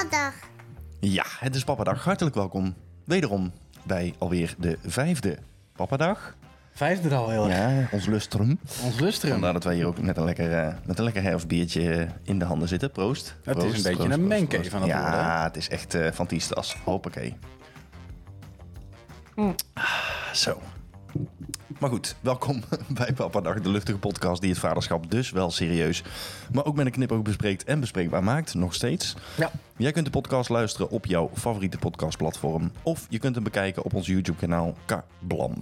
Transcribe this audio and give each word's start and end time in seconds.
Papadag. 0.00 0.34
Ja, 1.00 1.24
het 1.38 1.54
is 1.54 1.64
Papadag. 1.64 2.04
Hartelijk 2.04 2.34
welkom 2.34 2.74
wederom 3.04 3.52
bij 3.82 4.14
alweer 4.18 4.54
de 4.58 4.78
vijfde 4.86 5.38
Papadag. 5.72 6.36
Vijfde 6.72 7.14
al 7.14 7.30
heel 7.30 7.50
erg. 7.50 7.56
Ja, 7.56 7.88
ons 7.90 8.06
lustrum. 8.06 8.58
Ons 8.82 9.00
lustrum. 9.00 9.32
Vandaar 9.32 9.52
dat 9.52 9.64
wij 9.64 9.74
hier 9.74 9.86
ook 9.86 10.00
met 10.00 10.16
een 10.16 10.24
lekker, 10.24 10.58
eh, 10.58 10.74
met 10.84 10.98
een 10.98 11.04
lekker 11.04 11.22
herfstbiertje 11.22 12.08
in 12.22 12.38
de 12.38 12.44
handen 12.44 12.68
zitten. 12.68 12.90
Proost. 12.90 13.36
Het 13.44 13.56
is 13.56 13.62
een 13.62 13.70
beetje 13.70 13.82
proost, 13.82 14.12
een 14.12 14.46
proost. 14.46 14.74
aan 14.74 14.80
het 14.80 14.90
ja, 14.90 15.00
worden, 15.02 15.24
hè? 15.24 15.42
het 15.42 15.56
is 15.56 15.68
echt 15.68 15.94
eh 15.94 16.12
van 16.12 16.26
Tiestas. 16.26 16.76
Hoppakee. 16.84 17.36
Mm. 19.34 19.54
Ah, 19.74 19.84
zo. 20.32 20.60
Maar 21.80 21.90
goed, 21.90 22.16
welkom 22.20 22.62
bij 22.98 23.12
Papadag, 23.12 23.60
de 23.60 23.68
luchtige 23.70 23.98
podcast 23.98 24.40
die 24.40 24.50
het 24.50 24.58
vaderschap 24.58 25.10
dus 25.10 25.30
wel 25.30 25.50
serieus, 25.50 26.02
maar 26.52 26.64
ook 26.64 26.76
met 26.76 26.86
een 26.86 26.92
knipoog 26.92 27.22
bespreekt 27.22 27.64
en 27.64 27.80
bespreekbaar 27.80 28.24
maakt, 28.24 28.54
nog 28.54 28.74
steeds. 28.74 29.16
Ja. 29.36 29.50
Jij 29.76 29.92
kunt 29.92 30.04
de 30.04 30.10
podcast 30.10 30.48
luisteren 30.48 30.90
op 30.90 31.06
jouw 31.06 31.30
favoriete 31.34 31.78
podcastplatform. 31.78 32.72
Of 32.82 33.06
je 33.08 33.18
kunt 33.18 33.34
hem 33.34 33.44
bekijken 33.44 33.84
op 33.84 33.94
ons 33.94 34.06
YouTube-kanaal 34.06 34.74
Kablam. 34.84 35.54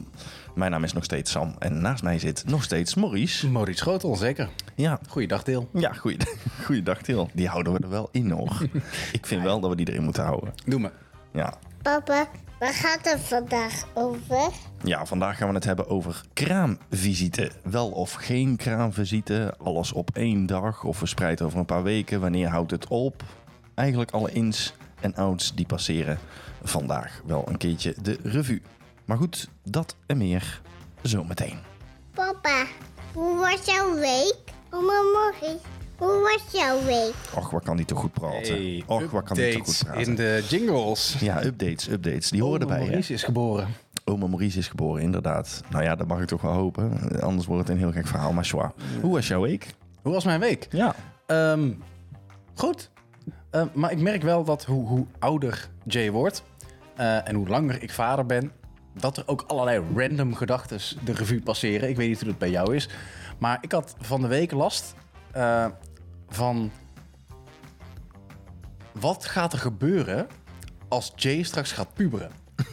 Mijn 0.54 0.70
naam 0.70 0.84
is 0.84 0.92
nog 0.92 1.04
steeds 1.04 1.30
Sam 1.30 1.54
en 1.58 1.80
naast 1.80 2.02
mij 2.02 2.19
zit 2.19 2.44
nog 2.46 2.62
steeds 2.62 2.94
Maurice. 2.94 3.48
Maurice 3.50 3.78
Schotel, 3.78 4.16
zeker. 4.16 4.48
Ja, 4.74 5.00
Goeiedag, 5.08 5.42
Deel. 5.42 5.69
ja 5.72 5.92
goeie, 5.92 6.19
goeiedag 6.64 7.02
Til. 7.02 7.30
Die 7.34 7.48
houden 7.48 7.72
we 7.72 7.78
er 7.78 7.88
wel 7.91 8.08
in 8.12 8.30
hoor. 8.30 8.62
Ik 9.12 9.27
vind 9.27 9.42
wel 9.42 9.60
dat 9.60 9.70
we 9.70 9.77
die 9.77 9.88
erin 9.88 10.05
moeten 10.05 10.24
houden. 10.24 10.55
Doe 10.66 10.80
me. 10.80 10.91
Ja. 11.32 11.55
Papa, 11.82 12.28
waar 12.58 12.72
gaat 12.72 13.10
het 13.10 13.20
vandaag 13.20 13.84
over? 13.94 14.50
ja, 14.84 15.06
vandaag 15.06 15.36
gaan 15.36 15.48
we 15.48 15.54
het 15.54 15.64
hebben 15.64 15.88
over 15.88 16.22
kraamvisite. 16.33 17.50
Wel 17.62 17.91
of 17.91 18.12
geen 18.12 18.56
kraamvisite, 18.56 19.55
alles 19.62 19.92
op 19.92 20.10
één 20.12 20.46
dag 20.46 20.84
of 20.84 20.96
verspreid 20.96 21.42
over 21.42 21.58
een 21.58 21.64
paar 21.64 21.83
weken. 21.83 22.20
Wanneer 22.20 22.48
houdt 22.48 22.70
het 22.70 22.86
op? 22.88 23.22
Eigenlijk 23.74 24.10
alle 24.10 24.33
ins 24.33 24.74
en 25.00 25.14
outs 25.14 25.55
die 25.55 25.66
passeren 25.66 26.18
vandaag 26.62 27.22
wel 27.27 27.44
een 27.48 27.56
keertje 27.56 27.94
de 28.02 28.18
revue. 28.22 28.62
Maar 29.05 29.16
goed, 29.16 29.48
dat 29.64 29.96
en 30.06 30.18
meer 30.18 30.61
zometeen. 31.02 31.58
Papa, 32.14 32.64
hoe 33.12 33.38
was 33.38 33.64
jouw 33.64 33.94
week? 33.94 34.36
Oma 34.70 34.92
Maurice, 35.12 35.58
hoe 35.98 36.20
was 36.32 36.60
jouw 36.60 36.84
week? 36.84 37.14
Och, 37.36 37.50
wat 37.50 37.64
kan 37.64 37.77
die 37.77 37.86
toch 37.86 37.98
goed 37.98 38.12
praten? 38.12 38.82
Och, 38.86 39.10
wat 39.10 39.24
kan 39.24 39.36
die 39.36 39.52
toch 39.56 39.66
goed 39.66 39.84
praten? 39.84 40.02
in 40.02 40.14
de 40.14 40.44
jingles. 40.48 41.16
Ja, 41.20 41.44
updates, 41.44 41.88
updates. 41.88 42.30
Die 42.30 42.42
horen 42.42 42.60
erbij. 42.60 42.78
hè? 42.78 42.84
Maurice 42.86 43.12
is 43.12 43.22
geboren. 43.22 43.68
Oma 44.05 44.27
Maurice 44.27 44.58
is 44.58 44.68
geboren, 44.68 45.02
inderdaad. 45.02 45.62
Nou 45.70 45.84
ja, 45.84 45.94
dat 45.94 46.06
mag 46.06 46.20
ik 46.20 46.27
toch 46.27 46.40
wel 46.40 46.52
hopen. 46.52 47.20
Anders 47.20 47.46
wordt 47.46 47.62
het 47.62 47.70
een 47.77 47.82
heel 47.82 47.92
gek 47.92 48.06
verhaal. 48.06 48.32
Maar 48.32 48.44
zwaar. 48.44 48.72
Hoe 49.00 49.12
was 49.12 49.28
jouw 49.28 49.40
week? 49.40 49.66
Hoe 50.02 50.12
was 50.12 50.24
mijn 50.24 50.40
week? 50.40 50.66
Ja. 50.70 50.94
Ehm, 51.27 51.70
goed. 52.55 52.90
Ehm, 53.50 53.66
maar 53.72 53.90
ik 53.92 54.00
merk 54.00 54.22
wel 54.22 54.44
dat 54.44 54.64
hoe, 54.64 54.86
hoe 54.86 55.06
ouder 55.18 55.68
Jay 55.84 56.10
wordt 56.10 56.42
eh, 56.96 57.28
en 57.28 57.34
hoe 57.34 57.48
langer 57.48 57.83
ik 57.83 57.92
vader 57.92 58.27
ben, 58.27 58.52
dat 58.94 59.16
er 59.16 59.22
ook 59.27 59.44
allerlei 59.46 59.83
random 59.96 60.34
gedachten 60.34 60.80
de 61.05 61.12
revue 61.12 61.42
passeren. 61.42 61.88
Ik 61.88 61.96
weet 61.96 62.08
niet 62.08 62.18
hoe 62.20 62.28
dat 62.28 62.38
bij 62.38 62.50
jou 62.50 62.74
is. 62.74 62.88
Maar 63.38 63.58
ik 63.60 63.72
had 63.72 63.94
van 64.00 64.20
de 64.20 64.27
week 64.27 64.52
last 64.52 64.94
eh, 65.33 65.66
van 66.28 66.70
wat 68.92 69.24
gaat 69.24 69.52
er 69.52 69.58
gebeuren 69.58 70.26
als 70.88 71.12
Jay 71.16 71.42
straks 71.42 71.72
gaat 71.72 71.94
puberen? 71.94 72.30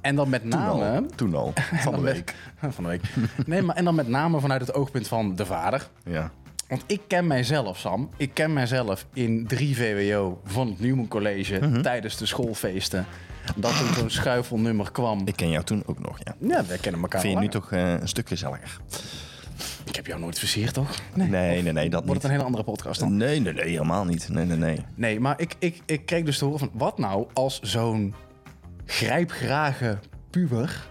En 0.00 0.16
dan 0.16 0.28
met 0.28 0.40
Toen 0.40 0.50
name... 0.50 0.96
al. 1.00 1.06
Toen 1.16 1.34
al. 1.34 1.52
Van 1.82 1.94
de 1.94 2.00
met- 2.00 2.12
week. 2.14 2.34
van 2.74 2.84
de 2.84 2.90
week. 2.90 3.02
Nee, 3.46 3.62
maar 3.62 3.76
en 3.76 3.84
dan 3.84 3.94
met 3.94 4.08
name 4.08 4.40
vanuit 4.40 4.60
het 4.60 4.74
oogpunt 4.74 5.08
van 5.08 5.36
de 5.36 5.46
vader. 5.46 5.88
Ja. 6.04 6.30
Want 6.68 6.82
ik 6.86 7.00
ken 7.08 7.26
mijzelf, 7.26 7.78
Sam. 7.78 8.10
Ik 8.16 8.30
ken 8.34 8.52
mijzelf 8.52 9.06
in 9.12 9.46
3 9.46 9.76
VWO 9.76 10.40
van 10.44 10.68
het 10.68 10.80
Newman 10.80 11.08
College 11.08 11.58
Mhm. 11.66 11.82
tijdens 11.82 12.16
de 12.16 12.26
schoolfeesten. 12.26 13.06
Dat 13.56 13.70
er 13.70 13.94
zo'n 13.94 14.10
schuifelnummer 14.10 14.90
kwam. 14.90 15.22
Ik 15.24 15.36
ken 15.36 15.50
jou 15.50 15.64
toen 15.64 15.82
ook 15.86 15.98
nog, 15.98 16.18
ja. 16.24 16.34
Ja, 16.38 16.64
wij 16.66 16.78
kennen 16.78 17.00
elkaar 17.00 17.20
Vind 17.20 17.32
je 17.34 17.38
nu 17.40 17.48
toch 17.48 17.72
eh, 17.72 17.92
een 17.92 18.08
stuk 18.08 18.28
gezelliger? 18.28 18.76
Ik 19.84 19.96
heb 19.96 20.06
jou 20.06 20.20
nooit 20.20 20.38
versierd, 20.38 20.74
toch? 20.74 21.00
Nee, 21.14 21.62
nee, 21.62 21.72
nee, 21.72 21.90
dat 21.90 22.04
Wordt 22.04 22.14
het 22.14 22.24
een 22.24 22.30
hele 22.30 22.44
andere 22.44 22.64
podcast 22.64 23.00
dan? 23.00 23.16
Nee, 23.16 23.40
nee, 23.40 23.52
nee, 23.52 23.68
helemaal 23.68 24.04
niet. 24.04 24.28
Nee, 24.28 24.44
nee, 24.44 24.56
nee. 24.56 24.78
Nee, 24.94 25.20
maar 25.20 25.40
ik, 25.40 25.54
ik, 25.58 25.80
ik 25.86 26.06
kreeg 26.06 26.24
dus 26.24 26.38
te 26.38 26.44
horen 26.44 26.58
van... 26.58 26.70
Wat 26.72 26.98
nou 26.98 27.26
als 27.32 27.60
zo'n 27.60 28.14
grijpgrage 28.84 29.98
puber 30.30 30.88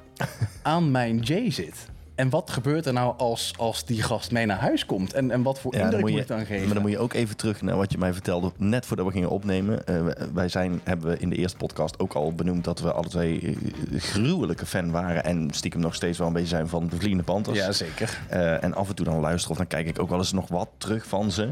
aan 0.61 0.91
mijn 0.91 1.19
J 1.19 1.49
zit? 1.51 1.91
En 2.15 2.29
wat 2.29 2.49
gebeurt 2.49 2.85
er 2.85 2.93
nou 2.93 3.17
als, 3.17 3.53
als 3.57 3.85
die 3.85 4.03
gast 4.03 4.31
mee 4.31 4.45
naar 4.45 4.59
huis 4.59 4.85
komt? 4.85 5.13
En, 5.13 5.31
en 5.31 5.43
wat 5.43 5.59
voor 5.59 5.75
Ja, 5.75 5.83
indruk 5.83 6.01
moet 6.01 6.11
je, 6.11 6.19
ik 6.19 6.27
dan 6.27 6.45
geven? 6.45 6.65
maar 6.65 6.73
dan 6.73 6.81
moet 6.81 6.91
je 6.91 6.97
ook 6.97 7.13
even 7.13 7.37
terug 7.37 7.61
naar 7.61 7.75
wat 7.75 7.91
je 7.91 7.97
mij 7.97 8.13
vertelde 8.13 8.51
net 8.57 8.85
voordat 8.85 9.05
we 9.05 9.11
gingen 9.11 9.29
opnemen. 9.29 9.85
Eh, 9.85 10.05
wij 10.33 10.49
zijn, 10.49 10.81
hebben 10.83 11.09
we 11.09 11.17
in 11.17 11.29
de 11.29 11.35
eerste 11.35 11.57
podcast 11.57 11.99
ook 11.99 12.13
al 12.13 12.33
benoemd 12.33 12.63
dat 12.63 12.79
we 12.79 12.91
alle 12.91 13.07
twee 13.07 13.39
eh, 13.41 13.99
gruwelijke 13.99 14.65
fan 14.65 14.91
waren. 14.91 15.23
En 15.23 15.49
stiekem 15.51 15.81
nog 15.81 15.95
steeds 15.95 16.17
wel 16.17 16.27
een 16.27 16.33
beetje 16.33 16.47
zijn 16.47 16.67
van 16.67 16.87
de 16.87 16.95
Vliegende 16.95 17.23
Panthers. 17.23 17.57
Ja, 17.57 17.71
zeker. 17.71 18.19
Eh, 18.29 18.63
en 18.63 18.73
af 18.73 18.89
en 18.89 18.95
toe 18.95 19.05
dan 19.05 19.19
luisteren 19.19 19.51
of 19.51 19.57
dan 19.57 19.67
kijk 19.67 19.87
ik 19.87 19.99
ook 19.99 20.09
wel 20.09 20.17
eens 20.17 20.31
nog 20.31 20.47
wat 20.47 20.69
terug 20.77 21.07
van 21.07 21.31
ze. 21.31 21.51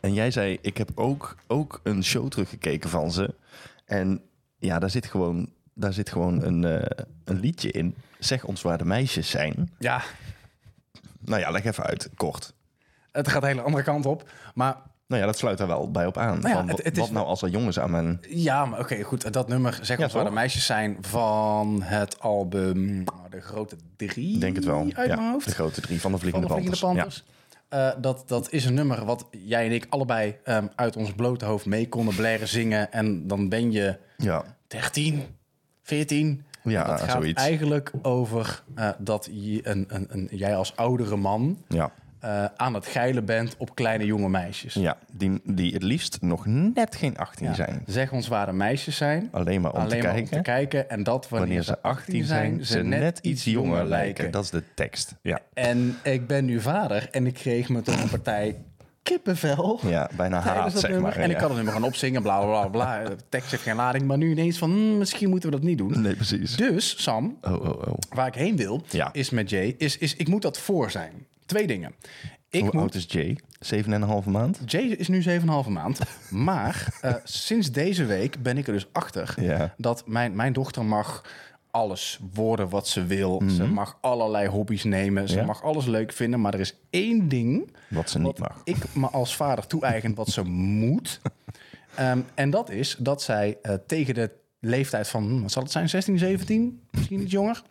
En 0.00 0.14
jij 0.14 0.30
zei, 0.30 0.58
ik 0.60 0.76
heb 0.76 0.90
ook, 0.94 1.36
ook 1.46 1.80
een 1.82 2.04
show 2.04 2.28
teruggekeken 2.28 2.90
van 2.90 3.12
ze. 3.12 3.34
En 3.84 4.20
ja, 4.58 4.78
daar 4.78 4.90
zit 4.90 5.06
gewoon, 5.06 5.50
daar 5.74 5.92
zit 5.92 6.10
gewoon 6.10 6.42
een, 6.42 6.62
een 7.24 7.40
liedje 7.40 7.70
in. 7.70 7.94
Zeg 8.18 8.44
ons 8.44 8.62
waar 8.62 8.78
de 8.78 8.84
meisjes 8.84 9.30
zijn. 9.30 9.72
Ja, 9.78 10.02
Nou 11.18 11.40
ja, 11.40 11.50
leg 11.50 11.64
even 11.64 11.84
uit, 11.84 12.10
kort. 12.16 12.52
het 13.12 13.28
gaat 13.28 13.40
de 13.40 13.46
hele 13.46 13.60
andere 13.62 13.82
kant 13.82 14.06
op. 14.06 14.30
Maar 14.54 14.76
Nou 15.06 15.20
ja, 15.20 15.26
dat 15.26 15.38
sluit 15.38 15.58
daar 15.58 15.66
wel 15.66 15.90
bij 15.90 16.06
op 16.06 16.16
aan. 16.18 16.38
Nou 16.38 16.48
ja, 16.48 16.54
Van, 16.54 16.68
het- 16.68 16.96
wat 16.96 17.06
is 17.06 17.10
nou 17.12 17.26
als 17.26 17.42
er 17.42 17.48
jongens 17.48 17.78
aan 17.78 17.90
mijn... 17.90 18.20
Ja, 18.28 18.64
maar 18.64 18.78
oké, 18.80 19.02
goed. 19.02 19.32
Dat 19.32 19.48
nummer, 19.48 19.78
zeg 19.82 19.98
Ja, 19.98 20.04
ons 20.04 20.12
waar 20.12 20.24
de 20.24 20.30
meisjes 20.30 20.66
zijn, 20.66 20.96
van 21.00 21.82
het 21.82 22.20
album 22.20 22.84
nou, 23.04 23.30
De 23.30 23.40
Grote 23.40 23.76
Drie. 23.96 24.38
Denk 24.38 24.56
het 24.56 24.64
wel. 24.64 24.78
Uit 24.92 25.08
ja, 25.08 25.16
mijn 25.16 25.30
hoofd. 25.30 25.44
De 25.44 25.54
grote 25.54 25.80
drie 25.80 26.00
van 26.00 26.12
de 26.12 26.18
van 26.18 26.26
Vliegende 26.28 26.46
de 26.46 26.52
Vliegende 26.62 26.78
Panthers. 26.94 27.24
Eh, 27.68 27.90
dat, 28.00 28.28
dat 28.28 28.52
is 28.52 28.64
een 28.64 28.74
nummer 28.74 29.04
wat 29.04 29.26
jij 29.30 29.66
en 29.66 29.72
ik 29.72 29.86
allebei 29.88 30.36
ehm, 30.44 30.66
uit 30.74 30.96
ons 30.96 31.12
blote 31.12 31.44
hoofd 31.44 31.66
mee 31.66 31.88
konden 31.88 32.14
blaren 32.14 32.48
zingen. 32.48 32.92
En 32.92 33.26
dan 33.26 33.48
ben 33.48 33.72
je 33.72 33.98
Ja. 34.16 34.44
13, 34.66 35.22
14. 35.82 36.44
Ja, 36.62 36.84
dat 36.84 37.00
gaat 37.00 37.10
zoiets. 37.10 37.42
eigenlijk 37.42 37.92
over 38.02 38.62
eh, 38.74 38.88
dat 38.98 39.28
je 39.32 39.68
een, 39.68 39.84
een, 39.88 40.06
een, 40.10 40.28
jij 40.30 40.56
als 40.56 40.76
oudere 40.76 41.16
man 41.16 41.58
Ja. 41.68 41.90
eh, 42.20 42.44
aan 42.56 42.74
het 42.74 42.86
geilen 42.86 43.24
bent 43.24 43.54
op 43.58 43.74
kleine 43.74 44.04
jonge 44.04 44.28
meisjes. 44.28 44.74
ja, 44.74 44.96
die, 45.12 45.40
die 45.44 45.72
het 45.74 45.82
liefst 45.82 46.18
nog 46.20 46.46
net 46.46 46.96
geen 46.96 47.16
18 47.18 47.46
Ja. 47.46 47.54
zijn. 47.54 47.82
Zeg 47.86 48.12
ons 48.12 48.28
waar 48.28 48.46
de 48.46 48.52
meisjes 48.52 48.96
zijn. 48.96 49.28
Alleen 49.32 49.60
maar 49.60 49.72
om 49.72 49.78
Alleen 49.78 49.90
te 50.00 50.06
maar 50.06 50.14
kijken. 50.14 50.36
om 50.36 50.42
te 50.42 50.50
kijken. 50.50 50.90
En 50.90 51.02
dat 51.02 51.28
wanneer, 51.28 51.46
Wanneer 51.48 51.64
ze 51.64 51.80
18 51.82 52.24
zijn, 52.24 52.64
ze 52.66 52.82
net 52.82 53.18
iets 53.18 53.44
jonger 53.44 53.84
lijken. 53.84 54.30
Dat 54.30 54.44
is 54.44 54.50
de 54.50 54.62
tekst. 54.74 55.14
Ja, 55.22 55.40
En 55.54 55.96
ik 56.02 56.26
ben 56.26 56.44
nu 56.44 56.60
vader 56.60 57.08
en 57.10 57.26
ik 57.26 57.34
kreeg 57.34 57.68
me 57.68 57.82
toch 57.82 58.02
een 58.02 58.08
partij 58.08 58.56
kippenvel. 59.08 59.80
ja 59.86 60.10
bijna 60.16 60.40
haat, 60.40 60.72
zeg 60.72 60.82
nummer. 60.90 61.00
maar. 61.02 61.16
en 61.16 61.30
ik 61.30 61.36
kan 61.36 61.46
het 61.46 61.54
nummer 61.56 61.72
gaan 61.72 61.82
opzingen, 61.84 62.22
bla 62.22 62.44
bla 62.44 62.68
bla. 62.68 63.04
De 63.04 63.16
tekst 63.28 63.50
heeft 63.50 63.62
geen 63.62 63.76
lading, 63.76 64.04
maar 64.06 64.18
nu 64.18 64.30
ineens 64.30 64.58
van 64.58 64.70
hmm, 64.70 64.98
misschien 64.98 65.28
moeten 65.30 65.50
we 65.50 65.56
dat 65.56 65.64
niet 65.64 65.78
doen. 65.78 66.02
Nee, 66.02 66.14
precies. 66.14 66.56
Dus, 66.56 67.02
Sam, 67.02 67.38
Oh, 67.42 67.52
oh, 67.52 67.68
oh. 67.68 67.94
waar 68.14 68.26
ik 68.26 68.34
heen 68.34 68.56
wil, 68.56 68.82
Ja. 68.90 69.12
is 69.12 69.30
met 69.30 69.50
Jay, 69.50 69.74
is, 69.78 69.98
is 69.98 70.16
ik 70.16 70.28
moet 70.28 70.42
dat 70.42 70.58
voor 70.58 70.90
zijn. 70.90 71.26
Twee 71.46 71.66
dingen. 71.66 71.94
Ik 72.50 72.60
Hoe 72.60 72.70
moet, 72.72 72.80
oud 72.82 72.94
is 72.94 73.04
Jay? 73.08 73.38
Zeven 73.60 73.92
en 73.92 74.02
een 74.02 74.08
halve 74.08 74.30
maand? 74.30 74.60
Jay 74.64 74.82
is 74.82 75.08
nu 75.08 75.22
7,5 75.22 75.68
maand. 75.68 75.98
Maar 76.30 76.86
eh, 77.00 77.14
sinds 77.24 77.70
deze 77.72 78.04
week 78.04 78.42
ben 78.42 78.58
ik 78.58 78.66
er 78.66 78.72
dus 78.72 78.86
achter 78.92 79.34
Ja. 79.40 79.74
dat 79.76 80.02
mijn, 80.06 80.36
mijn 80.36 80.52
dochter 80.52 80.84
mag 80.84 81.22
alles 81.70 82.18
worden 82.34 82.68
wat 82.68 82.88
ze 82.88 83.04
wil. 83.06 83.42
Ze 83.56 83.66
mag 83.66 83.98
allerlei 84.00 84.48
hobby's 84.48 84.84
nemen. 84.84 85.26
Ze 85.28 85.32
Mhm. 85.34 85.40
Ja. 85.42 85.46
mag 85.46 85.62
alles 85.62 85.86
leuk 85.86 86.12
vinden. 86.12 86.40
Maar 86.40 86.54
er 86.54 86.60
is 86.60 86.74
één 86.90 87.28
ding 87.28 87.72
Wat 87.88 88.10
ze 88.10 88.18
niet 88.18 88.38
mag. 88.38 88.60
ik 88.64 88.94
me 88.94 89.06
als 89.06 89.36
vader 89.36 89.66
toe-eigen 89.66 90.14
wat 90.14 90.28
ze 90.28 90.42
moet. 90.82 91.20
Ehm, 91.94 92.20
en 92.34 92.50
dat 92.50 92.70
is 92.70 92.96
dat 92.98 93.22
zij 93.22 93.58
eh, 93.62 93.74
tegen 93.86 94.14
de 94.14 94.30
leeftijd 94.60 95.08
van, 95.08 95.42
wat 95.42 95.52
zal 95.52 95.62
het 95.62 95.72
zijn, 95.72 95.88
16, 95.88 96.18
17, 96.18 96.82
misschien 96.90 97.20
iets 97.22 97.32
jonger, 97.32 97.62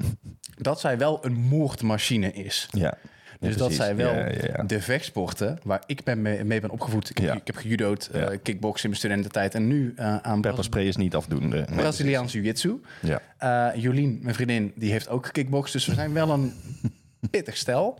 dat 0.56 0.80
zij 0.80 0.98
wel 0.98 1.26
een 1.26 1.34
moordmachine 1.36 2.32
is. 2.32 2.68
Ja. 2.72 2.98
Ja, 3.39 3.48
Dus 3.48 3.57
dat 3.57 3.68
precies. 3.68 3.84
zij 3.86 3.95
wel 3.95 4.13
Ja, 4.13 4.25
ja, 4.30 4.39
ja. 4.57 4.63
de 4.63 4.81
vechtsporten, 4.81 5.60
waar 5.63 5.84
ik 5.86 6.04
ben 6.04 6.22
mee, 6.22 6.44
mee 6.44 6.62
ben 6.62 6.69
opgevoed. 6.69 7.10
Ik, 7.10 7.18
heb- 7.18 7.36
ik 7.36 7.48
heb 7.48 7.56
gejudo'd, 7.56 8.07
eh 8.13 8.28
kickboksen 8.44 8.84
in 8.84 8.89
mijn 8.89 9.01
studententijd 9.01 9.56
en 9.56 9.68
nu 9.68 9.94
eh, 9.95 10.18
aan 10.18 10.42
Pepperspray 10.42 10.86
is 10.88 10.95
niet 10.95 11.16
afdoende. 11.16 11.56
Nee, 11.69 11.78
Braziliaans 11.78 12.34
jiu-jitsu. 12.34 12.81
Ja. 13.01 13.22
Eh, 13.74 13.81
Jolien, 13.81 14.19
mijn 14.22 14.36
vriendin, 14.36 14.72
die 14.75 14.92
heeft 14.92 15.10
ook 15.10 15.30
kickbox. 15.31 15.72
Dus 15.72 15.86
we 15.86 15.94
zijn 15.94 16.13
wel 16.13 16.30
een 16.30 16.54
pittig 17.31 17.57
stel. 17.57 17.98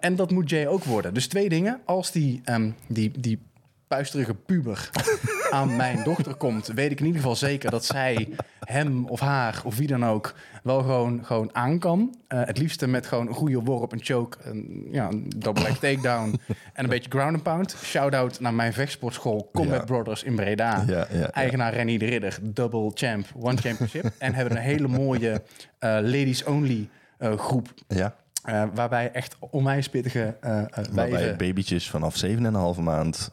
En 0.00 0.16
dat 0.16 0.30
moet 0.30 0.50
Jay 0.50 0.66
ook 0.66 0.84
worden. 0.84 1.14
Dus 1.14 1.26
twee 1.26 1.48
dingen. 1.48 1.80
Als 1.84 2.12
die, 2.12 2.40
ehm, 2.44 2.70
die, 2.86 3.10
die 3.18 3.38
puisterige 3.86 4.34
puber 4.34 4.90
aan 5.50 5.76
mijn 5.76 6.02
dochter 6.04 6.34
komt... 6.34 6.66
weet 6.66 6.90
ik 6.90 6.98
in 7.00 7.06
ieder 7.06 7.20
geval 7.20 7.36
zeker 7.36 7.70
dat 7.70 7.84
zij 7.84 8.28
hem 8.72 9.06
of 9.06 9.20
haar 9.20 9.60
of 9.64 9.76
wie 9.76 9.86
dan 9.86 10.04
ook 10.06 10.34
wel 10.62 10.80
gewoon, 10.80 11.24
gewoon 11.24 11.50
aan 11.52 11.78
kan. 11.78 12.14
Eh, 12.28 12.40
het 12.44 12.58
liefste 12.58 12.86
met 12.86 13.06
gewoon 13.06 13.26
een 13.26 13.34
goede 13.34 13.60
worp, 13.60 13.92
een 13.92 14.02
choke, 14.02 14.38
een, 14.42 14.88
ja, 14.90 15.08
een 15.08 15.32
double 15.36 15.62
leg 15.62 15.78
takedown 15.88 16.40
en 16.72 16.84
een 16.84 16.90
beetje 16.90 17.10
ground 17.10 17.34
and 17.34 17.42
pound. 17.42 17.76
Shout-out 17.82 18.40
naar 18.40 18.54
mijn 18.54 18.72
vechtsportschool 18.72 19.50
Combat 19.52 19.78
Ja. 19.78 19.84
Brothers 19.84 20.22
in 20.22 20.34
Breda. 20.34 20.84
Ja, 20.86 21.06
ja, 21.10 21.18
ja. 21.18 21.30
Eigenaar 21.30 21.74
Rennie 21.74 21.98
de 21.98 22.04
Ridder, 22.04 22.38
double 22.42 22.90
champ, 22.94 23.26
one 23.40 23.56
championship. 23.56 24.10
en 24.18 24.34
hebben 24.34 24.56
een 24.56 24.62
hele 24.62 24.88
mooie 24.88 25.42
eh, 25.78 25.90
ladies 25.90 26.44
only 26.44 26.88
eh, 27.18 27.38
groep. 27.38 27.74
Ja, 27.88 28.14
waarbij 28.74 29.10
echt 29.12 29.36
onwijs 29.50 29.88
pittige 29.88 30.36
eh, 30.40 30.62
waarbij 30.92 31.36
babytjes 31.36 31.90
vanaf 31.90 32.24
7,5 32.26 32.80
maand... 32.80 33.32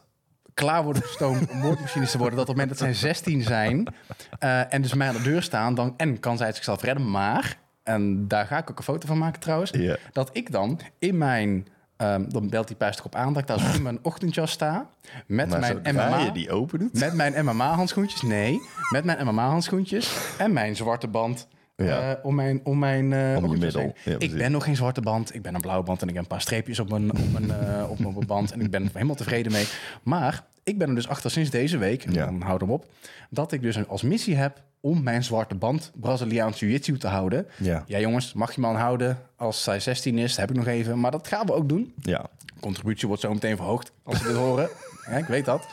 klaar 0.54 0.84
worden 0.84 1.02
gestoomd 1.02 1.50
om 1.50 1.58
moordmachines 1.58 2.10
te 2.10 2.18
worden. 2.18 2.36
Dat 2.36 2.48
op 2.48 2.56
het 2.56 2.66
moment 2.66 2.78
dat 2.78 2.88
zij 2.96 3.08
16 3.08 3.42
zijn 3.42 3.94
eh, 4.38 4.74
en 4.74 4.82
dus 4.82 4.94
mij 4.94 5.08
aan 5.08 5.14
de 5.14 5.22
deur 5.22 5.42
staan, 5.42 5.74
dan 5.74 5.94
en 5.96 6.20
kan 6.20 6.36
zij 6.36 6.52
zichzelf 6.52 6.82
redden. 6.82 7.10
Maar, 7.10 7.58
en 7.82 8.28
daar 8.28 8.46
ga 8.46 8.58
ik 8.58 8.70
ook 8.70 8.78
een 8.78 8.84
foto 8.84 9.06
van 9.06 9.18
maken 9.18 9.40
trouwens, 9.40 9.72
dat 10.12 10.30
ik 10.32 10.52
dan 10.52 10.80
in 10.98 11.18
mijn, 11.18 11.66
ehm, 11.96 12.28
dan 12.28 12.48
belt 12.48 12.66
die 12.66 12.76
pijs 12.76 13.02
op 13.02 13.14
aan, 13.14 13.32
dat 13.32 13.42
ik 13.42 13.48
daar 13.48 13.74
in 13.74 13.82
mijn 13.82 13.98
ochtendjas 14.02 14.50
sta 14.50 14.90
met 15.26 15.48
Maar 15.48 15.60
mijn 15.60 15.80
MMA. 15.96 16.30
die 16.30 16.50
open 16.50 16.78
doet... 16.78 16.98
Met 16.98 17.14
mijn 17.14 17.44
MMA-handschoentjes? 17.44 18.22
Nee. 18.22 18.60
Met 18.90 19.04
mijn 19.04 19.26
MMA-handschoentjes 19.26 20.16
en 20.38 20.52
mijn 20.52 20.76
zwarte 20.76 21.08
band. 21.08 21.48
Ja. 21.86 22.10
eh, 22.16 22.24
om 22.24 22.34
mijn, 22.34 22.60
om 22.64 22.78
mijn 22.78 23.12
eh, 23.12 23.30
je 23.30 23.36
ochtendjas 23.36 23.74
middel. 23.74 23.94
Ja, 24.04 24.14
ik 24.18 24.32
ben 24.36 24.52
nog 24.52 24.64
geen 24.64 24.76
zwarte 24.76 25.00
band. 25.00 25.34
Ik 25.34 25.42
ben 25.42 25.54
een 25.54 25.60
blauwe 25.60 25.84
band 25.84 26.02
en 26.02 26.08
ik 26.08 26.14
heb 26.14 26.22
een 26.22 26.28
paar 26.28 26.40
streepjes 26.40 26.78
op 26.78 26.90
mijn, 26.90 27.10
op 27.12 27.32
mijn, 27.32 27.50
eh, 27.50 27.90
op 27.90 27.98
mijn 27.98 28.26
band. 28.26 28.52
En 28.52 28.60
ik 28.60 28.70
ben 28.70 28.82
er 28.84 28.90
helemaal 28.92 29.14
tevreden 29.14 29.52
mee. 29.52 29.66
Maar 30.02 30.44
ik 30.64 30.78
ben 30.78 30.88
er 30.88 30.94
dus 30.94 31.08
achter 31.08 31.30
sinds 31.30 31.50
deze 31.50 31.78
week, 31.78 32.04
en 32.04 32.12
Ja. 32.12 32.24
dan 32.24 32.40
houd 32.42 32.60
hem 32.60 32.70
op, 32.70 32.86
dat 33.30 33.52
ik 33.52 33.62
dus 33.62 33.88
als 33.88 34.02
missie 34.02 34.36
heb 34.36 34.62
om 34.80 35.02
mijn 35.02 35.24
zwarte 35.24 35.54
band 35.54 35.90
Braziliaans 35.94 36.58
Jiu-Jitsu 36.60 36.98
te 36.98 37.08
houden. 37.08 37.46
Ja. 37.56 37.84
Ja 37.86 37.98
jongens, 37.98 38.32
mag 38.32 38.54
je 38.54 38.60
me 38.60 38.66
aanhouden 38.66 39.18
als 39.36 39.62
zij 39.62 39.80
16 39.80 40.18
is, 40.18 40.36
heb 40.36 40.50
ik 40.50 40.56
nog 40.56 40.66
even. 40.66 41.00
Maar 41.00 41.10
dat 41.10 41.28
gaan 41.28 41.46
we 41.46 41.52
ook 41.54 41.68
doen. 41.68 41.94
Ja, 42.02 42.26
Contributie 42.60 43.08
wordt 43.08 43.22
zo 43.22 43.32
meteen 43.32 43.56
verhoogd 43.56 43.92
als 44.02 44.18
ze 44.18 44.24
dit 44.24 44.36
horen. 44.36 44.68
Ja, 45.10 45.16
ik 45.16 45.24
weet 45.24 45.44
dat. 45.44 45.66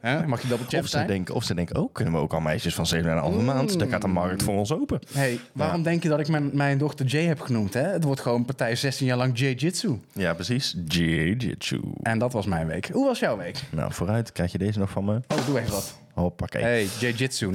Hè, 0.00 0.26
mag 0.26 0.42
je 0.42 0.48
champ 0.48 0.60
Of 0.60 0.70
ze, 0.70 0.86
zijn? 0.86 1.06
denken, 1.06 1.34
of 1.34 1.44
ze 1.44 1.54
denken, 1.54 1.76
oh, 1.76 1.92
kunnen 1.92 2.14
we 2.14 2.20
ook 2.20 2.32
al 2.32 2.40
meisjes 2.40 2.74
van 2.74 2.86
7,5 2.94 3.44
maand? 3.44 3.78
Dan 3.78 3.88
gaat 3.88 4.02
de 4.02 4.08
markt 4.08 4.42
voor 4.42 4.54
ons 4.54 4.72
open. 4.72 5.00
Hey, 5.12 5.40
waarom 5.52 5.82
denk 5.82 6.02
je 6.02 6.08
dat 6.08 6.20
ik 6.20 6.28
mijn, 6.28 6.50
mijn 6.52 6.78
dochter 6.78 7.06
Jay 7.06 7.24
heb 7.24 7.40
genoemd? 7.40 7.74
Hè? 7.74 7.82
Het 7.82 8.04
wordt 8.04 8.20
gewoon 8.20 8.44
partij 8.44 8.76
16 8.76 9.06
jaar 9.06 9.16
lang 9.16 9.38
Jiu-Jitsu. 9.38 9.98
Ja, 10.12 10.34
precies. 10.34 10.76
Jiu-jitsu. 10.88 11.80
En 12.02 12.18
dat 12.18 12.32
was 12.32 12.46
mijn 12.46 12.66
week. 12.66 12.88
Hoe 12.92 13.06
was 13.06 13.18
jouw 13.18 13.36
week? 13.36 13.62
Nou, 13.70 13.92
vooruit. 13.92 14.32
Krijg 14.32 14.52
je 14.52 14.58
deze 14.58 14.78
nog 14.78 14.90
van 14.90 15.04
me? 15.04 15.20
Oh, 15.28 15.46
doe 15.46 15.58
even 15.60 15.72
wat. 15.72 15.98
Hoppakee. 16.14 16.62
Hey, 16.62 16.86
Jiu-Jitsu. 17.00 17.50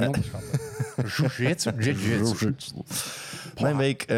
Jiu-Jitsu. 0.95 1.71
Jiu-Jitsu. 1.79 2.51
Mijn 3.61 3.77
week, 3.77 4.01
eh, 4.01 4.17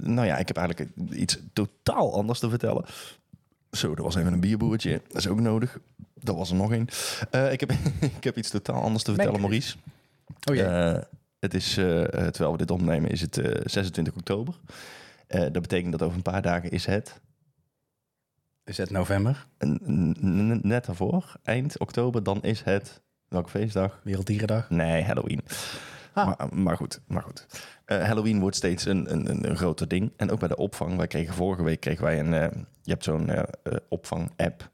nou 0.00 0.26
ja, 0.26 0.36
ik 0.38 0.48
heb 0.48 0.56
eigenlijk 0.56 0.90
iets 1.12 1.38
totaal 1.52 2.14
anders 2.14 2.38
te 2.38 2.48
vertellen. 2.48 2.84
Zo, 3.76 3.94
er 3.94 4.02
was 4.02 4.14
even 4.14 4.32
een 4.32 4.40
bierboertje. 4.40 5.00
Dat 5.08 5.16
is 5.16 5.28
ook 5.28 5.40
nodig. 5.40 5.78
Dat 6.14 6.36
was 6.36 6.50
er 6.50 6.56
nog 6.56 6.72
één. 6.72 6.88
Eh, 7.30 7.52
ik, 7.52 7.60
heb, 7.60 7.72
ik 8.18 8.24
heb 8.24 8.36
iets 8.36 8.50
totaal 8.50 8.82
anders 8.82 9.04
te 9.04 9.14
vertellen. 9.14 9.40
Maurice. 9.40 9.76
Oh 10.50 10.54
jee. 10.54 10.64
Eh, 10.64 11.02
het 11.38 11.54
is, 11.54 11.76
eh, 11.76 11.84
terwijl 12.04 12.52
we 12.52 12.58
dit 12.58 12.70
opnemen, 12.70 13.10
is 13.10 13.20
het 13.20 13.38
eh, 13.38 13.60
26 13.64 14.14
oktober. 14.14 14.54
Dat 15.26 15.52
betekent 15.52 15.92
dat 15.92 16.02
over 16.02 16.16
een 16.16 16.22
paar 16.22 16.42
dagen 16.42 16.70
is 16.70 16.86
het, 16.86 17.20
Is 18.64 18.76
het 18.76 18.90
november? 18.90 19.46
net 20.62 20.84
daarvoor, 20.84 21.36
eind 21.42 21.78
oktober, 21.78 22.22
dan 22.22 22.42
is 22.42 22.62
het, 22.62 23.00
welke 23.28 23.48
feestdag? 23.50 24.00
Werelddierendag? 24.04 24.70
Nee, 24.70 25.02
Halloween. 25.02 25.40
Ah. 26.14 26.26
Maar, 26.26 26.48
maar 26.52 26.76
goed, 26.76 27.00
maar 27.06 27.22
goed. 27.22 27.46
Eh, 27.84 28.04
Halloween 28.04 28.40
wordt 28.40 28.56
steeds 28.56 28.84
een, 28.86 29.12
een, 29.12 29.48
een, 29.50 29.56
groter 29.56 29.88
ding. 29.88 30.12
En 30.16 30.30
ook 30.30 30.38
bij 30.38 30.48
de 30.48 30.56
opvang. 30.56 30.96
Wij 30.96 31.06
kregen 31.06 31.34
vorige 31.34 31.62
week 31.62 31.80
kregen 31.80 32.04
wij 32.04 32.18
een. 32.18 32.34
eh, 32.34 32.48
je 32.82 32.90
hebt 32.90 33.04
zo'n 33.04 33.28
eh, 33.30 33.42
opvang-app. 33.88 34.70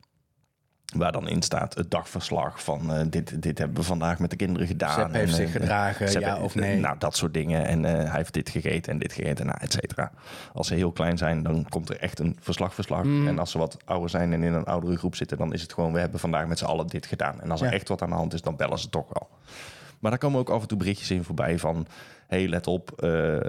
Waar 0.97 1.13
dan 1.13 1.29
in 1.29 1.43
staat 1.43 1.75
het 1.75 1.91
dagverslag 1.91 2.63
van 2.63 3.09
dit, 3.11 3.43
dit 3.43 3.59
hebben 3.59 3.77
we 3.77 3.83
vandaag 3.83 4.19
met 4.19 4.31
de 4.31 4.37
kinderen 4.37 4.67
gedaan. 4.67 4.95
Sepp 4.95 5.13
heeft 5.13 5.31
En, 5.31 5.37
zich 5.37 5.53
gedragen, 5.53 6.09
Sepp 6.09 6.23
ja 6.23 6.39
of 6.39 6.55
nee? 6.55 6.81
Nou, 6.81 6.99
dat 6.99 7.17
soort 7.17 7.35
dingen. 7.35 7.67
En 7.67 7.83
hij 7.83 8.17
heeft 8.17 8.33
dit 8.33 8.49
gegeten 8.51 8.93
en 8.93 8.99
dit 8.99 9.13
gegeten, 9.13 9.47
nou, 9.47 9.59
et 9.61 9.73
cetera. 9.73 10.13
Als 10.53 10.67
ze 10.67 10.75
heel 10.75 10.93
klein 10.93 11.19
zijn, 11.19 11.43
dan 11.43 11.67
komt 11.69 11.89
er 11.91 11.99
echt 11.99 12.19
een 12.19 12.37
verslag-verslag. 12.41 13.03
Mm. 13.03 13.29
En 13.29 13.39
als 13.39 13.51
ze 13.51 13.59
wat 13.59 13.77
ouder 13.85 14.11
zijn 14.11 14.33
en 14.33 14.43
in 14.43 14.53
een 14.53 14.65
oudere 14.65 14.97
groep 14.97 15.17
zitten, 15.17 15.39
dan 15.39 15.53
is 15.53 15.63
het 15.63 15.73
gewoon, 15.73 15.93
we 15.93 16.01
hebben 16.01 16.21
vandaag 16.21 16.47
met 16.47 16.59
z'n 16.59 16.65
allen 16.65 16.87
dit 16.87 17.07
gedaan. 17.07 17.41
En 17.41 17.51
als 17.51 17.61
er 17.61 17.73
echt 17.73 17.89
wat 17.89 18.03
aan 18.03 18.11
de 18.11 18.15
hand 18.15 18.33
is, 18.33 18.43
dan 18.43 18.57
bellen 18.57 18.79
ze 18.79 18.89
toch 18.89 19.07
wel. 19.13 19.29
Maar 19.99 20.11
daar 20.11 20.21
komen 20.21 20.41
ook 20.41 20.51
af 20.51 20.63
en 20.63 20.69
toe 20.69 20.79
berichtjes 20.79 21.11
in 21.11 21.25
voorbij 21.25 21.59
van... 21.59 21.87
hey, 22.27 22.49
let 22.49 22.67
op, 22.67 23.03
eh, 23.03 23.37
eh, 23.37 23.43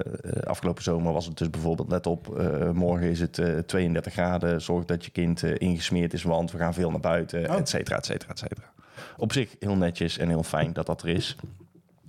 afgelopen 0.44 0.84
zomer 0.84 1.14
was 1.14 1.26
het 1.26 1.38
dus 1.38 1.50
bijvoorbeeld... 1.50 1.90
let 1.90 2.08
op, 2.08 2.38
eh, 2.38 2.72
morgen 2.72 3.10
is 3.10 3.20
het 3.20 3.38
eh, 3.38 3.58
32 3.58 4.14
graden. 4.14 4.62
Zorg 4.62 4.86
dat 4.86 5.06
je 5.06 5.12
kind 5.12 5.44
ingesmeerd 5.44 6.14
is, 6.14 6.24
want 6.24 6.52
we 6.52 6.58
gaan 6.58 6.74
veel 6.74 6.92
naar 6.92 7.00
buiten, 7.00 7.50
Oh. 7.50 7.56
et 7.56 7.70
cetera, 7.70 7.98
et 7.98 8.06
cetera, 8.06 8.32
et 8.32 8.40
cetera. 8.40 8.72
Op 9.18 9.34
zich 9.34 9.56
heel 9.60 9.76
netjes 9.76 10.18
en 10.18 10.30
heel 10.30 10.44
fijn 10.44 10.74
dat 10.74 10.86
dat 10.86 11.02
er 11.02 11.10
is. 11.10 11.36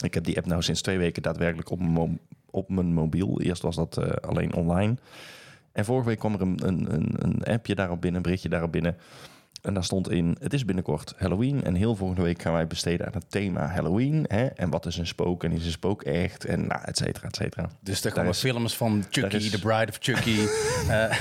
Ik 0.04 0.14
heb 0.14 0.24
die 0.24 0.36
app 0.36 0.46
nou 0.46 0.62
sinds 0.62 0.82
twee 0.82 0.98
weken 0.98 1.22
daadwerkelijk 1.22 1.70
op 1.70 1.80
mijn, 1.80 2.20
op 2.50 2.68
mijn 2.68 2.92
mobiel. 2.92 3.40
Eerst 3.40 3.62
was 3.62 3.76
dat 3.76 4.22
alleen 4.22 4.54
online. 4.54 4.96
En 5.72 5.84
vorige 5.84 6.08
week 6.08 6.18
kwam 6.18 6.34
er 6.34 6.40
een, 6.40 6.66
een, 6.66 6.94
een, 6.94 7.14
een 7.18 7.44
appje 7.44 7.74
daarop 7.74 8.00
binnen, 8.00 8.16
een 8.16 8.22
berichtje 8.22 8.48
daarop 8.48 8.72
binnen... 8.72 8.96
En 9.62 9.74
daar 9.74 9.84
stond 9.84 10.10
in, 10.10 10.36
het 10.40 10.52
is 10.52 10.64
binnenkort 10.64 11.14
Halloween 11.16 11.64
en 11.64 11.74
heel 11.74 11.94
volgende 11.96 12.22
week 12.22 12.42
gaan 12.42 12.52
wij 12.52 12.66
besteden 12.66 13.06
aan 13.06 13.12
het 13.12 13.24
thema 13.30 13.66
Halloween. 13.66 14.24
Hè? 14.28 14.46
En 14.46 14.70
wat 14.70 14.86
is 14.86 14.96
een 14.96 15.06
spook 15.06 15.44
en 15.44 15.52
is 15.52 15.64
een 15.64 15.70
spook 15.70 16.02
echt 16.02 16.44
en 16.44 16.66
nou, 16.66 16.80
et 16.84 16.96
cetera, 16.96 17.26
et 17.28 17.36
cetera. 17.36 17.70
Dus 17.80 17.96
er 17.96 18.02
Daar 18.02 18.12
komen 18.12 18.34
films 18.34 18.76
van 18.76 19.04
Chucky, 19.10 19.36
is- 19.36 19.50
The 19.50 19.58
Bride 19.60 19.86
of 19.88 19.96
Chucky. 20.00 20.36
eh, 20.88 21.16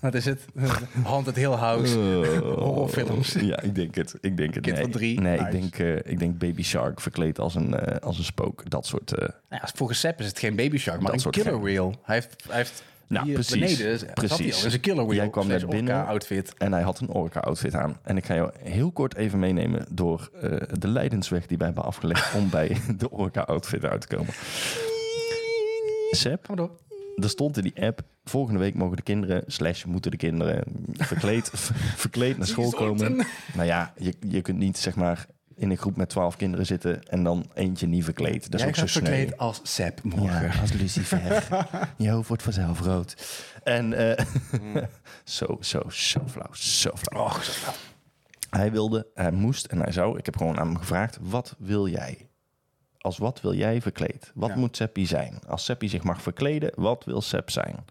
wat 0.00 0.14
is 0.14 0.24
het? 0.24 0.44
Haunted 1.04 1.36
Hill 1.36 1.50
House. 1.52 1.98
Horrorfilms. 2.42 3.32
Ja, 3.32 3.60
ik 3.60 3.74
denk 3.74 3.94
het. 3.94 4.14
Ik 4.20 4.36
denk 4.36 4.54
het. 4.54 4.62
Kind 4.64 4.74
nee, 4.76 4.84
van 4.84 4.92
drie. 4.92 5.20
Nee, 5.20 5.38
Nice. 5.40 5.44
ik, 5.56 5.60
denk, 5.60 5.78
eh, 5.78 6.12
ik 6.12 6.18
denk 6.18 6.38
Baby 6.38 6.62
Shark 6.62 7.00
verkleed 7.00 7.38
als 7.38 7.54
een, 7.54 7.74
eh, 7.74 7.96
als 8.00 8.18
een 8.18 8.24
spook. 8.24 8.70
Dat 8.70 8.86
soort... 8.86 9.10
Nou 9.10 9.30
ja, 9.48 9.68
volgens 9.74 10.00
Sepp 10.00 10.20
is 10.20 10.26
het 10.26 10.38
geen 10.38 10.56
baby 10.56 10.76
shark, 10.78 10.96
maar 10.96 11.04
Dat 11.06 11.14
een 11.14 11.20
soort 11.20 11.36
killer 11.36 11.60
wheel. 11.62 11.94
Hij 12.02 12.14
heeft, 12.14 12.44
hij 12.48 12.56
heeft 12.56 12.82
Nou, 13.08 13.24
hier 13.24 13.34
precies. 13.34 13.52
beneden 13.76 13.98
zat 13.98 14.08
hij 14.14 14.36
Precies. 14.36 14.80
killer 14.80 15.06
wheel. 15.06 15.16
Jij 15.16 15.28
kwam 15.30 15.46
net 15.46 15.68
binnen. 15.68 15.94
orca 15.96 16.08
outfit. 16.10 16.54
En 16.58 16.72
hij 16.72 16.82
had 16.82 17.00
een 17.00 17.08
orka-outfit 17.08 17.74
aan. 17.74 17.98
En 18.02 18.16
ik 18.16 18.24
ga 18.24 18.34
jou 18.34 18.50
heel 18.58 18.92
kort 18.92 19.14
even 19.16 19.38
meenemen 19.38 19.86
door 19.90 20.30
eh, 20.40 20.50
de 20.78 20.88
leidensweg 20.88 21.46
die 21.46 21.56
wij 21.56 21.66
hebben 21.66 21.84
afgelegd 21.84 22.34
om 22.34 22.50
bij 22.50 22.76
de 22.98 23.10
orka-outfit 23.10 23.84
uit 23.84 24.00
te 24.08 24.16
komen. 24.16 24.32
Seb, 26.10 26.48
maar 26.48 26.56
door. 26.56 26.70
er 27.16 27.28
stond 27.28 27.56
in 27.56 27.62
die 27.62 27.82
app, 27.82 28.00
volgende 28.24 28.60
week 28.60 28.74
mogen 28.74 28.96
de 28.96 29.02
kinderen, 29.02 29.42
slash 29.46 29.84
moeten 29.84 30.10
de 30.10 30.16
kinderen, 30.16 30.62
verkleed, 30.92 31.50
verkleed 32.04 32.38
naar 32.38 32.46
school 32.46 32.70
komen. 32.70 33.16
Nou 33.54 33.66
ja, 33.66 33.92
je, 33.98 34.14
je 34.28 34.40
kunt 34.42 34.58
niet 34.58 34.78
zeg 34.78 34.94
maar 34.94 35.26
in 35.56 35.70
een 35.70 35.76
groep 35.76 35.96
met 35.96 36.08
twaalf 36.08 36.36
kinderen 36.36 36.66
zitten 36.66 37.02
en 37.02 37.24
dan 37.24 37.50
eentje 37.54 37.86
niet 37.86 38.04
verkleed. 38.04 38.42
Dat 38.50 38.54
is 38.54 38.60
Jij 38.60 38.68
ook 38.68 38.74
zo 38.74 38.80
gaat 38.80 38.90
sneu. 38.90 39.04
verkleed 39.04 39.38
als 39.38 39.60
Sepp 39.62 40.02
morgen. 40.02 40.42
Ja, 40.52 40.60
als 40.60 40.72
Lucifer. 40.72 41.48
Je 41.96 42.10
hoofd 42.10 42.28
wordt 42.28 42.42
vanzelf 42.42 42.80
rood. 42.80 43.14
En 43.62 43.92
eh, 44.16 44.24
zo, 45.24 45.56
zo, 45.60 45.82
zo 45.88 46.20
flauw, 46.26 46.52
zo 46.52 46.90
flauw. 46.96 47.24
Och, 47.24 47.44
zo 47.44 47.52
flauw. 47.52 47.74
Hij 48.50 48.72
wilde, 48.72 49.06
hij 49.14 49.30
moest 49.32 49.66
en 49.66 49.78
hij 49.80 49.92
zou. 49.92 50.18
Ik 50.18 50.24
heb 50.24 50.36
gewoon 50.36 50.58
aan 50.58 50.66
hem 50.66 50.76
gevraagd, 50.78 51.18
wat 51.20 51.54
wil 51.58 51.88
jij? 51.88 52.28
Als 52.98 53.18
wat 53.18 53.40
wil 53.40 53.54
jij 53.54 53.80
verkleed? 53.80 54.30
Wat 54.34 54.48
Ja. 54.48 54.56
moet 54.56 54.76
Seppi 54.76 55.06
zijn? 55.06 55.38
Als 55.48 55.64
Seppi 55.64 55.88
zich 55.88 56.02
mag 56.02 56.22
verkleden, 56.22 56.72
wat 56.74 57.04
wil 57.04 57.20
Sepp 57.20 57.50
zijn? 57.50 57.84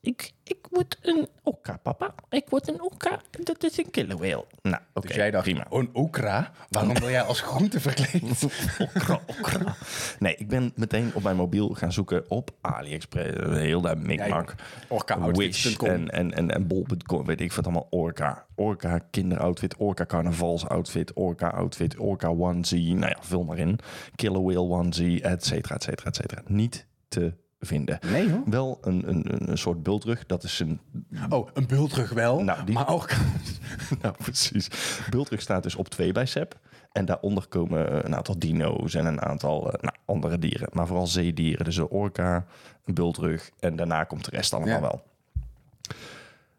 Ik, 0.00 0.32
ik 0.52 0.66
word 0.70 0.98
een 1.02 1.28
okka, 1.42 1.76
papa. 1.82 2.14
Ik 2.30 2.44
word 2.48 2.68
een 2.68 2.82
okka. 2.82 3.20
Dat 3.42 3.64
is 3.64 3.78
een 3.78 3.90
killer 3.90 4.16
whale. 4.16 4.44
Nou, 4.62 4.82
oké, 4.94 5.06
Dus 5.06 5.16
jij 5.16 5.30
dacht, 5.30 5.44
prima. 5.44 5.66
een 5.70 5.90
okra? 5.92 6.50
Waarom 6.70 6.94
wil 6.94 7.10
jij 7.10 7.22
als 7.22 7.40
groente 7.40 7.80
verkleed? 7.80 8.22
Okra, 8.78 9.20
okra. 9.26 9.74
Nee, 10.18 10.34
ik 10.36 10.48
ben 10.48 10.72
meteen 10.74 11.10
op 11.14 11.22
mijn 11.22 11.36
mobiel 11.36 11.68
gaan 11.68 11.92
zoeken 11.92 12.30
op 12.30 12.50
AliExpress. 12.60 13.36
eh, 13.38 13.52
Heel 13.52 13.80
dat 13.80 13.98
mikmak. 13.98 14.54
Orca-outfits.com. 14.88 15.88
Wish 15.88 15.94
en, 15.94 16.10
en, 16.10 16.34
en, 16.34 16.50
en 16.50 16.66
bol.com, 16.66 17.24
weet 17.26 17.40
ik 17.40 17.52
wat 17.52 17.64
allemaal. 17.64 17.86
Orca. 17.90 18.46
Orca 18.54 18.98
kinderoutfit, 19.10 19.76
Orca 19.76 20.06
carnavalsoutfit, 20.06 21.12
Orca 21.12 21.48
outfit, 21.48 21.96
Orca 21.98 22.28
onesie. 22.28 22.94
Nou 22.94 23.08
ja, 23.10 23.18
vul 23.20 23.44
maar 23.44 23.58
in. 23.58 23.78
Killer 24.14 24.42
whale 24.42 24.68
onesie, 24.68 25.22
et 25.22 25.44
cetera, 25.44 25.74
et 25.74 25.82
cetera, 25.82 26.06
et 26.08 26.16
cetera. 26.16 26.42
Niet 26.46 26.86
te 27.08 27.32
vinden. 27.66 27.98
Nee 28.06 28.30
hoor. 28.30 28.42
Wel 28.46 28.78
een, 28.80 29.08
een, 29.08 29.50
een- 29.50 29.58
soort 29.58 29.82
bultrug. 29.82 30.26
Dat 30.26 30.42
is 30.42 30.60
een... 30.60 30.80
Oh, 31.28 31.48
een 31.54 31.66
bultrug 31.66 32.10
wel, 32.10 32.42
Nou, 32.42 32.64
die- 32.64 32.74
maar 32.74 32.88
ook... 32.88 33.10
nou, 34.02 34.14
precies. 34.18 34.68
Bultrug 35.10 35.40
staat 35.40 35.62
dus 35.62 35.74
op 35.74 35.88
twee 35.88 36.12
bij 36.12 36.26
Sep. 36.26 36.58
En 36.92 37.04
daaronder 37.04 37.46
komen 37.48 38.04
een 38.06 38.14
aantal 38.16 38.38
dino's 38.38 38.94
en 38.94 39.06
een 39.06 39.20
aantal 39.22 39.72
eh, 39.72 39.82
nou, 39.82 39.94
andere 40.04 40.38
dieren. 40.38 40.68
Maar 40.72 40.86
vooral 40.86 41.06
zeedieren. 41.06 41.64
Dus 41.64 41.76
een 41.76 41.88
orka, 41.88 42.44
een 42.84 42.94
bultrug 42.94 43.50
en 43.60 43.76
daarna 43.76 44.04
komt 44.04 44.24
de 44.24 44.30
rest 44.30 44.52
allemaal 44.52 44.74
Ja. 44.74 44.80
wel. 44.80 45.02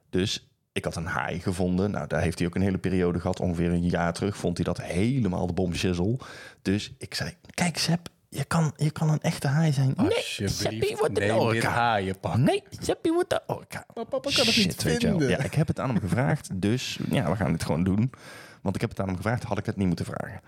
Dus 0.10 0.48
ik 0.72 0.84
had 0.86 0.96
een 0.96 1.06
haai 1.06 1.40
gevonden. 1.40 1.92
Nou, 1.92 2.08
daar 2.08 2.22
heeft 2.22 2.38
hij 2.40 2.48
ook 2.48 2.56
een 2.56 2.62
hele 2.62 2.78
periode 2.78 3.20
gehad. 3.20 3.40
Ongeveer 3.40 3.72
een 3.72 3.90
jaar 3.90 4.14
terug 4.14 4.38
vond 4.38 4.58
hij 4.58 4.66
dat 4.66 4.82
helemaal 4.82 5.48
de 5.48 5.54
bomshizzle. 5.54 6.18
Dus 6.62 6.94
ik 6.98 7.14
zei, 7.14 7.34
kijk 7.54 7.78
Sep, 7.78 8.10
je 8.36 8.44
kan, 8.44 8.74
je 8.75 8.92
kan 8.92 9.10
een 9.10 9.22
echte 9.22 9.48
haai 9.48 9.74
zijn. 9.74 9.94
Nee, 9.98 10.08
Alsjeblieft, 10.16 10.56
Seppi 10.58 10.96
wordt 10.96 11.20
een 11.22 11.32
orka. 11.34 11.98
Nee, 12.36 12.63
Seppi 12.80 13.12
wordt 13.12 13.30
de 13.30 13.42
orka. 13.48 13.86
Maar 13.96 14.06
papa 14.06 14.30
kan 14.36 14.46
het 14.46 14.46
niet 14.46 14.54
Shit, 14.56 14.84
weet 14.84 15.02
je 15.02 15.08
wel. 15.08 15.18
vinden. 15.20 15.38
Ja, 15.38 15.44
ik 15.44 15.54
heb 15.54 15.68
het 15.68 15.80
aan 15.80 15.90
hem 15.90 16.00
gevraagd, 16.00 16.50
dus 16.62 17.00
ja, 17.10 17.30
we 17.30 17.36
gaan 17.36 17.52
dit 17.52 17.63
gewoon 17.63 17.84
doen. 17.84 18.12
Want 18.62 18.75
ik 18.75 18.82
heb 18.82 18.90
het 18.90 19.00
aan 19.00 19.08
hem 19.08 19.16
gevraagd, 19.16 19.44
had 19.44 19.58
ik 19.58 19.66
het 19.66 19.75
niet 19.78 19.88
moeten 19.88 20.06
vragen. 20.06 20.42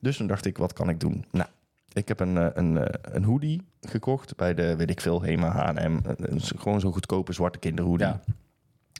Dus 0.00 0.16
toen 0.16 0.26
dacht 0.26 0.46
ik, 0.46 0.58
wat 0.58 0.72
kan 0.72 0.88
ik 0.88 1.00
doen? 1.00 1.24
Nou, 1.30 1.48
ik 1.92 2.08
heb 2.08 2.20
een, 2.20 2.36
eh, 2.38 2.46
een, 2.54 2.76
eh, 2.76 3.12
een 3.14 3.24
hoodie 3.24 3.62
gekocht 3.80 4.36
bij 4.36 4.54
de, 4.54 4.76
weet 4.76 4.90
ik 4.90 5.00
veel, 5.00 5.22
Hema, 5.22 5.48
H&M. 5.50 5.78
Een- 5.78 6.02
een- 6.16 6.40
Gewoon 6.58 6.80
zo'n 6.80 6.92
goedkope 6.92 7.32
zwarte 7.32 7.58
kinderhoodie. 7.58 8.06
Ja. 8.06 8.20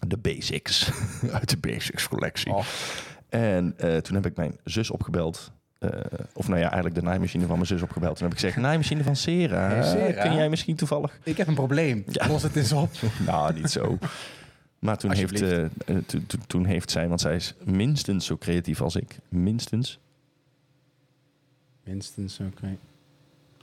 De 0.07 0.17
Basics, 0.19 0.91
uit 1.41 1.49
de 1.51 1.57
Basics 1.57 2.09
collectie. 2.09 2.53
Oh. 2.53 2.65
En 3.29 3.75
eh, 3.79 3.97
toen 3.97 4.15
heb 4.15 4.27
ik 4.27 4.37
mijn 4.37 4.57
zus 4.65 4.91
opgebeld. 4.91 5.53
Eh, 5.83 6.01
of 6.33 6.49
nou 6.49 6.61
ja, 6.61 6.67
eigenlijk 6.67 6.95
de 6.95 7.03
naaimachine 7.03 7.47
van 7.47 7.55
mijn 7.55 7.67
zus 7.67 7.83
opgebeld. 7.83 8.17
Toen 8.17 8.25
heb 8.25 8.33
ik 8.37 8.41
gezegd, 8.41 8.59
naaimachine 8.61 9.03
van 9.03 9.17
Sera. 9.17 9.69
Hey, 9.69 9.83
Sera? 9.83 10.23
Kun 10.23 10.35
jij 10.35 10.49
misschien 10.49 10.77
toevallig 10.77 11.19
Ik 11.23 11.37
heb 11.37 11.47
een 11.47 11.55
probleem. 11.55 12.05
Ja. 12.09 12.29
Los 12.29 12.43
het 12.43 12.57
eens 12.57 12.73
op. 12.73 12.91
nou, 13.27 13.55
niet 13.55 13.71
zo. 13.71 13.99
Maar 14.79 14.99
toen 14.99 15.13
heeft, 15.13 15.41
eh, 15.41 15.65
eh, 15.65 15.71
toen- 16.47 16.65
heeft 16.65 16.91
zij, 16.91 17.09
want 17.09 17.21
zij 17.21 17.35
is 17.35 17.55
minstens 17.65 18.27
zo 18.27 18.37
creatief 18.37 18.81
als 18.81 18.97
ik. 18.97 19.19
Minstens. 19.29 20.01
Minstens, 21.85 22.39
oké. 22.41 22.77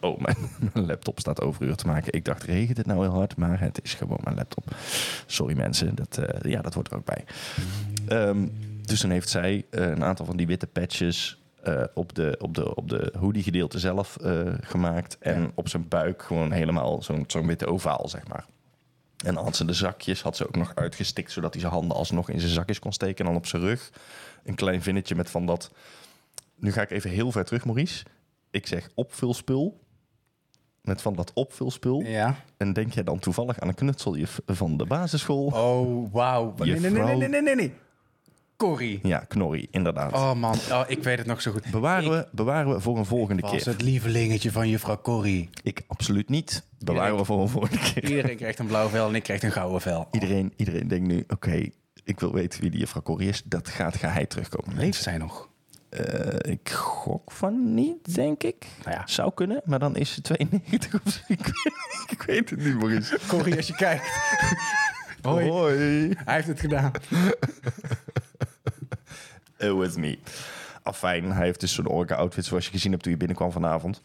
Oh, 0.02 0.20
mijn, 0.20 0.38
mijn 0.74 0.86
laptop 0.86 1.20
staat 1.20 1.42
overuur 1.42 1.76
te 1.76 1.88
maken. 1.88 2.14
Ik 2.14 2.26
dacht, 2.26 2.44
regent 2.44 2.78
het 2.78 2.86
nou 2.86 3.02
heel 3.02 3.14
hard? 3.14 3.36
Maar 3.36 3.60
het 3.60 3.80
is 3.84 3.94
gewoon 3.94 4.20
mijn 4.24 4.36
laptop. 4.36 4.76
Sorry 5.26 5.58
mensen, 5.58 5.96
dat, 5.96 6.18
eh, 6.18 6.52
ja, 6.52 6.62
dat 6.62 6.74
hoort 6.74 6.92
er 6.92 6.98
ook 6.98 7.06
bij. 7.06 7.24
Ehm, 8.08 8.48
dus 8.82 9.00
toen 9.00 9.12
heeft 9.12 9.30
zij 9.30 9.66
eh, 9.70 9.90
een 9.90 10.04
aantal 10.04 10.26
van 10.26 10.38
die 10.38 10.48
witte 10.48 10.68
patches 10.68 11.39
eh, 11.64 11.84
op, 11.94 12.16
de, 12.16 12.36
op, 12.42 12.56
de, 12.56 12.76
op 12.76 12.90
de 12.90 13.14
hoodie 13.20 13.44
gedeelte 13.44 13.80
zelf 13.80 14.18
eh, 14.18 14.54
gemaakt. 14.62 15.18
En 15.20 15.42
Ja. 15.42 15.52
op 15.56 15.68
zijn 15.70 15.88
buik 15.88 16.22
gewoon 16.24 16.52
helemaal 16.52 17.02
zo'n 17.02 17.24
zo'n 17.28 17.48
witte 17.48 17.68
ovaal, 17.68 18.08
zeg 18.10 18.28
maar. 18.28 18.46
En 19.26 19.34
dan 19.34 19.44
had 19.44 19.56
ze 19.56 19.66
de 19.66 19.74
zakjes 19.74 20.22
had 20.22 20.38
ze 20.38 20.48
ook 20.48 20.56
nog 20.56 20.72
uitgestikt... 20.76 21.32
zodat 21.32 21.52
hij 21.54 21.62
zijn 21.62 21.74
handen 21.74 21.98
alsnog 21.98 22.30
in 22.30 22.40
zijn 22.40 22.52
zakjes 22.54 22.80
kon 22.80 22.94
steken. 22.94 23.18
En 23.26 23.26
dan 23.32 23.36
op 23.42 23.46
zijn 23.46 23.62
rug 23.62 23.92
een 24.44 24.56
klein 24.56 24.82
vinnetje 24.82 25.16
met 25.16 25.30
van 25.30 25.46
dat... 25.46 25.72
Nu 26.56 26.72
ga 26.72 26.82
ik 26.82 26.92
even 26.92 27.10
heel 27.10 27.32
ver 27.32 27.46
terug, 27.46 27.66
Maurice. 27.66 28.06
Ik 28.52 28.68
zeg 28.68 28.90
opvulspul. 28.96 29.80
Met 30.82 31.02
van 31.02 31.16
dat 31.16 31.32
opvulspul. 31.34 32.02
Ja. 32.02 32.36
En 32.58 32.74
denk 32.74 32.94
jij 32.94 33.04
dan 33.04 33.20
toevallig 33.20 33.60
aan 33.60 33.68
een 33.68 33.76
knutseljuf 33.76 34.40
van 34.46 34.78
de 34.78 34.86
basisschool? 34.86 35.46
Oh, 35.46 36.14
wauw. 36.14 36.54
Nee, 36.58 36.80
nee, 36.80 36.92
nee, 36.92 37.16
nee, 37.28 37.42
nee, 37.42 37.56
nee. 37.56 37.74
Corrie. 38.60 39.00
Ja, 39.04 39.20
knorrie, 39.20 39.68
inderdaad. 39.72 40.14
Oh 40.14 40.34
man, 40.34 40.56
oh, 40.72 40.84
ik 40.88 41.04
weet 41.04 41.18
het 41.18 41.28
nog 41.28 41.42
zo 41.42 41.52
goed. 41.52 41.72
Bewaren, 41.72 42.12
we, 42.12 42.28
bewaren 42.32 42.74
we 42.74 42.80
voor 42.80 42.98
een 42.98 43.06
volgende 43.06 43.42
was 43.42 43.52
keer. 43.52 43.66
het 43.66 43.82
lievelingetje 43.82 44.52
van 44.52 44.70
juffrouw 44.70 45.02
Corrie. 45.02 45.50
Ik 45.64 45.82
absoluut 45.88 46.30
niet. 46.30 46.64
Bewaren 46.80 47.18
we 47.18 47.26
voor 47.26 47.42
een 47.42 47.50
volgende 47.50 47.78
keer. 47.94 48.04
Iedereen 48.10 48.36
krijgt 48.38 48.60
een 48.60 48.66
blauw 48.68 48.88
vel 48.90 49.08
en 49.08 49.16
ik 49.16 49.24
krijg 49.24 49.44
een 49.44 49.52
gouden 49.52 49.82
vel. 49.82 50.08
Iedereen, 50.12 50.54
iedereen 50.56 50.88
denkt 50.88 51.08
nu, 51.08 51.24
oké, 51.28 51.70
ik 52.04 52.20
wil 52.20 52.34
weten 52.34 52.62
wie 52.62 52.70
die 52.70 52.80
juffrouw 52.80 53.02
Corrie 53.02 53.30
is. 53.30 53.42
Dat 53.46 53.68
gaat 53.70 53.96
geheid 53.96 54.30
terugkomen. 54.30 54.78
Leeft 54.78 55.04
zij 55.04 55.18
nog? 55.18 55.50
Eh, 55.90 56.52
ik 56.52 56.70
gok 56.70 57.32
van 57.32 57.74
niet, 57.74 58.16
denk 58.16 58.44
ik. 58.44 58.66
Nou 58.84 58.96
ja. 58.96 59.02
Zou 59.06 59.32
kunnen, 59.34 59.62
maar 59.66 59.80
dan 59.80 59.96
is 59.96 60.14
ze 60.14 60.22
92 60.62 60.94
of 61.06 61.12
zo. 61.12 61.20
Ik 61.28 61.46
weet, 61.46 62.12
ik 62.12 62.22
weet 62.22 62.50
het 62.50 62.60
niet, 62.64 62.76
Maurice. 62.78 63.20
Corrie, 63.28 63.56
als 63.56 63.68
je 63.68 63.76
kijkt. 63.76 64.04
Hoi. 65.22 65.50
Hoi. 65.50 66.14
Hij 66.26 66.36
heeft 66.36 66.48
het 66.48 66.60
gedaan. 66.60 66.92
It 69.58 69.72
was 69.72 69.96
me. 69.96 70.20
Afijn, 70.84 71.32
hij 71.32 71.46
heeft 71.46 71.60
dus 71.60 71.74
zo'n 71.74 71.88
orka-outfit 71.88 72.46
zoals 72.46 72.66
je 72.66 72.72
gezien 72.72 72.92
hebt 72.92 73.04
toen 73.04 73.12
je 73.12 73.18
binnenkwam 73.18 73.52
vanavond. 73.52 74.02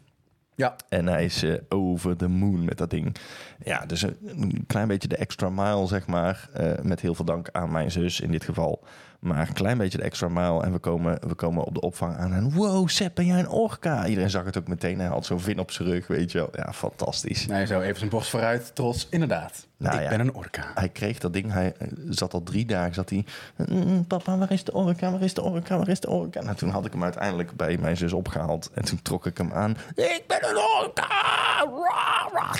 Ja. 0.54 0.76
En 0.88 1.06
hij 1.06 1.24
is 1.24 1.42
eh, 1.42 1.54
over 1.68 2.16
the 2.16 2.28
moon 2.28 2.64
met 2.64 2.78
dat 2.78 2.90
ding. 2.90 3.16
Ja, 3.64 3.86
dus 3.86 4.02
een, 4.02 4.16
een 4.22 4.64
klein 4.66 4.88
beetje 4.88 5.08
de 5.08 5.16
extra 5.16 5.48
mile, 5.48 5.86
zeg 5.86 6.06
maar. 6.06 6.48
Eh, 6.52 6.72
met 6.82 7.00
heel 7.00 7.14
veel 7.14 7.24
dank 7.24 7.48
aan 7.52 7.72
mijn 7.72 7.90
zus 7.90 8.20
in 8.20 8.30
dit 8.30 8.44
geval. 8.44 8.84
Maar 9.20 9.48
een 9.48 9.54
klein 9.54 9.78
beetje 9.78 9.98
de 9.98 10.04
extra 10.04 10.28
mile. 10.28 10.62
En 10.62 10.72
we 10.72 10.78
komen, 10.78 11.28
we 11.28 11.34
komen 11.34 11.64
op 11.64 11.74
de 11.74 11.80
opvang 11.80 12.16
aan. 12.16 12.32
En 12.32 12.52
wow, 12.52 12.88
Sepp, 12.88 13.14
ben 13.14 13.26
jij 13.26 13.38
een 13.38 13.48
orka? 13.48 14.06
Iedereen 14.06 14.30
zag 14.30 14.44
het 14.44 14.58
ook 14.58 14.68
meteen. 14.68 14.98
Hij 14.98 15.08
had 15.08 15.26
zo'n 15.26 15.40
vin 15.40 15.58
op 15.58 15.70
zijn 15.70 15.88
rug, 15.88 16.06
weet 16.06 16.32
je 16.32 16.38
wel. 16.38 16.48
Ja, 16.52 16.72
fantastisch. 16.72 17.46
Nee, 17.46 17.66
zo 17.66 17.80
even 17.80 17.98
zijn 17.98 18.10
borst 18.10 18.30
vooruit. 18.30 18.74
Trots, 18.74 19.06
inderdaad. 19.10 19.66
Nou 19.84 19.96
ik 19.96 20.02
ja. 20.02 20.08
ben 20.08 20.20
een 20.20 20.34
orka. 20.34 20.70
Hij 20.74 20.88
kreeg 20.88 21.18
dat 21.18 21.32
ding. 21.32 21.52
Hij 21.52 21.74
eh, 21.78 21.88
zat 22.08 22.34
al 22.34 22.42
drie 22.42 22.66
dagen. 22.66 22.94
Zat 22.94 23.10
hij. 23.10 23.24
"Mm, 23.56 24.06
papa, 24.06 24.38
waar 24.38 24.52
is 24.52 24.64
de 24.64 24.72
orka? 24.72 25.10
Waar 25.10 25.22
is 25.22 25.34
de 25.34 25.42
orka? 25.42 25.76
Waar 25.76 25.88
is 25.88 26.00
de 26.00 26.10
orka? 26.10 26.42
Nou, 26.42 26.56
toen 26.56 26.68
had 26.70 26.86
ik 26.86 26.92
hem 26.92 27.02
uiteindelijk 27.02 27.56
bij 27.56 27.78
mijn 27.78 27.96
zus 27.96 28.12
opgehaald. 28.12 28.70
En 28.74 28.84
toen 28.84 29.02
trok 29.02 29.26
ik 29.26 29.38
hem 29.38 29.52
aan. 29.52 29.70
Ik 29.94 30.24
ben 30.26 30.48
een 30.48 30.56
orka! 30.82 31.06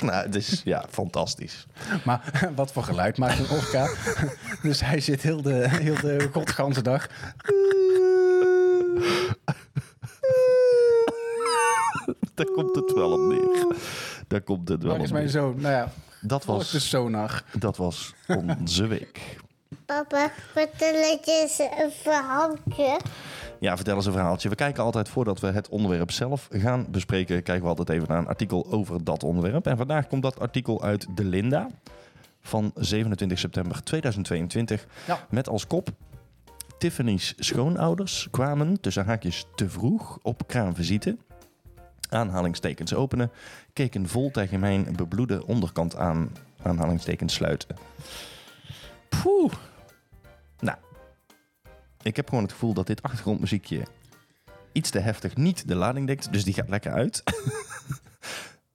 Nou, 0.01 0.25
het 0.25 0.35
is 0.35 0.61
ja, 0.63 0.85
fantastisch. 0.89 1.67
Maar 2.03 2.31
wat 2.55 2.71
voor 2.71 2.83
geluid 2.83 3.17
maakt 3.17 3.39
een 3.39 3.49
orka? 3.49 3.89
dus 4.67 4.81
hij 4.81 4.99
zit 4.99 5.21
heel 5.21 5.41
de, 5.41 5.69
heel 5.69 5.95
de 5.95 6.29
godganse 6.31 6.81
dag. 6.81 7.07
Daar 12.33 12.45
komt 12.45 12.75
het 12.75 12.93
wel 12.93 13.11
op 13.11 13.19
neer. 13.19 13.75
Daar 14.27 14.41
komt 14.41 14.69
het 14.69 14.83
wel 14.83 14.95
op 14.95 15.01
is 15.01 15.11
mijn 15.11 15.23
neer. 15.23 15.33
zoon? 15.33 15.55
Nou 15.61 15.73
ja, 15.73 15.91
Dat 16.27 16.41
de 16.41 16.51
was, 16.51 16.87
sonar. 16.89 17.43
dat 17.59 17.77
was 17.77 18.13
onze 18.27 18.87
week. 18.87 19.37
Papa, 19.85 20.31
vertel 20.53 20.93
eens 21.25 21.59
een 21.59 21.91
verhaaltje. 22.01 22.99
Ja, 23.59 23.75
vertel 23.75 23.95
eens 23.95 24.05
een 24.05 24.11
verhaaltje. 24.11 24.49
We 24.49 24.55
kijken 24.55 24.83
altijd 24.83 25.09
voordat 25.09 25.39
we 25.39 25.47
het 25.47 25.69
onderwerp 25.69 26.11
zelf 26.11 26.47
gaan 26.51 26.85
bespreken, 26.89 27.43
kijken 27.43 27.63
we 27.63 27.69
altijd 27.69 27.89
even 27.89 28.07
naar 28.07 28.17
een 28.17 28.27
artikel 28.27 28.65
over 28.71 29.03
dat 29.03 29.23
onderwerp. 29.23 29.67
En 29.67 29.77
vandaag 29.77 30.07
komt 30.07 30.21
dat 30.23 30.39
artikel 30.39 30.83
uit 30.83 31.07
De 31.15 31.23
Linda 31.23 31.67
van 32.41 32.71
27 32.75 33.39
september 33.39 33.83
2022 33.83 34.85
Ja. 35.07 35.25
met 35.29 35.49
als 35.49 35.67
kop 35.67 35.89
Tiffany's 36.77 37.33
schoonouders 37.37 38.27
kwamen 38.31 38.81
tussen 38.81 39.05
haakjes 39.05 39.45
te 39.55 39.69
vroeg 39.69 40.19
op 40.21 40.47
kraamvisite. 40.47 41.17
Aanhalingstekens 42.09 42.93
openen, 42.93 43.31
keken 43.73 44.07
vol 44.07 44.31
tegen 44.31 44.59
mijn 44.59 44.95
bebloede 44.95 45.45
onderkant 45.45 45.95
aan. 45.95 46.31
Aanhalingstekens 46.61 47.33
sluiten. 47.33 47.75
Poeh. 49.09 49.53
Nou, 50.59 50.77
ik 52.01 52.15
heb 52.15 52.29
gewoon 52.29 52.43
het 52.43 52.53
gevoel 52.53 52.73
dat 52.73 52.87
dit 52.87 53.01
achtergrondmuziekje 53.01 53.81
iets 54.71 54.89
te 54.89 54.99
heftig 54.99 55.35
niet 55.35 55.67
de 55.67 55.75
lading 55.75 56.07
dekt. 56.07 56.31
Dus 56.31 56.43
die 56.43 56.53
gaat 56.53 56.69
lekker 56.69 56.91
uit. 56.91 57.23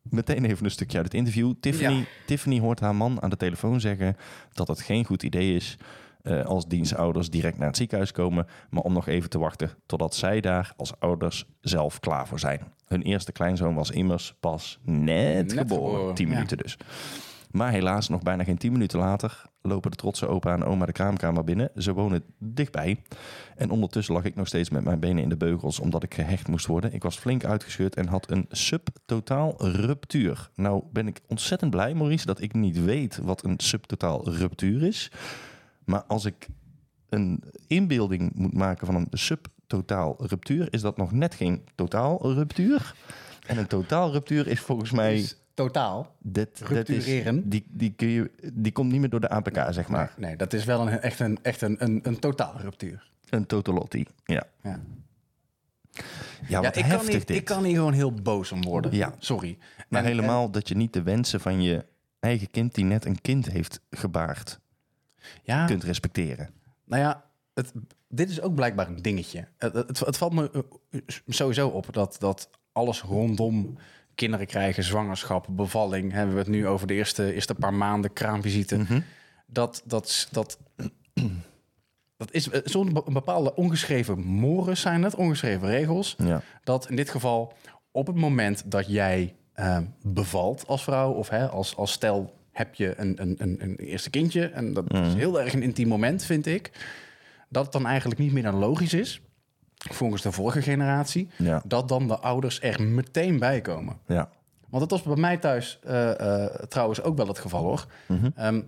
Meteen 0.03 0.45
even 0.45 0.65
een 0.65 0.71
stukje 0.71 0.97
uit 0.97 1.07
het 1.07 1.15
interview. 1.15 1.53
Tiffany, 1.61 1.95
Ja. 1.95 2.05
Tiffany 2.27 2.61
hoort 2.61 2.81
haar 2.81 2.95
man 2.95 3.23
aan 3.23 3.31
de 3.31 3.37
telefoon 3.37 3.81
zeggen 3.81 4.17
dat 4.53 4.69
het 4.69 4.81
geen 4.81 5.05
goed 5.05 5.23
idee 5.23 5.55
is 5.57 5.77
eh, 6.23 6.45
als 6.45 6.67
dienstouders 6.67 7.31
direct 7.31 7.59
naar 7.59 7.67
het 7.67 7.77
ziekenhuis 7.77 8.13
komen, 8.13 8.47
maar 8.71 8.83
om 8.83 8.93
nog 8.93 9.07
even 9.07 9.31
te 9.31 9.39
wachten 9.39 9.71
totdat 9.87 10.15
zij 10.15 10.41
daar 10.41 10.73
als 10.77 10.93
ouders 10.99 11.45
zelf 11.61 12.01
klaar 12.01 12.27
voor 12.27 12.39
zijn. 12.39 12.61
Hun 12.87 13.03
eerste 13.03 13.33
kleinzoon 13.33 13.75
was 13.75 13.91
immers 13.91 14.35
pas 14.41 14.79
net, 14.83 15.07
Net 15.07 15.53
geboren, 15.53 15.93
geboren, 15.93 16.15
10 16.15 16.27
ja. 16.29 16.33
minuten 16.33 16.57
dus. 16.57 16.77
Maar 17.51 17.73
helaas, 17.73 18.09
nog 18.09 18.23
bijna 18.23 18.45
geen 18.45 18.59
10 18.59 18.73
minuten 18.73 18.99
later 18.99 19.49
lopen 19.63 19.91
de 19.91 19.97
trotse 19.97 20.27
opa 20.27 20.53
en 20.53 20.65
oma 20.65 20.87
de 20.87 20.93
kraamkamer 20.93 21.45
binnen. 21.45 21.71
Ze 21.77 21.93
wonen 21.93 22.25
dichtbij. 22.39 23.03
En 23.57 23.71
ondertussen 23.71 24.15
lag 24.15 24.25
ik 24.25 24.35
nog 24.35 24.47
steeds 24.47 24.71
met 24.71 24.85
mijn 24.85 25.01
benen 25.01 25.23
in 25.23 25.29
de 25.29 25.37
beugels 25.37 25.81
omdat 25.81 26.03
ik 26.03 26.15
gehecht 26.15 26.49
moest 26.49 26.67
worden. 26.67 26.93
Ik 26.93 27.03
was 27.03 27.19
flink 27.19 27.45
uitgescheurd 27.45 27.97
en 27.97 28.07
had 28.07 28.31
een 28.31 28.47
subtotaal 28.49 29.55
ruptuur. 29.59 30.51
Nou 30.55 30.83
ben 30.93 31.07
ik 31.07 31.21
ontzettend 31.29 31.71
blij, 31.71 31.95
Maurice, 31.95 32.27
dat 32.27 32.41
ik 32.41 32.55
niet 32.55 32.85
weet 32.85 33.19
wat 33.23 33.45
een 33.45 33.55
subtotaal 33.57 34.31
ruptuur 34.31 34.83
is. 34.83 35.11
Maar 35.91 36.03
als 36.03 36.25
ik 36.25 36.49
een 37.09 37.43
inbeelding 37.67 38.33
moet 38.35 38.55
maken 38.55 38.87
van 38.87 38.95
een 38.95 39.07
subtotaal 39.11 40.17
ruptuur, 40.27 40.73
is 40.73 40.81
dat 40.81 40.97
nog 40.97 41.13
net 41.13 41.35
geen 41.35 41.65
totaal 41.75 42.33
ruptuur. 42.33 42.95
En 43.47 43.59
een 43.59 43.67
totaal 43.67 44.13
ruptuur 44.13 44.47
is 44.47 44.61
volgens 44.61 44.91
mij... 44.91 45.15
Is 45.17 45.37
totaal. 45.55 46.17
Dat, 46.19 46.59
dat 46.59 46.69
is, 46.69 46.69
Ruptureren? 46.69 47.49
die, 47.49 47.67
die, 47.69 47.93
kun 47.93 48.09
je, 48.09 48.31
die 48.53 48.73
komt 48.73 48.91
niet 48.91 49.01
meer 49.01 49.11
door 49.11 49.21
de 49.21 49.29
APK, 49.29 49.67
zeg 49.71 49.89
maar. 49.89 50.15
Nee, 50.17 50.37
dat 50.37 50.53
is 50.53 50.65
wel 50.65 50.81
een, 50.81 51.01
echt 51.01 51.21
een, 51.21 51.39
echt 51.43 51.61
een, 51.63 51.77
een, 51.85 52.01
een 52.03 52.19
totaal 52.19 52.55
ruptuur. 52.57 53.11
Een 53.29 53.47
totalotti. 53.47 54.05
Ja. 54.25 54.45
Ja. 54.63 54.81
Ja, 56.49 56.73
ik, 56.75 56.85
kan 56.89 57.07
niet, 57.07 57.27
dit. 57.27 57.31
ik 57.31 57.45
kan 57.45 57.65
hier 57.65 57.75
gewoon 57.77 57.93
heel 57.93 58.13
boos 58.13 58.53
om 58.53 58.63
worden. 58.63 58.93
Ja. 58.95 59.15
Sorry. 59.19 59.59
maar 59.89 60.01
En- 60.01 60.07
helemaal 60.07 60.51
dat 60.51 60.69
je 60.69 60.77
niet 60.77 60.93
de 60.93 61.03
wensen 61.03 61.41
van 61.41 61.63
je 61.63 61.85
eigen 62.21 62.51
kind... 62.51 62.75
die 62.75 62.85
net 62.85 63.05
een 63.05 63.21
kind 63.21 63.51
heeft 63.51 63.81
gebaard, 63.91 64.61
ja, 65.43 65.67
kunt 65.67 65.85
respecteren. 65.85 66.51
nou 66.85 67.03
ja, 67.03 67.25
het, 67.55 67.73
dit 68.09 68.31
is 68.31 68.41
ook 68.41 68.55
blijkbaar 68.55 68.89
een 68.89 69.03
dingetje. 69.03 69.49
Het, 69.59 69.73
het, 69.73 69.99
het 69.99 70.17
valt 70.17 70.33
me 70.33 70.51
eh, 70.91 71.01
sowieso 71.27 71.69
op 71.69 71.93
dat, 71.93 72.17
dat 72.19 72.51
alles 72.73 73.03
rondom 73.03 73.79
kinderen 74.15 74.47
krijgen, 74.47 74.85
zwangerschap, 74.85 75.47
bevalling... 75.51 76.13
hebben 76.13 76.35
we 76.35 76.41
het 76.41 76.49
nu 76.49 76.67
over 76.67 76.87
de 76.87 76.95
eerste, 76.95 77.33
eerste 77.33 77.55
paar 77.55 77.75
maanden, 77.75 78.13
kraamvisite... 78.13 78.77
Mhm. 78.77 79.01
dat, 79.47 79.83
dat, 79.85 80.29
dat, 80.31 80.59
dat 82.17 82.33
is 82.33 82.51
eh, 82.51 82.61
zo'n 82.65 83.03
bepaalde 83.07 83.55
ongeschreven 83.55 84.19
mores 84.19 84.81
zijn 84.81 85.03
het, 85.03 85.15
ongeschreven 85.15 85.69
regels. 85.69 86.15
Ja. 86.19 86.43
Dat 86.65 86.89
in 86.89 86.97
dit 86.97 87.11
geval 87.11 87.53
op 87.91 88.07
het 88.07 88.17
moment 88.17 88.71
dat 88.71 88.87
jij 88.87 89.35
eh, 89.53 89.79
bevalt 90.03 90.67
als 90.67 90.83
vrouw 90.83 91.13
of 91.13 91.29
hè, 91.29 91.49
als, 91.49 91.77
als 91.77 91.93
stel 91.93 92.40
heb 92.53 92.75
je 92.75 92.95
een, 92.97 93.15
een, 93.23 93.35
een, 93.39 93.57
een 93.61 93.77
eerste 93.77 94.11
kindje 94.11 94.47
en 94.47 94.73
dat 94.73 94.93
is 94.93 95.15
heel 95.15 95.41
erg 95.41 95.53
een 95.53 95.63
intiem 95.63 95.89
moment, 95.89 96.25
vind 96.25 96.47
ik, 96.47 96.71
dat 97.49 97.63
het 97.63 97.73
dan 97.73 97.87
eigenlijk 97.87 98.21
niet 98.21 98.33
meer 98.33 98.43
dan 98.43 98.55
logisch 98.55 98.95
is, 98.95 99.21
volgens 99.77 100.23
de 100.23 100.33
vorige 100.33 100.63
generatie, 100.63 101.29
Ja. 101.37 101.63
dat 101.67 101.89
dan 101.89 102.07
de 102.09 102.19
ouders 102.19 102.61
er 102.63 102.83
meteen 102.83 103.39
bij 103.39 103.61
komen. 103.61 103.97
Ja. 104.07 104.29
Want 104.69 104.89
dat 104.89 104.91
was 104.91 105.15
bij 105.15 105.21
mij 105.23 105.37
thuis 105.37 105.79
eh, 105.83 106.45
eh, 106.45 106.55
trouwens 106.69 107.03
ook 107.03 107.17
wel 107.17 107.27
het 107.29 107.39
geval 107.39 107.63
hoor. 107.63 107.87
Ehm, 108.35 108.61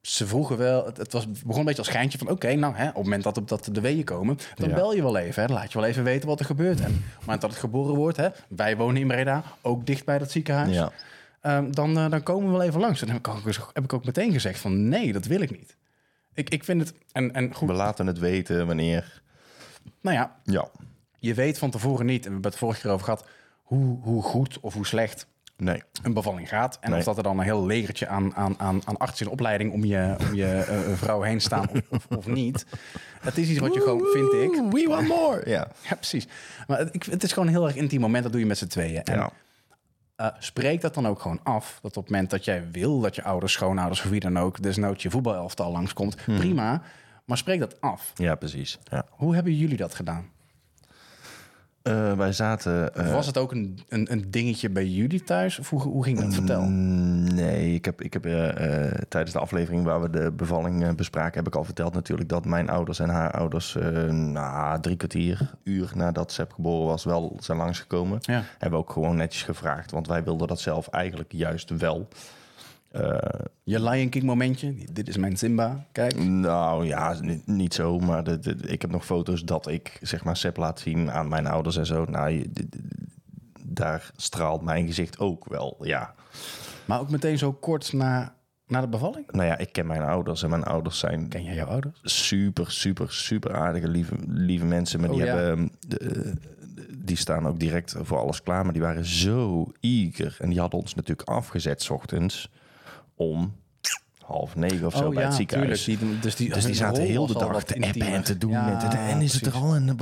ze 0.00 0.26
vroegen 0.26 0.56
wel, 0.56 0.86
het, 0.86 0.96
het 0.96 1.12
was, 1.12 1.26
begon 1.30 1.58
een 1.58 1.64
beetje 1.64 1.78
als 1.78 1.86
schijntje 1.90 2.18
van... 2.18 2.28
oké, 2.30 2.54
nou, 2.54 2.74
hè, 2.76 2.88
op 2.88 2.94
het 2.94 3.02
moment 3.04 3.22
dat, 3.22 3.40
dat 3.48 3.68
de 3.72 3.80
weeën 3.80 4.04
komen... 4.04 4.38
dan 4.54 4.68
Ja. 4.68 4.74
bel 4.74 4.94
je 4.94 5.02
wel 5.02 5.16
even, 5.16 5.42
hè, 5.42 5.48
dan 5.48 5.56
laat 5.56 5.72
je 5.72 5.78
wel 5.78 5.88
even 5.88 6.04
weten 6.04 6.28
wat 6.28 6.40
er 6.40 6.46
gebeurt. 6.46 6.80
En 6.80 6.86
op 6.90 6.92
het 7.16 7.20
moment 7.20 7.40
dat 7.40 7.50
het 7.50 7.58
geboren 7.58 7.94
wordt... 7.94 8.16
Hè, 8.16 8.28
wij 8.48 8.76
wonen 8.76 9.00
in 9.00 9.06
Breda, 9.06 9.42
ook 9.62 9.86
dicht 9.86 10.04
bij 10.04 10.18
dat 10.18 10.30
ziekenhuis... 10.30 10.74
Ja. 10.74 10.92
Ehm, 11.40 11.70
dan, 11.70 11.98
eh, 11.98 12.10
dan 12.10 12.22
komen 12.22 12.46
we 12.52 12.56
wel 12.58 12.66
even 12.66 12.80
langs. 12.80 13.00
En 13.00 13.06
dan 13.06 13.16
heb 13.16 13.26
ik, 13.26 13.34
ook, 13.34 13.70
heb 13.72 13.84
ik 13.84 13.92
ook 13.92 14.04
meteen 14.04 14.32
gezegd 14.32 14.60
van... 14.60 14.88
nee, 14.88 15.12
dat 15.12 15.26
wil 15.26 15.40
ik 15.40 15.50
niet. 15.50 15.76
Ik, 16.34 16.48
ik 16.50 16.64
vind 16.64 16.80
het... 16.80 16.94
En, 17.12 17.34
en 17.34 17.54
goed, 17.54 17.68
We 17.68 17.74
laten 17.74 18.06
het 18.06 18.18
weten 18.18 18.66
wanneer. 18.66 19.22
nou 20.00 20.16
ja, 20.16 20.36
Ja. 20.44 20.68
je 21.18 21.34
weet 21.34 21.58
van 21.58 21.70
tevoren 21.70 22.06
niet... 22.06 22.22
en 22.24 22.26
we 22.26 22.32
hebben 22.32 22.50
het 22.50 22.60
vorige 22.60 22.80
keer 22.80 22.90
over 22.90 23.04
gehad... 23.04 23.24
hoe, 23.62 24.02
hoe 24.02 24.22
goed 24.22 24.60
of 24.60 24.74
hoe 24.74 24.86
slecht 24.86 25.26
Nee. 25.56 25.82
een 26.02 26.12
bevalling 26.12 26.48
gaat. 26.48 26.78
En 26.80 26.90
Nee. 26.90 26.98
of 26.98 27.04
dat 27.04 27.16
er 27.16 27.22
dan 27.22 27.38
een 27.38 27.44
heel 27.44 27.66
legertje 27.66 28.08
aan, 28.08 28.34
aan, 28.34 28.58
aan, 28.58 28.80
aan 28.84 28.96
artsen 28.96 29.26
in 29.26 29.32
opleiding 29.32 29.72
om 29.72 29.84
je, 29.84 30.16
om 30.20 30.34
je 30.34 30.46
eh, 30.46 30.78
vrouw 30.94 31.20
heen 31.22 31.40
staan 31.40 31.68
of, 31.70 31.80
of, 31.90 32.06
of 32.16 32.26
niet. 32.26 32.66
Het 33.20 33.38
is 33.38 33.48
iets 33.48 33.58
wat 33.58 33.74
je 33.74 33.80
gewoon, 33.80 34.06
vind 34.12 34.32
ik. 34.32 34.72
We 34.72 34.84
want 34.88 35.08
more. 35.08 35.42
Ja. 35.50 35.68
Ja, 35.88 35.94
precies. 35.94 36.26
Maar 36.66 36.78
het, 36.78 36.94
ik, 36.94 37.02
het 37.04 37.22
is 37.22 37.32
gewoon 37.32 37.48
een 37.48 37.54
heel 37.54 37.66
erg 37.66 37.76
intiem 37.76 38.00
moment. 38.00 38.22
Dat 38.22 38.32
doe 38.32 38.40
je 38.40 38.46
met 38.46 38.58
z'n 38.58 38.66
tweeën. 38.66 39.02
En 39.04 39.14
Ja. 39.14 39.30
Eh, 40.18 40.26
spreek 40.38 40.80
dat 40.80 40.94
dan 40.94 41.06
ook 41.06 41.20
gewoon 41.20 41.40
af. 41.42 41.78
Dat 41.82 41.96
op 41.96 42.02
het 42.02 42.12
moment 42.12 42.30
dat 42.30 42.44
jij 42.44 42.70
wil 42.70 43.00
dat 43.00 43.14
je 43.14 43.22
ouders, 43.22 43.52
schoonouders 43.52 44.00
of 44.00 44.10
wie 44.10 44.20
dan 44.20 44.38
ook... 44.38 44.62
desnoods 44.62 45.02
je 45.02 45.10
voetbalelftal 45.10 45.72
langskomt, 45.72 46.16
prima. 46.24 46.82
Maar 47.24 47.36
spreek 47.36 47.60
dat 47.60 47.80
af. 47.80 48.12
ja, 48.14 48.34
precies. 48.34 48.78
Ja. 48.84 49.06
Hoe 49.10 49.34
hebben 49.34 49.54
jullie 49.54 49.76
dat 49.76 49.94
gedaan? 49.94 50.30
Eh, 51.82 52.12
wij 52.12 52.32
zaten... 52.32 52.94
eh, 52.94 53.12
Was 53.12 53.26
het 53.26 53.38
ook 53.38 53.52
een, 53.52 53.78
een, 53.88 54.12
een 54.12 54.30
dingetje 54.30 54.70
bij 54.70 54.86
jullie 54.86 55.22
thuis? 55.24 55.58
Of 55.58 55.70
hoe, 55.70 55.80
hoe 55.80 56.04
ging 56.04 56.20
dat? 56.20 56.34
Vertel. 56.34 56.62
Mm, 56.62 57.06
Nee, 57.34 57.74
ik 57.74 57.84
heb, 57.84 58.02
ik 58.02 58.12
heb 58.12 58.26
eh, 58.26 58.90
tijdens 59.08 59.32
de 59.32 59.38
aflevering 59.38 59.84
waar 59.84 60.00
we 60.02 60.10
de 60.10 60.32
bevalling 60.32 60.94
bespraken, 60.96 61.38
heb 61.38 61.46
ik 61.46 61.54
al 61.54 61.64
verteld 61.64 61.94
natuurlijk 61.94 62.28
dat 62.28 62.44
mijn 62.44 62.68
ouders 62.70 62.98
en 62.98 63.08
haar 63.08 63.30
ouders 63.32 63.76
na 64.10 64.80
drie 64.80 64.96
kwartier, 64.96 65.50
uur 65.64 65.90
nadat 65.94 66.32
Seb 66.32 66.52
geboren 66.52 66.86
was, 66.86 67.04
wel 67.04 67.36
zijn 67.40 67.58
langsgekomen. 67.58 68.18
Ja. 68.20 68.42
Hebben 68.58 68.78
ook 68.78 68.90
gewoon 68.92 69.16
netjes 69.16 69.42
gevraagd, 69.42 69.90
want 69.90 70.06
wij 70.06 70.24
wilden 70.24 70.48
dat 70.48 70.60
zelf 70.60 70.88
eigenlijk 70.88 71.32
juist 71.32 71.70
wel. 71.70 72.08
Eh, 72.90 73.18
Je 73.62 73.82
Lion 73.82 74.08
King 74.08 74.24
momentje. 74.24 74.74
Dit 74.92 75.08
is 75.08 75.16
mijn 75.16 75.36
Simba. 75.36 75.84
Kijk. 75.92 76.24
nou 76.24 76.86
ja, 76.86 77.16
niet, 77.20 77.46
niet 77.46 77.74
zo, 77.74 77.98
maar 77.98 78.24
de, 78.24 78.38
de- 78.38 78.54
ik 78.68 78.80
heb 78.82 78.90
nog 78.90 79.04
foto's 79.04 79.44
dat 79.44 79.66
ik 79.68 79.98
zeg 80.02 80.24
maar 80.24 80.36
Seb 80.36 80.56
laat 80.56 80.80
zien 80.80 81.10
aan 81.10 81.28
mijn 81.28 81.46
ouders 81.46 81.76
en 81.76 81.86
zo. 81.86 82.04
Nou, 82.04 82.30
je- 82.30 82.50
de- 82.52 82.68
de- 82.68 82.78
daar 83.62 84.10
straalt 84.16 84.62
mijn 84.62 84.86
gezicht 84.86 85.18
ook 85.18 85.44
wel, 85.48 85.76
ja. 85.80 86.14
Maar 86.84 87.00
ook 87.00 87.10
meteen 87.10 87.38
zo 87.38 87.52
kort 87.52 87.92
na, 87.92 88.34
na 88.66 88.80
de 88.80 88.88
bevalling? 88.88 89.30
Nou 89.32 89.46
ja, 89.46 89.58
ik 89.58 89.72
ken 89.72 89.86
mijn 89.86 90.02
ouders 90.02 90.42
en 90.42 90.50
mijn 90.50 90.64
ouders 90.64 90.98
zijn 90.98 91.28
Ken 91.28 91.42
jij 91.44 91.54
jouw 91.54 91.66
ouders? 91.66 92.00
super, 92.02 92.70
super, 92.70 93.12
super 93.12 93.54
aardige, 93.56 93.88
lieve, 93.88 94.14
lieve 94.26 94.64
mensen. 94.64 95.00
Maar 95.00 95.08
die, 95.08 95.18
Oh, 95.20 95.26
ja. 95.26 95.34
hebben, 95.36 95.70
de- 95.88 96.32
die 97.04 97.16
staan 97.16 97.46
ook 97.46 97.58
direct 97.60 97.94
voor 98.00 98.18
alles 98.18 98.42
klaar. 98.42 98.64
Maar 98.64 98.72
die 98.72 98.82
waren 98.82 99.04
zo 99.04 99.72
eager. 99.80 100.36
En 100.40 100.48
die 100.50 100.60
hadden 100.60 100.80
ons 100.80 100.94
natuurlijk 100.94 101.28
afgezet 101.28 101.82
's 101.82 101.90
ochtends 101.90 102.50
om 103.18 103.52
half 104.28 104.56
negen 104.56 104.86
of 104.86 104.96
zo 104.96 105.10
bij 105.10 105.24
het 105.24 105.34
ziekenhuis. 105.34 105.84
Die, 105.84 105.98
dus 106.20 106.36
die, 106.36 106.52
Dus 106.52 106.64
die 106.64 106.74
zaten 106.74 107.02
heel 107.02 107.26
de 107.26 107.32
dag 107.32 107.64
te 107.64 107.74
appen 107.74 108.06
en 108.06 108.24
te 108.24 108.38
doen. 108.38 108.50
Ja, 108.50 108.80
met, 108.82 108.94
en 108.94 109.20
is 109.20 109.32
het 109.32 109.46
er 109.46 109.52
al? 109.52 109.74
En, 109.74 109.96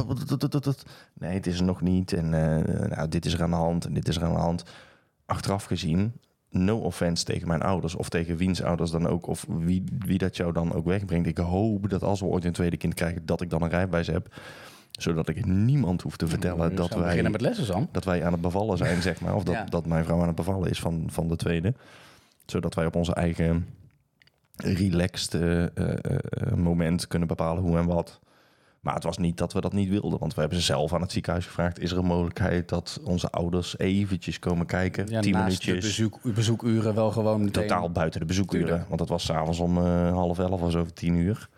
nee, 1.14 1.34
het 1.34 1.46
is 1.46 1.58
er 1.58 1.64
nog 1.64 1.80
niet. 1.80 2.12
En 2.12 2.34
eh, 2.34 2.88
nou, 2.96 3.08
dit 3.08 3.24
is 3.24 3.32
er 3.32 3.42
aan 3.42 3.50
de 3.50 3.56
hand 3.56 3.84
en 3.84 3.94
dit 3.94 4.08
is 4.08 4.16
er 4.16 4.24
aan 4.24 4.32
de 4.32 4.38
hand. 4.38 4.64
Achteraf 5.26 5.64
gezien, 5.64 6.12
no 6.50 6.78
offense 6.78 7.24
tegen 7.24 7.48
mijn 7.48 7.62
ouders 7.62 7.94
of 7.94 8.08
tegen 8.08 8.36
wiens 8.36 8.62
ouders 8.62 8.90
dan 8.90 9.06
ook. 9.06 9.26
Of 9.26 9.46
wie, 9.48 9.84
wie 9.98 10.18
dat 10.18 10.36
jou 10.36 10.52
dan 10.52 10.74
ook 10.74 10.84
wegbrengt. 10.84 11.28
Ik 11.28 11.38
hoop 11.38 11.90
dat 11.90 12.02
als 12.02 12.20
we 12.20 12.26
ooit 12.26 12.44
een 12.44 12.52
tweede 12.52 12.76
kind 12.76 12.94
krijgen, 12.94 13.26
dat 13.26 13.40
ik 13.40 13.50
dan 13.50 13.62
een 13.62 13.68
rijbewijs 13.68 14.06
heb. 14.06 14.34
Zodat 14.90 15.28
ik 15.28 15.46
niemand 15.46 16.02
hoef 16.02 16.16
te 16.16 16.28
vertellen 16.28 16.74
dat 16.74 16.94
wij 16.94 17.22
met 17.22 17.40
lessen, 17.40 17.88
dat 17.92 18.04
wij 18.04 18.24
aan 18.24 18.32
het 18.32 18.40
bevallen 18.40 18.76
zijn, 18.78 19.02
zeg 19.08 19.20
maar. 19.20 19.34
Of 19.34 19.42
dat, 19.44 19.54
Ja. 19.54 19.64
dat 19.64 19.86
mijn 19.86 20.04
vrouw 20.04 20.20
aan 20.20 20.26
het 20.26 20.36
bevallen 20.36 20.70
is 20.70 20.80
van, 20.80 21.04
van 21.06 21.28
de 21.28 21.36
tweede. 21.36 21.74
Zodat 22.46 22.74
wij 22.74 22.86
op 22.86 22.96
onze 22.96 23.14
eigen 23.14 23.66
relaxed 24.56 25.34
eh, 25.34 25.62
eh, 25.62 25.70
eh, 25.74 26.52
moment 26.54 27.06
kunnen 27.06 27.28
bepalen 27.28 27.62
hoe 27.62 27.78
en 27.78 27.86
wat. 27.86 28.20
Maar 28.80 28.94
het 28.94 29.04
was 29.04 29.18
niet 29.18 29.36
dat 29.36 29.52
we 29.52 29.60
dat 29.60 29.72
niet 29.72 29.88
wilden. 29.88 30.18
Want 30.18 30.34
we 30.34 30.40
hebben 30.40 30.58
ze 30.58 30.64
zelf 30.64 30.92
aan 30.92 31.00
het 31.00 31.12
ziekenhuis 31.12 31.46
gevraagd. 31.46 31.78
Is 31.78 31.90
er 31.90 31.98
een 31.98 32.04
mogelijkheid 32.04 32.68
dat 32.68 33.00
onze 33.04 33.30
ouders 33.30 33.78
eventjes 33.78 34.38
komen 34.38 34.66
kijken? 34.66 35.06
Ja, 35.08 35.20
tien 35.20 35.32
naast 35.32 35.60
de 35.60 35.66
minuutjes. 35.66 35.96
bezoek, 35.96 36.34
bezoekuren 36.34 36.94
wel 36.94 37.10
gewoon 37.10 37.44
meteen... 37.44 37.62
Totaal 37.62 37.90
buiten 37.90 38.20
de 38.20 38.26
bezoekuren. 38.26 38.66
Tuurlijk. 38.66 38.88
Want 38.88 38.98
dat 38.98 39.08
was 39.08 39.24
s'avonds 39.24 39.58
om 39.58 39.76
half 39.76 40.38
elf 40.38 40.60
of 40.60 40.70
zo, 40.70 40.86
tien 40.94 41.14
uur. 41.14 41.48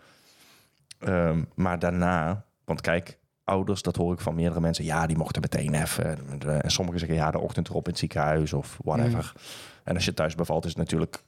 Ehm, 0.98 1.42
maar 1.54 1.78
daarna, 1.78 2.44
want 2.64 2.80
kijk, 2.80 3.17
ouders, 3.48 3.82
dat 3.82 3.96
hoor 3.96 4.12
ik 4.12 4.20
van 4.20 4.34
meerdere 4.34 4.60
mensen. 4.60 4.84
Ja, 4.84 5.06
die 5.06 5.16
mochten 5.16 5.42
meteen 5.42 5.74
even. 5.74 6.18
En 6.62 6.70
sommigen 6.70 7.00
zeggen 7.00 7.18
ja, 7.18 7.30
de 7.30 7.38
ochtend 7.38 7.68
erop 7.68 7.84
in 7.84 7.90
het 7.90 7.98
ziekenhuis 7.98 8.52
of 8.52 8.78
whatever. 8.84 9.32
En 9.84 9.94
als 9.94 10.04
je 10.04 10.14
thuis 10.14 10.34
bevalt, 10.34 10.64
is 10.64 10.70
het 10.70 10.78
natuurlijk 10.78 11.22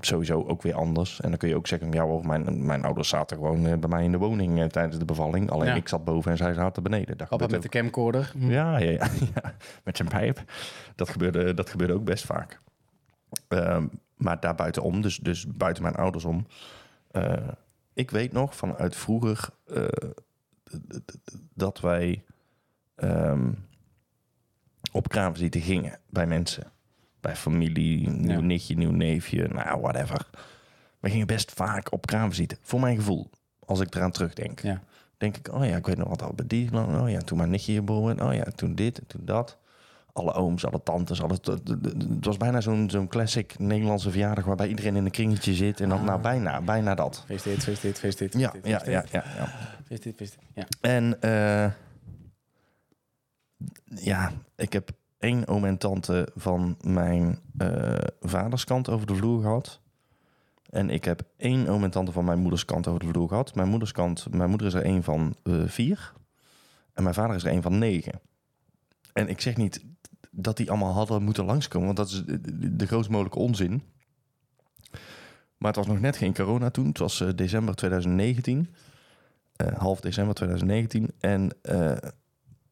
sowieso 0.00 0.44
ook 0.46 0.62
weer 0.62 0.74
anders. 0.74 1.20
En 1.20 1.28
dan 1.28 1.38
kun 1.38 1.48
je 1.48 1.56
ook 1.56 1.66
zeggen, 1.66 1.92
ja 1.92 2.02
hoor, 2.02 2.26
mijn, 2.26 2.66
mijn 2.66 2.84
ouders 2.84 3.08
zaten 3.08 3.36
gewoon 3.36 3.66
eh, 3.66 3.78
bij 3.78 3.88
mij 3.88 4.04
in 4.04 4.12
de 4.12 4.18
woning 4.18 4.60
eh, 4.60 4.66
tijdens 4.66 4.98
de 4.98 5.04
bevalling. 5.04 5.50
Alleen 5.50 5.66
Ja. 5.68 5.74
ik 5.74 5.88
zat 5.88 6.04
boven 6.04 6.30
en 6.30 6.36
zij 6.36 6.52
zaten 6.54 6.82
beneden. 6.82 7.16
Dat 7.18 7.28
Papa 7.28 7.46
met 7.46 7.62
de 7.62 7.68
camcorder. 7.68 8.32
ook. 8.36 8.50
Ja, 8.50 8.76
ja, 8.78 8.90
ja, 8.90 9.08
ja, 9.34 9.54
met 9.84 9.96
zijn 9.96 10.08
pijp. 10.08 10.42
Dat 10.94 11.08
gebeurde, 11.08 11.54
dat 11.54 11.70
gebeurde 11.70 11.94
ook 11.94 12.04
best 12.04 12.24
vaak. 12.24 12.60
Ehm, 13.48 13.86
maar 14.16 14.40
daar 14.40 14.54
buitenom, 14.54 15.00
dus, 15.02 15.16
dus 15.18 15.46
buiten 15.46 15.82
mijn 15.82 15.94
ouders 15.96 16.24
om. 16.24 16.46
eh, 17.10 17.32
ik 17.94 18.10
weet 18.10 18.32
nog 18.32 18.56
vanuit 18.56 18.96
vroeger 18.96 19.48
dat 21.54 21.80
wij 21.80 22.24
ehm, 22.94 23.52
op 24.92 25.08
kraamvisite 25.08 25.60
gingen 25.60 25.98
bij 26.10 26.26
mensen. 26.26 26.72
Bij 27.20 27.36
familie, 27.36 28.08
nieuw 28.08 28.30
Ja. 28.30 28.40
nichtje, 28.40 28.76
nieuw 28.76 28.90
neefje, 28.90 29.48
nou 29.48 29.80
whatever. 29.80 30.30
We 31.00 31.10
gingen 31.10 31.26
best 31.26 31.52
vaak 31.52 31.92
op 31.92 32.06
kraamvisite, 32.06 32.56
voor 32.60 32.80
mijn 32.80 32.96
gevoel. 32.96 33.30
Als 33.64 33.80
ik 33.80 33.94
eraan 33.94 34.10
terugdenk. 34.10 34.60
Ja. 34.60 34.82
Denk 35.16 35.36
ik, 35.36 35.52
oh 35.52 35.64
ja, 35.66 35.76
ik 35.76 35.86
weet 35.86 35.96
nog 35.96 36.08
wat 36.08 36.22
al 36.22 36.32
bij 36.34 36.46
die. 36.46 36.72
Oh 36.72 37.10
ja, 37.10 37.20
toen 37.20 37.38
mijn 37.38 37.50
nichtje 37.50 37.74
geboren 37.74 38.16
werd. 38.16 38.28
Oh 38.28 38.34
ja, 38.34 38.44
toen 38.54 38.74
dit 38.74 38.98
en 38.98 39.06
toen 39.06 39.24
dat. 39.24 39.58
Alle 40.16 40.32
ooms, 40.32 40.66
alle 40.66 40.82
tantes, 40.82 41.22
alle, 41.22 41.34
het, 41.42 42.24
was 42.24 42.36
bijna 42.36 42.60
zo'n 42.60 42.90
zo'n 42.90 43.08
classic 43.08 43.58
Nederlandse 43.58 44.10
verjaardag... 44.10 44.44
waarbij 44.44 44.68
iedereen 44.68 44.96
in 44.96 45.04
een 45.04 45.10
kringetje 45.10 45.54
zit. 45.54 45.80
En 45.80 45.88
dan, 45.88 46.04
nou, 46.04 46.20
bijna, 46.20 46.60
bijna 46.60 46.94
dat. 46.94 47.24
Feest 47.26 47.44
dit, 47.44 47.64
feest 47.64 47.82
dit, 47.82 47.98
feest 47.98 48.18
dit. 48.18 48.32
Ja, 48.38 48.52
ja, 48.62 48.82
ja, 48.84 49.04
ja, 49.10 49.24
ja. 49.36 49.48
Feest 49.86 50.02
dit, 50.02 50.16
feest 50.16 50.36
dit. 50.38 50.48
Ja. 50.54 50.66
En 50.80 51.20
eh, 51.20 51.70
ja, 53.84 54.32
ik 54.56 54.72
heb 54.72 54.90
één 55.18 55.46
oom 55.46 55.64
en 55.64 55.78
tante 55.78 56.28
van 56.34 56.76
mijn 56.80 57.38
eh, 57.58 57.94
vaderskant 58.20 58.88
over 58.88 59.06
de 59.06 59.14
vloer 59.14 59.42
gehad. 59.42 59.80
En 60.70 60.90
ik 60.90 61.04
heb 61.04 61.22
één 61.36 61.68
oom 61.68 61.84
en 61.84 61.90
tante 61.90 62.12
van 62.12 62.24
mijn 62.24 62.38
moeders 62.38 62.64
kant 62.64 62.86
over 62.86 63.00
de 63.00 63.06
vloer 63.06 63.28
gehad. 63.28 63.54
Mijn 63.54 63.68
moeders 63.68 63.92
kant, 63.92 64.26
mijn 64.30 64.48
moeder 64.48 64.66
is 64.66 64.74
er 64.74 64.84
één 64.84 65.02
van 65.02 65.36
eh, 65.42 65.54
vier. 65.66 66.12
En 66.92 67.02
mijn 67.02 67.14
vader 67.14 67.36
is 67.36 67.44
er 67.44 67.50
één 67.50 67.62
van 67.62 67.78
negen. 67.78 68.20
En 69.12 69.28
ik 69.28 69.40
zeg 69.40 69.56
niet 69.56 69.84
dat 70.36 70.56
die 70.56 70.70
allemaal 70.70 70.92
hadden 70.92 71.22
moeten 71.22 71.44
langskomen, 71.44 71.86
want 71.86 71.98
dat 71.98 72.08
is 72.08 72.22
de, 72.76 72.86
grootst 72.86 73.10
mogelijke 73.10 73.38
onzin. 73.38 73.82
Maar 75.58 75.68
het 75.68 75.76
was 75.76 75.86
nog 75.86 76.00
net 76.00 76.16
geen 76.16 76.34
corona 76.34 76.70
toen. 76.70 76.86
Het 76.86 76.98
was 76.98 77.20
eh, 77.20 77.28
december 77.34 77.74
2019. 77.74 78.74
Eh, 79.56 79.78
half 79.78 80.00
december 80.00 80.34
2019. 80.34 81.10
En 81.20 81.50
eh, 81.62 82.10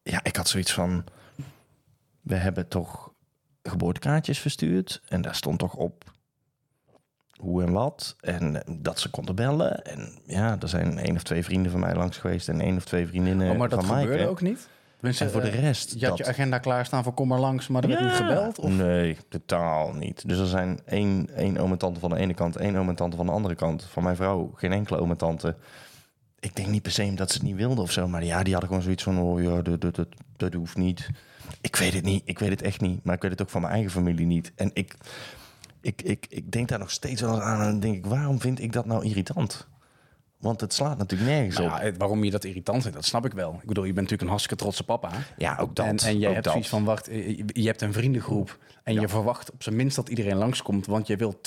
ja, 0.03 0.23
ik 0.23 0.35
had 0.35 0.47
zoiets 0.47 0.73
van... 0.73 1.03
We 2.21 2.35
hebben 2.35 2.67
toch 2.67 3.13
geboortekaartjes 3.63 4.39
verstuurd. 4.39 5.01
En 5.07 5.21
daar 5.21 5.35
stond 5.35 5.59
toch 5.59 5.75
op 5.75 6.13
hoe 7.35 7.63
en 7.63 7.71
wat. 7.71 8.15
En 8.19 8.63
dat 8.79 8.99
ze 8.99 9.09
konden 9.09 9.35
bellen. 9.35 9.85
En 9.85 10.19
ja, 10.25 10.57
er 10.59 10.69
zijn 10.69 10.97
één 10.97 11.15
of 11.15 11.23
twee 11.23 11.43
vrienden 11.43 11.71
van 11.71 11.79
mij 11.79 11.95
langs 11.95 12.17
geweest. 12.17 12.49
En 12.49 12.61
één 12.61 12.75
of 12.75 12.85
twee 12.85 13.07
vriendinnen 13.07 13.51
Oh, 13.51 13.57
maar 13.57 13.69
dat 13.69 13.85
van 13.85 13.99
gebeurde 13.99 14.27
ook 14.27 14.41
niet? 14.41 14.67
Tenminste, 14.95 15.23
En 15.23 15.31
voor 15.31 15.41
de 15.41 15.49
eh, 15.49 15.59
rest... 15.59 15.95
Je 15.99 16.07
had 16.07 16.17
je 16.17 16.25
agenda 16.25 16.57
klaarstaan 16.57 17.03
voor 17.03 17.13
kom 17.13 17.27
maar 17.27 17.39
langs, 17.39 17.67
maar 17.67 17.83
er 17.83 17.89
werd 17.89 18.01
niet 18.01 18.11
gebeld? 18.11 18.59
Of? 18.59 18.69
Nee, 18.69 19.17
totaal 19.29 19.93
niet. 19.93 20.27
Dus 20.27 20.39
er 20.39 20.47
zijn 20.47 20.79
één, 20.85 21.29
één 21.35 21.57
oom 21.57 21.71
en 21.71 21.77
tante 21.77 21.99
van 21.99 22.09
de 22.09 22.15
ene 22.15 22.33
kant, 22.33 22.55
één 22.55 22.75
oom 22.75 22.89
en 22.89 22.95
tante 22.95 23.17
van 23.17 23.25
de 23.25 23.31
andere 23.31 23.55
kant. 23.55 23.83
Van 23.83 24.03
mijn 24.03 24.15
vrouw 24.15 24.51
geen 24.55 24.71
enkele 24.71 24.99
oom 24.99 25.09
en 25.09 25.17
tante. 25.17 25.55
ik 26.39 26.55
denk 26.55 26.67
niet 26.67 26.81
per 26.81 26.91
se 26.91 27.13
dat 27.13 27.31
ze 27.31 27.37
het 27.37 27.45
niet 27.45 27.55
wilden 27.55 27.83
of 27.83 27.91
zo. 27.91 28.07
Maar 28.07 28.23
ja, 28.23 28.43
die 28.43 28.51
hadden 28.51 28.69
gewoon 28.69 28.83
zoiets 28.83 29.03
van, 29.03 29.19
oh 29.19 29.41
ja, 29.41 29.61
dat, 29.61 29.81
dat, 29.81 29.95
dat, 29.95 30.07
dat 30.37 30.53
hoeft 30.53 30.77
niet. 30.77 31.09
Ik 31.61 31.75
weet 31.75 31.93
het 31.93 32.03
niet. 32.03 32.21
Ik 32.25 32.39
weet 32.39 32.49
het 32.49 32.61
echt 32.61 32.81
niet. 32.81 33.03
Maar 33.03 33.15
ik 33.15 33.21
weet 33.21 33.31
het 33.31 33.41
ook 33.41 33.49
van 33.49 33.61
mijn 33.61 33.73
eigen 33.73 33.91
familie 33.91 34.25
niet. 34.25 34.51
En 34.55 34.71
ik, 34.73 34.95
ik, 35.81 36.01
ik, 36.01 36.25
ik 36.29 36.51
denk 36.51 36.67
daar 36.67 36.79
nog 36.79 36.91
steeds 36.91 37.21
wel 37.21 37.41
aan. 37.41 37.61
En 37.61 37.79
denk 37.79 37.95
ik, 37.95 38.05
waarom 38.05 38.39
vind 38.39 38.61
ik 38.61 38.73
dat 38.73 38.85
nou 38.85 39.05
irritant? 39.05 39.67
Want 40.45 40.61
het 40.61 40.73
slaat 40.73 40.97
natuurlijk 40.97 41.29
nergens 41.29 41.57
Nou 41.57 41.71
op. 41.71 41.81
ja, 41.81 41.91
waarom 41.97 42.23
je 42.23 42.31
dat 42.31 42.43
irritant 42.43 42.81
vindt, 42.81 42.97
dat 42.97 43.05
snap 43.05 43.25
ik 43.25 43.33
wel. 43.33 43.53
Ik 43.61 43.67
bedoel, 43.67 43.83
je 43.83 43.93
bent 43.93 43.95
natuurlijk 43.95 44.21
een 44.21 44.27
hartstikke 44.27 44.63
trotse 44.63 44.83
papa. 44.83 45.11
Ja, 45.37 45.57
ook 45.57 45.75
dat. 45.75 45.85
en, 45.85 45.97
en 45.97 46.19
jij 46.19 46.31
hebt 46.31 46.43
dat. 46.43 46.53
zoiets 46.53 46.69
van, 46.69 46.83
wacht, 46.83 47.07
eh, 47.07 47.27
je 47.27 47.45
je 47.53 47.65
hebt 47.65 47.81
een 47.81 47.93
vriendengroep 47.93 48.57
en 48.83 48.93
je 48.93 49.07
verwacht 49.07 49.51
op 49.51 49.63
zijn 49.63 49.75
minst 49.75 49.95
dat 49.95 50.09
iedereen 50.09 50.35
langskomt, 50.35 50.85
want 50.85 51.07
je 51.07 51.15
wilt 51.15 51.37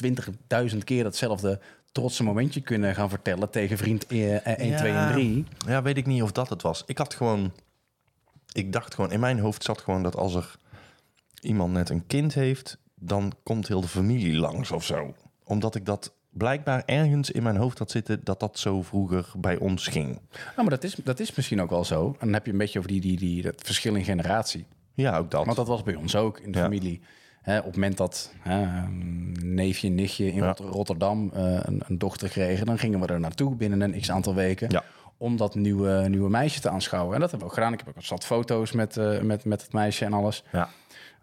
20.000 0.72 0.78
keer 0.84 1.02
datzelfde 1.02 1.60
trotse 1.92 2.22
momentje 2.24 2.60
kunnen 2.60 2.94
gaan 2.94 3.08
vertellen 3.08 3.50
tegen 3.50 3.76
vriend 3.78 4.06
eh, 4.06 4.34
eh, 4.36 4.58
1, 4.58 4.68
Ja. 4.68 4.76
2 4.76 4.92
en 4.92 5.12
3. 5.12 5.44
Ja, 5.66 5.82
weet 5.82 5.96
ik 5.96 6.06
niet 6.06 6.22
of 6.22 6.32
dat 6.32 6.48
het 6.48 6.62
was. 6.62 6.82
Ik 6.86 6.98
had 6.98 7.14
gewoon... 7.14 7.52
Ik 8.52 8.72
dacht 8.72 8.94
gewoon... 8.94 9.12
In 9.12 9.20
mijn 9.20 9.38
hoofd 9.38 9.64
zat 9.64 9.80
gewoon 9.80 10.02
dat 10.02 10.16
als 10.16 10.34
er 10.34 10.56
iemand 11.40 11.72
net 11.72 11.88
een 11.90 12.06
kind 12.06 12.34
heeft... 12.34 12.78
dan 12.94 13.32
komt 13.42 13.68
heel 13.68 13.80
de 13.80 13.88
familie 13.88 14.36
langs 14.36 14.70
of 14.70 14.84
zo. 14.84 15.14
Omdat 15.44 15.74
ik 15.74 15.86
dat 15.86 16.12
blijkbaar 16.30 16.82
ergens 16.86 17.30
in 17.30 17.42
mijn 17.42 17.56
hoofd 17.56 17.78
had 17.78 17.90
zitten... 17.90 18.20
dat 18.24 18.40
dat 18.40 18.58
zo 18.58 18.82
vroeger 18.82 19.26
bij 19.38 19.56
ons 19.56 19.86
ging. 19.86 20.08
Nou, 20.08 20.20
maar 20.56 20.70
dat 20.70 20.84
is, 20.84 20.94
dat 20.94 21.20
is 21.20 21.34
misschien 21.34 21.60
ook 21.60 21.70
wel 21.70 21.84
zo. 21.84 22.06
En 22.06 22.16
dan 22.26 22.32
heb 22.32 22.46
je 22.46 22.52
een 22.52 22.58
beetje 22.58 22.78
over 22.78 22.90
die, 22.90 23.00
die, 23.00 23.16
die, 23.16 23.42
dat 23.42 23.62
verschil 23.64 23.94
in 23.94 24.04
generatie. 24.04 24.66
Ja, 24.94 25.16
ook 25.18 25.30
dat. 25.30 25.44
Want 25.44 25.56
dat 25.56 25.66
was 25.68 25.82
bij 25.82 25.94
ons 25.94 26.16
ook 26.16 26.38
in 26.38 26.52
de 26.52 26.58
Ja. 26.58 26.64
familie. 26.64 27.00
Op 27.44 27.64
het 27.64 27.74
moment 27.74 27.96
dat 27.96 28.32
neefje, 29.42 29.88
nichtje 29.88 30.26
in 30.32 30.42
Ja. 30.42 30.54
Rotterdam 30.58 31.30
eh, 31.34 31.58
een, 31.62 31.82
een 31.86 31.98
dochter 31.98 32.28
kregen, 32.28 32.66
dan 32.66 32.78
gingen 32.78 33.00
we 33.00 33.06
er 33.06 33.20
naartoe 33.20 33.54
binnen 33.54 33.80
een 33.80 34.00
x 34.00 34.10
aantal 34.10 34.34
weken. 34.34 34.70
Ja. 34.70 34.84
Om 35.16 35.36
dat 35.36 35.54
nieuwe, 35.54 36.04
nieuwe 36.08 36.30
meisje 36.30 36.60
te 36.60 36.70
aanschouwen. 36.70 37.14
En 37.14 37.20
dat 37.20 37.30
hebben 37.30 37.48
we 37.48 37.52
ook 37.54 37.58
gedaan. 37.60 37.72
Ik 37.72 37.78
heb 37.78 37.88
ook 37.88 37.96
een 37.96 38.02
zat 38.02 38.24
foto's 38.24 38.72
met, 38.72 38.96
eh, 38.96 39.20
met, 39.20 39.44
met 39.44 39.62
het 39.62 39.72
meisje 39.72 40.04
en 40.04 40.12
alles. 40.12 40.44
Ja. 40.52 40.68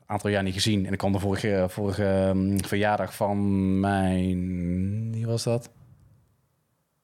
Aantal 0.05 0.29
jaar 0.29 0.43
niet 0.43 0.53
gezien. 0.53 0.85
En 0.85 0.91
ik 0.91 0.97
kwam 0.97 1.11
de 1.11 1.19
vorige, 1.19 1.65
vorige 1.69 2.03
ehm, 2.05 2.57
verjaardag 2.57 3.15
van 3.15 3.79
mijn... 3.79 5.11
Wie 5.11 5.25
was 5.25 5.43
dat? 5.43 5.69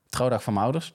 Trouwdag 0.09 0.43
van 0.43 0.53
mijn 0.53 0.65
ouders. 0.65 0.93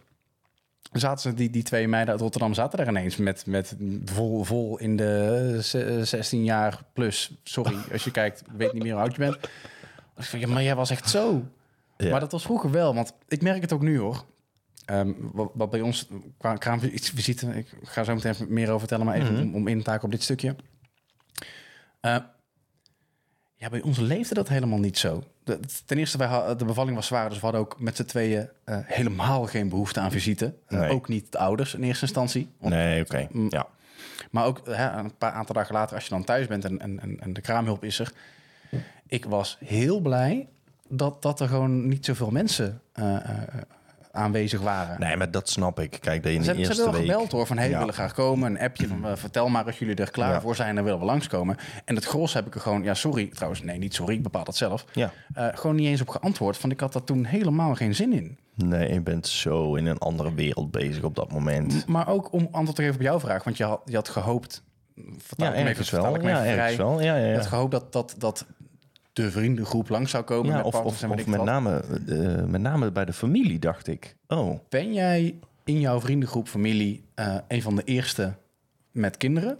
Zaten 0.92 1.20
ze, 1.30 1.34
die, 1.36 1.50
die 1.50 1.62
twee 1.62 1.88
meiden 1.88 2.12
uit 2.12 2.20
Rotterdam 2.22 2.54
zaten 2.54 2.78
er 2.78 2.88
ineens 2.88 3.16
met, 3.16 3.46
met 3.46 3.76
vol, 4.04 4.44
vol 4.44 4.78
in 4.78 4.96
de 4.96 5.58
ze- 5.62 6.04
16 6.04 6.44
jaar 6.44 6.82
plus. 6.92 7.30
Sorry, 7.42 7.76
als 7.92 8.04
je 8.04 8.10
kijkt, 8.10 8.42
weet 8.56 8.72
niet 8.72 8.82
meer 8.82 8.92
hoe 8.92 9.00
oud 9.00 9.12
je 9.12 9.18
bent. 9.18 9.34
Ik 10.16 10.24
van, 10.24 10.38
ja, 10.38 10.46
maar 10.48 10.62
jij 10.62 10.74
was 10.74 10.90
echt 10.90 11.10
zo. 11.10 11.42
Ja. 11.96 12.10
Maar 12.10 12.20
dat 12.20 12.32
was 12.32 12.42
vroeger 12.42 12.70
wel, 12.70 12.94
want 12.94 13.12
ik 13.28 13.42
merk 13.42 13.60
het 13.60 13.72
ook 13.72 13.82
nu 13.82 13.98
hoor. 13.98 14.24
Ehm, 14.84 15.12
wat, 15.32 15.50
wat 15.54 15.70
bij 15.70 15.80
ons 15.80 16.08
qua 16.38 16.54
kraamvisite, 16.56 17.46
ik 17.56 17.66
ga 17.82 18.04
zo 18.04 18.14
meteen 18.14 18.34
meer 18.48 18.66
over 18.66 18.78
vertellen, 18.78 19.06
maar 19.06 19.14
even 19.16 19.32
Mhm. 19.32 19.42
om, 19.42 19.54
om 19.54 19.68
in 19.68 19.78
te 19.78 19.84
taken 19.84 20.04
op 20.04 20.10
dit 20.10 20.22
stukje. 20.22 20.56
Eh, 22.06 22.16
ja, 23.56 23.68
bij 23.68 23.80
ons 23.82 23.98
leefde 23.98 24.34
dat 24.34 24.48
helemaal 24.48 24.78
niet 24.78 24.98
zo. 24.98 25.22
De, 25.44 25.60
ten 25.86 25.98
eerste, 25.98 26.18
wij, 26.18 26.56
de 26.56 26.64
bevalling 26.64 26.96
was 26.96 27.06
zwaar, 27.06 27.28
dus 27.28 27.38
we 27.38 27.42
hadden 27.44 27.60
ook 27.60 27.80
met 27.80 27.96
z'n 27.96 28.04
tweeën 28.04 28.48
eh, 28.64 28.78
helemaal 28.82 29.46
geen 29.46 29.68
behoefte 29.68 30.00
aan 30.00 30.10
visite. 30.10 30.54
Ook 30.90 31.08
niet 31.08 31.32
de 31.32 31.38
ouders 31.38 31.74
in 31.74 31.82
eerste 31.82 32.04
instantie. 32.04 32.48
Want- 32.58 32.74
Nee, 32.74 33.00
oké. 33.02 33.28
Mm. 33.30 33.46
Ja. 33.50 33.66
Maar 34.30 34.44
ook 34.44 34.60
hè, 34.66 34.90
een 34.98 35.16
paar 35.16 35.32
aantal 35.32 35.54
dagen 35.54 35.74
later, 35.74 35.94
als 35.94 36.04
je 36.04 36.10
dan 36.10 36.24
thuis 36.24 36.46
bent 36.46 36.64
en, 36.64 36.80
en, 36.80 37.20
en, 37.20 37.32
de 37.32 37.40
kraamhulp 37.40 37.84
is 37.84 37.98
er. 37.98 38.12
Ik 39.06 39.24
was 39.24 39.56
heel 39.64 40.00
blij 40.00 40.48
dat, 40.88 41.22
dat 41.22 41.40
er 41.40 41.48
gewoon 41.48 41.88
niet 41.88 42.04
zoveel 42.04 42.30
mensen 42.30 42.80
eh, 42.92 43.18
aanwezig 44.16 44.60
waren. 44.60 45.00
Nee, 45.00 45.16
maar 45.16 45.30
dat 45.30 45.48
snap 45.48 45.80
ik. 45.80 45.98
Kijk, 46.00 46.22
dat 46.22 46.32
je 46.32 46.38
in 46.38 46.44
Ze 46.44 46.50
de 46.52 46.56
hebben, 46.56 46.64
ze 46.64 46.70
eerste 46.70 46.82
hebben 46.82 47.00
wel 47.00 47.10
gebeld 47.10 47.32
hoor, 47.32 47.46
van 47.46 47.56
hey, 47.56 47.66
we 47.66 47.72
Ja. 47.72 47.78
willen 47.78 47.94
graag 47.94 48.12
komen. 48.14 48.50
Een 48.50 48.60
appje 48.60 48.86
van 48.88 49.06
eh, 49.06 49.12
vertel 49.16 49.48
maar 49.48 49.64
als 49.64 49.78
jullie 49.78 49.94
er 49.94 50.10
klaar 50.10 50.32
Ja. 50.32 50.40
voor 50.40 50.56
zijn, 50.56 50.74
dan 50.74 50.84
willen 50.84 50.98
we 50.98 51.04
langskomen. 51.04 51.56
En 51.84 51.94
het 51.94 52.04
gros 52.04 52.32
heb 52.34 52.46
ik 52.46 52.54
er 52.54 52.60
gewoon, 52.60 52.82
ja 52.82 52.94
sorry, 52.94 53.26
trouwens, 53.34 53.62
nee 53.62 53.78
niet 53.78 53.94
sorry, 53.94 54.14
ik 54.14 54.22
bepaal 54.22 54.44
dat 54.44 54.56
zelf. 54.56 54.84
Ja. 54.92 55.12
Eh, 55.34 55.46
gewoon 55.54 55.76
niet 55.76 55.86
eens 55.86 56.00
op 56.00 56.08
geantwoord, 56.08 56.56
van 56.56 56.70
ik 56.70 56.80
had 56.80 56.92
daar 56.92 57.04
toen 57.04 57.24
helemaal 57.24 57.74
geen 57.74 57.94
zin 57.94 58.12
in. 58.12 58.38
Nee, 58.54 58.92
je 58.92 59.00
bent 59.00 59.26
zo 59.26 59.74
in 59.74 59.86
een 59.86 59.98
andere 59.98 60.34
wereld 60.34 60.70
bezig 60.70 61.02
op 61.02 61.14
dat 61.14 61.32
moment. 61.32 61.86
Maar 61.86 62.08
ook 62.08 62.32
om 62.32 62.48
antwoord 62.50 62.76
te 62.76 62.82
geven 62.82 62.96
op 62.96 63.02
jouw 63.02 63.20
vraag, 63.20 63.44
want 63.44 63.56
je 63.56 63.64
had, 63.64 63.80
je 63.84 63.94
had 63.94 64.08
gehoopt, 64.08 64.62
vertaal 65.18 65.52
Ja, 65.52 65.54
ik 65.58 65.66
ergens 65.66 65.92
even, 65.92 66.02
wel. 66.04 66.14
ik 66.14 66.22
me 66.22 66.28
Ja, 66.28 66.40
even 66.42 66.52
vrij. 66.52 66.76
wel. 66.76 67.00
Ja, 67.00 67.16
ja, 67.16 67.26
ja. 67.26 67.34
had 67.36 67.46
gehoopt 67.46 67.70
dat, 67.72 67.92
dat, 67.92 68.14
dat 68.18 68.46
de 69.16 69.30
vriendengroep 69.30 69.88
lang 69.88 70.08
zou 70.08 70.24
komen. 70.24 70.50
Ja, 70.50 70.56
met 70.56 70.64
of, 70.64 70.74
of, 70.74 71.02
en 71.02 71.10
of 71.10 71.26
met, 71.26 71.42
name, 71.44 71.80
eh, 72.08 72.44
met 72.44 72.60
name 72.60 72.90
bij 72.92 73.04
de 73.04 73.12
familie 73.12 73.58
dacht 73.58 73.86
ik. 73.86 74.16
Oh, 74.28 74.58
Ben 74.68 74.92
jij 74.92 75.38
in 75.64 75.80
jouw 75.80 76.00
vriendengroep, 76.00 76.48
familie, 76.48 77.04
eh, 77.14 77.36
een 77.48 77.62
van 77.62 77.76
de 77.76 77.82
eerste 77.84 78.34
met 78.90 79.16
kinderen? 79.16 79.56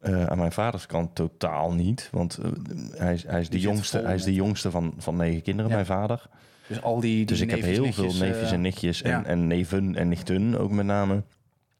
eh, 0.00 0.26
aan 0.26 0.38
mijn 0.38 0.52
vaders 0.52 0.86
kant 0.86 1.14
totaal 1.14 1.72
niet. 1.72 2.08
Want 2.12 2.38
hij, 2.90 3.14
is, 3.14 3.22
hij, 3.26 3.40
is 3.40 3.48
de 3.48 3.60
jongste, 3.60 3.98
hij 4.00 4.14
is 4.14 4.24
de 4.24 4.34
jongste 4.34 4.70
van, 4.70 4.94
van 4.98 5.16
negen 5.16 5.42
kinderen, 5.42 5.70
Ja. 5.70 5.74
mijn 5.74 5.86
vader. 5.86 6.28
Dus 6.68 6.82
al 6.82 7.00
die, 7.00 7.16
die 7.16 7.24
Dus 7.24 7.40
ik 7.40 7.50
heb 7.50 7.60
heel 7.60 7.82
nichtjes, 7.82 8.16
veel 8.16 8.26
neefjes 8.26 8.50
en 8.52 8.60
nichtjes 8.60 9.02
en, 9.02 9.10
ja. 9.10 9.24
en 9.24 9.46
neven 9.46 9.94
en 9.96 10.08
nichten 10.08 10.58
ook 10.58 10.70
met 10.70 10.86
name. 10.86 11.22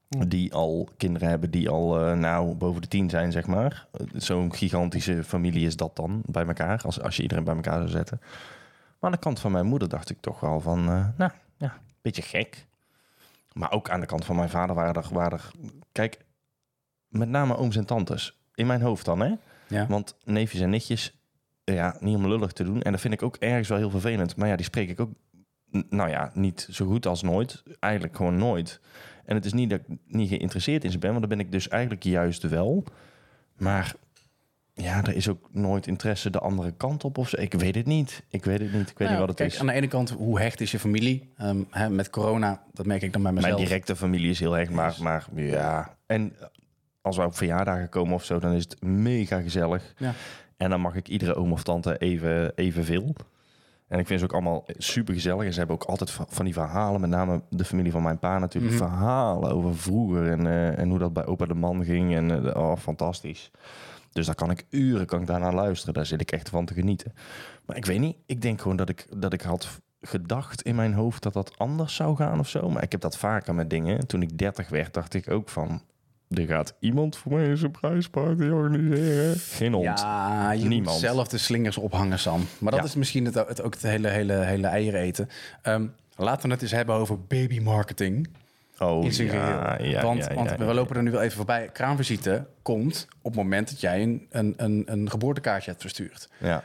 Die 0.09 0.55
al 0.55 0.89
kinderen 0.97 1.29
hebben 1.29 1.51
die 1.51 1.69
al 1.69 2.01
eh, 2.01 2.17
nou 2.17 2.55
boven 2.55 2.83
de 2.83 2.89
tien 2.89 3.11
zijn, 3.11 3.33
zeg 3.33 3.47
maar. 3.47 3.87
Zo'n 4.13 4.55
gigantische 4.55 5.25
familie 5.25 5.67
is 5.67 5.77
dat 5.77 5.97
dan 5.97 6.23
bij 6.27 6.47
elkaar, 6.47 6.83
als, 6.85 7.01
als 7.01 7.17
je 7.17 7.23
iedereen 7.23 7.45
bij 7.45 7.55
elkaar 7.55 7.79
zou 7.79 7.89
zetten. 7.89 8.19
Maar 8.21 9.11
aan 9.11 9.13
de 9.13 9.19
kant 9.19 9.41
van 9.41 9.53
mijn 9.53 9.67
moeder 9.67 9.89
dacht 9.89 10.11
ik 10.11 10.21
toch 10.21 10.41
wel 10.41 10.61
van, 10.61 10.79
eh, 10.79 11.07
nou 11.17 11.31
ja, 11.57 11.73
een 11.73 11.95
beetje 12.03 12.23
gek. 12.23 12.67
Maar 13.53 13.73
ook 13.73 13.91
aan 13.91 14.01
de 14.01 14.07
kant 14.07 14.25
van 14.25 14.37
mijn 14.37 14.49
vader 14.49 14.75
waren 14.75 14.95
er, 14.95 15.09
waren 15.13 15.39
er 15.39 15.51
kijk, 15.93 16.25
met 17.09 17.29
name 17.29 17.57
ooms 17.57 17.77
en 17.77 17.87
tantes. 17.87 18.39
In 18.55 18.67
mijn 18.67 18.83
hoofd 18.83 19.05
dan, 19.05 19.21
hè? 19.21 19.35
Ja. 19.69 19.87
Want 19.87 20.17
neefjes 20.25 20.61
en 20.61 20.71
nichtjes, 20.71 21.19
ja, 21.65 21.97
niet 22.01 22.17
om 22.17 22.29
lullig 22.29 22.53
te 22.53 22.65
doen. 22.65 22.83
En 22.83 22.93
dat 22.93 23.01
vind 23.01 23.15
ik 23.15 23.23
ook 23.23 23.37
ergens 23.37 23.69
wel 23.69 23.79
heel 23.79 23.91
vervelend. 23.91 24.37
Maar 24.37 24.49
ja, 24.49 24.57
die 24.57 24.65
spreek 24.65 24.89
ik 24.89 25.01
ook, 25.01 25.11
nou 25.71 26.11
ja, 26.11 26.31
niet 26.35 26.69
zo 26.71 26.87
goed 26.87 27.07
als 27.07 27.23
nooit. 27.23 27.63
Eigenlijk 27.81 28.17
gewoon 28.17 28.37
nooit. 28.37 28.81
En 29.27 29.35
het 29.35 29.45
is 29.45 29.53
niet 29.53 29.71
dat 29.71 29.81
ik 29.81 29.97
niet 30.07 30.29
geïnteresseerd 30.29 30.85
in 30.85 30.91
ze 30.91 30.99
ben, 30.99 31.09
want 31.11 31.21
dan 31.21 31.39
ben 31.39 31.47
ik 31.47 31.53
dus 31.53 31.69
eigenlijk 31.69 32.03
juist 32.03 32.43
wel. 32.43 32.85
Maar 33.57 33.95
ja, 34.73 35.05
er 35.05 35.17
is 35.17 35.29
ook 35.29 35.49
nooit 35.53 35.87
interesse 35.87 36.31
de 36.31 36.39
andere 36.39 36.73
kant 36.77 37.05
op 37.05 37.19
of 37.19 37.29
zo. 37.29 37.41
Ik 37.41 37.55
weet 37.55 37.75
het 37.75 37.87
niet. 37.87 38.23
Ik 38.29 38.45
weet 38.45 38.61
het 38.61 38.73
niet. 38.73 38.91
Ik 38.91 38.99
weet 38.99 39.09
Nou, 39.09 39.11
niet 39.11 39.19
wat 39.19 39.29
het 39.29 39.37
kijk, 39.37 39.53
is. 39.53 39.61
Aan 39.61 39.67
de 39.67 39.73
ene 39.73 39.89
kant, 39.89 40.11
hoe 40.11 40.41
hecht 40.41 40.61
is 40.61 40.71
je 40.71 40.79
familie? 40.79 41.31
Ehm, 41.37 41.63
hè, 41.71 41.91
met 41.91 42.11
corona, 42.11 42.63
dat 42.73 42.87
merk 42.87 43.03
ik 43.03 43.13
dan 43.13 43.23
bij 43.23 43.33
mezelf. 43.33 43.55
Mijn 43.55 43.67
directe 43.67 43.97
familie 43.97 44.31
is 44.31 44.41
heel 44.41 44.59
erg, 44.59 44.71
maar, 44.71 44.97
maar 45.01 45.27
ja. 45.35 45.97
En 46.07 46.37
als 47.01 47.17
we 47.17 47.25
op 47.25 47.37
verjaardagen 47.37 47.89
komen 47.89 48.15
of 48.15 48.25
zo, 48.25 48.39
dan 48.39 48.53
is 48.53 48.63
het 48.63 48.83
mega 48.83 49.41
gezellig. 49.41 49.95
Ja. 49.97 50.15
En 50.57 50.71
dan 50.71 50.81
mag 50.81 50.95
ik 50.95 51.09
iedere 51.09 51.35
oom 51.35 51.53
of 51.53 51.63
tante 51.63 51.99
even, 51.99 52.53
evenveel. 52.55 53.15
En 53.89 53.99
ik 53.99 54.07
vind 54.07 54.21
ze 54.21 54.27
ook 54.27 54.33
allemaal 54.33 54.65
super 54.67 55.15
gezellig. 55.15 55.45
En 55.47 55.53
ze 55.53 55.59
hebben 55.59 55.77
ook 55.77 55.85
altijd 55.85 56.11
va- 56.11 56.25
van 56.29 56.45
die 56.45 56.55
verhalen, 56.55 57.01
met 57.01 57.11
name 57.11 57.43
de 57.51 57.65
familie 57.65 57.93
van 57.93 58.03
mijn 58.03 58.19
pa 58.19 58.39
natuurlijk, 58.39 58.75
Mhm. 58.75 58.85
verhalen 58.85 59.51
over 59.53 59.77
vroeger 59.77 60.31
en, 60.31 60.47
eh, 60.47 60.79
en 60.79 60.89
hoe 60.89 60.99
dat 60.99 61.13
bij 61.13 61.27
opa 61.27 61.47
de 61.47 61.55
man 61.55 61.85
ging. 61.85 62.15
En 62.15 62.31
eh, 62.55 62.57
oh, 62.63 62.77
fantastisch. 62.77 63.51
Dus 64.13 64.27
daar 64.27 64.35
kan 64.35 64.51
ik 64.51 64.67
uren 64.71 65.07
kan 65.07 65.21
ik 65.21 65.27
daarnaar 65.27 65.55
luisteren. 65.55 65.95
Daar 65.95 66.07
zit 66.07 66.21
ik 66.21 66.31
echt 66.33 66.49
van 66.49 66.65
te 66.65 66.75
genieten. 66.75 67.13
Maar 67.67 67.77
ik 67.77 67.85
weet 67.87 68.01
niet. 68.01 68.17
Ik 68.27 68.43
denk 68.43 68.61
gewoon 68.61 68.77
dat 68.77 68.89
ik, 68.89 69.07
dat 69.17 69.33
ik 69.33 69.41
had 69.43 69.81
gedacht 70.01 70.63
in 70.63 70.75
mijn 70.75 70.93
hoofd 70.95 71.23
dat 71.23 71.33
dat 71.33 71.59
anders 71.59 71.95
zou 71.95 72.17
gaan 72.17 72.39
of 72.39 72.49
zo. 72.49 72.71
Maar 72.71 72.83
ik 72.83 72.93
heb 72.93 73.01
dat 73.01 73.17
vaker 73.17 73.55
met 73.55 73.71
dingen. 73.71 74.07
Toen 74.07 74.23
ik 74.23 74.39
30 74.39 74.69
werd, 74.69 74.95
dacht 74.95 75.15
ik 75.15 75.31
ook 75.31 75.49
van... 75.49 75.81
Er 76.31 76.47
gaat 76.47 76.75
iemand 76.79 77.17
voor 77.17 77.33
mij 77.33 77.49
een 77.49 77.59
surprise 77.59 78.11
party 78.11 78.43
organiseren. 78.43 79.37
Geen 79.39 79.73
hond. 79.73 79.85
Ja, 80.01 80.51
je 80.53 80.65
Niemand. 80.65 80.91
moet 80.91 81.09
zelf 81.11 81.29
de 81.29 81.39
slingers 81.39 81.77
ophangen, 81.79 82.19
Sam. 82.19 82.47
Maar 82.59 82.71
dat 82.73 82.81
Ja. 82.81 82.87
is 82.87 82.95
misschien 82.95 83.25
het, 83.25 83.35
het, 83.35 83.63
ook 83.63 83.75
het 83.75 83.83
hele, 83.83 84.09
hele, 84.09 84.33
hele 84.35 84.67
eieren 84.67 85.01
eten. 85.01 85.29
Ehm, 85.63 85.87
laten 86.17 86.49
we 86.49 86.55
het 86.55 86.63
eens 86.63 86.71
hebben 86.71 86.95
over 86.95 87.21
baby 87.25 87.59
marketing 87.61 88.29
Oh, 88.79 89.05
in 89.05 89.13
zijn 89.13 89.29
ja, 89.29 90.03
want 90.03 90.27
want 90.35 90.51
we 90.57 90.75
lopen 90.75 90.97
er 90.97 91.03
nu 91.03 91.11
wel 91.11 91.23
even 91.23 91.37
voorbij. 91.37 91.69
Kraamvisite 91.73 92.47
komt 92.63 93.09
op 93.23 93.33
het 93.35 93.43
moment 93.43 93.69
dat 93.71 93.81
jij 93.81 94.03
een, 94.03 94.27
een, 94.31 94.55
een, 94.57 94.83
een 94.87 95.11
geboortekaartje 95.11 95.71
hebt 95.71 95.83
verstuurd. 95.83 96.29
Ja. 96.39 96.63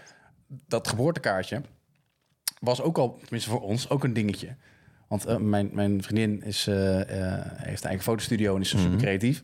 dat 0.67 0.87
geboortekaartje 0.87 1.61
was 2.59 2.81
ook 2.81 2.97
al, 2.97 3.17
tenminste 3.21 3.49
voor 3.49 3.61
ons, 3.61 3.89
ook 3.89 4.03
een 4.03 4.13
dingetje. 4.13 4.55
Want 5.07 5.25
eh, 5.25 5.37
mijn, 5.37 5.69
mijn 5.73 6.03
vriendin 6.03 6.43
is, 6.43 6.67
eh, 6.67 7.01
eh, 7.01 7.41
heeft 7.55 7.81
een 7.83 7.87
eigen 7.89 8.05
fotostudio 8.05 8.55
en 8.55 8.61
is 8.61 8.73
Mhm. 8.73 8.83
super 8.83 8.97
creatief. 8.97 9.43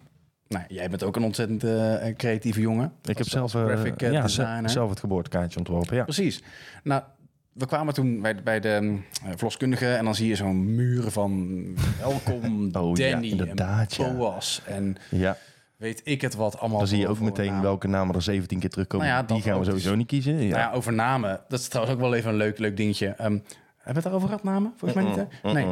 Nou, 0.49 0.65
jij 0.67 0.89
bent 0.89 1.03
ook 1.03 1.15
een 1.15 1.23
ontzettend 1.23 1.63
eh, 1.63 2.15
creatieve 2.15 2.61
jongen. 2.61 2.93
Ik 3.03 3.17
heb 3.17 3.27
zelf, 3.27 3.55
eh, 3.55 3.65
graphic 3.65 3.99
ja, 4.01 4.21
designer. 4.21 4.69
zelf 4.69 4.89
het 4.89 4.99
geboortekaartje 4.99 5.57
ontworpen. 5.59 5.95
Ja. 5.95 6.03
Precies. 6.03 6.43
Nou, 6.83 7.01
we 7.53 7.65
kwamen 7.65 7.93
toen 7.93 8.21
bij, 8.21 8.43
bij 8.43 8.59
de 8.59 8.69
eh, 8.69 9.31
verloskundige 9.35 9.93
en 9.93 10.03
dan 10.03 10.15
zie 10.15 10.27
je 10.27 10.35
zo'n 10.35 10.75
muur 10.75 11.11
van 11.11 11.63
welkom 11.99 12.69
Oh, 12.75 12.97
ja, 12.97 13.11
Danny 13.11 13.27
inderdaad, 13.29 13.97
en 13.97 14.05
ja. 14.05 14.13
Boas 14.13 14.61
en 14.65 14.95
ja. 15.09 15.37
weet 15.77 16.01
ik 16.03 16.21
het 16.21 16.35
wat 16.35 16.59
allemaal. 16.59 16.77
Dan 16.79 16.87
zie 16.87 16.99
je 16.99 17.07
ook 17.07 17.19
meteen 17.19 17.61
welke 17.61 17.87
namen 17.87 18.15
er 18.15 18.21
17 18.21 18.59
keer 18.59 18.69
terugkomen. 18.69 19.07
Nou 19.07 19.19
ja, 19.19 19.33
Die 19.33 19.41
gaan 19.41 19.59
we 19.59 19.65
sowieso 19.65 19.95
niet 19.95 20.07
kiezen. 20.07 20.33
Ja. 20.33 20.39
Nou 20.39 20.51
ja, 20.59 20.71
over 20.71 20.93
namen. 20.93 21.39
Dat 21.47 21.59
is 21.59 21.67
trouwens 21.67 21.95
ook 21.95 22.01
wel 22.01 22.13
even 22.13 22.29
een 22.29 22.37
leuk, 22.37 22.57
leuk 22.57 22.77
dingetje. 22.77 23.07
Ehm, 23.07 23.17
hebben 23.21 23.41
we 23.83 23.93
het 23.93 24.03
daarover 24.03 24.27
gehad, 24.27 24.43
namen? 24.43 24.73
Volgens 24.77 25.03
mij 25.03 25.13
niet, 25.13 25.27
hè? 25.41 25.51
Nee. 25.53 25.65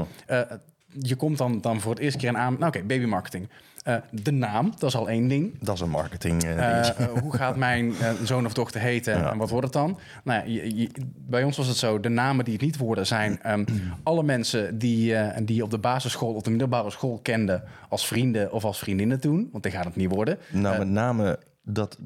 Je 0.99 1.15
komt 1.15 1.37
dan, 1.37 1.61
dan 1.61 1.79
voor 1.81 1.91
het 1.91 1.99
eerste 2.01 2.19
keer 2.19 2.35
aan... 2.35 2.53
Nou 2.59 2.65
oké, 2.67 2.83
babymarketing. 2.83 3.49
Eh, 3.83 3.95
de 4.11 4.31
naam, 4.31 4.71
dat 4.77 4.89
is 4.89 4.95
al 4.95 5.09
één 5.09 5.27
ding. 5.27 5.59
Dat 5.61 5.75
is 5.75 5.81
een 5.81 5.89
marketing 5.89 6.43
eh, 6.43 6.89
hoe 7.21 7.35
gaat 7.35 7.55
mijn 7.55 7.93
zoon 8.23 8.45
of 8.45 8.53
dochter 8.53 8.81
heten 8.81 9.17
Ja. 9.17 9.31
en 9.31 9.37
wat 9.37 9.49
wordt 9.49 9.63
het 9.65 9.73
dan? 9.73 9.97
Nou 10.23 10.39
ja, 10.49 10.61
je- 10.63 10.75
je- 10.77 10.89
bij 11.27 11.43
ons 11.43 11.57
was 11.57 11.67
het 11.67 11.77
zo, 11.77 11.99
de 11.99 12.09
namen 12.09 12.45
die 12.45 12.53
het 12.53 12.61
niet 12.63 12.77
worden 12.77 13.07
zijn 13.07 13.41
ehm, 13.41 13.65
alle 14.03 14.23
mensen 14.23 14.77
die, 14.77 15.15
die 15.43 15.55
je 15.55 15.63
op 15.63 15.69
de 15.71 15.77
basisschool 15.77 16.33
of 16.33 16.41
de 16.41 16.49
middelbare 16.49 16.89
school 16.89 17.19
kenden 17.21 17.63
als 17.89 18.07
vrienden 18.07 18.51
of 18.51 18.65
als 18.65 18.79
vriendinnen 18.79 19.19
toen, 19.19 19.49
want 19.51 19.63
die 19.63 19.71
gaat 19.71 19.85
het 19.85 19.95
niet 19.95 20.11
worden. 20.11 20.37
Nou, 20.51 20.77
met 20.77 20.87
name, 20.87 21.39
dat, 21.63 21.97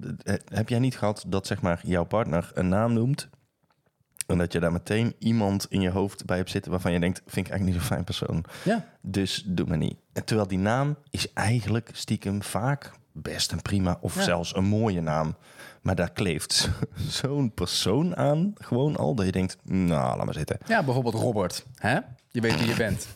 heb 0.54 0.70
jij 0.70 0.80
niet 0.80 0.98
gehad 0.98 1.24
dat 1.28 1.48
zeg 1.48 1.62
maar 1.62 1.80
jouw 1.84 2.06
partner 2.06 2.52
een 2.54 2.70
naam 2.70 2.94
noemt... 2.94 3.30
en 4.30 4.38
dat 4.38 4.52
je 4.54 4.60
daar 4.60 4.72
meteen 4.72 5.16
iemand 5.20 5.66
in 5.70 5.82
je 5.82 5.90
hoofd 5.90 6.26
bij 6.26 6.38
hebt 6.38 6.50
zitten... 6.50 6.72
waarvan 6.72 6.92
je 6.92 7.00
denkt, 7.00 7.22
vind 7.26 7.46
ik 7.46 7.52
eigenlijk 7.52 7.72
niet 7.72 7.76
zo'n 7.88 7.96
fijn 7.96 8.04
persoon. 8.04 8.44
ja, 8.64 8.86
Dus 9.02 9.44
doe 9.46 9.66
maar 9.68 9.78
niet. 9.78 9.96
En 10.14 10.24
terwijl 10.26 10.48
die 10.48 10.58
naam 10.58 10.96
is 11.10 11.34
eigenlijk 11.34 11.90
stiekem 11.94 12.44
vaak 12.44 12.92
best 13.12 13.52
een 13.52 13.62
prima... 13.62 13.98
of 14.02 14.16
Ja. 14.16 14.22
zelfs 14.22 14.56
een 14.56 14.64
mooie 14.66 15.02
naam. 15.02 15.36
Maar 15.82 15.96
daar 15.96 16.12
kleeft 16.12 16.54
zo- 16.54 16.70
zo'n 17.10 17.52
persoon 17.54 18.16
aan, 18.16 18.54
gewoon 18.56 18.96
al... 18.98 19.16
dat 19.16 19.26
je 19.26 19.32
denkt, 19.32 19.58
nou, 19.64 20.18
laat 20.18 20.26
maar 20.26 20.34
zitten. 20.34 20.58
ja, 20.68 20.84
bijvoorbeeld 20.84 21.14
Robert. 21.16 21.66
Hè? 21.76 22.00
Je 22.32 22.42
weet 22.42 22.60
wie 22.60 22.68
je 22.68 22.76
bent. 22.76 23.08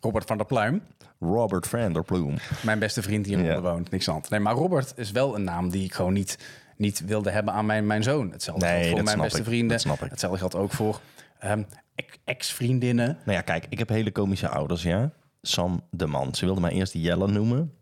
Robert 0.00 0.26
van 0.26 0.36
der 0.36 0.46
Pluim. 0.46 0.82
Robert 1.18 1.66
Vanderploem. 1.66 2.36
Mijn 2.62 2.78
beste 2.78 3.02
vriend 3.02 3.24
die 3.24 3.36
in 3.36 3.44
Ja. 3.44 3.60
Woont. 3.60 3.90
Niks 3.90 4.08
aan. 4.10 4.20
Nee, 4.28 4.40
maar 4.40 4.54
Robert 4.54 4.92
is 4.96 5.10
wel 5.10 5.34
een 5.34 5.44
naam 5.44 5.70
die 5.70 5.84
ik 5.84 5.94
gewoon 5.94 6.12
niet, 6.12 6.38
niet 6.80 7.04
wilde 7.04 7.30
hebben 7.30 7.54
aan 7.54 7.66
mijn, 7.66 7.86
mijn 7.86 8.02
zoon. 8.02 8.30
Hetzelfde 8.30 8.66
Nee, 8.66 8.82
geldt 8.82 8.94
voor 8.94 9.02
mijn 9.04 9.18
beste 9.18 9.38
ik. 9.38 9.44
vrienden. 9.44 9.68
Dat 9.68 9.80
snap 9.80 10.02
ik. 10.02 10.10
Hetzelfde 10.10 10.38
geldt 10.38 10.54
ook 10.54 10.72
voor 10.72 11.00
ex- 11.94 12.18
ex-vriendinnen. 12.24 13.06
Nou 13.24 13.36
ja, 13.36 13.40
kijk, 13.40 13.66
ik 13.68 13.78
heb 13.78 13.88
hele 13.88 14.12
komische 14.12 14.48
ouders, 14.48 14.82
ja. 14.82 15.10
Sam 15.42 15.82
de 15.90 16.06
Man. 16.06 16.34
Ze 16.34 16.44
wilde 16.44 16.60
mij 16.60 16.70
eerst 16.70 16.92
Jelle 16.92 17.28
noemen. 17.28 17.72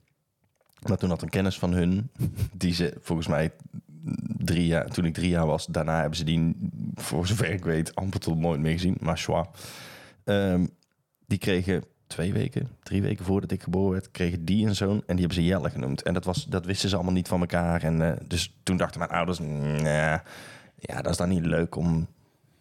Maar 0.88 0.96
toen 0.96 1.10
had 1.10 1.22
een 1.22 1.28
kennis 1.28 1.58
van 1.58 1.72
hun, 1.72 2.10
die 2.54 2.74
ze 2.74 2.94
volgens 3.00 3.28
mij 3.28 3.50
drie 4.36 4.66
jaar, 4.66 4.86
toen 4.88 5.04
ik 5.04 5.14
drie 5.14 5.28
jaar 5.30 5.46
was, 5.46 5.66
daarna 5.66 6.00
hebben 6.00 6.16
ze 6.18 6.24
die, 6.24 6.56
voor 6.94 7.26
zover 7.26 7.50
ik 7.50 7.64
weet, 7.64 7.94
amper 7.94 8.20
tot 8.20 8.38
nooit 8.38 8.60
meer 8.60 8.72
gezien. 8.72 8.96
Maar 9.00 9.18
schwa. 9.18 9.48
Ehm, 10.24 10.66
die 11.26 11.38
kregen 11.38 11.84
twee 12.08 12.32
weken, 12.32 12.68
drie 12.82 13.02
weken 13.02 13.24
voordat 13.24 13.50
ik 13.50 13.62
geboren 13.62 13.92
werd, 13.92 14.10
kregen 14.10 14.44
die 14.44 14.66
een 14.66 14.74
zoon 14.74 14.96
en 15.06 15.16
die 15.16 15.18
hebben 15.26 15.34
ze 15.34 15.44
Jelle 15.44 15.70
genoemd. 15.70 16.02
En 16.02 16.14
dat, 16.14 16.24
was, 16.24 16.44
dat 16.44 16.64
wisten 16.66 16.88
ze 16.88 16.94
allemaal 16.94 17.12
niet 17.14 17.28
van 17.28 17.40
elkaar. 17.40 17.82
En 17.82 18.02
eh, 18.02 18.12
dus 18.26 18.54
toen 18.62 18.76
dachten 18.76 18.98
mijn 18.98 19.10
ouders, 19.12 19.38
"Nah, 19.38 20.18
ja, 20.76 21.02
dat 21.02 21.10
is 21.10 21.16
dan 21.16 21.28
niet 21.28 21.46
leuk 21.46 21.76
om 21.76 22.06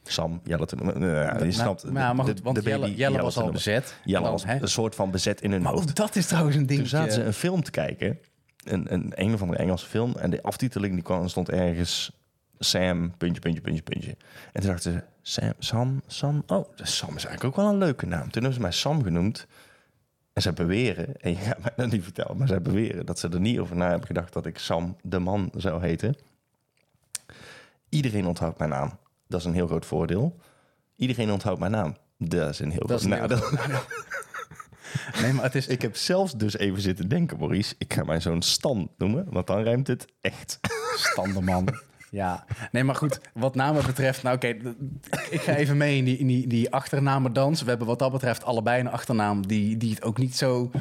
Sam 0.04 0.42
Jelle 0.44 0.66
te 0.66 0.76
noemen. 0.76 1.46
Je 1.46 1.52
snapt. 1.52 1.84
Maar, 1.92 2.16
maar 2.16 2.26
de- 2.26 2.32
goed, 2.32 2.42
want 2.42 2.56
de 2.56 2.62
baby 2.64 2.80
Jelle, 2.80 2.96
Jelle 2.96 3.22
was 3.22 3.38
al 3.38 3.52
bezet. 3.52 4.00
Jelle 4.04 4.24
Dan, 4.24 4.32
was 4.32 4.46
hè? 4.46 4.62
een 4.62 4.68
soort 4.68 4.96
van 4.96 5.12
bezet 5.12 5.42
in 5.42 5.52
hun 5.52 5.62
Maar 5.62 5.74
hoofd. 5.74 5.96
dat 5.96 6.16
is 6.16 6.26
trouwens 6.26 6.56
een 6.56 6.66
Toen 6.66 6.76
dingetje. 6.76 6.98
zaten 6.98 7.14
ze 7.14 7.24
een 7.24 7.34
film 7.34 7.64
te 7.64 7.72
kijken. 7.72 8.20
Een, 8.64 8.94
een, 8.94 9.12
een 9.16 9.34
of 9.34 9.42
andere 9.42 9.60
Engelse 9.60 9.86
film. 9.86 10.16
En 10.16 10.30
de 10.30 10.44
aftiteling 10.44 10.94
die 10.94 11.04
kwam, 11.04 11.28
stond 11.28 11.50
ergens... 11.50 12.12
Sam, 12.60 13.18
puntje, 13.18 13.42
puntje, 13.42 13.62
puntje, 13.62 13.82
puntje. 13.84 14.10
En 14.54 14.62
toen 14.62 14.70
dachten 14.72 14.92
ze... 14.92 15.04
Sam, 15.28 15.54
Sam, 15.60 16.02
Sam... 16.08 16.44
Oh, 16.48 16.70
Sam 16.76 17.16
is 17.16 17.26
eigenlijk 17.26 17.44
ook 17.44 17.56
wel 17.56 17.74
een 17.74 17.78
leuke 17.78 18.06
naam. 18.06 18.22
Toen 18.22 18.32
hebben 18.32 18.54
ze 18.54 18.60
mij 18.60 18.72
Sam 18.72 19.04
genoemd. 19.04 19.48
En 20.34 20.42
zij 20.42 20.54
beweren... 20.54 21.22
En 21.22 21.30
je 21.30 21.38
gaat 21.38 21.60
mij 21.60 21.72
dat 21.76 21.92
niet 21.92 22.04
vertellen. 22.04 22.38
Maar 22.38 22.48
zij 22.48 22.62
beweren 22.62 23.06
dat 23.06 23.20
ze 23.20 23.30
er 23.30 23.40
niet 23.40 23.60
over 23.60 23.76
na 23.76 23.90
hebben 23.90 24.08
gedacht... 24.08 24.34
dat 24.34 24.46
ik 24.46 24.58
Sam 24.58 24.98
de 25.02 25.20
man 25.20 25.52
zou 25.56 25.82
heten. 25.82 26.16
Iedereen 27.90 28.26
onthoudt 28.26 28.58
mijn 28.58 28.70
naam. 28.70 28.98
Dat 29.28 29.40
is 29.40 29.46
een 29.46 29.54
heel 29.54 29.68
groot 29.68 29.86
voordeel. 29.86 30.36
Iedereen 30.96 31.32
onthoudt 31.32 31.60
mijn 31.60 31.72
naam. 31.72 31.98
Dat 32.18 32.50
is 32.50 32.60
een 32.60 32.72
heel 32.72 32.88
Dat 32.88 33.02
groot 33.02 33.20
nadeel. 33.20 33.42
Nee, 35.22 35.34
maar 35.34 35.44
het 35.44 35.56
is... 35.56 35.68
Ik 35.68 35.82
heb 35.82 35.96
zelfs 35.96 36.34
dus 36.34 36.58
even 36.58 36.82
zitten 36.82 37.08
denken, 37.08 37.38
Maurice. 37.38 37.76
Ik 37.78 37.94
ga 37.94 38.04
mijn 38.04 38.22
zoon 38.22 38.42
Stan 38.42 38.92
noemen, 38.98 39.26
want 39.30 39.48
dan 39.48 39.63
ruimt 39.63 39.88
het 39.88 40.08
echt. 40.22 40.60
Standerman. 40.96 41.68
Ja, 42.12 42.46
nee, 42.72 42.84
maar 42.84 42.96
goed, 42.96 43.20
wat 43.34 43.56
namen 43.56 43.86
betreft, 43.86 44.24
nou 44.24 44.36
oké, 44.36 44.48
ik 45.30 45.41
ga 45.41 45.56
even 45.56 45.78
mee 45.78 45.98
in 45.98 46.06
die, 46.06 46.17
in 46.17 46.28
die, 46.28 46.48
die 46.48 46.72
achternamendans. 46.72 47.62
We 47.62 47.70
hebben 47.70 47.88
wat 47.88 48.00
dat 48.00 48.12
betreft 48.12 48.43
allebei 48.43 48.80
een 48.80 48.89
achternaam 48.89 49.48
die, 49.48 49.78
die 49.78 49.89
het 49.89 50.04
ook 50.04 50.17
niet 50.17 50.36
zo, 50.36 50.72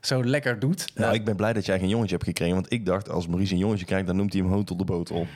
zo 0.00 0.24
lekker 0.24 0.58
doet. 0.58 0.92
Nou, 0.94 1.08
Eh, 1.10 1.14
ik 1.14 1.24
ben 1.24 1.36
blij 1.36 1.52
dat 1.52 1.66
jij 1.66 1.78
geen 1.78 1.88
jongetje 1.88 2.14
hebt 2.14 2.26
gekregen. 2.26 2.54
Want 2.54 2.72
ik 2.72 2.86
dacht, 2.86 3.08
als 3.10 3.26
Maurice 3.26 3.52
een 3.52 3.58
jongetje 3.58 3.86
krijgt, 3.86 4.06
dan 4.06 4.16
noemt 4.16 4.32
hij 4.32 4.42
hem 4.42 4.50
Hotel 4.50 4.76
de 4.76 4.84
Botel. 4.84 5.26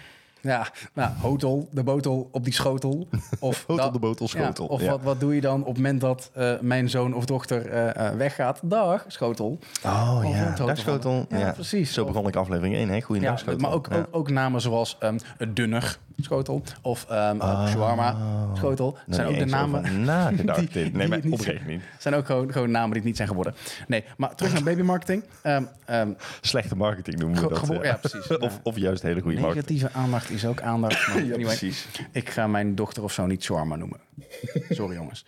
Ja, 0.42 0.68
nou, 0.92 1.10
hotel, 1.20 1.68
de 1.70 1.82
botel 1.82 2.28
op 2.32 2.44
die 2.44 2.52
schotel. 2.52 3.08
Of 3.40 3.64
Hotel 3.66 3.84
dat- 3.84 3.92
de 3.92 3.98
Botel 3.98 4.28
ja, 4.32 4.42
schotel. 4.42 4.66
of 4.66 4.80
Ja. 4.82 4.90
wat, 4.90 5.00
wat 5.02 5.20
doe 5.20 5.34
je 5.34 5.40
dan 5.40 5.60
op 5.60 5.66
het 5.66 5.76
moment 5.76 6.00
dat 6.00 6.30
eh, 6.34 6.52
mijn 6.60 6.90
zoon 6.90 7.14
of 7.14 7.24
dochter 7.24 7.66
eh, 7.68 8.10
weggaat? 8.10 8.60
Dag, 8.62 9.04
schotel. 9.08 9.58
Oh 9.84 10.22
Of 10.24 10.34
ja, 10.34 10.54
dag 10.54 10.78
schotel. 10.78 11.26
Ja, 11.28 11.52
precies. 11.52 11.92
Zo 11.92 12.00
Of- 12.04 12.12
begon 12.12 12.28
ik 12.28 12.36
aflevering 12.36 12.74
1, 12.74 12.88
hè? 12.88 13.00
Goeiedag 13.00 13.38
schotel. 13.38 13.58
maar 13.60 13.72
ook, 13.72 13.88
ook, 13.92 14.08
ook 14.10 14.30
namen 14.30 14.60
zoals 14.60 14.96
ehm 15.00 15.18
dunner 15.48 15.98
schotel 16.20 16.62
of 16.82 17.06
ehm 17.08 17.40
Oh. 17.40 17.66
shawarma 17.68 18.16
schotel. 18.54 18.92
Daar 18.92 19.14
zijn 19.14 19.26
ook 19.28 19.38
de 19.38 19.44
namen. 19.44 20.04
nagedacht 20.04 20.72
dit. 20.72 20.92
Nee, 20.92 21.08
maar 21.08 21.20
oprecht 21.30 21.66
niet. 21.66 21.82
zijn 21.98 22.14
ook 22.14 22.26
gewoon, 22.26 22.52
gewoon 22.52 22.70
namen 22.70 22.88
die 22.88 22.96
het 22.98 23.04
niet 23.06 23.16
zijn 23.16 23.28
geworden. 23.28 23.54
Nee, 23.88 24.04
maar 24.16 24.34
terug 24.34 24.52
naar 24.52 24.62
babymarketing. 24.62 25.22
Ehm, 25.42 26.08
Slechte 26.40 26.76
marketing 26.76 27.18
noemen 27.18 27.42
we 27.42 27.48
dat. 27.48 27.82
ja, 27.82 27.94
precies. 28.00 28.36
of, 28.38 28.60
of 28.62 28.76
juist 28.76 29.02
hele 29.02 29.20
goede 29.20 29.40
marketing. 29.40 29.68
negatieve 29.68 29.98
aandacht 29.98 30.29
is 30.30 30.44
ook 30.46 30.60
aandacht. 30.60 31.08
Maar 31.08 31.16
Ja, 31.24 31.34
anyway, 31.34 31.56
precies. 31.56 31.86
ik 32.12 32.28
ga 32.30 32.46
mijn 32.46 32.74
dochter 32.74 33.02
of 33.02 33.12
zo 33.12 33.26
niet 33.26 33.42
shawarma 33.42 33.76
noemen. 33.76 34.00
Sorry 34.70 34.94
jongens. 34.94 35.24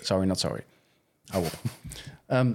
Sorry, 0.00 0.26
not 0.26 0.38
sorry. 0.40 0.64
Hou 1.26 1.44
op. 1.44 1.52
Ehm, 2.26 2.52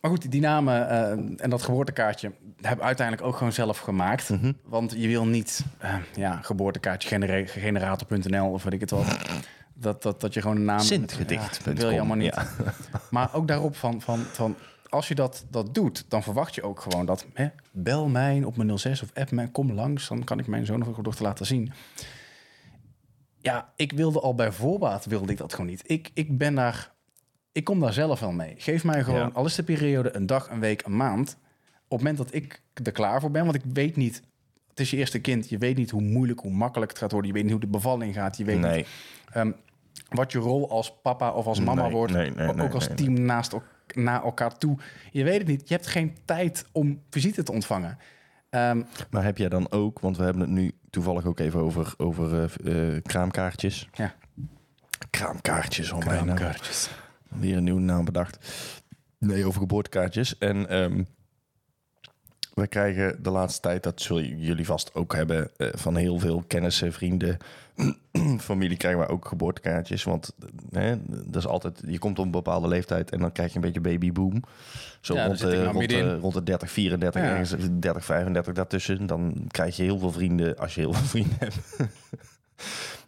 maar 0.00 0.10
goed, 0.10 0.30
die 0.30 0.40
namen 0.40 0.88
eh, 0.88 1.10
en 1.44 1.50
dat 1.50 1.62
geboortekaartje 1.62 2.32
hebben 2.60 2.78
we 2.78 2.84
uiteindelijk 2.84 3.26
ook 3.28 3.36
gewoon 3.36 3.52
zelf 3.52 3.78
gemaakt. 3.78 4.28
Mhm. 4.30 4.52
Want 4.64 4.92
je 4.96 5.08
wil 5.08 5.26
niet, 5.26 5.64
eh, 5.78 5.94
ja, 6.14 6.38
geboortekaartje 6.42 7.08
genera- 7.08 7.46
generator.nl 7.46 8.50
of 8.50 8.62
weet 8.62 8.72
ik 8.72 8.80
het 8.80 8.90
wat. 8.90 9.06
Dat, 9.74 10.02
dat, 10.02 10.20
dat 10.20 10.34
je 10.34 10.40
gewoon 10.40 10.56
een 10.56 10.64
naam... 10.64 10.80
Sintgedicht. 10.80 11.56
Ja, 11.56 11.64
dat 11.64 11.78
wil 11.78 11.90
je 11.90 11.98
allemaal 11.98 12.16
niet. 12.16 12.34
Ja. 12.34 12.46
Maar 13.10 13.34
ook 13.34 13.48
daarop 13.48 13.76
van, 13.76 14.00
van, 14.00 14.18
van 14.32 14.56
als 14.88 15.08
je 15.08 15.14
dat, 15.14 15.46
dat 15.50 15.74
doet, 15.74 16.04
dan 16.08 16.22
verwacht 16.22 16.54
je 16.54 16.62
ook 16.62 16.80
gewoon 16.80 17.06
dat... 17.06 17.26
Hè, 17.34 17.48
bel 17.72 18.08
mij 18.08 18.42
op 18.44 18.56
mijn 18.56 18.78
06 18.78 19.02
of 19.02 19.10
app 19.14 19.30
mij, 19.30 19.48
kom 19.48 19.72
langs. 19.72 20.08
Dan 20.08 20.24
kan 20.24 20.38
ik 20.38 20.46
mijn 20.46 20.66
zoon 20.66 20.86
of 20.86 20.96
dochter 20.96 21.24
laten 21.24 21.46
zien. 21.46 21.72
Ja, 23.40 23.72
ik 23.76 23.92
wilde 23.92 24.20
al 24.20 24.34
bij 24.34 24.52
voorbaat 24.52 25.04
wilde 25.04 25.32
ik 25.32 25.38
dat 25.38 25.52
gewoon 25.54 25.70
niet. 25.70 25.82
Ik, 25.90 26.10
ik 26.14 26.38
ben 26.38 26.54
daar... 26.54 26.94
Ik 27.52 27.64
kom 27.64 27.80
daar 27.80 27.92
zelf 27.92 28.20
wel 28.20 28.32
mee. 28.32 28.54
Geef 28.58 28.84
mij 28.84 29.04
gewoon, 29.04 29.20
Ja. 29.20 29.30
al 29.32 29.44
is 29.44 29.54
de 29.54 29.62
periode 29.62 30.16
een 30.16 30.26
dag, 30.26 30.50
een 30.50 30.60
week, 30.60 30.82
een 30.84 30.96
maand. 30.96 31.36
Op 31.88 31.98
het 31.98 31.98
moment 31.98 32.16
dat 32.16 32.34
ik 32.34 32.62
er 32.84 32.92
klaar 32.92 33.20
voor 33.20 33.30
ben, 33.30 33.42
want 33.44 33.54
ik 33.54 33.62
weet 33.72 33.96
niet... 33.96 34.22
Het 34.68 34.80
is 34.80 34.90
je 34.90 34.96
eerste 34.96 35.18
kind. 35.20 35.48
Je 35.48 35.58
weet 35.58 35.76
niet 35.76 35.90
hoe 35.90 36.02
moeilijk, 36.02 36.40
hoe 36.40 36.50
makkelijk 36.52 36.90
het 36.90 37.00
gaat 37.00 37.10
worden. 37.12 37.28
Je 37.28 37.34
weet 37.34 37.44
niet 37.44 37.52
hoe 37.52 37.60
de 37.62 37.66
bevalling 37.78 38.14
gaat. 38.14 38.36
Je 38.36 38.44
weet 38.44 38.58
Nee. 38.60 38.76
niet 38.76 38.86
ehm, 39.32 39.52
wat 40.08 40.32
je 40.32 40.38
rol 40.38 40.70
als 40.70 40.92
papa 41.02 41.30
of 41.32 41.46
als 41.46 41.60
mama 41.60 41.82
Nee, 41.82 41.90
wordt. 41.92 42.12
nee, 42.12 42.30
nee, 42.30 42.62
ook 42.62 42.74
als 42.74 42.88
team 42.94 43.20
naast 43.20 43.52
el- 43.52 43.62
naar 43.94 44.22
elkaar 44.24 44.58
toe. 44.58 44.78
Je 45.10 45.24
weet 45.24 45.38
het 45.38 45.46
niet. 45.46 45.68
Je 45.68 45.74
hebt 45.74 45.86
geen 45.86 46.16
tijd 46.24 46.64
om 46.72 47.02
visite 47.10 47.42
te 47.42 47.52
ontvangen. 47.52 47.98
Ehm, 48.50 48.82
Maar 49.10 49.24
heb 49.24 49.38
jij 49.38 49.48
dan 49.48 49.70
ook, 49.70 50.00
want 50.00 50.16
we 50.16 50.22
hebben 50.22 50.42
het 50.42 50.50
nu 50.50 50.72
toevallig 50.90 51.24
ook 51.24 51.38
even 51.38 51.60
over, 51.60 51.94
over 51.96 52.50
eh, 52.64 52.94
eh, 52.96 53.02
kraamkaartjes. 53.02 53.88
ja, 53.92 54.14
Kraamkaartjes, 55.10 55.90
oh 55.92 55.98
mijn 55.98 56.26
naam. 56.26 56.36
kraamkaartjes. 56.36 56.90
Weer 57.28 57.56
een 57.56 57.64
nieuwe 57.64 57.80
naam 57.80 58.04
bedacht. 58.04 58.38
Nee, 59.18 59.46
over 59.46 59.60
geboortekaartjes. 59.60 60.38
En 60.38 60.68
ehm 60.68 61.02
we 62.60 62.66
krijgen 62.66 63.22
de 63.22 63.30
laatste 63.30 63.60
tijd, 63.60 63.82
dat 63.82 64.00
zullen 64.00 64.38
jullie 64.38 64.64
vast 64.66 64.94
ook 64.94 65.14
hebben, 65.14 65.50
eh, 65.56 65.68
van 65.74 65.96
heel 65.96 66.18
veel 66.18 66.44
kennissen, 66.46 66.92
vrienden, 66.92 67.36
familie 68.38 68.76
krijgen 68.76 69.00
we 69.00 69.06
ook 69.08 69.28
geboortekaartjes. 69.28 70.04
Want 70.04 70.32
eh, 70.70 70.82
hè, 70.82 70.96
dat 71.06 71.36
is 71.42 71.46
altijd, 71.46 71.82
je 71.86 71.98
komt 71.98 72.18
op 72.18 72.24
een 72.24 72.30
bepaalde 72.30 72.68
leeftijd 72.68 73.10
en 73.10 73.20
dan 73.20 73.32
krijg 73.32 73.50
je 73.50 73.56
een 73.56 73.60
beetje 73.64 73.80
babyboom. 73.80 74.42
Zo 75.00 75.14
Ja, 75.14 75.18
daar 75.18 75.28
rond, 75.28 75.40
de, 75.40 75.64
rond, 75.64 75.88
de, 75.88 76.18
rond 76.18 76.34
de 76.34 76.42
30, 76.42 76.70
34, 76.70 77.20
Ja. 77.22 77.28
ergens 77.28 77.54
30, 77.78 78.04
35 78.04 78.54
daartussen. 78.54 79.06
Dan 79.06 79.46
krijg 79.48 79.76
je 79.76 79.82
heel 79.82 79.98
veel 79.98 80.12
vrienden, 80.12 80.58
als 80.58 80.74
je 80.74 80.80
heel 80.80 80.92
veel 80.92 81.06
vrienden 81.14 81.36
hebt. 81.38 81.58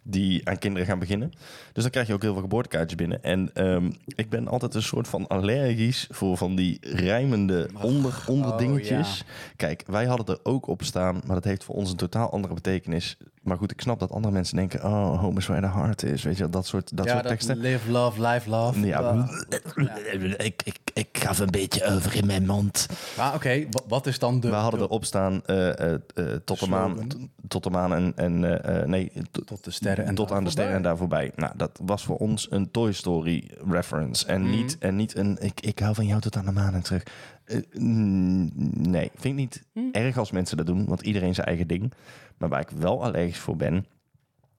Die 0.03 0.47
aan 0.47 0.57
kinderen 0.57 0.87
gaan 0.87 0.99
beginnen. 0.99 1.31
Dus 1.73 1.83
dan 1.83 1.91
krijg 1.91 2.07
je 2.07 2.13
ook 2.13 2.21
heel 2.21 2.33
veel 2.33 2.41
geboortekaartjes 2.41 2.95
binnen. 2.95 3.23
En 3.23 3.53
ehm, 3.53 3.91
ik 4.05 4.29
ben 4.29 4.47
altijd 4.47 4.75
een 4.75 4.81
soort 4.81 5.07
van 5.07 5.27
allergisch 5.27 6.07
voor 6.11 6.37
van 6.37 6.55
die 6.55 6.77
rijmende 6.81 7.69
onder, 7.81 8.23
onderdingetjes. 8.27 9.23
Kijk, 9.55 9.83
wij 9.87 10.05
hadden 10.05 10.27
er 10.27 10.39
ook 10.43 10.67
op 10.67 10.83
staan, 10.83 11.21
maar 11.25 11.35
dat 11.35 11.43
heeft 11.43 11.63
voor 11.63 11.75
ons 11.75 11.91
een 11.91 11.97
totaal 11.97 12.31
andere 12.31 12.53
betekenis. 12.53 13.17
Maar 13.49 13.57
goed, 13.57 13.71
ik 13.71 13.81
snap 13.81 13.99
dat 13.99 14.11
andere 14.11 14.33
mensen 14.33 14.55
denken... 14.55 14.83
Oh, 14.83 15.19
home 15.19 15.37
is 15.39 15.47
where 15.47 15.61
the 15.67 15.73
heart 15.73 16.03
is. 16.03 16.23
Weet 16.23 16.33
je, 16.35 16.39
wel, 16.41 16.49
dat 16.51 16.65
soort, 16.67 16.97
dat 16.97 17.05
ja, 17.05 17.11
soort 17.11 17.23
dat 17.23 17.31
teksten. 17.31 17.57
live, 17.57 17.91
love, 17.91 18.21
life, 18.27 18.49
love. 18.49 18.79
Ja, 18.85 19.27
Ik, 20.37 20.61
ik, 20.63 20.77
ik 20.93 21.07
gaf 21.11 21.39
een 21.39 21.51
beetje 21.51 21.85
over 21.85 22.15
in 22.15 22.25
mijn 22.25 22.45
mond. 22.45 22.87
Maar 23.17 23.33
oké, 23.35 23.65
wa- 23.71 23.81
wat 23.87 24.07
is 24.07 24.19
dan 24.19 24.39
de... 24.39 24.49
we 24.49 24.55
hadden 24.55 24.79
de- 24.79 24.85
erop 24.85 25.05
staan 25.05 25.41
eh, 25.45 25.79
eh, 25.79 25.93
eh, 25.93 26.25
tot, 26.45 26.59
de 26.59 26.67
maan, 26.69 27.07
tot 27.47 27.63
de 27.63 27.69
maan 27.69 27.93
en... 27.93 28.13
en 28.15 28.63
eh, 28.63 28.81
eh, 28.81 28.87
nee, 28.87 29.11
Tot 29.45 29.63
de 29.63 29.71
sterren 29.71 30.05
en 30.05 30.15
tot 30.15 30.31
aan 30.31 30.43
de 30.43 30.49
sterren 30.49 30.75
en 30.75 30.81
daar 30.81 30.97
voorbij. 30.97 31.31
Nou, 31.35 31.53
dat 31.57 31.79
was 31.83 32.03
voor 32.03 32.17
ons 32.17 32.47
een 32.51 32.71
Toy 32.71 32.91
Story 32.93 33.49
reference. 33.69 34.25
En, 34.25 34.41
Mhm. 34.41 34.49
niet, 34.49 34.77
en 34.79 34.95
niet 34.95 35.15
een 35.15 35.37
ik, 35.41 35.61
ik 35.61 35.79
hou 35.79 35.95
van 35.95 36.05
jou 36.05 36.21
tot 36.21 36.35
aan 36.37 36.45
de 36.45 36.51
maan 36.51 36.73
en 36.73 36.81
terug. 36.83 37.03
Eh, 37.49 37.57
mm, 37.81 38.49
nee, 38.89 39.11
vind 39.15 39.33
ik 39.33 39.39
niet 39.39 39.63
Mhm. 39.73 39.85
erg 39.91 40.17
als 40.17 40.31
mensen 40.31 40.57
dat 40.57 40.65
doen, 40.65 40.85
want 40.85 41.01
iedereen 41.01 41.33
zijn 41.35 41.47
eigen 41.47 41.67
ding. 41.67 41.93
Maar 42.37 42.49
waar 42.49 42.61
ik 42.61 42.69
wel 42.69 43.03
allergisch 43.03 43.37
voor 43.37 43.55
ben, 43.55 43.85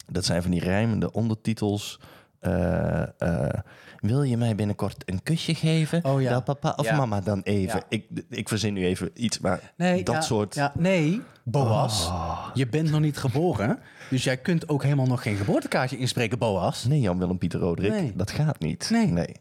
dat 0.09 0.24
zijn 0.24 0.42
van 0.42 0.50
die 0.50 0.61
rijmende 0.61 1.12
ondertitels. 1.12 2.00
Eh, 2.40 3.03
eh, 3.18 3.59
wil 3.98 4.22
je 4.22 4.37
mij 4.37 4.55
binnenkort 4.55 5.03
een 5.07 5.22
kusje 5.22 5.55
geven? 5.55 6.05
Oh 6.05 6.20
ja. 6.22 6.31
Dat 6.31 6.44
papa 6.44 6.72
of 6.76 6.87
Ja. 6.87 6.96
mama 6.96 7.20
dan 7.20 7.40
even? 7.42 7.76
Ja. 7.79 7.83
Ik, 7.88 8.07
ik 8.29 8.48
verzin 8.48 8.74
nu 8.74 8.85
even 8.85 9.11
iets, 9.14 9.38
maar 9.38 9.72
Nee, 9.76 10.03
dat 10.05 10.14
ja, 10.14 10.20
soort... 10.20 10.55
Ja, 10.55 10.72
nee, 10.79 11.20
Boas, 11.44 12.07
Oh. 12.07 12.48
je 12.55 12.66
bent 12.68 12.90
nog 12.90 13.00
niet 13.00 13.16
geboren. 13.16 13.79
Dus 14.11 14.24
jij 14.24 14.37
kunt 14.37 14.68
ook 14.68 14.83
helemaal 14.83 15.07
nog 15.07 15.22
geen 15.22 15.37
geboortekaartje 15.37 15.96
inspreken, 15.98 16.38
Boas. 16.38 16.85
Nee, 16.85 17.00
Jan-Willem 17.00 17.38
Pieter 17.38 17.61
Roderick, 17.61 17.92
Nee. 17.92 18.12
dat 18.16 18.31
gaat 18.31 18.61
niet. 18.61 18.88
Nee. 18.90 19.07
nee. 19.07 19.37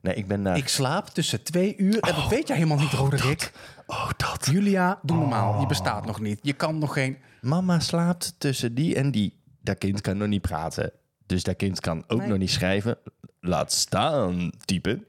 Nee, 0.00 0.14
ik 0.14 0.26
ben 0.26 0.42
daar... 0.42 0.56
Ik 0.56 0.68
slaap 0.68 1.08
tussen 1.08 1.42
twee 1.42 1.76
uur. 1.76 1.98
En 2.00 2.14
dat 2.14 2.28
weet 2.28 2.46
jij 2.48 2.56
helemaal 2.56 2.78
niet, 2.78 2.92
Roderick. 2.92 3.52
Oh, 3.86 4.10
dat. 4.16 4.46
Julia, 4.50 4.98
doe 5.02 5.16
normaal. 5.16 5.60
Je 5.60 5.66
bestaat 5.66 6.06
nog 6.06 6.20
niet. 6.20 6.38
Je 6.42 6.52
kan 6.52 6.78
nog 6.78 6.92
geen... 6.92 7.18
Mama 7.40 7.80
slaapt 7.80 8.34
tussen 8.38 8.74
die 8.74 8.94
en 8.96 9.10
die. 9.10 9.38
Dat 9.62 9.78
kind 9.78 10.00
kan 10.00 10.16
nog 10.16 10.28
niet 10.28 10.42
praten. 10.42 10.92
Dus 11.26 11.42
dat 11.42 11.56
kind 11.56 11.80
kan 11.80 12.04
ook 12.06 12.18
Nee. 12.18 12.28
nog 12.28 12.38
niet 12.38 12.50
schrijven. 12.50 12.98
Laat 13.40 13.72
staan 13.72 14.50
typen. 14.64 15.06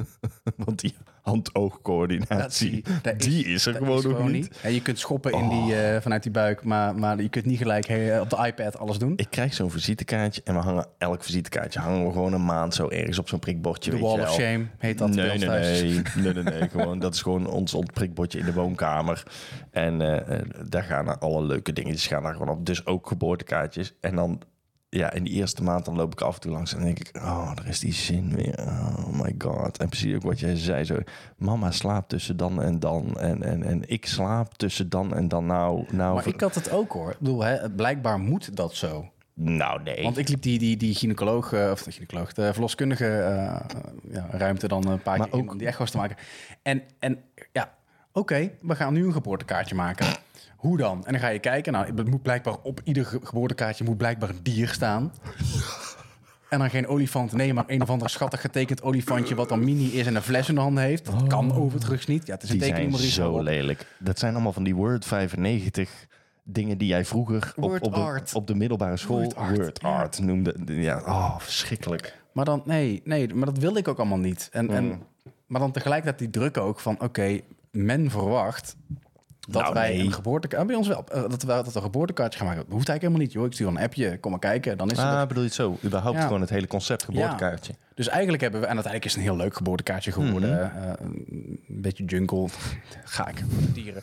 Want 0.64 0.80
die 0.80 0.94
hand-oogcoördinatie, 1.28 2.84
die 3.16 3.44
is 3.44 3.66
er 3.66 3.74
gewoon 3.74 4.02
nog 4.02 4.02
gewoon 4.02 4.30
niet. 4.30 4.50
En 4.62 4.72
je 4.72 4.82
kunt 4.82 4.98
schoppen 4.98 5.32
in 5.32 5.48
die, 5.48 5.74
eh, 5.74 6.00
vanuit 6.00 6.22
die 6.22 6.32
buik, 6.32 6.64
maar, 6.64 6.94
maar 6.94 7.22
je 7.22 7.28
kunt 7.28 7.44
niet 7.44 7.58
gelijk 7.58 7.86
eh, 7.86 8.20
op 8.20 8.30
de 8.30 8.46
iPad 8.46 8.78
alles 8.78 8.98
doen. 8.98 9.12
Ik 9.16 9.30
krijg 9.30 9.54
zo'n 9.54 9.70
visitekaartje 9.70 10.40
en 10.44 10.54
we 10.54 10.60
hangen 10.60 10.86
elk 10.98 11.24
visitekaartje 11.24 11.80
hangen 11.80 12.06
we 12.06 12.12
gewoon 12.12 12.32
een 12.32 12.44
maand 12.44 12.74
zo 12.74 12.88
ergens 12.88 13.18
op 13.18 13.28
zo'n 13.28 13.38
prikbordje. 13.38 13.90
De 13.90 13.98
Wall 13.98 14.20
of. 14.20 14.32
Shame 14.32 14.66
heet 14.78 14.98
dat 14.98 15.08
Nee, 15.08 15.38
nee, 15.38 15.48
nee, 15.48 15.82
nee, 16.16 16.32
nee, 16.32 16.42
nee. 16.42 16.68
Gewoon, 16.68 16.98
dat 16.98 17.14
is 17.14 17.22
gewoon 17.22 17.46
ons 17.46 17.76
prikbordje 17.92 18.38
in 18.38 18.44
de 18.44 18.52
woonkamer. 18.52 19.22
En 19.70 20.00
eh, 20.00 20.38
daar 20.68 20.82
gaan 20.82 21.20
alle 21.20 21.42
leuke 21.42 21.72
dingetjes 21.72 22.06
gaan 22.06 22.22
daar 22.22 22.32
gewoon 22.32 22.48
op. 22.48 22.66
Dus 22.66 22.86
ook 22.86 23.06
geboortekaartjes. 23.06 23.94
En 24.00 24.14
dan, 24.14 24.42
ja, 24.90 25.12
in 25.12 25.24
die 25.24 25.32
eerste 25.32 25.62
maand 25.62 25.84
dan 25.84 25.96
loop 25.96 26.12
ik 26.12 26.20
af 26.20 26.34
en 26.34 26.40
toe 26.40 26.50
langs 26.52 26.74
en 26.74 26.80
denk 26.82 26.98
ik, 26.98 27.10
oh, 27.16 27.54
daar 27.56 27.66
is 27.68 27.80
die 27.80 27.92
zin 27.92 28.34
weer. 28.34 28.58
Oh 28.58 29.20
my 29.22 29.34
god. 29.38 29.78
En 29.78 29.88
precies 29.88 30.14
ook 30.14 30.22
wat 30.22 30.40
jij 30.40 30.56
zei, 30.56 30.84
zo, 30.84 30.96
mama 31.36 31.70
slaapt 31.70 32.08
tussen 32.08 32.36
dan 32.36 32.62
en 32.62 32.78
dan. 32.80 33.16
En, 33.20 33.42
en, 33.42 33.62
en 33.62 33.82
ik 33.88 34.06
slaap 34.06 34.54
tussen 34.54 34.88
dan 34.88 35.14
en 35.14 35.28
dan. 35.28 35.46
Nou, 35.46 35.84
nou, 35.90 36.14
Maar 36.14 36.26
ik 36.26 36.40
had 36.40 36.54
het 36.54 36.70
ook 36.70 36.92
hoor. 36.92 37.10
Ik 37.10 37.18
bedoel, 37.18 37.42
hè, 37.44 37.70
blijkbaar 37.70 38.18
moet 38.18 38.56
dat 38.56 38.74
zo. 38.74 39.08
nou 39.34 39.82
nee. 39.82 40.02
Want 40.02 40.18
ik 40.18 40.28
liep 40.28 40.42
die, 40.42 40.58
die, 40.58 40.76
die 40.76 40.94
gynaecoloog, 40.94 41.52
eh, 41.52 41.70
of 41.72 41.82
de 41.82 41.90
gynaecoloog, 41.92 42.32
de 42.32 42.52
verloskundige 42.52 43.06
eh, 43.18 43.60
ja, 44.12 44.26
ruimte 44.30 44.68
dan 44.68 44.86
een 44.88 45.02
paar 45.02 45.18
Maar 45.18 45.28
keer 45.28 45.38
in 45.38 45.44
ook- 45.44 45.50
om 45.52 45.58
die 45.58 45.66
echo's 45.66 45.90
te 45.90 45.96
maken. 45.96 46.16
En, 46.62 46.82
en 46.98 47.18
ja, 47.52 47.74
oké, 48.12 48.50
we 48.60 48.74
gaan 48.76 48.92
nu 48.92 49.06
een 49.06 49.12
geboortekaartje 49.12 49.74
maken. 49.74 50.06
Hoe 50.58 50.76
dan? 50.76 51.06
En 51.06 51.12
dan 51.12 51.20
ga 51.20 51.28
je 51.28 51.38
kijken. 51.38 51.72
Nou, 51.72 51.86
het 51.96 52.10
moet 52.10 52.22
blijkbaar 52.22 52.56
op 52.62 52.80
ieder 52.84 53.06
ge- 53.06 53.20
geboortekaartje 53.22 53.84
moet 53.84 53.96
blijkbaar 53.96 54.28
een 54.28 54.40
dier 54.42 54.68
staan. 54.68 55.12
En 56.48 56.58
dan 56.58 56.70
geen 56.70 56.86
olifant, 56.86 57.32
nee, 57.32 57.54
maar 57.54 57.64
een 57.66 57.82
of 57.82 57.90
ander 57.90 58.10
schattig 58.10 58.40
getekend 58.40 58.82
olifantje... 58.82 59.34
wat 59.34 59.48
dan 59.48 59.64
mini 59.64 59.86
is 59.92 60.06
en 60.06 60.14
een 60.14 60.22
fles 60.22 60.48
in 60.48 60.54
de 60.54 60.60
hand 60.60 60.78
heeft. 60.78 61.04
Dat 61.04 61.26
kan 61.26 61.54
overigens 61.54 62.06
niet. 62.06 62.26
Ja, 62.26 62.34
het 62.34 62.42
is 62.42 62.48
een 62.50 62.54
Oh. 62.56 62.62
Die 62.62 62.70
tekening, 62.70 62.96
zijn 62.98 63.10
Maurice. 63.12 63.20
zo 63.22 63.32
op. 63.38 63.42
lelijk. 63.42 63.86
Dat 63.98 64.18
zijn 64.18 64.34
allemaal 64.34 64.52
van 64.52 64.62
die 64.64 64.74
Word 64.74 65.04
95 65.04 66.06
dingen 66.42 66.78
die 66.78 66.88
jij 66.88 67.04
vroeger 67.04 67.52
op, 67.56 67.62
Word 67.70 67.82
op, 67.82 67.94
de, 67.94 68.00
art. 68.00 68.34
op 68.34 68.46
de 68.46 68.54
middelbare 68.54 68.96
school 68.96 69.22
Word 69.22 69.56
Word 69.56 69.82
art, 69.82 70.18
noemde. 70.20 70.54
Ja, 70.66 70.98
oh, 71.06 71.38
verschrikkelijk. 71.38 72.18
Maar 72.32 72.44
dan, 72.44 72.62
nee, 72.64 73.00
nee, 73.04 73.34
maar 73.34 73.46
dat 73.46 73.58
wilde 73.58 73.78
ik 73.78 73.88
ook 73.88 73.98
allemaal 73.98 74.18
niet. 74.18 74.48
En, 74.52 74.70
en, 74.70 75.02
maar 75.46 75.60
dan 75.60 75.72
tegelijkertijd 75.72 76.18
die 76.18 76.30
druk 76.30 76.56
ook 76.56 76.80
van, 76.80 77.00
oké, 77.02 77.40
men 77.70 78.10
verwacht 78.10 78.76
dat 79.50 79.62
Nou, 79.62 79.74
wij 79.74 79.88
nee. 79.96 80.04
een 80.04 80.12
geboortekaartje, 80.12 80.66
bij 80.68 80.76
ons 80.76 80.88
wel, 80.88 81.04
eh, 81.12 81.20
dat 81.22 81.42
we 81.42 81.46
dat 81.48 81.74
een 81.74 81.82
geboortekaartje 81.82 82.38
gaan 82.38 82.46
maken. 82.48 82.62
Dat 82.64 82.72
hoeft 82.72 82.88
eigenlijk 82.88 83.02
helemaal 83.14 83.20
niet, 83.22 83.32
joh. 83.32 83.46
Ik 83.46 83.52
stuur 83.52 83.66
een 83.68 83.84
appje, 83.84 84.18
kom 84.18 84.30
maar 84.30 84.40
kijken, 84.40 84.76
dan 84.78 84.90
is 84.90 84.96
het 84.96 85.06
Ah, 85.06 85.20
er. 85.20 85.26
bedoel 85.26 85.42
je 85.42 85.48
het 85.48 85.58
zo? 85.58 85.78
Überhaupt 85.84 86.16
Ja. 86.18 86.22
gewoon 86.26 86.40
het 86.40 86.50
hele 86.50 86.66
concept 86.66 87.04
geboortekaartje. 87.04 87.72
Dus 87.94 88.08
eigenlijk 88.08 88.42
hebben 88.42 88.60
we, 88.60 88.66
en 88.66 88.74
uiteindelijk 88.74 89.12
is 89.14 89.18
het 89.20 89.26
een 89.26 89.36
heel 89.36 89.44
leuk 89.44 89.56
geboortekaartje 89.56 90.12
geworden. 90.12 90.50
Mhm. 90.50 90.84
eh, 90.84 90.92
een 91.00 91.58
beetje 91.68 92.04
jungle, 92.04 92.46
ga 93.04 93.28
ik 93.28 93.38
voor 93.48 93.60
de 93.62 93.72
dieren. 93.72 94.02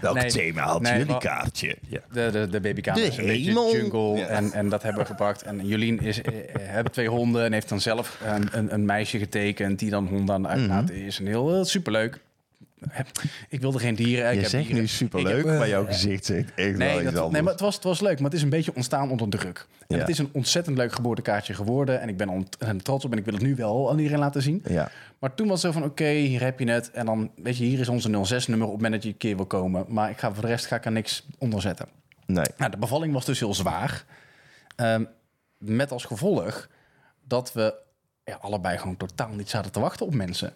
Welk 0.00 0.14
Nee, 0.16 0.30
thema 0.30 0.62
had 0.62 0.80
nee, 0.82 0.98
jullie 0.98 1.18
kaartje? 1.18 1.76
Ja. 1.88 2.00
De, 2.12 2.28
de, 2.32 2.48
de 2.50 2.60
babykamer 2.60 3.00
De 3.00 3.06
is 3.06 3.16
een 3.16 3.26
beetje 3.26 3.52
jungle 3.52 4.16
Ja. 4.16 4.26
en, 4.26 4.52
en 4.52 4.68
dat 4.68 4.82
hebben 4.82 5.00
we 5.02 5.06
gepakt. 5.08 5.42
En 5.42 5.66
Jolien 5.66 6.00
is, 6.00 6.22
eh, 6.22 6.38
eh, 6.38 6.44
hebben 6.54 6.92
twee 6.92 7.08
honden 7.08 7.44
en 7.44 7.52
heeft 7.52 7.68
dan 7.68 7.80
zelf 7.80 8.20
een, 8.24 8.48
een, 8.52 8.74
een 8.74 8.84
meisje 8.84 9.18
getekend 9.18 9.78
die 9.78 9.90
dan 9.90 10.06
honden 10.06 10.34
aan 10.34 10.42
het 10.42 10.52
uitlaten 10.52 10.94
is. 10.94 11.18
En 11.18 11.26
heel 11.26 11.54
eh, 11.58 11.64
superleuk. 11.64 12.20
Ik 13.48 13.60
wilde 13.60 13.78
geen 13.78 13.94
dieren. 13.94 14.26
ik 14.28 14.34
Je 14.34 14.40
heb 14.40 14.48
zegt 14.50 14.64
dieren. 14.64 14.82
nu 14.82 14.88
superleuk, 14.88 15.44
heb- 15.46 15.58
maar 15.58 15.68
jouw 15.68 15.84
gezicht 15.86 16.24
zegt 16.24 16.54
echt 16.54 16.76
wel 16.76 16.76
Nee, 16.88 17.02
iets 17.02 17.12
dat, 17.12 17.30
nee, 17.30 17.42
maar 17.42 17.52
het 17.52 17.60
was, 17.60 17.74
het 17.74 17.84
was 17.84 18.00
leuk, 18.00 18.16
maar 18.16 18.24
het 18.24 18.34
is 18.38 18.42
een 18.42 18.48
beetje 18.50 18.74
ontstaan 18.74 19.10
onder 19.10 19.28
druk. 19.28 19.66
En 19.88 19.96
Ja. 19.96 20.02
het 20.02 20.08
is 20.08 20.18
een 20.18 20.28
ontzettend 20.32 20.76
leuk 20.76 20.92
geboortekaartje 20.92 21.54
geworden. 21.54 22.00
En 22.00 22.08
ik 22.08 22.16
ben 22.16 22.28
ontzettend 22.28 22.84
trots 22.84 23.04
op 23.04 23.12
en 23.12 23.18
ik 23.18 23.24
wil 23.24 23.34
het 23.34 23.42
nu 23.42 23.54
wel 23.54 23.90
aan 23.90 23.98
iedereen 23.98 24.18
laten 24.20 24.42
zien. 24.42 24.62
Ja. 24.68 24.90
Maar 25.18 25.34
toen 25.34 25.48
was 25.48 25.62
het 25.62 25.72
zo 25.72 25.80
van, 25.80 25.88
oké, 25.90 26.04
hier 26.08 26.40
heb 26.42 26.58
je 26.58 26.70
het. 26.70 26.90
En 26.90 27.06
dan, 27.06 27.30
weet 27.36 27.56
je, 27.56 27.64
hier 27.64 27.80
is 27.80 27.88
onze 27.88 28.08
06-nummer 28.24 28.66
op 28.66 28.72
het 28.72 28.82
moment 28.82 28.92
dat 28.92 29.02
je 29.02 29.08
een 29.08 29.16
keer 29.16 29.36
wil 29.36 29.46
komen. 29.46 29.84
Maar 29.88 30.10
ik 30.10 30.18
ga 30.18 30.32
voor 30.32 30.42
de 30.42 30.48
rest 30.48 30.66
ga 30.66 30.76
ik 30.76 30.84
er 30.84 30.92
niks 30.92 31.26
onder 31.38 31.60
zetten. 31.60 31.86
Nee. 32.26 32.44
Nou, 32.56 32.70
de 32.70 32.76
bevalling 32.78 33.12
was 33.12 33.24
dus 33.24 33.38
heel 33.38 33.54
zwaar. 33.54 34.04
Ehm, 34.76 35.04
met 35.58 35.90
als 35.92 36.04
gevolg 36.04 36.68
dat 37.26 37.52
we 37.52 37.74
ja, 38.24 38.38
allebei 38.40 38.78
gewoon 38.78 38.96
totaal 38.96 39.28
niet 39.34 39.50
zaten 39.50 39.72
te 39.72 39.80
wachten 39.80 40.06
op 40.06 40.14
mensen. 40.14 40.54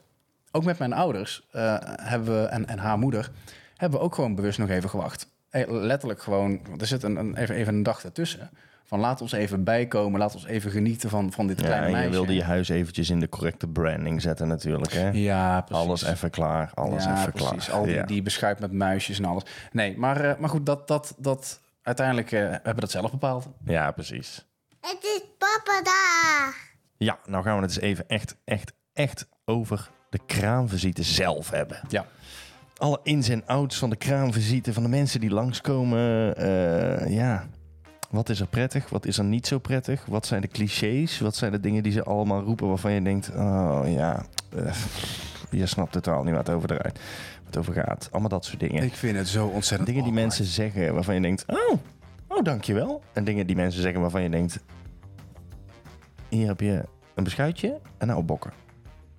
Ook 0.56 0.64
met 0.64 0.78
mijn 0.78 0.92
ouders 0.92 1.46
eh, 1.52 1.76
hebben 2.02 2.40
we, 2.42 2.46
en, 2.48 2.66
en 2.68 2.78
haar 2.78 2.98
moeder 2.98 3.30
hebben 3.76 3.98
we 3.98 4.04
ook 4.04 4.14
gewoon 4.14 4.34
bewust 4.34 4.58
nog 4.58 4.68
even 4.68 4.90
gewacht. 4.90 5.28
Eh, 5.50 5.64
letterlijk 5.68 6.22
gewoon, 6.22 6.60
er 6.78 6.86
zit 6.86 7.02
een, 7.02 7.16
een, 7.16 7.36
even, 7.36 7.54
even 7.54 7.74
een 7.74 7.82
dag 7.82 8.04
ertussen. 8.04 8.50
Van 8.84 9.00
laat 9.00 9.20
ons 9.20 9.32
even 9.32 9.64
bijkomen, 9.64 10.18
laat 10.20 10.34
ons 10.34 10.44
even 10.46 10.70
genieten 10.70 11.10
van, 11.10 11.32
van 11.32 11.46
dit 11.46 11.60
Ja, 11.60 11.66
kleine 11.66 11.84
en 11.86 11.90
je 11.92 11.96
meisje. 11.96 12.10
wilde 12.12 12.34
je 12.34 12.42
huis 12.42 12.68
eventjes 12.68 13.10
in 13.10 13.20
de 13.20 13.28
correcte 13.28 13.66
branding 13.68 14.22
zetten 14.22 14.48
natuurlijk, 14.48 14.92
hè? 14.92 15.08
Ja, 15.10 15.60
precies. 15.60 15.84
Alles 15.86 16.02
even 16.04 16.30
klaar, 16.30 16.70
alles 16.74 17.04
ja, 17.04 17.18
even 17.20 17.32
precies. 17.32 17.64
klaar. 17.66 17.76
Al 17.78 17.84
die, 17.84 17.94
Ja. 17.94 18.02
die 18.04 18.22
beschuit 18.22 18.58
met 18.58 18.72
muisjes 18.72 19.18
en 19.18 19.24
alles. 19.24 19.42
Nee, 19.72 19.98
maar, 19.98 20.20
eh, 20.20 20.38
maar 20.38 20.48
goed, 20.48 20.66
dat, 20.66 20.88
dat, 20.88 21.14
dat, 21.18 21.60
uiteindelijk 21.82 22.32
eh, 22.32 22.40
hebben 22.40 22.74
we 22.74 22.80
dat 22.80 22.90
zelf 22.90 23.10
bepaald. 23.10 23.48
ja, 23.64 23.90
precies. 23.90 24.46
Het 24.80 24.98
is 25.02 25.20
papa 25.38 25.82
dag. 25.82 26.54
Ja, 26.96 27.18
nou 27.26 27.44
gaan 27.44 27.56
we 27.56 27.62
het 27.62 27.70
eens 27.70 27.80
even 27.80 28.04
echt, 28.08 28.36
echt, 28.44 28.72
echt 28.92 29.28
over 29.44 29.90
de 30.10 30.20
kraamvisite 30.26 31.02
zelf 31.02 31.50
hebben. 31.50 31.80
Ja. 31.88 32.06
Alle 32.76 33.00
ins 33.02 33.28
en 33.28 33.46
outs 33.46 33.78
van 33.78 33.90
de 33.90 33.96
kraamvisite, 33.96 34.72
van 34.72 34.82
de 34.82 34.88
mensen 34.88 35.20
die 35.20 35.30
langskomen. 35.30 36.36
eh 36.36 37.10
ja, 37.14 37.46
wat 38.10 38.28
is 38.28 38.40
er 38.40 38.46
prettig? 38.46 38.88
Wat 38.88 39.06
is 39.06 39.18
er 39.18 39.24
niet 39.24 39.46
zo 39.46 39.58
prettig? 39.58 40.04
Wat 40.06 40.26
zijn 40.26 40.40
de 40.40 40.48
clichés? 40.48 41.20
Wat 41.20 41.36
zijn 41.36 41.52
de 41.52 41.60
dingen 41.60 41.82
die 41.82 41.92
ze 41.92 42.02
allemaal 42.02 42.42
roepen 42.42 42.68
waarvan 42.68 42.92
je 42.92 43.02
denkt... 43.02 43.30
Oh 43.34 43.82
ja, 43.84 44.24
eh, 44.56 44.74
je 45.50 45.66
snapt 45.66 45.92
totaal 45.92 46.22
niet 46.22 46.34
wat 46.34 46.50
over, 46.50 46.72
eruit, 46.72 46.98
wat 47.36 47.46
het 47.46 47.56
over 47.56 47.72
gaat. 47.72 48.08
Allemaal 48.10 48.30
dat 48.30 48.44
soort 48.44 48.60
dingen. 48.60 48.82
Ik 48.82 48.94
vind 48.94 49.16
het 49.16 49.28
zo 49.28 49.46
ontzettend 49.46 49.88
Dingen 49.88 50.04
die 50.04 50.12
mensen 50.12 50.44
zeggen 50.44 50.94
waarvan 50.94 51.14
je 51.14 51.20
denkt... 51.20 51.44
Oh, 51.46 51.78
oh, 52.28 52.44
dankjewel. 52.44 53.02
En 53.12 53.24
dingen 53.24 53.46
die 53.46 53.56
mensen 53.56 53.82
zeggen 53.82 54.00
waarvan 54.00 54.22
je 54.22 54.30
denkt... 54.30 54.58
Hier 56.28 56.46
heb 56.46 56.60
je 56.60 56.84
een 57.14 57.24
beschuitje 57.24 57.80
en 57.98 58.06
nou 58.06 58.22
bokken. 58.22 58.52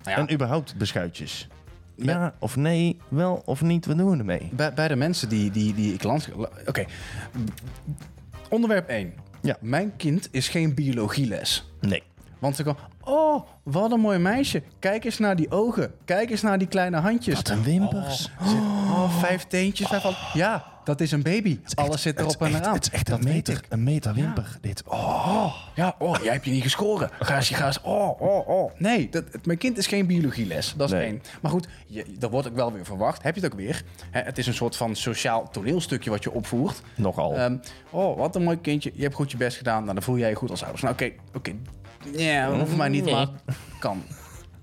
Ja, 0.08 0.16
En 0.16 0.32
überhaupt 0.32 0.76
beschuitjes. 0.76 1.48
Ja 1.94 2.34
of 2.38 2.56
nee, 2.56 2.96
wel 3.08 3.42
of 3.44 3.62
niet, 3.62 3.86
wat 3.86 3.98
doen 3.98 4.10
we 4.10 4.16
ermee? 4.16 4.50
bij, 4.52 4.74
bij 4.74 4.88
de 4.88 4.96
mensen 4.96 5.28
die, 5.28 5.50
die, 5.50 5.74
die 5.74 5.94
ik 5.94 6.02
langs... 6.02 6.28
Oké. 6.66 6.84
Onderwerp 8.48 8.88
1. 8.88 9.12
Ja. 9.42 9.56
Mijn 9.60 9.96
kind 9.96 10.28
is 10.30 10.48
geen 10.48 10.74
biologieles. 10.74 11.70
Nee. 11.80 12.02
Want 12.38 12.56
ze 12.56 12.62
kwam, 12.62 12.76
oh, 13.04 13.42
wat 13.62 13.92
een 13.92 14.00
mooi 14.00 14.18
meisje. 14.18 14.62
Kijk 14.78 15.04
eens 15.04 15.18
naar 15.18 15.36
die 15.36 15.50
ogen. 15.50 15.92
Kijk 16.04 16.30
eens 16.30 16.42
naar 16.42 16.58
die 16.58 16.68
kleine 16.68 16.96
handjes. 16.96 17.34
Wat 17.34 17.48
een 17.48 17.62
wimpers. 17.62 18.30
Oh, 18.40 18.90
oh, 18.90 19.18
vijf 19.18 19.44
teentjes. 19.44 19.88
Vijf 19.88 20.32
ja, 20.34 20.64
dat 20.84 21.00
is 21.00 21.12
een 21.12 21.22
baby. 21.22 21.60
Alles 21.74 22.02
zit 22.02 22.18
erop 22.18 22.42
en 22.42 22.54
eraan. 22.54 22.74
Het 22.74 22.82
is 22.86 22.90
echt 22.90 23.06
dat 23.06 23.18
een 23.18 23.24
meter, 23.24 23.60
een 23.68 23.82
meter 23.82 24.14
wimper. 24.14 24.58
Dit. 24.60 24.82
Oh. 24.86 25.26
Oh, 25.28 25.54
ja, 25.74 25.94
oh, 25.98 26.16
jij 26.22 26.32
hebt 26.32 26.44
je 26.44 26.50
niet 26.50 26.62
gescoren. 26.62 27.10
Ga 27.20 27.36
eens, 27.36 27.48
ga 27.48 27.66
eens, 27.66 27.80
oh, 27.80 28.20
oh, 28.20 28.48
oh. 28.48 28.72
Nee, 28.76 29.08
dat, 29.08 29.24
mijn 29.44 29.58
kind 29.58 29.78
is 29.78 29.86
geen 29.86 30.06
biologieles, 30.06 30.74
dat 30.76 30.88
is 30.88 30.94
Nee. 30.94 31.04
één. 31.04 31.22
Maar 31.42 31.50
goed, 31.50 31.68
je, 31.86 32.04
dat 32.18 32.30
wordt 32.30 32.48
ook 32.48 32.54
wel 32.54 32.72
weer 32.72 32.84
verwacht. 32.84 33.22
Heb 33.22 33.34
je 33.34 33.40
het 33.40 33.52
ook 33.52 33.58
weer? 33.58 33.82
Het 34.10 34.38
is 34.38 34.46
een 34.46 34.54
soort 34.54 34.76
van 34.76 34.96
sociaal 34.96 35.48
toneelstukje 35.50 36.10
wat 36.10 36.22
je 36.22 36.32
opvoert. 36.32 36.82
Nogal. 36.94 37.34
Ehm, 37.34 37.56
oh, 37.90 38.16
wat 38.16 38.36
een 38.36 38.42
mooi 38.42 38.60
kindje. 38.60 38.92
Je 38.94 39.02
hebt 39.02 39.14
goed 39.14 39.30
je 39.30 39.36
best 39.36 39.56
gedaan. 39.56 39.82
Nou, 39.82 39.94
dan 39.94 40.02
voel 40.02 40.18
jij 40.18 40.28
je 40.28 40.34
goed 40.34 40.50
als 40.50 40.62
ouders. 40.62 40.82
Nou, 40.82 40.94
oké, 40.94 41.10
oké. 41.34 41.52
Ja, 42.12 42.48
dat 42.50 42.58
hoeft 42.58 42.76
mij 42.76 42.88
niet, 42.88 43.04
Nee. 43.04 43.14
maar 43.14 43.28
kan. 43.78 44.02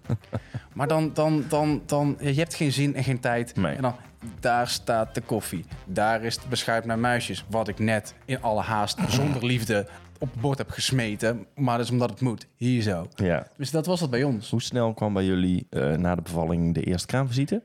maar 0.74 0.88
dan, 0.88 1.12
dan, 1.14 1.46
dan, 1.50 1.82
dan, 1.86 2.18
je 2.20 2.34
hebt 2.34 2.54
geen 2.54 2.72
zin 2.72 2.96
en 2.96 3.04
geen 3.04 3.20
tijd. 3.20 3.56
Nee. 3.56 3.76
En 3.76 3.82
dan, 3.82 3.96
daar 4.40 4.68
staat 4.68 5.16
de 5.16 5.22
koffie. 5.22 5.66
Daar 5.86 6.24
is 6.24 6.36
het 6.36 6.50
beschuit 6.50 6.86
naar 6.86 7.00
muisjes. 7.00 7.46
Wat 7.50 7.68
ik 7.68 7.80
net 7.80 8.14
in 8.26 8.42
alle 8.42 8.62
haast, 8.62 9.00
zonder 9.18 9.46
liefde, 9.46 9.88
op 10.20 10.32
het 10.32 10.42
bord 10.42 10.58
heb 10.58 10.70
gesmeten. 10.70 11.46
Maar 11.56 11.78
dat 11.78 11.86
is 11.86 11.92
omdat 11.92 12.10
het 12.10 12.22
moet. 12.22 12.48
Hier 12.56 12.82
zo. 12.82 13.08
ja. 13.16 13.48
Dus 13.58 13.72
dat 13.72 13.86
was 13.86 14.00
het 14.02 14.10
bij 14.10 14.24
ons. 14.24 14.50
Hoe 14.50 14.62
snel 14.62 14.94
kwam 14.94 15.14
bij 15.14 15.26
jullie 15.26 15.68
eh, 15.70 15.92
na 15.92 16.16
de 16.16 16.22
bevalling 16.22 16.74
de 16.74 16.82
eerste 16.84 17.08
kraamvisite? 17.08 17.64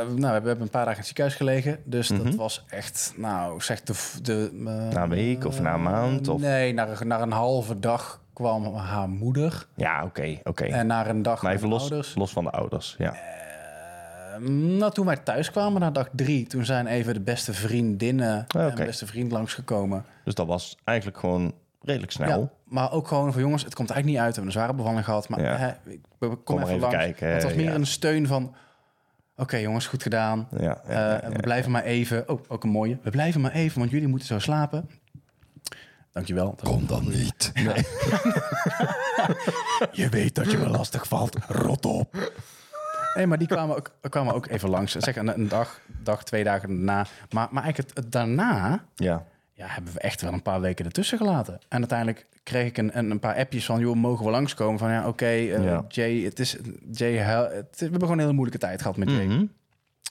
Eh, 0.00 0.06
nou, 0.06 0.40
we 0.42 0.46
hebben 0.48 0.60
een 0.60 0.70
paar 0.70 0.84
dagen 0.84 0.90
in 0.90 0.96
het 0.96 1.06
ziekenhuis 1.06 1.34
gelegen. 1.36 1.78
Dus 1.84 2.08
Mhm. 2.10 2.24
dat 2.24 2.34
was 2.34 2.64
echt, 2.68 3.12
nou, 3.16 3.60
zeg 3.62 3.82
de... 3.82 3.94
de 4.22 4.50
eh, 4.54 4.94
Na 4.94 5.02
een 5.02 5.08
week 5.08 5.44
of 5.44 5.60
na 5.60 5.74
een 5.74 5.82
maand? 5.82 6.28
Of? 6.28 6.40
Nee, 6.40 6.72
na, 6.74 6.88
een- 6.88 7.06
na 7.08 7.20
een 7.20 7.32
halve 7.32 7.78
dag 7.78 8.20
kwam 8.32 8.74
haar 8.74 9.08
moeder. 9.08 9.66
Ja, 9.74 10.04
oké, 10.04 10.38
oké. 10.44 10.64
En 10.64 10.86
na 10.86 11.08
een 11.08 11.22
dag 11.22 11.42
Maar 11.42 11.52
even 11.52 11.68
los, 11.68 11.80
ouders. 11.80 12.14
los 12.14 12.32
van 12.32 12.44
de 12.44 12.50
ouders. 12.50 12.94
Ja. 12.98 13.12
Eh, 13.14 14.38
nou, 14.48 14.92
toen 14.92 15.06
wij 15.06 15.16
thuis 15.16 15.50
kwamen 15.50 15.80
na 15.80 15.90
dag 15.90 16.08
drie, 16.12 16.46
toen 16.46 16.64
zijn 16.64 16.86
even 16.86 17.14
de 17.14 17.20
beste 17.20 17.52
vriendinnen 17.52 18.44
Ah, 18.48 18.62
en 18.62 18.70
oké. 18.70 18.84
beste 18.84 19.06
vriend 19.06 19.32
langsgekomen. 19.32 20.04
Dus 20.24 20.34
dat 20.34 20.46
was 20.46 20.76
eigenlijk 20.84 21.18
gewoon 21.18 21.52
redelijk 21.82 22.12
snel. 22.12 22.40
Ja, 22.40 22.50
maar 22.64 22.92
ook 22.92 23.08
gewoon 23.08 23.32
van 23.32 23.42
jongens, 23.42 23.64
het 23.64 23.74
komt 23.74 23.90
eigenlijk 23.90 24.18
niet 24.20 24.26
uit. 24.26 24.36
We 24.36 24.42
hebben 24.42 24.60
een 24.60 24.66
zware 24.66 24.78
bevalling 24.82 25.04
gehad, 25.04 25.28
maar 25.28 25.40
Ja. 25.42 25.56
hè, 25.56 25.70
kom, 26.18 26.42
Kom 26.44 26.56
even, 26.56 26.68
even 26.68 26.80
langs. 26.80 26.96
kijken, 26.96 27.32
het 27.32 27.42
was 27.42 27.54
meer 27.54 27.64
ja. 27.68 27.74
een 27.74 27.86
steun 27.86 28.26
van, 28.26 28.54
oké 29.40 29.56
jongens, 29.56 29.86
goed 29.86 30.02
gedaan. 30.02 30.48
Ja, 30.50 30.58
ja, 30.60 30.80
Eh, 30.86 30.94
ja, 30.94 31.20
ja, 31.22 31.28
we 31.30 31.40
blijven 31.40 31.70
maar 31.70 31.82
even. 31.82 32.28
Oh, 32.28 32.40
ook 32.48 32.64
een 32.64 32.70
mooie. 32.70 32.98
We 33.02 33.10
blijven 33.10 33.40
maar 33.40 33.52
even, 33.52 33.78
want 33.78 33.90
jullie 33.90 34.08
moeten 34.08 34.26
zo 34.28 34.38
slapen. 34.38 34.90
Dankjewel. 36.12 36.54
Kom 36.62 36.86
dan 36.86 37.08
niet. 37.08 37.52
Je 39.92 40.08
weet 40.08 40.34
dat 40.34 40.50
je 40.50 40.58
me 40.58 40.68
lastig 40.68 41.06
valt. 41.06 41.36
Rot 41.48 41.84
op. 41.84 42.32
Nee, 43.14 43.26
maar 43.26 43.38
die 43.38 43.46
kwamen 43.48 43.76
ook, 43.76 43.92
kwamen 44.08 44.34
ook 44.34 44.46
even 44.46 44.68
langs. 44.70 44.92
Zeg 44.96 45.16
een, 45.16 45.28
een 45.38 45.48
dag, 45.48 45.80
dag, 46.02 46.24
twee 46.24 46.44
dagen 46.44 46.68
daarna. 46.68 47.06
Maar, 47.30 47.48
maar 47.50 47.62
eigenlijk 47.62 47.88
het, 47.88 48.04
het 48.04 48.12
daarna 48.12 48.84
Ja, 48.94 49.24
ja, 49.52 49.66
hebben 49.66 49.92
we 49.92 50.00
echt 50.00 50.20
wel 50.22 50.32
een 50.32 50.42
paar 50.42 50.60
weken 50.60 50.84
ertussen 50.84 51.18
gelaten. 51.18 51.58
En 51.68 51.78
uiteindelijk 51.78 52.26
kreeg 52.50 52.66
ik 52.66 52.78
een, 52.78 52.98
een, 52.98 53.10
een 53.10 53.18
paar 53.18 53.34
appjes 53.36 53.64
van... 53.64 53.80
joh, 53.80 53.96
mogen 53.96 54.24
we 54.24 54.30
langskomen? 54.30 54.78
Van 54.78 54.90
ja, 54.90 55.08
oké, 55.08 55.24
eh, 55.26 55.64
Ja. 55.64 55.84
Jay, 55.88 56.20
het 56.20 56.38
is... 56.38 56.56
Jay, 56.92 57.12
het, 57.12 57.66
we 57.70 57.76
hebben 57.78 58.00
gewoon 58.00 58.12
een 58.12 58.18
hele 58.18 58.32
moeilijke 58.32 58.60
tijd 58.66 58.80
gehad 58.82 58.96
met 58.96 59.10
Jay. 59.10 59.26
Mhm. 59.26 59.44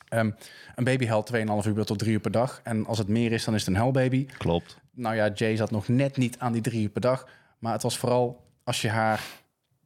Ehm, 0.10 0.32
een 0.76 0.84
baby 0.84 1.06
huilt 1.06 1.32
2,5 1.34 1.68
uur 1.68 1.86
tot 1.86 2.00
3 2.00 2.12
uur 2.12 2.20
per 2.20 2.32
dag. 2.32 2.62
En 2.64 2.86
als 2.86 2.98
het 2.98 3.08
meer 3.08 3.32
is, 3.32 3.44
dan 3.44 3.54
is 3.54 3.60
het 3.66 3.70
een 3.70 3.76
huilbaby. 3.82 4.26
klopt. 4.38 4.78
Nou 4.92 5.16
ja, 5.16 5.30
Jay 5.34 5.56
zat 5.56 5.72
nog 5.72 5.88
net 5.88 6.18
niet 6.18 6.40
aan 6.40 6.52
die 6.52 6.62
drie 6.62 6.82
uur 6.84 6.90
per 6.90 7.02
dag. 7.02 7.28
Maar 7.60 7.74
het 7.74 7.84
was 7.84 7.98
vooral 7.98 8.46
als 8.64 8.82
je 8.82 8.90
haar... 8.90 9.22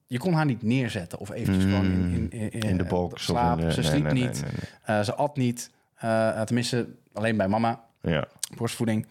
Je 0.08 0.18
kon 0.18 0.34
haar 0.34 0.46
niet 0.46 0.62
neerzetten 0.64 1.20
of 1.20 1.32
eventjes 1.32 1.64
gewoon 1.64 1.86
in, 1.86 2.32
in, 2.32 2.52
in, 2.52 2.60
Mm. 2.64 2.70
In 2.70 2.78
de 2.78 2.84
box. 2.84 3.24
slapen. 3.24 3.72
Ze 3.72 3.84
sliep 3.84 4.04
nee, 4.04 4.14
nee, 4.14 4.24
niet. 4.24 4.44
nee, 4.88 5.04
ze 5.04 5.14
at 5.16 5.36
niet. 5.38 5.70
Eh, 5.96 6.42
tenminste, 6.42 6.88
alleen 7.14 7.38
bij 7.38 7.48
mama. 7.48 7.84
Ja, 8.02 8.28
Borstvoeding. 8.58 9.08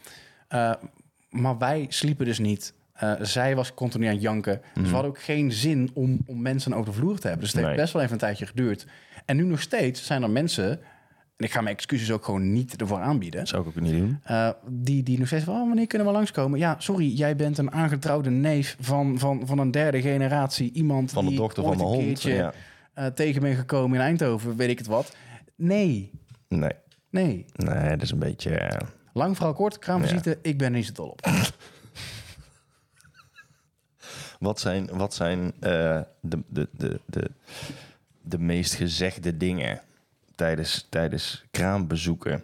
Maar 1.30 1.58
wij 1.58 1.86
sliepen 1.88 2.26
dus 2.26 2.38
niet. 2.38 2.72
Eh, 3.02 3.12
zij 3.20 3.54
was 3.56 3.74
continu 3.74 4.06
aan 4.06 4.12
het 4.12 4.22
janken. 4.22 4.60
Dus 4.74 4.86
we 4.88 4.92
hadden 4.92 5.10
ook 5.10 5.22
geen 5.22 5.52
zin 5.52 5.90
om, 5.94 6.20
om 6.26 6.42
mensen 6.42 6.72
over 6.74 6.92
de 6.92 6.98
vloer 6.98 7.18
te 7.18 7.26
hebben. 7.28 7.44
Dus 7.44 7.48
het 7.52 7.58
heeft 7.60 7.72
Mhm. 7.72 7.80
Best 7.82 7.92
wel 7.92 8.02
even 8.02 8.14
een 8.14 8.20
tijdje 8.20 8.46
geduurd. 8.46 8.86
En 9.24 9.36
nu 9.36 9.44
nog 9.44 9.60
steeds 9.60 10.06
zijn 10.06 10.22
er 10.22 10.30
mensen... 10.30 10.80
En 11.36 11.48
ik 11.48 11.52
ga 11.54 11.60
mijn 11.60 11.74
excuses 11.76 12.10
ook 12.10 12.24
gewoon 12.24 12.52
niet 12.52 12.80
ervoor 12.80 12.98
aanbieden. 13.00 13.40
dat 13.40 13.48
zou 13.48 13.62
ik 13.62 13.68
ook 13.68 13.82
niet 13.82 13.92
doen. 13.92 14.20
Eh, 14.24 14.48
die, 14.68 15.02
die 15.02 15.18
nog 15.18 15.26
steeds 15.26 15.44
van, 15.44 15.54
oh, 15.54 15.66
wanneer 15.66 15.86
kunnen 15.86 16.06
we 16.06 16.12
langskomen? 16.12 16.58
Ja, 16.58 16.74
sorry, 16.78 17.06
jij 17.16 17.36
bent 17.36 17.58
een 17.58 17.72
aangetrouwde 17.72 18.30
neef 18.30 18.76
van, 18.80 19.18
van, 19.18 19.46
van 19.46 19.58
een 19.58 19.70
derde 19.70 20.00
generatie. 20.02 20.72
Iemand 20.72 21.10
Van 21.10 21.22
de 21.24 21.30
die 21.30 21.38
dochter 21.38 21.62
van 21.62 21.72
een 21.72 21.78
hond. 21.78 22.02
keertje, 22.02 22.32
Ja. 22.34 22.52
eh, 22.94 23.06
tegen 23.06 23.40
ben 23.42 23.54
gekomen 23.54 23.98
in 23.98 24.04
Eindhoven, 24.04 24.56
weet 24.56 24.70
ik 24.70 24.78
het 24.78 24.86
wat. 24.86 25.16
Nee, 25.56 26.10
Nee, 26.48 26.70
nee. 27.10 27.44
nee, 27.54 27.88
dat 27.90 28.02
is 28.02 28.10
een 28.10 28.18
beetje... 28.18 28.50
eh, 28.50 28.88
Lang 29.12 29.36
verhaal 29.36 29.54
kort, 29.54 29.78
kraamvisite, 29.78 30.38
ik 30.42 30.58
ben 30.58 30.72
niet 30.72 30.86
zo 30.86 30.92
dol 30.92 31.08
op. 31.08 31.20
Wat 34.42 34.60
zijn, 34.60 34.86
wat 34.92 35.14
zijn 35.14 35.52
eh, 35.60 36.00
de, 36.20 36.42
de, 36.48 36.68
de, 36.72 37.00
de, 37.06 37.30
de 38.22 38.38
meest 38.38 38.74
gezegde 38.74 39.36
dingen 39.36 39.80
tijdens, 40.34 40.86
tijdens 40.90 41.44
kraambezoeken? 41.50 42.42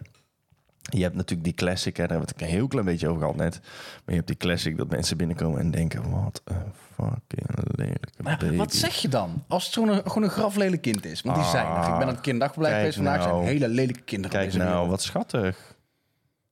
Je 0.81 1.01
hebt 1.01 1.15
natuurlijk 1.15 1.43
die 1.43 1.53
classic, 1.53 1.97
hè, 1.97 2.07
daar 2.07 2.17
hebben 2.17 2.27
we 2.27 2.33
het 2.33 2.41
een 2.51 2.57
heel 2.57 2.67
klein 2.67 2.85
beetje 2.85 3.07
over 3.07 3.21
gehad 3.21 3.35
net. 3.35 3.59
Maar 3.61 4.01
je 4.05 4.13
hebt 4.15 4.27
die 4.27 4.37
classic 4.37 4.77
dat 4.77 4.89
mensen 4.89 5.17
binnenkomen 5.17 5.59
en 5.59 5.71
denken... 5.71 6.09
wat 6.09 6.41
een 6.43 6.71
fucking 6.95 7.47
lelijke 7.75 8.07
Maar 8.23 8.37
baby. 8.37 8.55
wat 8.55 8.73
zeg 8.73 8.95
je 8.95 9.07
dan? 9.07 9.43
Als 9.47 9.63
het 9.65 9.73
zo'n, 9.73 9.87
gewoon 9.93 10.23
een 10.23 10.29
graflelijk 10.29 10.81
kind 10.81 11.05
is. 11.05 11.21
Want 11.21 11.35
die 11.35 11.45
Ah, 11.45 11.51
zijn 11.51 11.65
er. 11.65 11.77
Ik 11.77 11.97
ben 11.97 12.07
aan 12.07 12.39
het 12.39 12.51
geweest 12.53 12.95
vandaag. 12.95 13.17
nou. 13.17 13.29
zijn 13.29 13.47
hele 13.47 13.67
lelijke 13.67 14.01
kinderen. 14.01 14.39
Kijk 14.39 14.53
nou, 14.53 14.69
wereld. 14.69 14.89
wat 14.89 15.01
schattig. 15.01 15.75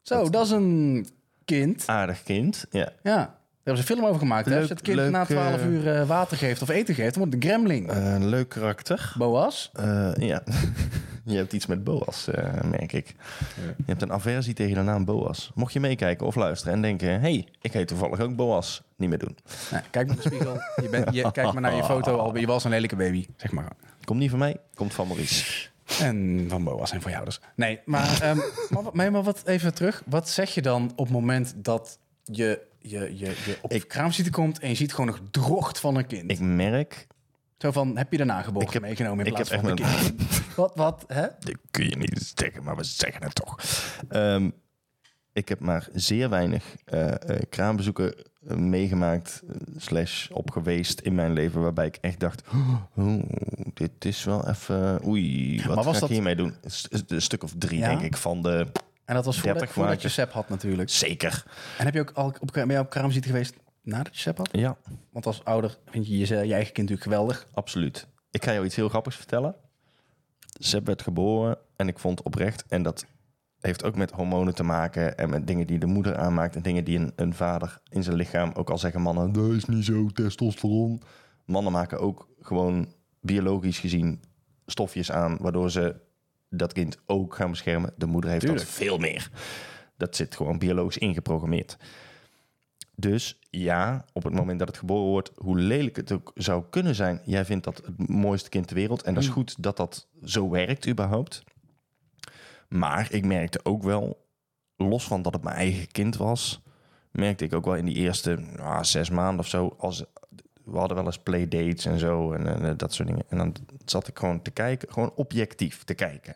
Zo, 0.02 0.30
dat 0.30 0.46
is 0.46 0.52
een 0.52 1.08
kind. 1.46 1.84
Aardig 1.88 2.24
kind. 2.24 2.66
Ja. 2.70 2.92
Ja, 3.04 3.37
hebben 3.68 3.84
ze 3.86 3.92
een 3.92 3.96
film 3.98 4.06
over 4.10 4.20
gemaakt. 4.20 4.46
hè? 4.46 4.52
Als 4.60 4.62
je 4.68 4.68
Leuk- 4.70 4.78
het 4.78 4.82
kind 4.88 4.98
leuk, 4.98 5.12
na 5.12 5.26
12 5.26 5.56
eh, 5.62 5.66
uur 5.68 5.94
eh, 5.96 6.08
water 6.08 6.38
geeft 6.38 6.62
of 6.62 6.70
eten 6.70 6.96
geeft, 6.96 7.14
dan 7.14 7.24
wordt 7.24 7.34
het 7.36 7.44
een 7.44 7.50
gremling. 7.50 7.92
Een 7.92 8.28
leuk 8.28 8.50
karakter. 8.50 9.14
Boas? 9.18 9.70
Eh, 9.74 10.12
ja. 10.18 10.44
je 11.26 11.36
hebt 11.38 11.54
iets 11.54 11.66
met 11.66 11.84
Boas, 11.84 12.28
eh, 12.28 12.62
merk 12.70 12.94
ik. 12.94 13.16
Je 13.56 13.84
hebt 13.86 14.02
een 14.02 14.12
aversie 14.12 14.54
tegen 14.54 14.76
de 14.76 14.82
naam 14.82 15.06
Boas. 15.06 15.52
Mocht 15.56 15.74
je 15.74 15.80
meekijken 15.80 16.26
of 16.28 16.36
luisteren 16.36 16.74
en 16.74 16.82
denken... 16.82 17.08
hé, 17.10 17.18
hey, 17.20 17.48
ik 17.62 17.74
heet 17.74 17.88
toevallig 17.88 18.20
ook 18.20 18.36
Boas. 18.36 18.82
Niet 18.96 19.10
meer 19.10 19.18
doen. 19.20 19.38
Nee, 19.72 19.82
kijk 19.92 20.08
met 20.08 20.16
de 20.16 20.30
spiegel. 20.30 20.62
Je, 20.82 20.90
bent, 20.90 21.14
je 21.14 21.32
kijkt 21.32 21.54
maar 21.54 21.62
naar 21.62 21.76
je 21.76 21.84
foto 21.84 22.18
al. 22.20 22.38
Je 22.38 22.48
was 22.48 22.64
een 22.64 22.70
lelijke 22.70 22.96
baby, 22.96 23.26
zeg 23.38 23.52
maar. 23.52 23.72
Komt 24.04 24.20
niet 24.20 24.30
van 24.30 24.40
mij, 24.40 24.58
komt 24.76 24.94
van 24.94 25.08
Maurice. 25.08 25.68
En 26.00 26.46
van 26.50 26.64
Boas 26.64 26.92
en 26.92 27.02
van 27.02 27.12
jou 27.12 27.26
dus. 27.26 27.40
Nee, 27.56 27.80
maar, 27.86 28.22
ehm, 28.22 28.38
maar, 28.70 28.84
wat- 28.84 28.94
maar, 28.94 29.12
maar 29.12 29.24
wat 29.24 29.42
even 29.46 29.74
terug. 29.74 30.04
Wat 30.06 30.30
zeg 30.30 30.54
je 30.54 30.62
dan 30.62 30.92
op 30.96 31.06
het 31.06 31.14
moment 31.14 31.54
dat 31.56 32.00
je, 32.24 32.60
je, 32.90 33.00
je, 33.18 33.26
je 33.46 33.58
op 33.62 33.72
Ik- 33.72 33.82
de 33.82 33.88
kraamzielte 33.88 34.32
komt 34.32 34.60
en 34.60 34.70
je 34.70 34.76
ziet 34.76 34.92
gewoon 34.92 35.06
nog 35.06 35.20
drocht 35.32 35.80
van 35.80 35.96
een 35.96 36.08
kind? 36.08 36.32
Ik 36.32 36.40
merk... 36.40 37.08
Zo 37.58 37.72
van, 37.72 37.98
heb 37.98 38.12
je 38.12 38.18
de 38.18 38.24
nageboorte 38.24 38.72
heb- 38.74 38.82
meegenomen 38.82 39.26
in 39.26 39.34
plaats 39.34 39.50
van 39.50 39.66
een 39.66 39.76
kind? 39.76 40.14
wat, 40.56 40.72
wat, 40.76 41.04
hè? 41.08 41.22
Dat 41.40 41.56
kun 41.72 41.90
je 41.90 41.98
niet 41.98 42.34
zeggen, 42.36 42.64
maar 42.64 42.76
we 42.76 42.84
zeggen 42.84 43.24
het 43.24 43.36
toch. 43.36 43.60
Ehm, 44.10 44.50
ik 45.34 45.50
heb 45.50 45.60
maar 45.60 45.88
zeer 45.94 46.30
weinig 46.30 46.64
eh, 46.86 47.12
kraambezoeken 47.50 48.16
eh, 48.48 48.56
meegemaakt, 48.58 49.42
eh, 49.48 49.56
slash 49.78 50.30
op 50.30 50.52
geweest 50.52 51.00
in 51.00 51.16
mijn 51.16 51.34
leven, 51.34 51.62
waarbij 51.62 51.86
ik 51.88 51.98
echt 52.02 52.20
dacht, 52.20 52.44
oh, 52.96 53.20
dit 53.74 54.06
is 54.06 54.24
wel 54.24 54.48
even, 54.50 55.06
oei, 55.08 55.58
wat 55.66 55.76
Maar 55.76 55.84
was 55.84 55.94
ga 55.94 56.00
dat- 56.00 56.10
ik 56.10 56.16
hiermee 56.16 56.36
doen? 56.36 56.56
Een 56.62 56.72
st- 56.72 57.04
Een 57.12 57.22
stuk 57.22 57.44
of 57.44 57.54
drie, 57.58 57.80
Ja? 57.80 57.88
denk 57.88 58.02
ik, 58.02 58.18
van 58.18 58.42
de... 58.42 58.68
En 59.08 59.16
dat 59.16 59.26
was 59.26 59.36
voordat, 59.40 59.58
30 59.58 59.76
voordat 59.76 60.02
je. 60.02 60.10
SEP 60.10 60.32
had 60.32 60.50
natuurlijk. 60.50 60.90
Zeker. 60.90 61.44
En 61.78 61.86
heb 61.86 61.94
je 61.94 62.00
ook 62.00 62.12
al 62.12 62.34
op, 62.40 62.52
ben 62.52 62.70
je 62.70 62.80
op 62.80 62.90
kraamvisite 62.90 63.28
geweest 63.28 63.56
nadat 63.82 64.16
je 64.16 64.22
SEP 64.22 64.38
had? 64.38 64.50
Ja, 64.52 64.78
Want 65.12 65.26
als 65.26 65.44
ouder 65.44 65.78
vind 65.86 66.08
je 66.08 66.18
je, 66.18 66.26
je 66.26 66.36
eigen 66.36 66.74
kind 66.74 66.90
natuurlijk 66.90 67.04
geweldig. 67.04 67.48
absoluut. 67.54 68.08
Ik 68.32 68.44
ga 68.44 68.54
jou 68.54 68.66
iets 68.66 68.76
heel 68.76 68.90
grappigs 68.90 69.16
vertellen. 69.16 69.56
Seb 70.60 70.86
werd 70.86 71.02
geboren 71.02 71.58
en 71.76 71.88
ik 71.88 72.00
vond 72.00 72.22
oprecht, 72.22 72.64
en 72.68 72.84
dat 72.84 73.06
heeft 73.60 73.84
ook 73.84 73.96
met 73.96 74.12
hormonen 74.12 74.56
te 74.56 74.64
maken 74.64 75.18
en 75.18 75.30
met 75.30 75.48
dingen 75.48 75.68
die 75.68 75.80
de 75.80 75.86
moeder 75.86 76.18
aanmaakt 76.18 76.56
en 76.56 76.62
dingen 76.62 76.84
die 76.84 77.00
een, 77.00 77.12
een 77.16 77.34
vader 77.34 77.82
in 77.90 78.04
zijn 78.04 78.16
lichaam, 78.16 78.52
ook 78.54 78.70
al 78.70 78.78
zeggen 78.78 79.02
mannen, 79.02 79.32
dat 79.32 79.52
is 79.52 79.66
niet 79.66 79.86
zo, 79.86 80.08
testosteron. 80.08 81.02
Mannen 81.46 81.72
maken 81.72 82.00
ook 82.00 82.28
gewoon 82.40 82.94
biologisch 83.22 83.80
gezien 83.80 84.22
stofjes 84.66 85.12
aan, 85.12 85.38
waardoor 85.40 85.72
ze 85.72 85.96
dat 86.50 86.74
kind 86.74 86.98
ook 87.06 87.36
gaan 87.36 87.50
beschermen. 87.50 87.94
De 87.96 88.06
moeder 88.06 88.30
heeft 88.30 88.42
Tuurlijk. 88.42 88.66
dat 88.66 88.74
veel 88.74 88.98
meer. 88.98 89.30
Dat 89.98 90.16
zit 90.16 90.36
gewoon 90.36 90.58
biologisch 90.58 90.98
ingeprogrammeerd. 90.98 91.78
Dus 92.96 93.40
ja, 93.50 94.06
op 94.14 94.24
het 94.24 94.34
moment 94.34 94.60
dat 94.60 94.68
het 94.68 94.78
geboren 94.78 95.10
wordt, 95.10 95.32
hoe 95.36 95.58
lelijk 95.58 95.96
het 95.96 96.12
ook 96.12 96.32
zou 96.36 96.64
kunnen 96.70 96.96
zijn, 96.96 97.22
jij 97.26 97.46
vindt 97.46 97.64
dat 97.64 97.78
het 97.78 98.10
mooiste 98.10 98.50
kind 98.50 98.68
ter 98.68 98.76
wereld. 98.76 99.02
En 99.02 99.14
dat 99.14 99.24
is 99.24 99.30
goed 99.30 99.64
dat 99.64 99.78
dat 99.78 100.08
zo 100.24 100.50
werkt 100.50 100.88
überhaupt. 100.88 101.44
Maar 102.68 103.08
ik 103.12 103.26
merkte 103.26 103.60
ook 103.64 103.84
wel, 103.84 104.28
los 104.76 105.04
van 105.04 105.22
dat 105.22 105.34
het 105.34 105.44
mijn 105.44 105.56
eigen 105.56 105.92
kind 105.92 106.18
was, 106.18 106.62
merkte 107.12 107.46
ik 107.46 107.54
ook 107.54 107.66
wel 107.66 107.76
in 107.76 107.86
die 107.86 107.96
eerste 107.96 108.36
nou, 108.56 108.86
zes 108.86 109.10
maanden 109.10 109.40
of 109.40 109.48
zo. 109.48 109.76
Als, 109.78 110.04
we 110.68 110.78
hadden 110.78 110.98
wel 110.98 111.06
eens 111.06 111.20
playdates 111.20 111.86
en 111.86 112.00
zo 112.00 112.32
en, 112.32 112.48
en, 112.48 112.66
eh, 112.66 112.72
dat 112.78 112.94
soort 112.94 113.08
dingen. 113.08 113.26
En 113.30 113.38
dan 113.38 113.56
zat 113.86 114.08
ik 114.08 114.20
gewoon 114.20 114.42
te 114.42 114.52
kijken, 114.52 114.92
gewoon 114.92 115.12
objectief 115.16 115.84
te 115.84 115.94
kijken. 115.94 116.36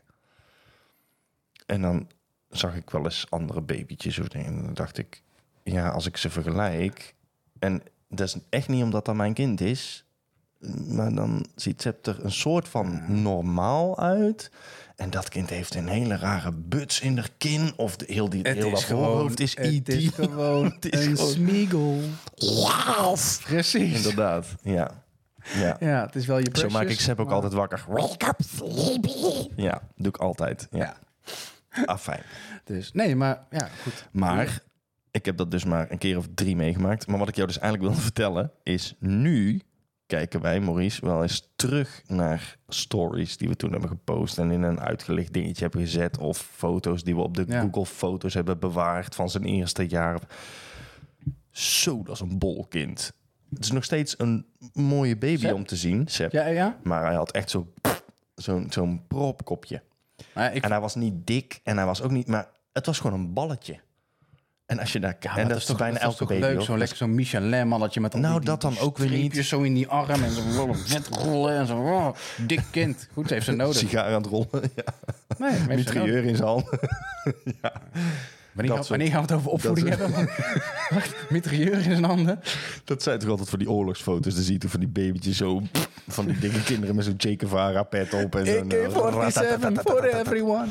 En 1.65 1.81
dan 1.81 2.07
zag 2.49 2.75
ik 2.75 2.89
wel 2.89 3.03
eens 3.03 3.25
andere 3.29 3.61
babytjes 3.61 4.19
of 4.19 4.27
dingen. 4.27 4.47
En 4.47 4.63
dan 4.63 4.73
dacht 4.73 4.97
ik, 4.97 5.23
ja, 5.63 5.89
als 5.89 6.05
ik 6.05 6.17
ze 6.17 6.29
vergelijk... 6.29 7.15
En 7.59 7.81
dat 8.07 8.27
is 8.27 8.37
echt 8.49 8.67
niet 8.67 8.83
omdat 8.83 9.05
dat 9.05 9.15
mijn 9.15 9.33
kind 9.33 9.61
is... 9.61 10.05
Maar 10.87 11.13
dan 11.13 11.45
ziet 11.55 11.81
ze 11.81 11.95
er 12.01 12.25
een 12.25 12.31
soort 12.31 12.67
van 12.67 13.21
normaal 13.21 13.99
uit. 13.99 14.51
En 15.01 15.09
dat 15.09 15.29
kind 15.29 15.49
heeft 15.49 15.75
een 15.75 15.87
hele 15.87 16.15
rare 16.17 16.51
buts 16.51 16.99
in 16.99 17.17
haar 17.17 17.29
kin. 17.37 17.73
Of 17.75 17.95
de, 17.95 18.05
heel, 18.07 18.29
die, 18.29 18.41
heel 18.49 18.69
dat 18.69 18.83
voorhoofd 18.83 19.39
is 19.39 19.55
het 19.57 19.65
E.T. 19.67 19.87
is 19.89 20.07
gewoon 20.15 20.65
Het 20.65 20.93
is 20.93 21.05
een 21.05 21.15
gewoon- 21.17 21.31
smiegel. 21.31 21.99
Precies. 23.43 23.95
Inderdaad, 23.95 24.45
ja. 24.63 24.91
ja. 25.53 25.77
Ja, 25.79 26.05
het 26.05 26.15
is 26.15 26.25
wel 26.25 26.37
je 26.37 26.43
Zo 26.43 26.49
precious, 26.51 26.73
maak 26.73 26.87
ik 26.87 26.99
Seb 26.99 27.19
ook 27.19 27.25
maar- 27.25 27.35
altijd 27.35 27.53
wakker. 27.53 27.83
Wake 27.87 28.25
up, 28.27 28.39
sleepy. 28.55 29.47
Ja, 29.55 29.81
doe 29.95 30.07
ik 30.07 30.17
altijd. 30.17 30.67
Ja. 30.71 30.77
Ja, 31.73 31.83
Ah, 31.85 31.97
fijn. 31.97 32.21
dus 32.63 32.91
nee, 32.91 33.15
maar 33.15 33.43
ja, 33.49 33.69
goed. 33.83 34.07
Maar 34.11 34.61
ik 35.11 35.25
heb 35.25 35.37
dat 35.37 35.51
dus 35.51 35.63
maar 35.63 35.91
een 35.91 35.97
keer 35.97 36.17
of 36.17 36.25
drie 36.35 36.55
meegemaakt. 36.55 37.07
Maar 37.07 37.17
wat 37.19 37.27
ik 37.27 37.35
jou 37.35 37.47
dus 37.47 37.59
eigenlijk 37.59 37.89
wilde 37.89 38.05
vertellen 38.11 38.51
is... 38.63 38.95
Nu 38.99 39.61
kijken 40.11 40.41
wij, 40.41 40.59
Maurice, 40.59 41.05
wel 41.05 41.21
eens 41.21 41.49
terug 41.55 42.01
naar 42.07 42.57
stories 42.67 43.37
die 43.37 43.47
we 43.47 43.55
toen 43.55 43.71
hebben 43.71 43.89
gepost... 43.89 44.37
en 44.37 44.51
in 44.51 44.61
een 44.61 44.79
uitgelicht 44.79 45.33
dingetje 45.33 45.61
hebben 45.63 45.81
gezet... 45.81 46.17
of 46.17 46.37
foto's 46.37 47.03
die 47.03 47.15
we 47.15 47.21
op 47.21 47.35
de 47.35 47.45
Ja. 47.47 47.61
Google 47.61 47.85
Foto's 47.85 48.33
hebben 48.33 48.59
bewaard... 48.59 49.15
van 49.15 49.29
zijn 49.29 49.43
eerste 49.43 49.87
jaar. 49.87 50.19
Zo, 51.51 52.03
dat 52.03 52.15
is 52.15 52.19
een 52.21 52.37
bol 52.37 52.65
kind. 52.69 53.11
Het 53.49 53.63
is 53.63 53.71
nog 53.71 53.83
steeds 53.83 54.15
een 54.17 54.45
mooie 54.73 55.17
baby 55.17 55.49
om 55.49 55.65
te 55.65 55.75
zien, 55.75 56.07
Seb. 56.07 56.31
Ja, 56.31 56.45
ja. 56.45 56.77
Maar 56.83 57.05
hij 57.05 57.15
had 57.15 57.31
echt 57.31 57.49
zo- 57.49 57.73
zo'n 58.35 58.67
zo'n 58.69 59.07
propkopje. 59.07 59.81
Maar 60.33 60.55
ik, 60.55 60.63
En 60.63 60.71
hij 60.71 60.79
was 60.79 60.95
niet 60.95 61.27
dik 61.27 61.59
en 61.63 61.77
hij 61.77 61.85
was 61.85 62.01
ook 62.01 62.11
niet... 62.11 62.27
Maar 62.27 62.49
het 62.73 62.85
was 62.85 62.99
gewoon 62.99 63.19
een 63.19 63.33
balletje. 63.33 63.79
En 64.71 64.79
als 64.79 64.91
je 64.93 64.99
daar... 64.99 65.15
ja, 65.19 65.37
en 65.37 65.47
dat 65.47 65.57
is 65.57 65.65
toch 65.65 65.77
bijna 65.77 65.93
dat 65.93 66.03
elke 66.03 66.25
baby, 66.25 66.39
leuk, 66.41 66.61
zo'n 66.61 66.77
lekker 66.77 66.97
zo'n 66.97 67.15
Michelin 67.15 67.67
mannetje 67.67 67.99
met 68.01 68.13
al 68.13 68.19
Nou, 68.19 68.35
die, 68.37 68.45
dat 68.45 68.61
dan 68.61 68.79
ook 68.79 68.97
weer 68.97 69.09
niet. 69.09 69.45
zo 69.45 69.61
in 69.61 69.73
die 69.73 69.87
arm 69.87 70.23
en 70.23 70.31
zo 70.31 70.73
vet 70.85 71.07
rollen 71.07 71.57
en 71.57 71.67
zo. 71.67 71.77
oh, 71.77 72.07
dik 72.37 72.61
kind. 72.71 73.07
Goed, 73.13 73.27
ze 73.27 73.33
heeft 73.33 73.45
ze 73.45 73.51
nodig. 73.51 73.77
Sigaar 73.77 74.05
aan 74.05 74.21
het 74.21 74.25
rollen. 74.25 74.49
Ja. 74.75 74.83
Nee. 75.37 75.77
Mitrailleur 75.77 76.23
in 76.23 76.35
zijn 76.35 76.47
hand. 76.47 76.65
Wanneer, 78.53 78.75
soort- 78.75 78.87
wanneer 78.87 79.07
gaan 79.07 79.15
we 79.15 79.21
het 79.21 79.31
over 79.31 79.51
opvoeding 79.51 79.89
dat 79.89 79.99
hebben? 79.99 80.29
Wacht, 80.95 81.15
mitrailleur 81.29 81.73
in 81.73 81.83
zijn 81.83 82.03
handen. 82.03 82.39
Dat 82.83 83.03
zijn 83.03 83.19
toch 83.19 83.29
altijd 83.29 83.49
voor 83.49 83.57
die 83.57 83.69
oorlogsfoto's. 83.69 84.33
Dan 84.33 84.43
zie 84.43 84.53
je 84.53 84.59
toch 84.59 84.71
van 84.71 84.79
die 84.79 84.89
babytjes 84.89 85.37
zo... 85.37 85.61
Van 86.07 86.25
die 86.25 86.39
dikke 86.39 86.63
kinderen 86.63 86.95
met 86.95 87.05
zo'n 87.05 87.13
Che 87.17 87.35
pet 87.89 88.13
op. 88.13 88.35
En 88.35 88.45
eh, 88.71 88.87
AK-47 88.87 89.73
for 89.83 90.03
everyone. 90.03 90.67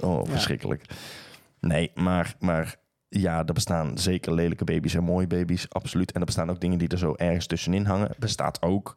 Oh, 0.00 0.28
verschrikkelijk. 0.30 0.84
Nee, 1.60 1.90
maar, 1.94 2.34
maar 2.38 2.76
ja, 3.20 3.44
er 3.46 3.52
bestaan 3.52 3.98
zeker 3.98 4.34
lelijke 4.34 4.64
baby's 4.64 4.94
en 4.94 5.04
mooie 5.04 5.26
baby's, 5.26 5.66
absoluut. 5.68 6.12
En 6.12 6.20
er 6.20 6.26
bestaan 6.26 6.50
ook 6.50 6.60
dingen 6.60 6.78
die 6.78 6.88
er 6.88 6.98
zo 6.98 7.14
ergens 7.16 7.46
tussenin 7.46 7.84
hangen. 7.84 8.10
Bestaat 8.18 8.62
ook. 8.62 8.94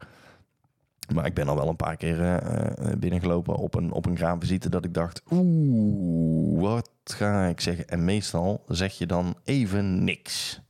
Maar 1.14 1.26
ik 1.26 1.34
ben 1.34 1.48
al 1.48 1.54
wel 1.56 1.68
een 1.68 1.76
paar 1.76 1.96
keer 1.96 2.20
eh, 2.22 2.66
eh, 2.90 2.98
binnengelopen 2.98 3.54
op 3.56 3.74
een, 3.74 3.92
op 3.92 4.06
een 4.06 4.14
kraamvisite 4.14 4.68
dat 4.68 4.84
ik 4.84 4.94
dacht, 4.94 5.22
oeh, 5.30 6.60
wat 6.60 6.90
ga 7.04 7.46
ik 7.46 7.60
zeggen? 7.60 7.88
En 7.88 8.04
meestal 8.04 8.64
zeg 8.68 8.98
je 8.98 9.06
dan 9.06 9.34
even 9.44 10.04
niks. 10.04 10.60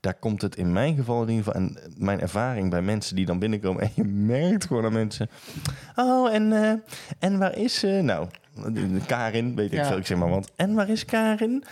Daar 0.00 0.14
komt 0.14 0.42
het 0.42 0.56
in 0.56 0.72
mijn 0.72 0.96
geval 0.96 1.22
in 1.22 1.28
ieder 1.28 1.44
geval, 1.44 1.60
en 1.60 1.76
mijn 1.96 2.20
ervaring 2.20 2.70
bij 2.70 2.82
mensen 2.82 3.16
die 3.16 3.26
dan 3.26 3.38
binnenkomen, 3.38 3.82
en 3.86 3.90
je 3.94 4.04
merkt 4.04 4.64
gewoon 4.66 4.84
aan 4.84 4.92
mensen, 4.92 5.28
oh, 5.96 6.34
en, 6.34 6.52
eh, 6.52 6.72
en 7.18 7.38
waar 7.38 7.56
is 7.56 7.78
ze? 7.78 7.86
nou, 8.02 8.26
Karin, 9.06 9.54
weet 9.54 9.72
ik 9.72 9.78
Ja. 9.78 9.86
veel, 9.86 9.96
ik 9.96 10.06
zeg 10.06 10.18
maar 10.18 10.28
wat. 10.28 10.52
En 10.56 10.74
waar 10.74 10.88
is 10.88 11.04
Karin? 11.04 11.64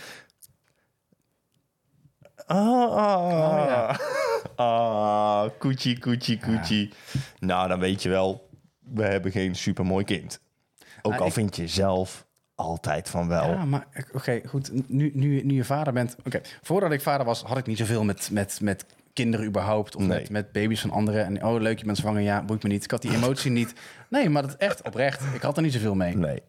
Oh, 2.51 2.91
oh, 2.91 3.63
ja. 3.67 3.99
Ah, 4.55 5.49
koetjie. 5.59 6.89
Nou, 7.39 7.67
dan 7.67 7.79
weet 7.79 8.03
je 8.03 8.09
wel, 8.09 8.49
we 8.79 9.03
hebben 9.03 9.31
geen 9.31 9.55
supermooi 9.55 10.05
kind. 10.05 10.39
Ook 11.01 11.13
Ah, 11.13 11.19
al 11.19 11.27
ik- 11.27 11.33
vind 11.33 11.55
je 11.55 11.67
zelf 11.67 12.25
altijd 12.55 13.09
van 13.09 13.27
wel. 13.27 13.49
Ja, 13.49 13.65
maar 13.65 13.87
oké, 14.11 14.41
goed. 14.47 14.89
Nu, 14.89 15.11
nu, 15.13 15.41
nu 15.43 15.53
je 15.53 15.63
vader 15.63 15.93
bent... 15.93 16.15
Oké, 16.25 16.41
voordat 16.61 16.91
ik 16.91 17.01
vader 17.01 17.25
was, 17.25 17.41
had 17.43 17.57
ik 17.57 17.65
niet 17.65 17.77
zoveel 17.77 18.03
met, 18.03 18.29
met, 18.31 18.59
met 18.61 18.85
kinderen 19.13 19.45
überhaupt. 19.45 19.95
Of 19.95 20.01
Nee. 20.01 20.19
met, 20.19 20.29
met 20.29 20.51
baby's 20.51 20.81
van 20.81 20.91
anderen. 20.91 21.25
En 21.25 21.43
oh, 21.45 21.61
leuk, 21.61 21.79
je 21.79 21.85
bent 21.85 21.97
zwanger. 21.97 22.21
Ja, 22.21 22.43
boeit 22.43 22.63
me 22.63 22.69
niet. 22.69 22.83
Ik 22.83 22.91
had 22.91 23.01
die 23.01 23.13
emotie 23.15 23.51
niet. 23.51 23.73
Nee, 24.09 24.29
maar 24.29 24.41
dat 24.41 24.55
echt 24.55 24.81
oprecht. 24.83 25.21
Ik 25.35 25.41
had 25.41 25.57
er 25.57 25.63
niet 25.63 25.73
zoveel 25.73 25.95
mee. 25.95 26.15
Nee. 26.17 26.41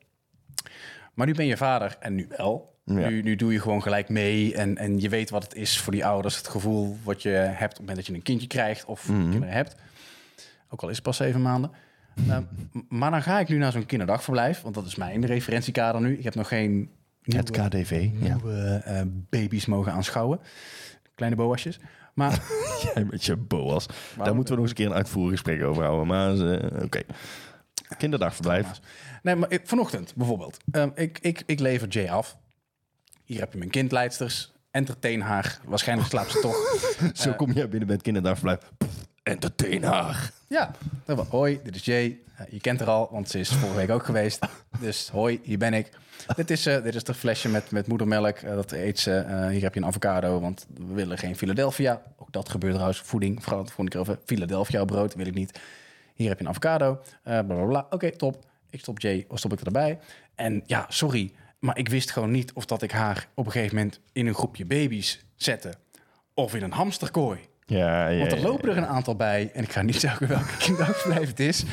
Maar 1.14 1.26
nu 1.26 1.34
ben 1.34 1.46
je 1.46 1.56
vader 1.56 1.96
en 2.00 2.14
nu 2.14 2.26
wel. 2.36 2.71
Ja. 2.98 3.08
Nu, 3.08 3.22
nu 3.22 3.36
doe 3.36 3.52
je 3.52 3.60
gewoon 3.60 3.82
gelijk 3.82 4.08
mee 4.08 4.54
en, 4.54 4.76
en 4.78 5.00
je 5.00 5.08
weet 5.08 5.30
wat 5.30 5.42
het 5.42 5.54
is 5.54 5.78
voor 5.78 5.92
die 5.92 6.04
ouders. 6.06 6.36
Het 6.36 6.48
gevoel 6.48 6.96
wat 7.02 7.22
je 7.22 7.28
hebt 7.28 7.62
op 7.62 7.68
het 7.70 7.78
moment 7.78 7.96
dat 7.96 8.06
je 8.06 8.14
een 8.14 8.22
kindje 8.22 8.46
krijgt 8.46 8.84
of 8.84 9.04
kinderen 9.06 9.48
hebt. 9.48 9.74
Ook 10.68 10.82
al 10.82 10.88
is 10.88 10.94
het 10.94 11.04
pas 11.04 11.16
zeven 11.16 11.42
maanden. 11.42 11.70
Nou, 12.14 12.44
m- 12.72 12.78
maar 12.88 13.10
dan 13.10 13.22
ga 13.22 13.38
ik 13.40 13.48
nu 13.48 13.56
naar 13.56 13.72
zo'n 13.72 13.86
kinderdagverblijf, 13.86 14.60
want 14.60 14.74
dat 14.74 14.86
is 14.86 14.94
mijn 14.96 15.26
referentiekader 15.26 16.00
nu. 16.00 16.16
Ik 16.18 16.24
heb 16.24 16.34
nog 16.34 16.48
geen 16.48 16.90
Het 17.22 17.50
nieuwe, 17.50 17.68
KDV, 17.68 18.08
ja. 18.20 18.34
nieuwe 18.34 18.80
eh, 18.84 19.00
baby's 19.06 19.66
mogen 19.66 19.92
aanschouwen. 19.92 20.40
Kleine 21.14 21.36
boasjes. 21.36 21.78
Maar 22.14 22.42
Jij 22.94 23.04
met 23.04 23.24
je 23.24 23.36
boas. 23.36 23.86
Daar 24.16 24.34
moeten 24.34 24.54
we 24.54 24.60
nog 24.60 24.68
eens 24.68 24.68
een 24.70 24.74
keer 24.74 24.86
een 24.86 24.92
uitvoerig 24.96 25.30
gesprek 25.30 25.62
over 25.62 25.82
houden. 25.84 26.06
Maar 26.06 26.52
eh, 26.52 26.82
oké. 26.84 27.00
Kinderdagverblijf. 27.98 28.66
Nee, 29.22 29.36
maar 29.36 29.50
ik- 29.50 29.60
vanochtend 29.64 30.14
bijvoorbeeld. 30.14 30.56
Ehm, 30.70 30.88
ik, 30.94 31.18
ik, 31.20 31.42
ik 31.46 31.60
lever 31.60 31.88
Jay 31.88 32.08
af. 32.08 32.36
Hier 33.24 33.40
heb 33.40 33.52
je 33.52 33.58
mijn 33.58 33.70
kindleidsters. 33.70 34.52
Entertain 34.70 35.20
haar. 35.20 35.60
Waarschijnlijk 35.64 36.08
slaapt 36.08 36.30
ze 36.30 36.40
toch. 36.40 36.56
Zo 37.22 37.32
kom 37.32 37.52
jij 37.52 37.68
binnen 37.68 37.86
bij 37.86 37.94
het 37.94 38.04
kinderdagverblijf. 38.04 38.58
Entertain 39.22 39.84
haar. 39.84 40.30
Ja. 40.48 40.70
Dan 41.04 41.16
van, 41.16 41.26
hoi, 41.30 41.60
dit 41.64 41.74
is 41.74 41.84
Jay. 41.84 42.18
Eh, 42.36 42.46
je 42.50 42.60
kent 42.60 42.78
haar 42.78 42.88
al, 42.88 43.08
want 43.10 43.28
ze 43.28 43.38
is 43.38 43.48
vorige 43.48 43.76
week 43.76 43.90
ook 43.90 44.04
geweest. 44.04 44.46
Dus 44.80 45.08
hoi, 45.08 45.40
hier 45.42 45.58
ben 45.58 45.74
ik. 45.74 45.90
Dit 46.36 46.50
is, 46.50 46.66
eh 46.66 46.82
dit 46.82 46.94
is 46.94 47.06
het 47.06 47.16
flesje 47.16 47.48
met, 47.48 47.70
met 47.70 47.86
moedermelk. 47.86 48.36
Eh, 48.36 48.54
dat 48.54 48.72
eet 48.72 48.98
ze. 48.98 49.14
Eh, 49.14 49.46
hier 49.48 49.62
heb 49.62 49.74
je 49.74 49.80
een 49.80 49.86
avocado, 49.86 50.40
want 50.40 50.66
we 50.76 50.94
willen 50.94 51.18
geen 51.18 51.36
Philadelphia. 51.36 52.02
Ook 52.16 52.32
dat 52.32 52.48
gebeurt 52.48 52.72
trouwens. 52.72 53.00
Voeding, 53.00 53.42
vooral 53.42 53.60
de 53.62 53.66
volgende 53.66 53.90
keer 53.90 54.00
over 54.00 54.18
Philadelphia 54.24 54.84
brood, 54.84 55.14
wil 55.14 55.26
ik 55.26 55.34
niet. 55.34 55.60
Hier 56.14 56.28
heb 56.28 56.38
je 56.38 56.44
een 56.44 56.50
avocado. 56.50 57.00
eh 57.22 57.32
bla 57.32 57.42
bla 57.42 57.64
bla. 57.64 57.86
Oké, 57.90 58.10
top. 58.16 58.44
Ik 58.70 58.80
stop 58.80 59.00
Jay, 59.00 59.24
of 59.28 59.38
stop 59.38 59.52
ik 59.52 59.60
erbij. 59.60 59.98
En 60.34 60.62
ja, 60.66 60.86
sorry, 60.88 61.32
maar 61.62 61.78
ik 61.78 61.88
wist 61.88 62.10
gewoon 62.10 62.30
niet 62.30 62.52
of 62.52 62.64
dat 62.66 62.82
ik 62.82 62.90
haar 62.90 63.28
op 63.34 63.46
een 63.46 63.52
gegeven 63.52 63.76
moment 63.76 64.00
in 64.12 64.26
een 64.26 64.34
groepje 64.34 64.64
baby's 64.64 65.24
zette. 65.36 65.74
Of 66.34 66.54
in 66.54 66.62
een 66.62 66.72
hamsterkooi. 66.72 67.38
Ja, 67.66 68.08
ja, 68.08 68.18
Want 68.18 68.32
er 68.32 68.40
lopen 68.40 68.70
er 68.70 68.76
een 68.76 68.86
aantal 68.86 69.16
bij. 69.16 69.50
En 69.54 69.62
ik 69.62 69.72
ga 69.72 69.82
niet 69.82 70.00
zeggen 70.06 70.28
welke 70.28 70.56
kinderdagverblijf 70.58 71.28
het 71.28 71.40
is. 71.40 71.64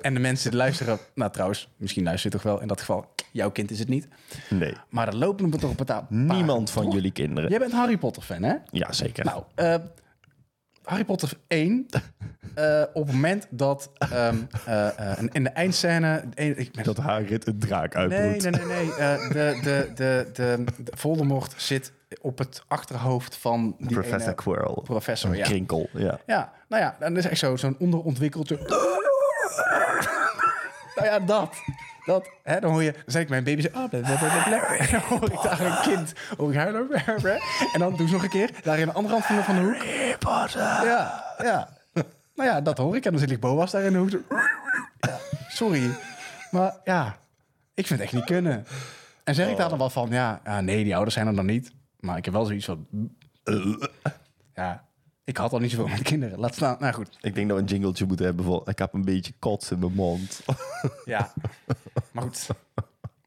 en 0.00 0.14
de 0.14 0.20
mensen 0.20 0.50
die 0.50 0.58
luisteren... 0.58 0.98
Nou 1.14 1.32
trouwens, 1.32 1.68
misschien 1.76 2.04
luister 2.04 2.30
je 2.30 2.36
toch 2.36 2.44
wel. 2.46 2.60
In 2.60 2.68
dat 2.68 2.80
geval, 2.80 3.14
jouw 3.32 3.50
kind 3.50 3.70
is 3.70 3.78
het 3.78 3.88
niet. 3.88 4.08
Nee. 4.50 4.74
Maar 4.90 5.08
er 5.08 5.16
lopen 5.16 5.52
er 5.52 5.58
toch 5.58 5.70
een 5.78 5.84
paar... 5.84 6.06
Niemand 6.08 6.70
van 6.70 6.90
jullie 6.90 7.12
kinderen. 7.12 7.50
Jij 7.50 7.58
bent 7.58 7.72
Harry 7.72 7.96
Potter 7.96 8.22
fan, 8.22 8.42
hè? 8.42 8.54
Ja, 8.70 8.92
zeker. 8.92 9.24
Nou, 9.24 9.42
eh, 9.54 9.74
Harry 10.88 11.04
Potter 11.04 11.30
1. 11.46 11.86
eh, 12.54 12.82
op 12.92 13.04
het 13.06 13.14
moment 13.14 13.46
dat 13.50 13.90
ehm, 13.98 14.36
eh, 14.66 15.12
eh, 15.12 15.24
in 15.32 15.42
de 15.44 15.48
eindscène... 15.50 16.24
Ik 16.34 16.72
ben 16.72 16.84
dat 16.84 16.96
Hagrid 16.96 17.46
een 17.46 17.58
draak 17.58 17.94
Nee, 17.94 18.02
uitbroedt. 18.18 18.50
nee, 18.50 18.66
nee. 18.66 18.86
nee. 18.86 18.94
Eh, 18.94 19.28
de, 19.28 19.58
de, 19.62 19.90
de, 19.94 20.26
de, 20.32 20.64
de 20.76 20.92
Voldemort 20.96 21.54
zit 21.56 21.92
op 22.20 22.38
het 22.38 22.62
achterhoofd 22.68 23.36
van 23.36 23.74
die 23.78 23.88
Professor 23.88 24.20
ene 24.22 24.34
Quirrell. 24.34 24.82
professor. 24.84 25.36
Ja. 25.36 25.44
krinkel, 25.44 25.88
ja. 25.92 26.18
Ja, 26.26 26.52
nou 26.68 26.82
ja, 26.82 26.96
dan 26.98 27.16
is 27.16 27.24
echt 27.26 27.38
zo, 27.38 27.56
zo'n 27.56 27.76
onderontwikkeld... 27.78 28.48
nou 30.96 31.06
ja, 31.06 31.18
dat. 31.20 31.54
Dat, 32.08 32.30
hè, 32.42 32.60
dan 32.60 32.70
hoor 32.70 32.82
je, 32.82 32.92
dan 32.92 33.02
zeg 33.06 33.22
ik 33.22 33.28
mijn 33.28 33.44
baby 33.44 33.60
zo, 33.60 33.68
ah, 33.72 33.88
bla, 33.88 34.00
bla, 34.00 34.16
bla, 34.16 34.42
bla. 34.44 34.76
En 34.76 34.90
dan 34.90 35.00
hoor 35.00 35.32
ik 35.32 35.42
daar 35.42 35.60
een 35.60 35.80
kind, 35.82 36.12
hoor 36.36 36.50
ik 36.50 36.56
huilen. 36.56 36.90
En 37.72 37.78
dan 37.78 37.96
doe 37.96 38.06
ze 38.06 38.12
nog 38.12 38.22
een 38.22 38.28
keer, 38.28 38.50
daar 38.62 38.78
in 38.78 38.86
de 38.86 38.92
andere 38.92 39.14
hand 39.14 39.26
van 39.26 39.36
de, 39.36 39.42
van 39.42 39.54
de 39.54 39.60
hoek. 39.60 39.82
Ja, 40.84 41.24
ja. 41.38 41.68
Nou 42.34 42.48
ja, 42.48 42.60
dat 42.60 42.78
hoor 42.78 42.96
ik. 42.96 43.04
En 43.04 43.10
dan 43.10 43.20
zit 43.20 43.30
ik 43.30 43.40
Boas 43.40 43.70
daar 43.70 43.82
in 43.82 43.92
de 43.92 43.98
hoek. 43.98 44.10
Ja, 44.10 45.18
sorry, 45.48 45.90
maar 46.50 46.74
ja, 46.84 47.16
ik 47.74 47.86
vind 47.86 48.00
het 48.00 48.08
echt 48.08 48.12
niet 48.12 48.24
kunnen. 48.24 48.66
En 49.24 49.34
zeg 49.34 49.48
ik 49.48 49.56
daar 49.56 49.68
dan 49.68 49.78
wel 49.78 49.90
van, 49.90 50.10
ja, 50.10 50.40
ja, 50.44 50.60
nee, 50.60 50.84
die 50.84 50.94
ouders 50.94 51.14
zijn 51.14 51.26
er 51.26 51.34
dan 51.34 51.46
niet. 51.46 51.72
Maar 52.00 52.16
ik 52.16 52.24
heb 52.24 52.34
wel 52.34 52.44
zoiets 52.44 52.64
van, 52.64 52.86
ja, 54.54 54.87
ik 55.28 55.36
had 55.36 55.52
al 55.52 55.58
niet 55.58 55.70
zoveel 55.70 55.86
met 55.88 56.02
kinderen. 56.02 56.38
Laat 56.38 56.54
staan, 56.54 56.76
nou 56.80 56.94
goed. 56.94 57.18
Ik 57.20 57.34
denk 57.34 57.48
dat 57.48 57.56
we 57.56 57.62
een 57.62 57.68
jingletje 57.68 58.06
moeten 58.06 58.26
hebben 58.26 58.44
voor... 58.44 58.62
Ik 58.68 58.78
heb 58.78 58.92
een 58.94 59.04
beetje 59.04 59.32
kots 59.38 59.70
in 59.70 59.78
mijn 59.78 59.92
mond. 59.92 60.40
Ja, 61.04 61.32
maar 62.12 62.22
goed. 62.22 62.46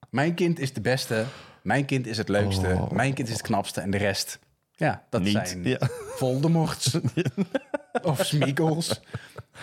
Mijn 0.09 0.33
kind 0.33 0.59
is 0.59 0.73
de 0.73 0.81
beste. 0.81 1.25
Mijn 1.63 1.85
kind 1.85 2.07
is 2.07 2.17
het 2.17 2.29
leukste. 2.29 2.67
Oh. 2.67 2.91
Mijn 2.91 3.13
kind 3.13 3.27
is 3.27 3.33
het 3.33 3.43
knapste. 3.43 3.81
En 3.81 3.91
de 3.91 3.97
rest, 3.97 4.39
Ja, 4.75 5.03
dat 5.09 5.21
Niet. 5.21 5.31
zijn 5.47 5.63
Ja. 5.63 5.77
Voldemorts. 6.15 6.97
of 8.01 8.25
Smeagol's. 8.25 9.01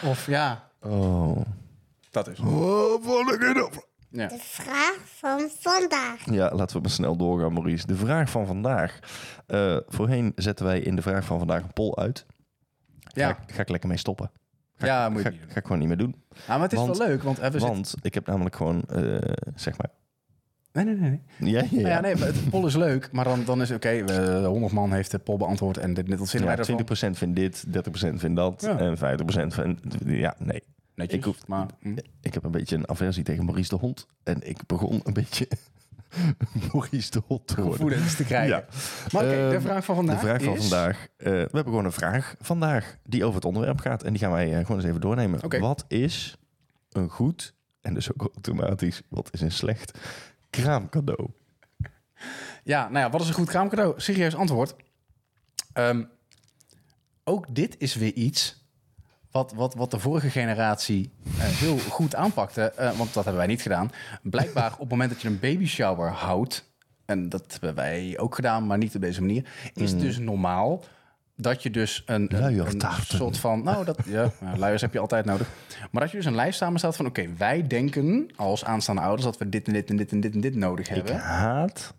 Of 0.04 0.26
ja, 0.26 0.70
Oh. 0.82 1.40
dat 2.10 2.28
is. 2.28 2.38
Oh, 2.40 3.04
wat 3.04 3.87
Ja. 4.10 4.26
De 4.26 4.38
vraag 4.38 4.98
van 5.04 5.48
vandaag. 5.58 6.30
Ja, 6.30 6.50
laten 6.54 6.76
we 6.76 6.82
maar 6.82 6.90
snel 6.90 7.16
doorgaan, 7.16 7.52
Maurice. 7.52 7.86
De 7.86 7.94
vraag 7.96 8.30
van 8.30 8.46
vandaag. 8.46 8.98
Eh, 9.46 9.76
voorheen 9.86 10.32
zetten 10.36 10.66
wij 10.66 10.80
in 10.80 10.96
de 10.96 11.02
vraag 11.02 11.24
van 11.24 11.38
vandaag 11.38 11.62
een 11.62 11.72
poll 11.72 11.94
uit. 11.94 12.26
Ga, 13.00 13.10
Ja, 13.20 13.30
ik, 13.46 13.54
ga 13.54 13.60
ik 13.62 13.68
lekker 13.68 13.88
mee 13.88 13.98
stoppen. 13.98 14.30
ja 14.76 15.08
moet 15.08 15.22
je 15.22 15.32
Ga, 15.48 15.56
ik 15.58 15.62
gewoon 15.62 15.78
niet 15.78 15.88
meer 15.88 15.96
doen. 15.96 16.14
Ah, 16.40 16.48
maar 16.48 16.60
het 16.60 16.72
is 16.72 16.78
Want- 16.78 16.98
wel 16.98 17.06
leuk, 17.06 17.22
want 17.22 17.36
we 17.38 17.42
zitten... 17.50 17.68
Want 17.68 17.94
ik 18.02 18.14
heb 18.14 18.26
namelijk 18.26 18.56
gewoon, 18.56 18.82
eh, 18.82 19.18
zeg 19.54 19.78
maar... 19.78 19.90
Nee, 20.72 20.84
nee, 20.84 20.94
nee. 20.94 21.20
nee. 21.38 21.50
Ja, 21.52 21.58
ja, 21.60 21.66
Nou 21.70 21.80
ja. 21.80 21.88
ja, 21.88 22.00
nee, 22.00 22.16
maar 22.16 22.26
het 22.26 22.50
poll 22.50 22.66
is 22.66 22.76
leuk, 22.76 23.12
maar 23.12 23.24
dan, 23.24 23.44
dan 23.44 23.60
is 23.62 23.70
oké, 23.70 24.04
we 24.04 24.42
100 24.46 24.72
man 24.72 24.92
heeft 24.92 25.10
de 25.10 25.18
poll 25.18 25.36
beantwoord 25.36 25.76
en 25.78 25.94
dit 25.94 26.08
net 26.08 26.20
als 26.20 26.30
vinden 26.30 26.50
Ja, 26.50 26.56
wij 26.56 26.64
ervan. 26.66 27.14
20% 27.14 27.18
vindt 27.18 27.36
dit, 27.36 27.64
30% 27.66 27.70
vindt 28.14 28.36
dat 28.36 28.62
Ja. 28.62 28.78
en 28.78 28.96
50% 28.96 29.54
vindt... 29.54 29.80
Ja, 30.04 30.34
nee. 30.38 30.62
Netjes, 30.98 31.18
Ik 31.18 31.24
hoef- 31.24 31.46
maar... 31.46 31.66
hm. 31.80 31.96
Ik 32.20 32.34
heb 32.34 32.44
een 32.44 32.50
beetje 32.50 32.76
een 32.76 32.88
aversie 32.88 33.22
tegen 33.24 33.44
Maurice 33.44 33.68
de 33.68 33.76
Hond. 33.76 34.06
En 34.22 34.48
ik 34.48 34.66
begon 34.66 35.00
een 35.04 35.12
beetje 35.12 35.48
Maurice 36.72 37.10
de 37.10 37.22
Hond 37.26 37.46
te 37.46 37.54
worden. 37.54 37.72
gevoelens 37.72 38.16
te 38.16 38.24
krijgen. 38.24 38.48
Ja. 38.56 38.64
Maar 39.12 39.24
oké, 39.24 39.32
de 39.48 39.50
Ehm, 39.54 39.60
vraag 39.60 39.84
van 39.84 39.94
vandaag 39.94 40.20
De 40.20 40.26
vraag 40.26 40.42
van 40.42 40.52
is- 40.56 40.60
vandaag. 40.68 41.06
eh, 41.16 41.24
we 41.26 41.30
hebben 41.30 41.64
gewoon 41.64 41.84
een 41.84 41.92
vraag 41.92 42.34
vandaag 42.40 42.96
die 43.04 43.22
over 43.24 43.34
het 43.34 43.44
onderwerp 43.44 43.80
gaat. 43.80 44.02
En 44.02 44.10
die 44.12 44.20
gaan 44.20 44.30
wij 44.30 44.52
eh, 44.54 44.60
gewoon 44.60 44.76
eens 44.76 44.88
even 44.88 45.00
doornemen. 45.00 45.60
Wat 45.60 45.84
is 45.88 46.36
een 46.92 47.08
goed, 47.08 47.54
en 47.80 47.94
dus 47.94 48.12
ook 48.12 48.20
automatisch, 48.34 49.02
wat 49.08 49.28
is 49.32 49.40
een 49.40 49.52
slecht 49.52 49.98
kraamcadeau? 50.50 51.28
Ja, 52.64 52.82
nou 52.88 52.98
ja, 52.98 53.10
wat 53.10 53.20
is 53.20 53.28
een 53.28 53.34
goed 53.34 53.48
kraamcadeau? 53.48 54.00
Serieus 54.00 54.34
antwoord. 54.34 54.74
Ehm, 55.72 56.04
ook 57.24 57.54
dit 57.54 57.74
is 57.78 57.94
weer 57.94 58.12
iets 58.12 58.66
wat, 59.30 59.52
wat, 59.56 59.74
wat 59.74 59.90
de 59.90 59.98
vorige 59.98 60.30
generatie 60.30 61.10
eh, 61.24 61.44
heel 61.44 61.78
goed 61.78 62.14
aanpakte. 62.14 62.62
eh, 62.62 62.90
want 62.90 63.14
dat 63.14 63.24
hebben 63.24 63.36
wij 63.36 63.46
niet 63.46 63.62
gedaan. 63.62 63.90
Blijkbaar 64.22 64.72
op 64.72 64.78
het 64.78 64.88
moment 64.90 65.10
dat 65.10 65.22
je 65.22 65.28
een 65.28 65.38
baby 65.40 65.66
shower 65.66 66.10
houdt... 66.10 66.70
en 67.04 67.28
dat 67.28 67.44
hebben 67.50 67.74
wij 67.74 68.18
ook 68.18 68.34
gedaan, 68.34 68.66
maar 68.66 68.78
niet 68.78 68.94
op 68.94 69.00
deze 69.00 69.20
manier... 69.20 69.44
is 69.74 69.90
het 69.90 70.00
dus 70.00 70.18
normaal 70.18 70.84
dat 71.36 71.62
je 71.62 71.70
dus 71.70 72.02
een, 72.06 72.44
een, 72.44 72.58
een 72.58 72.80
soort 73.02 73.38
van... 73.38 73.62
Nou, 73.62 73.84
dat, 73.84 73.98
ja, 74.06 74.30
luiers 74.56 74.82
heb 74.82 74.92
je 74.92 74.98
altijd 74.98 75.24
nodig. 75.24 75.48
Maar 75.90 76.02
dat 76.02 76.10
je 76.10 76.16
dus 76.16 76.26
een 76.26 76.34
lijst 76.34 76.58
samenstelt 76.58 76.96
van... 76.96 77.06
oké, 77.06 77.26
wij 77.36 77.66
denken 77.66 78.28
als 78.36 78.64
aanstaande 78.64 79.00
ouders... 79.02 79.24
dat 79.24 79.38
we 79.38 79.48
dit 79.48 79.66
en 79.66 79.72
dit 79.72 79.90
en 79.90 79.96
dit 79.96 80.12
en 80.12 80.20
dit 80.20 80.34
en 80.34 80.40
dit 80.40 80.54
nodig 80.54 80.88
Ik 80.88 80.94
hebben. 80.94 81.16
haat 81.16 81.94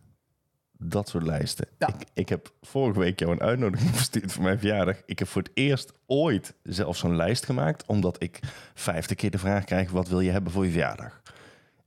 dat 0.81 1.09
soort 1.09 1.23
lijsten. 1.23 1.67
Ja. 1.77 1.87
Ik, 1.87 2.07
ik 2.13 2.29
heb 2.29 2.51
vorige 2.61 2.99
week 2.99 3.19
jou 3.19 3.31
een 3.31 3.41
uitnodiging 3.41 3.89
verstuurd 3.95 4.31
voor 4.31 4.43
mijn 4.43 4.59
verjaardag. 4.59 4.95
Ik 5.05 5.19
heb 5.19 5.27
voor 5.27 5.41
het 5.41 5.51
eerst 5.53 5.91
ooit 6.05 6.53
zelf 6.63 6.97
zo'n 6.97 7.15
lijst 7.15 7.45
gemaakt. 7.45 7.83
Omdat 7.85 8.23
ik 8.23 8.39
vijfde 8.73 9.15
keer 9.15 9.31
de 9.31 9.37
vraag 9.37 9.63
krijg, 9.63 9.91
wat 9.91 10.07
wil 10.07 10.19
je 10.19 10.31
hebben 10.31 10.51
voor 10.51 10.65
je 10.65 10.71
verjaardag? 10.71 11.21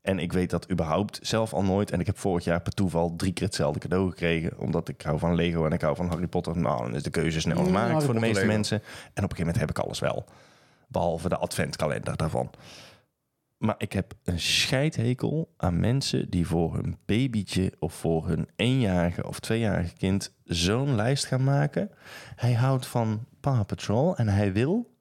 En 0.02 0.18
ik 0.18 0.32
weet 0.32 0.50
dat 0.50 0.70
überhaupt 0.70 1.18
zelf 1.22 1.52
al 1.52 1.62
nooit. 1.62 1.90
En 1.90 2.00
ik 2.00 2.06
heb 2.06 2.18
vorig 2.18 2.44
jaar 2.44 2.60
per 2.60 2.72
toeval 2.72 3.16
drie 3.16 3.32
keer 3.32 3.46
hetzelfde 3.46 3.80
cadeau 3.80 4.10
gekregen. 4.10 4.58
Omdat 4.58 4.88
ik 4.88 5.02
hou 5.02 5.18
van 5.18 5.34
Lego 5.34 5.66
en 5.66 5.72
ik 5.72 5.80
hou 5.80 5.96
van 5.96 6.08
Harry 6.08 6.26
Potter. 6.26 6.58
Nou, 6.58 6.82
dan 6.82 6.94
is 6.94 7.02
de 7.02 7.10
keuze 7.10 7.40
snel 7.40 7.58
Ja, 7.58 7.64
gemaakt 7.64 8.04
voor 8.04 8.14
de 8.14 8.20
meeste 8.20 8.40
Lego. 8.40 8.52
mensen. 8.52 8.76
En 8.78 8.84
op 8.84 9.14
een 9.14 9.20
gegeven 9.22 9.38
moment 9.38 9.60
heb 9.60 9.70
ik 9.70 9.78
alles 9.78 9.98
wel. 9.98 10.24
Behalve 10.88 11.28
de 11.28 11.36
adventkalender 11.36 12.16
daarvan. 12.16 12.50
Maar 13.62 13.74
ik 13.78 13.92
heb 13.92 14.14
een 14.24 14.40
scheidhekel 14.40 15.54
aan 15.56 15.80
mensen 15.80 16.30
die 16.30 16.46
voor 16.46 16.74
hun 16.74 16.96
babytje 17.04 17.72
of 17.78 17.94
voor 17.94 18.28
hun 18.28 18.48
eenjarige 18.56 19.26
of 19.26 19.40
tweejarige 19.40 19.96
kind 19.96 20.34
zo'n 20.44 20.94
lijst 20.94 21.24
gaan 21.24 21.44
maken. 21.44 21.90
Hij 22.36 22.52
houdt 22.52 22.86
van 22.86 23.24
Paw 23.40 23.66
Patrol 23.66 24.16
en 24.16 24.28
hij 24.28 24.52
wil, 24.52 24.96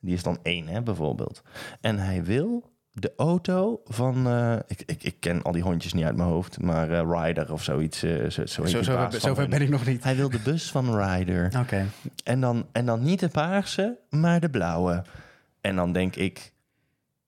die 0.00 0.14
is 0.14 0.22
dan 0.22 0.38
één 0.42 0.66
hè, 0.66 0.82
bijvoorbeeld, 0.82 1.42
en 1.80 1.98
hij 1.98 2.24
wil 2.24 2.70
de 2.92 3.12
auto 3.16 3.80
van, 3.84 4.26
eh, 4.26 4.56
ik, 4.66 4.82
ik, 4.86 5.02
ik 5.02 5.20
ken 5.20 5.42
al 5.42 5.52
die 5.52 5.62
hondjes 5.62 5.92
niet 5.92 6.04
uit 6.04 6.16
mijn 6.16 6.28
hoofd, 6.28 6.60
maar 6.60 6.90
eh, 6.90 7.22
Ryder 7.24 7.52
of 7.52 7.62
zoiets. 7.62 8.02
eh, 8.02 8.30
zo, 8.30 8.46
zo, 8.46 8.82
zover 9.10 9.48
ben 9.48 9.62
ik 9.62 9.68
nog 9.68 9.86
niet. 9.86 10.04
Hij 10.04 10.16
wil 10.16 10.30
de 10.30 10.40
bus 10.44 10.70
van 10.70 10.98
Ryder. 10.98 11.52
Oké. 11.62 11.86
En 12.24 12.40
dan, 12.40 12.66
en 12.72 12.86
dan 12.86 13.02
niet 13.02 13.20
de 13.20 13.28
paarse, 13.28 13.98
maar 14.10 14.40
de 14.40 14.50
blauwe. 14.50 15.02
En 15.60 15.76
dan 15.76 15.92
denk 15.92 16.16
ik, 16.16 16.51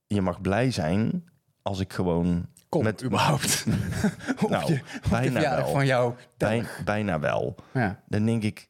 je 0.07 0.21
mag 0.21 0.41
blij 0.41 0.71
zijn 0.71 1.25
als 1.63 1.81
ik 1.81 1.93
gewoon... 1.93 2.47
Kom, 2.69 2.83
Met- 2.83 3.05
überhaupt. 3.05 3.65
Nou, 4.49 4.73
je, 4.73 4.81
bijna 5.11 5.41
wel. 5.41 5.67
van 5.73 5.87
jou. 5.87 6.15
Bij, 6.37 6.65
bijna 6.85 7.19
wel. 7.19 7.55
Ja. 7.73 8.03
Dan 8.07 8.25
denk 8.27 8.43
ik, 8.43 8.69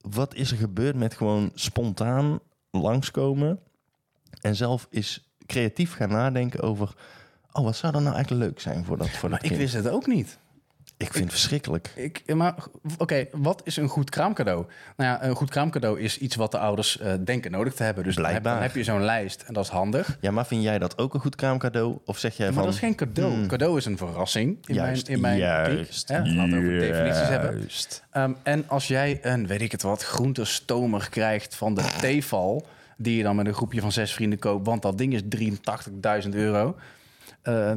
wat 0.00 0.34
is 0.34 0.50
er 0.50 0.56
gebeurd 0.56 0.96
met 0.96 1.14
gewoon 1.14 1.50
spontaan 1.54 2.40
langskomen... 2.70 3.60
en 4.40 4.56
zelf 4.56 4.86
is 4.90 5.32
creatief 5.46 5.94
gaan 5.94 6.08
nadenken 6.10 6.60
over... 6.60 6.94
oh, 7.52 7.64
wat 7.64 7.76
zou 7.76 7.92
dan 7.92 8.02
nou 8.02 8.14
eigenlijk 8.14 8.44
leuk 8.44 8.60
zijn 8.60 8.84
voor 8.84 8.96
dat, 8.96 9.08
voor 9.08 9.30
Maar 9.30 9.38
dat 9.38 9.50
ik 9.50 9.56
kind? 9.56 9.72
wist 9.72 9.84
het 9.84 9.92
ook 9.94 10.06
niet. 10.06 10.38
Ik 11.02 11.12
vind 11.12 11.24
het 11.24 11.32
verschrikkelijk. 11.32 11.90
Ik, 11.94 12.34
maar 12.34 12.54
oké, 12.98 13.26
wat 13.32 13.60
is 13.64 13.76
een 13.76 13.88
goed 13.88 14.10
kraamcadeau? 14.10 14.66
Nou 14.96 15.10
ja, 15.10 15.24
een 15.24 15.34
goed 15.34 15.50
kraamcadeau 15.50 16.00
is 16.00 16.18
iets 16.18 16.36
wat 16.36 16.50
de 16.50 16.58
ouders 16.58 16.98
eh, 16.98 17.12
denken 17.24 17.50
nodig 17.50 17.74
te 17.74 17.82
hebben. 17.82 18.04
Dus 18.04 18.14
dan 18.14 18.24
heb, 18.24 18.42
dan 18.42 18.62
heb 18.62 18.74
je 18.74 18.84
zo'n 18.84 19.02
lijst 19.04 19.42
en 19.42 19.54
dat 19.54 19.64
is 19.64 19.70
handig. 19.70 20.18
Ja, 20.20 20.30
maar 20.30 20.46
vind 20.46 20.62
jij 20.62 20.78
dat 20.78 20.98
ook 20.98 21.14
een 21.14 21.20
goed 21.20 21.34
kraamcadeau? 21.36 21.98
Of 22.04 22.18
zeg 22.18 22.36
jij 22.36 22.46
Maar 22.46 22.54
van... 22.54 22.64
dat 22.64 22.72
is 22.72 22.78
geen 22.78 22.94
cadeau. 22.94 23.32
hmm, 23.32 23.46
Cadeau 23.46 23.76
is 23.76 23.84
een 23.84 23.96
verrassing 23.96 24.58
in 24.66 24.74
juist, 24.74 25.06
mijn, 25.06 25.16
in 25.16 25.22
mijn 25.22 25.38
juist, 25.38 26.08
hè? 26.08 26.18
Laten 26.18 26.50
we 26.50 26.56
over 26.58 26.78
definities 26.78 27.28
hebben. 27.28 27.58
juist. 27.58 28.04
Ehm, 28.10 28.32
en 28.42 28.64
als 28.68 28.88
jij 28.88 29.18
een, 29.22 29.46
weet 29.46 29.60
ik 29.60 29.72
het 29.72 29.82
wat, 29.82 30.02
groentestomer 30.04 31.08
krijgt 31.10 31.54
van 31.54 31.74
de 31.74 31.82
Tefal... 32.00 32.66
die 32.96 33.16
je 33.16 33.22
dan 33.22 33.36
met 33.36 33.46
een 33.46 33.54
groepje 33.54 33.80
van 33.80 33.92
zes 33.92 34.12
vrienden 34.12 34.38
koopt... 34.38 34.66
want 34.66 34.82
dat 34.82 34.98
ding 34.98 35.14
is 35.14 35.22
83.000 36.24 36.28
euro... 36.30 36.76
Eh, 37.42 37.72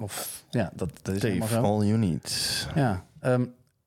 of 0.00 0.42
ja, 0.50 0.70
dat, 0.74 0.90
dat 1.02 1.14
is 1.14 1.20
Dave, 1.20 1.58
all 1.58 1.84
you 1.86 1.98
need. 1.98 2.66
Ja, 2.74 3.04
ehm, 3.20 3.44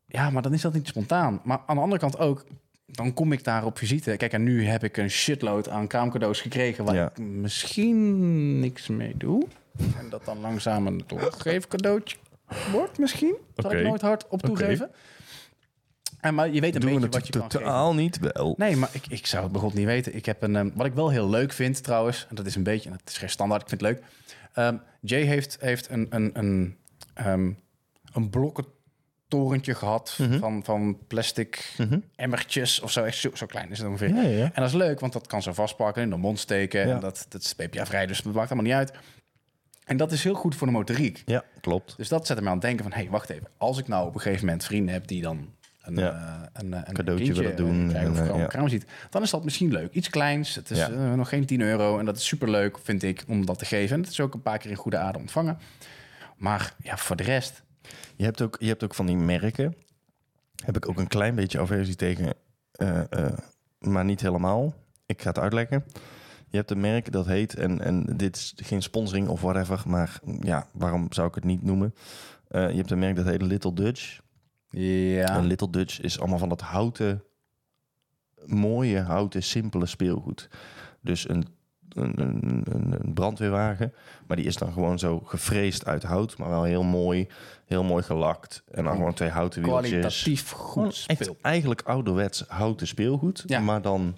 ja, 0.08 0.30
maar 0.30 0.42
dan 0.42 0.54
is 0.54 0.62
dat 0.62 0.74
niet 0.74 0.88
spontaan. 0.88 1.42
Maar 1.44 1.60
aan 1.66 1.76
de 1.76 1.82
andere 1.82 2.00
kant 2.02 2.18
ook, 2.18 2.46
dan 2.86 3.14
kom 3.14 3.32
ik 3.32 3.44
daar 3.44 3.66
op 3.66 3.78
visite. 3.78 4.16
Kijk, 4.18 4.34
en 4.34 4.44
nu 4.44 4.66
heb 4.66 4.84
ik 4.84 4.98
een 4.98 5.10
shitload 5.10 5.70
aan 5.70 5.88
kraamcadeaus 5.88 6.42
gekregen... 6.42 6.86
waar 6.86 6.96
Ja. 6.96 7.10
ik 7.10 7.18
misschien 7.18 8.60
niks 8.60 8.88
mee 8.88 9.14
doe. 9.18 9.48
En 9.78 10.10
dat 10.10 10.26
dan 10.26 10.40
langzaam 10.40 10.88
een 10.88 11.04
doorgeefcadeautje 11.08 12.18
wordt 12.72 12.98
misschien. 13.00 13.36
Zal 13.56 13.72
ik 13.74 13.84
nooit 13.84 14.02
hard 14.02 14.28
op 14.28 14.42
toegeven. 14.42 14.90
En, 16.20 16.36
maar 16.36 16.50
je 16.50 16.62
weet 16.62 16.76
een 16.76 16.82
Doen 16.82 16.94
beetje 16.94 17.10
wat 17.10 17.28
je 17.28 17.32
kan 17.34 17.42
geven. 17.42 17.60
totaal 17.60 17.94
niet 17.94 18.20
wel. 18.20 18.54
Nee, 18.58 18.76
maar 18.76 18.90
ik, 18.92 19.04
ik 19.08 19.26
zou 19.26 19.44
het 19.44 19.52
bijvoorbeeld 19.52 19.82
niet 19.82 19.92
weten. 19.94 20.16
Ik 20.16 20.26
heb 20.26 20.44
een, 20.44 20.56
ehm, 20.56 20.70
wat 20.74 20.86
ik 20.86 20.94
wel 20.94 21.10
heel 21.10 21.30
leuk 21.30 21.52
vind 21.54 21.84
trouwens, 21.84 22.26
en 22.30 22.36
dat 22.36 22.46
is 22.46 22.56
een 22.56 22.64
beetje, 22.64 22.92
het 22.92 23.10
is 23.10 23.18
geen 23.18 23.30
standaard, 23.30 23.62
ik 23.62 23.70
vind 23.70 23.82
het 23.82 23.90
leuk. 23.92 24.04
Ehm, 24.56 24.78
Jay 25.02 25.22
heeft, 25.22 25.58
heeft 25.60 25.90
een, 25.90 26.08
een, 26.10 26.30
een, 26.34 26.78
ehm, 27.14 27.52
een 28.14 28.30
blokken 28.30 28.66
torentje 29.28 29.76
gehad 29.76 30.16
Mhm. 30.22 30.40
van, 30.40 30.64
van 30.64 30.98
plastic 31.08 31.74
Mhm. 31.78 32.00
emmertjes 32.16 32.80
of 32.80 32.92
zo. 32.92 33.04
Echt 33.04 33.18
zo, 33.18 33.30
zo 33.34 33.46
klein 33.46 33.72
is 33.72 33.78
het 33.78 33.88
ongeveer. 33.88 34.16
Ja, 34.16 34.22
ja. 34.22 34.44
En 34.44 34.52
dat 34.62 34.68
is 34.68 34.74
leuk, 34.74 35.00
want 35.00 35.14
dat 35.14 35.28
kan 35.28 35.42
zo 35.42 35.54
vastpakken, 35.54 36.04
in 36.04 36.10
de 36.10 36.16
mond 36.18 36.40
steken. 36.40 36.88
Ja. 36.88 36.94
En 36.94 37.00
dat, 37.00 37.26
dat 37.30 37.42
is 37.42 37.56
BPA-vrij, 37.56 38.06
dus 38.06 38.22
dat 38.22 38.34
maakt 38.34 38.52
allemaal 38.52 38.70
niet 38.70 38.90
uit. 38.90 38.94
En 39.86 39.98
dat 39.98 40.12
is 40.12 40.24
heel 40.24 40.34
goed 40.34 40.56
voor 40.56 40.68
de 40.68 40.74
motoriek. 40.74 41.24
Ja, 41.26 41.44
klopt. 41.62 41.98
Dus 41.98 42.08
dat 42.08 42.28
zet 42.28 42.42
me 42.42 42.46
aan 42.48 42.52
het 42.52 42.62
denken 42.62 42.84
van... 42.84 42.94
hé, 42.94 43.02
hey, 43.02 43.10
wacht 43.10 43.30
even. 43.30 43.48
Als 43.58 43.78
ik 43.78 43.88
nou 43.88 44.08
op 44.08 44.16
een 44.16 44.22
gegeven 44.22 44.46
moment 44.46 44.64
vrienden 44.66 44.94
heb... 44.94 45.08
die 45.08 45.22
dan 45.22 45.54
een, 45.86 45.96
Ja. 45.96 46.12
eh, 46.54 46.62
een, 46.64 46.74
eh, 46.74 46.82
een 46.84 46.94
Cadeautje 46.94 47.34
willen 47.34 47.56
doen 47.56 47.84
eh, 47.84 47.90
krijgen 47.90 48.12
of 48.12 48.18
gewoon 48.50 48.66
ja. 48.66 48.70
ziet... 48.70 48.86
dan 49.10 49.22
is 49.22 49.30
dat 49.30 49.44
misschien 49.44 49.72
leuk. 49.72 49.94
Iets 49.94 50.10
kleins. 50.10 50.56
Het 50.56 50.72
is 50.72 50.78
Ja. 50.78 51.16
nog 51.16 51.30
geen 51.30 51.46
10 51.46 51.62
euro. 51.62 52.00
En 52.00 52.06
dat 52.06 52.18
is 52.18 52.26
superleuk, 52.26 52.80
vind 52.80 53.04
ik, 53.04 53.24
om 53.28 53.46
dat 53.46 53.60
te 53.60 53.66
geven. 53.66 53.96
En 53.96 54.02
het 54.02 54.12
is 54.12 54.20
ook 54.20 54.34
een 54.34 54.42
paar 54.42 54.58
keer 54.58 54.70
in 54.72 54.76
goede 54.78 54.98
aarde 54.98 55.20
ontvangen. 55.20 55.58
Maar 56.38 56.76
ja, 56.84 56.98
voor 56.98 57.16
de 57.16 57.24
rest... 57.24 57.64
Je 58.16 58.24
hebt 58.24 58.42
ook, 58.42 58.56
je 58.60 58.68
hebt 58.68 58.84
ook 58.84 58.96
van 58.96 59.06
die 59.06 59.16
merken. 59.18 59.76
Heb 60.66 60.76
ik 60.76 60.90
ook 60.90 61.00
een 61.00 61.08
klein 61.08 61.36
beetje 61.36 61.60
aversie 61.60 61.96
tegen, 61.96 62.34
maar 63.80 64.06
niet 64.06 64.22
helemaal. 64.22 64.74
Ik 65.06 65.22
ga 65.22 65.28
het 65.28 65.40
uitleggen. 65.40 65.84
Je 66.48 66.58
hebt 66.58 66.72
een 66.72 66.80
merk 66.80 67.12
dat 67.12 67.26
heet, 67.26 67.56
en, 67.56 67.82
en 67.82 68.04
dit 68.18 68.36
is 68.36 68.54
geen 68.56 68.82
sponsoring 68.82 69.28
of 69.28 69.42
whatever, 69.42 69.84
maar 69.86 70.20
ja, 70.40 70.68
waarom 70.72 71.08
zou 71.10 71.28
ik 71.28 71.36
het 71.36 71.44
niet 71.44 71.64
noemen? 71.64 71.96
Je 72.50 72.58
hebt 72.58 72.92
een 72.92 73.00
merk 73.00 73.16
dat 73.16 73.26
heet 73.26 73.42
Little 73.42 73.74
Dutch. 73.74 74.20
Ja, 74.82 75.36
En 75.38 75.46
Little 75.46 75.70
Dutch 75.70 76.02
is 76.02 76.20
allemaal 76.20 76.38
van 76.40 76.50
dat 76.50 76.62
houten, 76.62 77.24
mooie 78.46 79.00
houten, 79.00 79.44
simpele 79.44 79.86
speelgoed. 79.86 80.48
Dus 81.02 81.30
een, 81.30 81.46
een, 81.90 82.22
een, 82.22 82.64
een- 82.70 83.14
brandweerwagen, 83.14 83.94
maar 84.28 84.38
die 84.38 84.46
is 84.46 84.56
dan 84.58 84.74
gewoon 84.74 85.00
zo 85.00 85.20
gefreesd 85.20 85.86
uit 85.86 86.04
hout, 86.04 86.38
maar 86.38 86.50
wel 86.50 86.64
heel 86.64 86.84
mooi, 86.84 87.28
heel 87.66 87.84
mooi 87.84 88.04
gelakt. 88.04 88.64
En 88.72 88.84
dan 88.84 88.94
gewoon 88.96 89.14
twee 89.14 89.30
houten 89.30 89.64
wieltjes. 89.64 89.90
kwalitatief 89.90 90.52
goed 90.52 91.06
eigenlijk 91.42 91.82
ouderwets 91.82 92.44
houten 92.48 92.88
speelgoed, 92.88 93.44
Ja. 93.48 93.60
maar 93.60 93.82
dan 93.82 94.16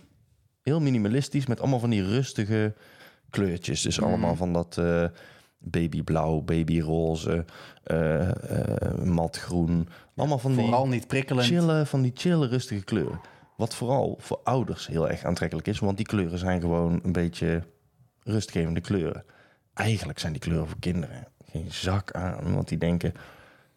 heel 0.61 0.79
minimalistisch 0.81 1.45
met 1.45 1.59
allemaal 1.59 1.79
van 1.79 1.89
die 1.89 2.03
rustige 2.05 2.73
kleurtjes. 3.29 3.81
Dus 3.81 4.01
allemaal 4.01 4.31
Mm. 4.31 4.37
van 4.37 4.53
dat 4.53 4.77
eh, 4.77 5.05
babyblauw, 5.57 6.41
babyroze, 6.41 7.45
eh, 7.83 8.29
eh, 8.29 8.97
matgroen. 9.03 9.87
Allemaal 10.17 10.39
van 10.39 10.51
die 10.51 10.61
Vooral 10.65 10.87
niet 10.87 11.07
prikkelend. 11.07 11.47
chille, 11.47 11.85
van 11.85 12.01
die 12.01 12.11
chille, 12.15 12.47
rustige 12.47 12.83
kleuren. 12.83 13.19
Wat 13.57 13.75
vooral 13.75 14.17
voor 14.19 14.39
ouders 14.43 14.87
heel 14.87 15.09
erg 15.09 15.23
aantrekkelijk 15.23 15.67
is, 15.67 15.79
want 15.79 15.97
die 15.97 16.05
kleuren 16.05 16.39
zijn 16.39 16.61
gewoon 16.61 16.99
een 17.03 17.11
beetje 17.11 17.63
rustgevende 18.23 18.81
kleuren. 18.81 19.23
Eigenlijk 19.73 20.19
zijn 20.19 20.31
die 20.31 20.41
kleuren 20.41 20.67
voor 20.67 20.79
kinderen 20.79 21.27
geen 21.51 21.71
zak 21.71 22.11
aan, 22.11 22.53
want 22.53 22.67
die 22.67 22.77
denken: 22.77 23.13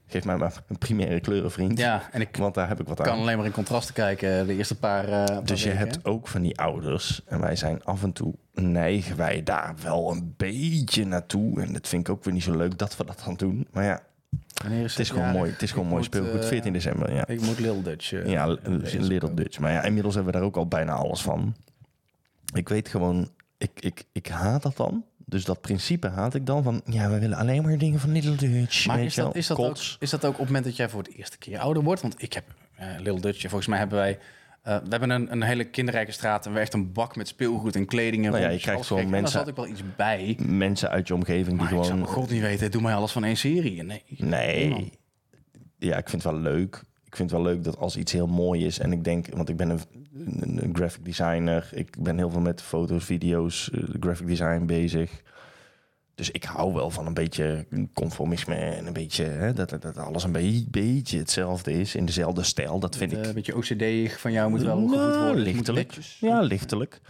geef 0.07 0.25
mij 0.25 0.37
maar 0.37 0.63
een 0.69 0.79
primaire 0.79 1.21
kleurenvriend. 1.21 1.79
Ja, 1.79 2.09
en 2.13 2.21
ik 2.21 2.37
Want 2.37 2.55
daar 2.55 2.69
heb 2.69 2.81
ik 2.81 2.89
wat 2.89 3.01
kan 3.01 3.13
aan. 3.13 3.19
alleen 3.21 3.37
maar 3.37 3.47
in 3.47 3.53
contrasten 3.53 3.95
kijken 3.95 4.47
de 4.47 4.55
eerste 4.55 4.79
paar. 4.79 5.05
eh, 5.05 5.25
paar 5.25 5.45
Dus 5.45 5.63
je 5.63 5.71
hebt 5.71 6.05
ook 6.05 6.29
van 6.29 6.43
die 6.43 6.59
ouders, 6.59 7.23
en 7.27 7.41
wij 7.41 7.57
zijn 7.57 7.85
af 7.85 8.03
en 8.03 8.13
toe 8.13 8.35
neigen 8.55 9.17
wij 9.17 9.43
daar 9.43 9.75
wel 9.83 10.11
een 10.11 10.35
beetje 10.37 11.05
naartoe. 11.05 11.61
En 11.61 11.73
dat 11.73 11.89
vind 11.89 12.09
ik 12.09 12.15
ook 12.15 12.25
weer 12.25 12.35
niet 12.35 12.43
zo 12.43 12.57
leuk 12.57 12.79
dat 12.79 12.97
we 12.97 13.05
dat 13.05 13.23
dan 13.25 13.35
doen. 13.35 13.67
Maar 13.73 13.85
ja, 13.85 14.01
Wanneer 14.63 14.85
is 14.85 14.91
het 14.91 15.01
is 15.01 15.11
gewoon 15.11 15.31
mooi. 15.33 15.51
Het 15.51 15.63
is 15.63 15.71
gewoon 15.71 15.87
mooi 15.87 15.97
moet, 16.03 16.15
speelgoed. 16.15 16.41
eh, 16.43 16.49
14 16.49 16.73
december, 16.73 17.15
ja. 17.15 17.27
Ik 17.27 17.41
moet 17.41 17.59
Little 17.59 17.83
Dutch. 17.83 18.13
eh, 18.13 18.27
Ja. 18.27 18.57
Little 18.99 19.35
Dutch. 19.35 19.59
Maar 19.59 19.73
ja, 19.73 19.83
inmiddels 19.83 20.15
hebben 20.15 20.33
we 20.33 20.39
daar 20.39 20.47
ook 20.49 20.57
al 20.57 20.67
bijna 20.67 20.93
alles 20.93 21.23
van. 21.23 21.55
Ik 22.55 22.69
weet 22.69 22.89
gewoon, 22.89 23.31
ik, 23.59 23.71
ik, 23.75 24.05
ik 24.13 24.27
haat 24.27 24.63
dat 24.63 24.77
dan. 24.77 25.05
Dus 25.25 25.45
dat 25.45 25.61
principe 25.61 26.09
haat 26.09 26.35
ik 26.35 26.47
dan 26.47 26.63
van, 26.63 26.83
ja, 26.85 27.11
we 27.11 27.19
willen 27.19 27.37
alleen 27.39 27.63
maar 27.63 27.79
dingen 27.79 28.01
van 28.01 28.13
Little 28.13 28.35
Dutch. 28.35 28.87
Maar 28.87 29.01
is 29.03 29.15
dat, 29.15 29.35
is, 29.37 29.47
dat 29.47 29.59
ook, 29.59 29.77
is 29.99 30.11
dat 30.11 30.25
ook 30.25 30.33
op 30.33 30.39
het 30.39 30.47
moment 30.47 30.65
dat 30.65 30.77
jij 30.77 30.89
voor 30.89 31.03
de 31.03 31.11
eerste 31.11 31.39
keer 31.39 31.59
ouder 31.59 31.83
wordt? 31.83 32.01
Want 32.03 32.23
ik 32.23 32.33
heb 32.33 32.45
eh, 32.75 32.87
Little 32.99 33.21
Dutch, 33.21 33.41
volgens 33.41 33.67
mij 33.67 33.79
hebben 33.79 33.99
wij... 33.99 34.19
eh, 34.63 34.77
we 34.77 34.89
hebben 34.89 35.11
een, 35.11 35.33
een 35.33 35.43
hele 35.43 35.65
kinderrijke 35.65 36.13
straat 36.13 36.47
en 36.47 36.53
we 36.53 36.59
echt 36.59 36.75
een 36.75 36.93
bak 36.93 37.17
met 37.17 37.29
speelgoed 37.29 37.77
en 37.77 37.87
kleding 37.87 38.25
en 38.25 38.31
Nou 38.31 38.43
ja, 38.43 38.49
je 38.51 38.59
krijgt 38.59 38.87
gewoon 38.87 39.03
mensen- 39.11 39.23
daar 39.23 39.31
zat 39.31 39.49
ik 39.49 39.57
wel 39.57 39.67
iets 39.67 39.83
bij. 39.97 40.39
Mensen 40.47 40.91
uit 40.91 41.09
je 41.09 41.15
omgeving 41.15 41.47
die 41.47 41.57
Maar 41.57 41.79
ik 41.79 41.85
zou 41.85 41.87
gewoon... 41.99 42.07
god 42.07 42.31
niet 42.31 42.41
weten, 42.41 42.71
doe 42.71 42.83
mij 42.83 42.95
alles 42.95 43.13
van 43.13 43.25
één 43.25 43.37
serie. 43.37 43.83
Nee. 43.83 44.03
Nee. 44.17 44.93
Ja, 45.79 45.97
ik 45.97 46.09
vind 46.09 46.23
het 46.23 46.33
wel 46.33 46.41
leuk. 46.41 46.83
Ik 47.05 47.17
vind 47.17 47.31
het 47.31 47.41
wel 47.41 47.53
leuk 47.53 47.65
dat 47.65 47.79
als 47.79 47.97
iets 47.97 48.13
heel 48.13 48.27
mooi 48.27 48.67
is 48.67 48.79
en 48.79 48.93
ik 48.93 49.05
denk, 49.05 49.27
want 49.35 49.49
ik 49.49 49.57
ben 49.57 49.69
een, 49.71 49.81
een, 50.15 50.65
een 50.65 50.75
graphic 50.77 51.05
designer, 51.05 51.69
ik 51.73 52.03
ben 52.03 52.17
heel 52.17 52.31
veel 52.31 52.41
met 52.41 52.63
foto's, 52.63 53.05
video's, 53.05 53.71
eh, 53.71 53.83
graphic 54.01 54.27
design 54.27 54.65
bezig. 54.67 55.23
Dus 56.21 56.31
ik 56.31 56.45
hou 56.45 56.73
wel 56.75 56.91
van 56.91 57.07
een 57.07 57.15
beetje 57.15 57.67
conformisme 57.95 58.55
en 58.55 58.87
een 58.87 58.93
beetje 58.93 59.25
hè, 59.25 59.53
dat, 59.53 59.77
dat, 59.81 59.97
alles 59.99 60.25
een 60.25 60.33
be- 60.33 60.65
beetje 60.69 61.19
hetzelfde 61.19 61.73
is 61.81 61.95
in 61.95 62.05
dezelfde 62.07 62.43
stijl. 62.43 62.79
Dat 62.79 62.97
vind 62.97 63.13
Eh, 63.13 63.19
ik 63.19 63.27
Een 63.27 63.35
beetje 63.35 63.57
OCD 63.57 64.13
van 64.21 64.33
jou 64.33 64.51
moet 64.51 64.63
wel 64.63 64.79
Nou, 64.79 64.89
gevoed 64.99 65.15
worden. 65.25 65.43
Lichtelijk. 65.43 65.99
Ja, 66.21 66.41
lichtelijk. 66.41 67.01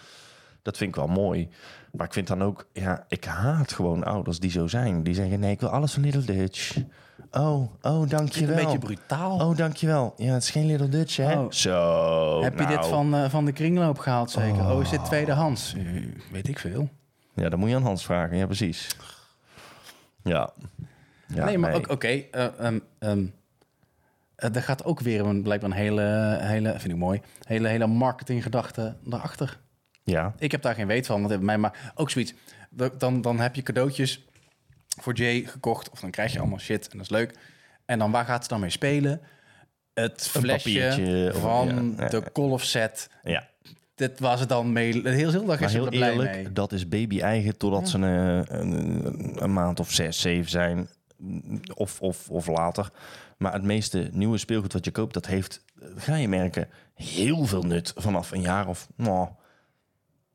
Dat 0.62 0.76
vind 0.76 0.90
ik 0.90 0.96
wel 0.96 1.06
mooi. 1.06 1.48
Maar 1.92 2.06
ik 2.06 2.12
vind 2.12 2.26
dan 2.26 2.42
ook, 2.42 2.66
ja, 2.72 3.04
ik 3.08 3.24
haat 3.24 3.72
gewoon 3.72 4.04
ouders 4.04 4.38
die 4.40 4.50
zo 4.50 4.66
zijn. 4.66 5.02
Die 5.02 5.14
zeggen, 5.14 5.40
nee, 5.40 5.50
ik 5.52 5.61
wil 5.61 5.68
alles 5.68 5.92
van 5.92 6.02
Little 6.02 6.24
Dutch. 6.36 6.76
Oh, 7.30 7.70
oh, 7.82 8.08
dankjewel. 8.08 8.58
Een 8.58 8.64
beetje 8.64 8.78
brutaal. 8.78 9.38
Oh, 9.48 9.56
dankjewel. 9.56 10.14
Ja, 10.16 10.32
het 10.32 10.42
is 10.42 10.50
geen 10.50 10.66
Little 10.66 10.88
Dutch, 10.88 11.16
hè? 11.16 11.38
Oh. 11.38 11.50
Zo, 11.50 12.42
Heb 12.42 12.58
je 12.58 12.66
dit 12.66 12.76
nou. 12.76 12.88
van, 12.88 13.14
eh, 13.14 13.30
van 13.30 13.44
de 13.44 13.52
kringloop 13.52 13.98
gehaald 13.98 14.30
zeker? 14.30 14.70
Oh, 14.70 14.80
is 14.82 14.90
dit 14.90 15.04
tweedehands? 15.04 15.74
Eh, 15.74 15.82
weet 16.32 16.48
ik 16.48 16.58
veel. 16.58 16.88
Ja, 17.34 17.48
dan 17.48 17.58
moet 17.58 17.68
je 17.68 17.74
aan 17.74 17.82
Hans 17.82 18.04
vragen. 18.04 18.36
Ja, 18.36 18.46
precies. 18.46 18.96
Ja. 20.22 20.52
ja 21.26 21.44
nee, 21.44 21.58
maar 21.58 21.72
ook 21.74 21.88
oké. 21.90 22.06
eh, 22.08 22.58
ehm, 22.58 22.78
ehm, 22.98 23.26
eh, 24.36 24.54
er 24.56 24.62
gaat 24.62 24.84
ook 24.84 25.00
weer 25.00 25.20
een, 25.26 25.42
blijkbaar 25.42 25.70
een 25.70 25.76
hele, 25.76 26.36
hele, 26.40 26.70
vind 26.78 26.92
ik 26.92 26.98
mooi, 26.98 27.20
hele, 27.46 27.68
hele 27.68 27.86
marketinggedachte 27.86 28.96
erachter. 29.10 29.58
Ja, 30.02 30.34
Ik 30.38 30.50
heb 30.52 30.62
daar 30.62 30.74
geen 30.74 30.86
weet 30.86 31.06
van, 31.06 31.16
want 31.16 31.28
bij 31.28 31.38
mij 31.44 31.58
maar 31.58 31.92
ook 31.94 32.10
zoiets. 32.10 32.34
Da- 32.70 32.90
Dan, 32.98 33.20
dan 33.20 33.38
heb 33.40 33.54
je 33.54 33.62
cadeautjes 33.62 34.24
voor 35.00 35.14
Jay 35.14 35.40
gekocht, 35.46 35.90
of 35.90 36.00
dan 36.00 36.10
krijg 36.10 36.32
je 36.32 36.38
allemaal 36.38 36.58
shit 36.58 36.88
en 36.88 36.96
dat 36.96 37.06
is 37.06 37.12
leuk. 37.12 37.34
En 37.84 37.98
dan 37.98 38.10
waar 38.10 38.24
gaat 38.24 38.42
ze 38.42 38.48
dan 38.48 38.60
mee 38.60 38.70
spelen? 38.70 39.20
Het 39.94 40.28
flesje 40.28 40.68
papiertje 40.70 41.30
of- 41.34 41.40
van 41.40 41.94
ja, 41.96 42.02
ja, 42.04 42.08
de 42.08 42.16
ja. 42.16 42.28
golf 42.32 42.64
set. 42.64 43.10
ja. 43.22 43.48
Dit 44.01 44.20
was 44.20 44.40
het 44.40 44.48
dan 44.48 44.72
mee. 44.72 45.03
De 45.03 45.11
hele 45.11 45.32
dag 45.32 45.44
Maar 45.46 45.62
is 45.62 45.72
heel 45.72 45.84
er 45.84 45.90
blij 45.90 46.11
eerlijk, 46.11 46.34
mee. 46.34 46.53
dat 46.53 46.72
is 46.72 46.88
baby-eigen 46.88 47.57
totdat 47.57 47.88
ze 47.88 47.98
een, 47.98 48.61
een, 48.61 49.42
een 49.42 49.53
maand 49.53 49.80
of 49.80 49.90
zes, 49.92 50.20
zeven 50.20 50.51
zijn. 50.51 50.88
Of, 51.74 52.01
of, 52.01 52.30
of 52.30 52.46
later. 52.46 52.90
Maar 53.38 53.53
het 53.53 53.62
meeste 53.62 54.09
nieuwe 54.12 54.38
speelgoed 54.38 54.72
wat 54.72 54.84
je 54.84 54.90
koopt, 54.90 55.14
dat 55.14 55.26
heeft, 55.26 55.64
ga 55.96 56.14
je 56.16 56.28
merken, 56.28 56.68
heel 56.94 57.44
veel 57.46 57.62
nut 57.62 57.92
vanaf 57.96 58.30
een 58.30 58.40
jaar 58.40 58.68
of 58.68 58.88
nou, 58.96 59.28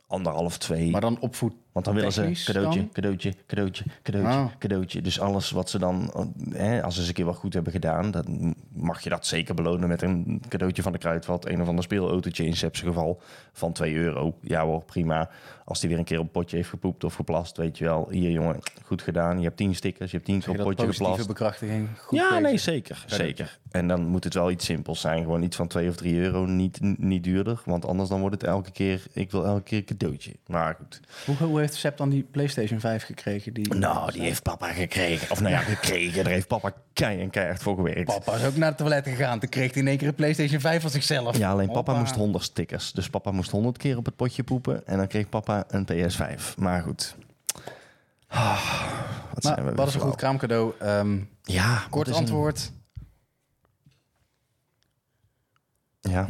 anderhalf, 0.08 0.58
twee. 0.58 0.90
Maar 0.92 1.02
dan 1.02 1.20
opvoed. 1.20 1.54
Want 1.76 1.88
dan 1.88 1.96
willen 1.96 2.12
ze 2.12 2.44
cadeautje, 2.46 2.80
dan? 2.80 2.90
cadeautje, 2.92 3.34
cadeautje, 3.48 3.84
cadeautje, 4.04 4.38
Ah. 4.40 4.46
cadeautje. 4.60 5.02
Dus 5.02 5.20
alles 5.20 5.52
wat 5.52 5.70
ze 5.70 5.80
dan, 5.80 6.12
hè, 6.50 6.84
als 6.84 6.94
ze 6.94 7.00
eens 7.00 7.10
een 7.10 7.16
keer 7.16 7.26
wat 7.26 7.36
goed 7.36 7.54
hebben 7.54 7.72
gedaan, 7.72 8.12
dan 8.12 8.56
mag 8.74 9.02
je 9.04 9.10
dat 9.10 9.26
zeker 9.26 9.56
belonen 9.56 9.88
met 9.90 10.02
een 10.02 10.42
cadeautje 10.48 10.82
van 10.82 10.92
de 10.92 10.98
Kruidvat. 10.98 11.46
Een 11.48 11.62
of 11.62 11.68
ander 11.68 11.84
speelautootje 11.84 12.46
in 12.46 12.56
Sepse 12.56 12.86
geval 12.86 13.22
van 13.54 13.74
2 13.74 13.96
euro. 13.96 14.36
Ja 14.42 14.64
hoor, 14.64 14.84
prima. 14.84 15.30
Als 15.66 15.80
die 15.80 15.90
weer 15.90 15.98
een 15.98 16.04
keer 16.04 16.20
op 16.20 16.26
een 16.26 16.32
potje 16.32 16.56
heeft 16.58 16.70
gepoept 16.70 17.04
of 17.04 17.14
geplast, 17.16 17.58
weet 17.58 17.78
je 17.78 17.84
wel. 17.84 18.08
Hier 18.10 18.32
jongen, 18.32 18.60
goed 18.84 19.02
gedaan. 19.02 19.38
Je 19.38 19.44
hebt 19.46 19.58
10 19.58 19.76
stickers, 19.76 20.12
je 20.12 20.18
hebt 20.18 20.30
10 20.30 20.40
keer 20.40 20.50
op 20.50 20.58
potje 20.76 20.92
geplast. 20.94 21.28
bekrachtiging. 21.28 21.88
Goed 21.98 22.18
ja, 22.20 22.28
bezig. 22.30 22.44
nee, 22.44 22.58
zeker, 22.58 23.06
Cadeautje. 23.08 23.26
zeker. 23.26 23.60
En 23.72 23.88
dan 23.88 24.08
moet 24.08 24.24
het 24.24 24.34
wel 24.34 24.52
iets 24.52 24.66
simpels 24.66 25.02
zijn. 25.02 25.24
Gewoon 25.24 25.44
iets 25.44 25.56
van 25.56 25.68
2 25.68 25.90
of 25.90 25.96
3 25.96 26.16
euro, 26.20 26.46
niet, 26.46 26.80
niet 26.98 27.24
duurder. 27.24 27.62
Want 27.66 27.86
anders 27.86 28.10
dan 28.10 28.20
wordt 28.20 28.42
het 28.42 28.50
elke 28.50 28.72
keer, 28.72 29.04
ik 29.14 29.32
wil 29.32 29.46
elke 29.46 29.62
keer 29.64 29.78
een 29.78 29.86
cadeautje. 29.86 30.32
Maar 30.48 30.76
goed. 30.80 31.00
Hoe, 31.26 31.36
hoe 31.48 31.62
heeft 31.66 31.80
Sepp 31.80 31.98
dan 31.98 32.10
die 32.10 32.24
PlayStation 32.24 32.80
5 32.80 33.04
gekregen? 33.06 33.54
Die, 33.54 33.74
Nou, 33.74 34.12
die 34.12 34.22
heeft 34.22 34.44
papa 34.44 34.72
gekregen. 34.74 35.32
Of 35.32 35.40
nou 35.40 35.54
ja, 35.54 35.60
gekregen. 35.60 36.24
Daar 36.24 36.34
heeft 36.34 36.48
papa 36.48 36.74
kei 36.94 37.22
en 37.22 37.30
keihard 37.30 37.62
voor 37.62 37.76
gewerkt. 37.76 38.06
Papa 38.06 38.36
is 38.36 38.46
ook 38.46 38.56
naar 38.56 38.68
het 38.70 38.78
toilet 38.78 39.04
gegaan. 39.08 39.40
Toen 39.40 39.50
kreeg 39.50 39.74
hij 39.74 39.82
in 39.82 39.88
één 39.88 39.98
keer 39.98 40.08
een 40.08 40.16
PlayStation 40.16 40.60
5 40.60 40.82
van 40.82 40.90
zichzelf. 40.92 41.38
Ja, 41.38 41.52
alleen 41.52 41.72
papa 41.72 41.94
moest 42.00 42.16
100 42.16 42.44
stickers. 42.44 42.92
Dus 42.92 43.10
papa 43.10 43.32
moest 43.32 43.52
100 43.52 43.78
keer 43.78 43.98
op 43.98 44.06
het 44.06 44.16
potje 44.16 44.44
poepen. 44.44 44.88
En 44.88 44.98
dan 44.98 45.08
kreeg 45.08 45.30
papa 45.30 45.64
een 45.68 45.86
PS5. 45.86 46.56
Maar 46.58 46.82
goed. 46.82 47.16
Ah, 48.28 48.82
wat 49.34 49.44
zijn 49.44 49.66
we 49.66 49.72
wat 49.74 49.88
is 49.88 49.94
een 49.94 50.00
goed 50.02 50.16
kraamcadeau? 50.16 50.74
Ehm, 50.80 51.18
Ja, 51.44 51.84
kort 51.90 52.08
een- 52.08 52.14
antwoord. 52.14 52.72
Ja, 56.02 56.30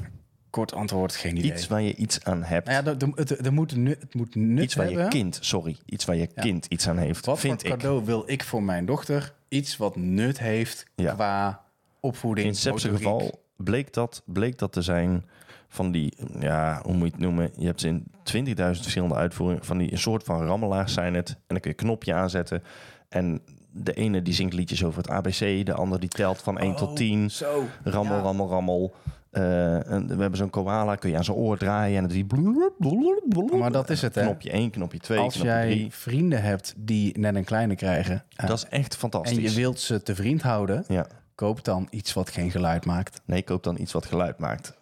Kort 0.56 0.74
antwoord, 0.74 1.16
geen 1.16 1.38
idee. 1.38 1.52
iets 1.52 1.68
waar 1.68 1.82
je 1.82 1.96
iets 1.96 2.24
aan 2.24 2.44
hebt. 2.44 2.68
Nou 2.68 2.84
ja, 2.86 2.92
er, 2.92 2.98
er- 3.02 3.12
het, 3.16 3.46
er 3.46 3.54
moet 3.54 3.76
nu, 3.76 3.90
het 4.00 4.14
moet 4.14 4.36
nut 4.36 4.64
iets 4.64 4.76
waar 4.76 4.90
je 4.90 5.08
kind, 5.08 5.38
sorry, 5.42 5.78
iets 5.86 6.06
waar 6.06 6.16
je 6.16 6.30
Ja. 6.36 6.42
kind 6.42 6.66
iets 6.66 6.88
aan 6.90 6.98
heeft, 6.98 7.26
Wat 7.26 7.40
vind 7.40 7.62
voor 7.62 7.70
ik. 7.72 7.78
cadeau 7.78 8.06
wil 8.06 8.24
ik 8.26 8.44
voor 8.44 8.64
mijn 8.64 8.86
dochter? 8.86 9.34
Iets 9.48 9.78
wat 9.78 9.96
nut 9.96 10.40
heeft 10.40 10.86
Ja. 10.96 11.14
qua 11.14 11.64
opvoeding, 12.00 12.58
In 12.58 12.72
motoriek. 12.72 12.96
geval 12.98 13.44
bleek 13.58 13.94
dat, 13.94 14.22
bleek 14.26 14.58
dat 14.58 14.72
te 14.72 14.82
zijn 14.82 15.26
van 15.68 15.92
die, 15.92 16.14
ja, 16.40 16.80
hoe 16.84 16.94
moet 16.94 17.06
je 17.08 17.12
het 17.14 17.22
noemen? 17.22 17.52
Je 17.58 17.66
hebt 17.66 17.82
ze 17.82 17.88
in 17.88 18.06
20.000 18.24 18.82
verschillende 18.82 19.16
uitvoeringen. 19.16 19.66
Van 19.66 19.78
die 19.78 19.92
een 19.92 19.98
soort 19.98 20.24
van 20.24 20.46
rammelaars 20.46 20.94
zijn 20.94 21.14
het. 21.14 21.30
En 21.30 21.36
dan 21.48 21.60
kun 21.60 21.72
je 21.72 21.78
een 21.78 21.86
knopje 21.86 22.14
aanzetten. 22.14 22.64
En 23.10 23.42
de 23.72 23.94
ene 23.94 24.22
die 24.22 24.34
zingt 24.34 24.54
liedjes 24.54 24.84
over 24.84 24.98
het 25.02 25.10
ABC. 25.10 25.66
De 25.66 25.74
ander 25.74 26.00
die 26.00 26.10
telt 26.10 26.42
van 26.42 26.58
1 26.60 26.72
Oh, 26.72 26.78
tot 26.78 26.96
10. 26.96 27.32
Zo. 27.32 27.64
Rammel, 27.84 28.16
Ja. 28.16 28.22
rammel, 28.22 28.48
rammel. 28.48 28.94
Eh, 29.36 29.92
en 29.92 30.08
we 30.08 30.22
hebben 30.22 30.36
zo'n 30.36 30.50
koala, 30.50 30.96
kun 30.96 31.10
je 31.10 31.18
aan 31.18 31.24
zijn 31.24 31.38
oor 31.38 31.58
draaien. 31.58 31.98
En 31.98 32.04
doet 32.08 32.12
die... 32.12 33.58
Maar 33.58 33.72
dat 33.72 33.90
is 33.90 34.02
het, 34.02 34.16
hè? 34.16 34.22
Knopje 34.22 34.50
1, 34.50 34.70
knopje 34.70 35.00
2, 35.00 35.20
Als 35.20 35.34
knopje 35.34 35.52
jij 35.52 35.68
3. 35.68 35.92
vrienden 35.92 36.42
hebt 36.42 36.74
die 36.78 37.20
net 37.20 37.36
een 37.36 37.44
kleine 37.44 37.76
krijgen... 37.76 38.24
Dat 38.36 38.58
is 38.58 38.66
echt 38.66 38.96
fantastisch. 38.96 39.38
en 39.38 39.44
je 39.44 39.52
wilt 39.52 39.80
ze 39.80 40.04
te 40.04 40.16
vriend 40.16 40.42
houden... 40.42 40.84
Ja. 40.88 41.08
koop 41.36 41.64
dan 41.64 41.88
iets 41.90 42.14
wat 42.14 42.30
geen 42.30 42.52
geluid 42.52 42.86
maakt. 42.86 43.22
Nee, 43.26 43.44
koop 43.44 43.64
dan 43.64 43.80
iets 43.80 43.92
wat 43.94 44.06
geluid 44.06 44.40
maakt. 44.40 44.78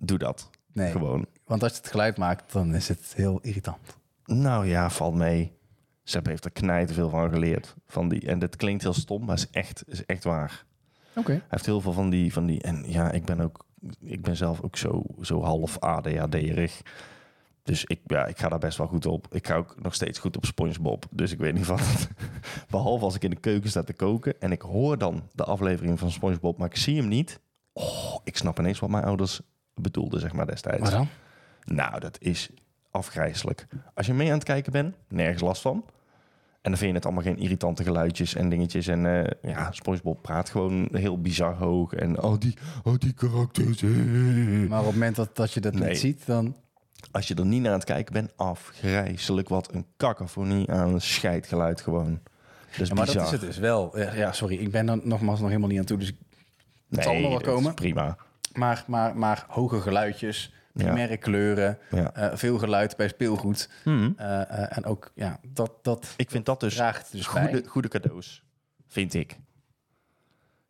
Doe 0.00 0.18
dat. 0.18 0.50
Nee, 0.72 0.90
Gewoon. 0.90 1.26
want 1.44 1.62
als 1.62 1.76
het 1.76 1.86
geluid 1.88 2.16
maakt, 2.16 2.52
dan 2.52 2.74
is 2.74 2.88
het 2.88 3.12
heel 3.16 3.38
irritant. 3.42 3.96
Nou 4.24 4.66
ja, 4.66 4.90
valt 4.90 5.14
mee. 5.14 5.52
Sepp 6.04 6.26
heeft 6.26 6.44
er 6.44 6.50
knijt 6.50 6.92
veel 6.92 7.08
van 7.08 7.30
geleerd. 7.30 7.74
Van 7.86 8.08
die, 8.08 8.26
en 8.26 8.38
dat 8.38 8.56
klinkt 8.56 8.82
heel 8.82 8.92
stom, 8.92 9.24
maar 9.24 9.36
is 9.36 9.50
echt, 9.50 9.82
is 9.86 10.06
echt 10.06 10.24
waar. 10.24 10.64
Hij 11.32 11.42
heeft 11.48 11.66
heel 11.66 11.80
veel 11.80 11.92
van 11.92 12.10
die, 12.10 12.32
van 12.32 12.46
die... 12.46 12.62
En 12.62 12.84
ja, 12.86 13.10
ik 13.10 13.24
ben 13.24 13.40
ook... 13.40 13.66
Ik 14.00 14.22
ben 14.22 14.36
zelf 14.36 14.60
ook 14.60 14.76
zo, 14.76 15.02
zo 15.20 15.42
half 15.42 15.78
ADHD-erig. 15.78 16.82
Dus 17.62 17.84
ik, 17.84 18.00
ja, 18.06 18.26
ik 18.26 18.38
ga 18.38 18.48
daar 18.48 18.58
best 18.58 18.78
wel 18.78 18.86
goed 18.86 19.06
op. 19.06 19.26
Ik 19.30 19.46
ga 19.46 19.56
ook 19.56 19.74
nog 19.82 19.94
steeds 19.94 20.18
goed 20.18 20.36
op 20.36 20.44
SpongeBob. 20.44 21.04
Dus 21.10 21.32
ik 21.32 21.38
weet 21.38 21.54
niet 21.54 21.66
wat. 21.66 22.08
Behalve 22.70 23.04
als 23.04 23.14
ik 23.14 23.24
in 23.24 23.30
de 23.30 23.36
keuken 23.36 23.70
sta 23.70 23.82
te 23.82 23.92
koken... 23.92 24.40
en 24.40 24.52
ik 24.52 24.62
hoor 24.62 24.98
dan 24.98 25.22
de 25.32 25.44
aflevering 25.44 25.98
van 25.98 26.10
SpongeBob... 26.10 26.58
maar 26.58 26.68
ik 26.68 26.76
zie 26.76 26.96
hem 26.96 27.08
niet. 27.08 27.40
Oh, 27.72 28.16
ik 28.24 28.36
snap 28.36 28.58
ineens 28.58 28.78
wat 28.78 28.90
mijn 28.90 29.04
ouders 29.04 29.40
bedoelden, 29.74 30.20
zeg 30.20 30.32
maar, 30.32 30.46
destijds. 30.46 30.80
Maar 30.80 30.90
dan? 30.90 31.08
Nou, 31.64 32.00
dat 32.00 32.20
is 32.20 32.50
afgrijzelijk. 32.90 33.66
Als 33.94 34.06
je 34.06 34.14
mee 34.14 34.28
aan 34.28 34.34
het 34.34 34.44
kijken 34.44 34.72
bent, 34.72 34.96
nergens 35.08 35.42
last 35.42 35.62
van. 35.62 35.84
En 36.62 36.70
dan 36.70 36.76
vind 36.78 36.90
je 36.90 36.96
het 36.96 37.04
allemaal 37.04 37.22
geen 37.24 37.38
irritante 37.38 37.82
geluidjes 37.82 38.34
en 38.34 38.48
dingetjes. 38.48 38.86
En 38.86 39.06
eh, 39.24 39.50
ja, 39.52 39.72
SpongeBob 39.72 40.22
praat 40.22 40.50
gewoon 40.50 40.88
heel 40.92 41.20
bizar 41.20 41.54
hoog. 41.54 41.92
En 41.92 42.16
al 42.16 42.38
die, 42.38 42.54
al 42.84 42.98
die 42.98 43.12
karakters. 43.12 43.82
eh. 43.82 43.88
Maar 44.68 44.78
op 44.80 44.84
het 44.84 44.94
moment 44.94 45.16
dat, 45.16 45.36
dat 45.36 45.52
je 45.52 45.60
dat 45.60 45.74
Nee. 45.74 45.88
niet 45.88 45.98
ziet, 45.98 46.26
dan... 46.26 46.56
Als 47.10 47.28
je 47.28 47.34
er 47.34 47.46
niet 47.46 47.60
naar 47.62 47.70
aan 47.72 47.76
het 47.78 47.86
kijken 47.86 48.12
bent, 48.12 48.32
afgrijzelijk. 48.36 49.48
Wat 49.48 49.74
een 49.74 49.86
cacophonie 49.96 50.70
aan 50.70 51.00
scheidgeluid 51.00 51.80
gewoon. 51.80 52.20
Ja, 52.76 52.94
maar 52.94 53.06
dat 53.06 53.22
is 53.24 53.30
het 53.30 53.40
dus 53.40 53.58
wel. 53.58 53.98
Ja, 53.98 54.14
ja, 54.14 54.32
sorry, 54.32 54.56
ik 54.56 54.70
ben 54.70 54.88
er 54.88 55.00
nogmaals 55.02 55.38
nog 55.38 55.48
helemaal 55.48 55.68
niet 55.70 55.78
aan 55.78 55.84
toe. 55.84 55.98
Dus 55.98 56.08
ik- 56.08 56.16
Nee, 56.88 57.02
zal 57.04 57.14
nog 57.14 57.30
wel 57.30 57.40
komen. 57.40 57.74
prima. 57.74 58.16
maar, 58.52 58.84
maar, 58.86 59.16
maar 59.16 59.44
hoge 59.48 59.80
geluidjes, 59.80 60.52
Ja. 60.74 60.82
primaire 60.84 61.16
kleuren, 61.16 61.78
Ja. 61.90 62.14
eh, 62.14 62.36
veel 62.36 62.58
geluid 62.58 62.96
bij 62.96 63.08
speelgoed. 63.08 63.68
Mhm. 63.84 64.10
Eh, 64.16 64.40
eh, 64.40 64.76
en 64.76 64.84
ook, 64.84 65.10
ja, 65.14 65.40
dat, 65.48 65.72
dat 65.82 66.14
Ik 66.16 66.30
vind 66.30 66.46
dat 66.46 66.60
dus 66.60 66.74
draagt 66.74 67.12
dus 67.12 67.26
goede, 67.26 67.50
bij. 67.50 67.62
goede 67.66 67.88
cadeaus. 67.88 68.42
Vind 68.88 69.14
ik. 69.14 69.38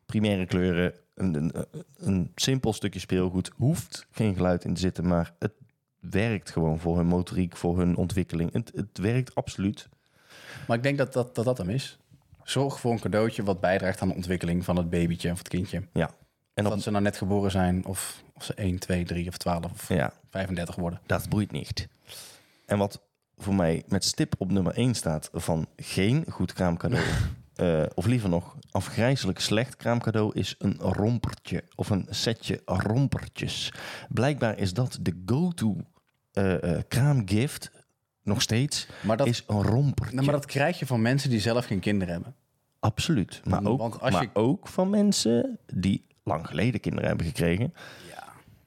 Primaire 0.07 0.47
kleuren, 0.47 0.95
een, 1.15 1.35
een, 1.35 1.53
een 1.97 2.33
simpel 2.35 2.73
stukje 2.73 3.01
speelgoed. 3.01 3.51
Hoeft 3.57 4.07
geen 4.11 4.35
geluid 4.35 4.65
in 4.65 4.75
te 4.75 4.81
zitten, 4.81 5.07
maar 5.07 5.35
het 5.39 5.53
werkt 6.01 6.51
gewoon 6.51 6.79
voor 6.79 6.97
hun 6.97 7.07
motoriek, 7.07 7.57
voor 7.57 7.79
hun 7.79 7.97
ontwikkeling. 7.97 8.53
Het, 8.53 8.73
het 8.75 8.99
werkt 8.99 9.35
absoluut. 9.35 9.89
Maar 10.67 10.77
ik 10.77 10.83
denk 10.83 10.99
dat 10.99 11.13
dat, 11.13 11.35
dat 11.35 11.45
dat 11.45 11.59
hem 11.59 11.69
is. 11.71 11.99
Zorg 12.43 12.81
voor 12.81 12.93
een 12.93 13.01
cadeautje 13.01 13.43
wat 13.43 13.61
bijdraagt 13.61 14.01
aan 14.01 14.09
de 14.09 14.15
ontwikkeling 14.15 14.65
van 14.65 14.77
het 14.77 14.91
babytje 14.91 15.31
of 15.31 15.39
het 15.39 15.49
kindje. 15.49 15.83
Ja. 15.93 16.11
En 16.55 16.65
Of 16.67 16.71
dat 16.73 16.83
ze 16.83 16.91
nou 16.91 17.03
net 17.03 17.17
geboren 17.17 17.51
zijn, 17.51 17.85
of, 17.87 18.23
of 18.43 18.49
ze 18.49 18.55
1, 18.55 18.79
2, 18.79 19.05
3 19.05 19.29
of 19.29 19.37
12 19.37 19.65
of 19.65 19.89
ja, 19.89 20.13
35 20.31 20.75
worden. 20.75 21.01
dat 21.07 21.29
boeit 21.29 21.53
niet. 21.53 21.89
En 22.67 22.79
wat 22.79 23.01
voor 23.37 23.55
mij 23.55 23.83
met 23.89 24.05
stip 24.05 24.35
op 24.39 24.51
nummer 24.51 24.75
1 24.75 24.95
staat 24.95 25.31
van 25.33 25.67
geen 25.77 26.25
goed 26.29 26.53
kraamcadeau, 26.53 27.05
eh, 27.55 27.83
of 27.95 28.07
liever 28.07 28.29
nog 28.29 28.57
afgrijzelijk 28.71 29.39
slecht 29.41 29.77
kraamcadeau, 29.77 30.31
is 30.35 30.55
een 30.59 30.77
rompertje 30.79 31.65
of 31.75 31.91
een 31.91 32.07
setje 32.11 32.61
rompertjes. 32.65 33.73
Blijkbaar 34.09 34.59
is 34.59 34.75
dat 34.75 34.99
de 35.01 35.23
go-to 35.27 35.77
eh, 36.33 36.77
eh, 36.77 36.83
kraamgift, 36.89 37.71
nog 38.23 38.43
steeds, 38.43 38.87
Maar 39.03 39.17
dat, 39.17 39.27
is 39.27 39.45
een 39.47 39.63
rompertje. 39.63 40.15
nou, 40.15 40.27
maar 40.27 40.35
dat 40.35 40.47
krijg 40.47 40.79
je 40.79 40.87
van 40.87 41.03
mensen 41.03 41.31
die 41.31 41.41
zelf 41.41 41.65
geen 41.65 41.81
kinderen 41.81 42.15
hebben. 42.15 42.35
Absoluut. 42.81 43.41
Maar, 43.45 43.65
ook, 43.65 43.79
Want 43.79 44.01
als 44.01 44.13
maar 44.13 44.23
je- 44.23 44.29
ook 44.33 44.69
van 44.69 44.91
mensen 44.91 45.59
die 45.75 46.05
lang 46.25 46.47
geleden 46.47 46.81
kinderen 46.81 47.09
hebben 47.09 47.27
gekregen. 47.27 47.75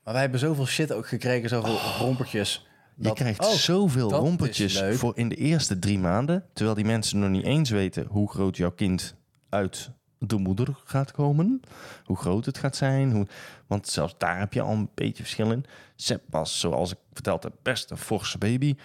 Maar 0.06 0.14
wij 0.14 0.24
hebben 0.24 0.40
zoveel 0.40 0.66
shit 0.66 0.92
ook 0.92 1.08
gekregen, 1.08 1.50
zoveel 1.50 1.78
rompertjes. 2.00 2.68
Je 2.96 3.14
krijgt 3.14 3.46
oh, 3.46 3.52
zoveel 3.52 4.12
rompertjes 4.12 4.84
voor 4.98 5.18
in 5.18 5.30
de 5.30 5.36
eerste 5.36 5.80
drie 5.80 6.00
maanden. 6.00 6.46
Terwijl 6.54 6.76
die 6.76 6.86
mensen 6.86 7.20
nog 7.20 7.30
niet 7.30 7.44
eens 7.44 7.70
weten 7.70 8.06
hoe 8.06 8.30
groot 8.30 8.58
jouw 8.58 8.72
kind 8.72 9.16
uit 9.50 9.92
de 10.20 10.38
moeder 10.38 10.68
gaat 10.84 11.12
komen. 11.12 11.62
Hoe 12.04 12.18
groot 12.18 12.46
het 12.46 12.58
gaat 12.58 12.76
zijn. 12.76 13.12
Hoe, 13.12 13.28
want 13.68 13.88
zelfs 13.88 14.16
daar 14.18 14.40
heb 14.40 14.54
je 14.54 14.62
al 14.62 14.72
een 14.72 14.90
beetje 14.94 15.24
verschil 15.24 15.52
in. 15.52 15.66
Sepp 15.96 16.24
was, 16.30 16.60
zoals 16.60 16.92
ik 16.92 16.98
vertelde, 17.14 17.52
best 17.62 17.92
een 17.92 17.98
forse 17.98 18.38
baby. 18.38 18.76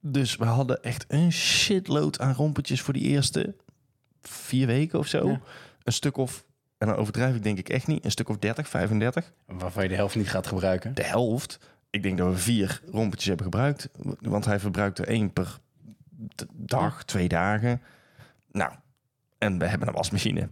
Dus 0.00 0.36
we 0.36 0.44
hadden 0.44 0.82
echt 0.82 1.04
een 1.08 1.32
shitload 1.32 2.20
aan 2.20 2.34
rompertjes 2.34 2.80
voor 2.80 2.94
die 2.94 3.02
eerste 3.02 3.54
vier 4.22 4.66
weken 4.66 4.98
of 4.98 5.06
zo. 5.06 5.28
Ja. 5.28 5.40
Een 5.82 5.92
stuk 5.92 6.16
of, 6.16 6.44
en 6.80 6.86
dan 6.86 6.96
overdrijf 6.96 7.34
ik 7.34 7.42
denk 7.42 7.58
ik 7.58 7.68
echt 7.68 7.86
niet, 7.86 8.04
een 8.04 8.10
stuk 8.10 8.28
of 8.28 8.38
30, 8.38 8.68
35 8.68 9.32
Waarvan 9.46 9.82
je 9.82 9.88
de 9.88 9.94
helft 9.94 10.16
niet 10.16 10.30
gaat 10.30 10.46
gebruiken. 10.46 10.94
de 10.94 11.04
helft. 11.04 11.58
Ik 11.90 12.02
denk 12.02 12.18
dat 12.18 12.28
we 12.32 12.38
vier 12.38 12.80
rompertjes 12.90 13.28
hebben 13.28 13.44
gebruikt. 13.44 13.88
Want 14.20 14.44
hij 14.44 14.60
verbruikt 14.60 14.98
er 14.98 15.08
één 15.08 15.32
per 15.32 15.58
dag, 16.52 17.04
twee 17.04 17.28
dagen. 17.28 17.82
Nou, 18.52 18.72
en 19.38 19.58
we 19.58 19.66
hebben 19.66 19.88
een 19.88 19.94
wasmachine. 19.94 20.48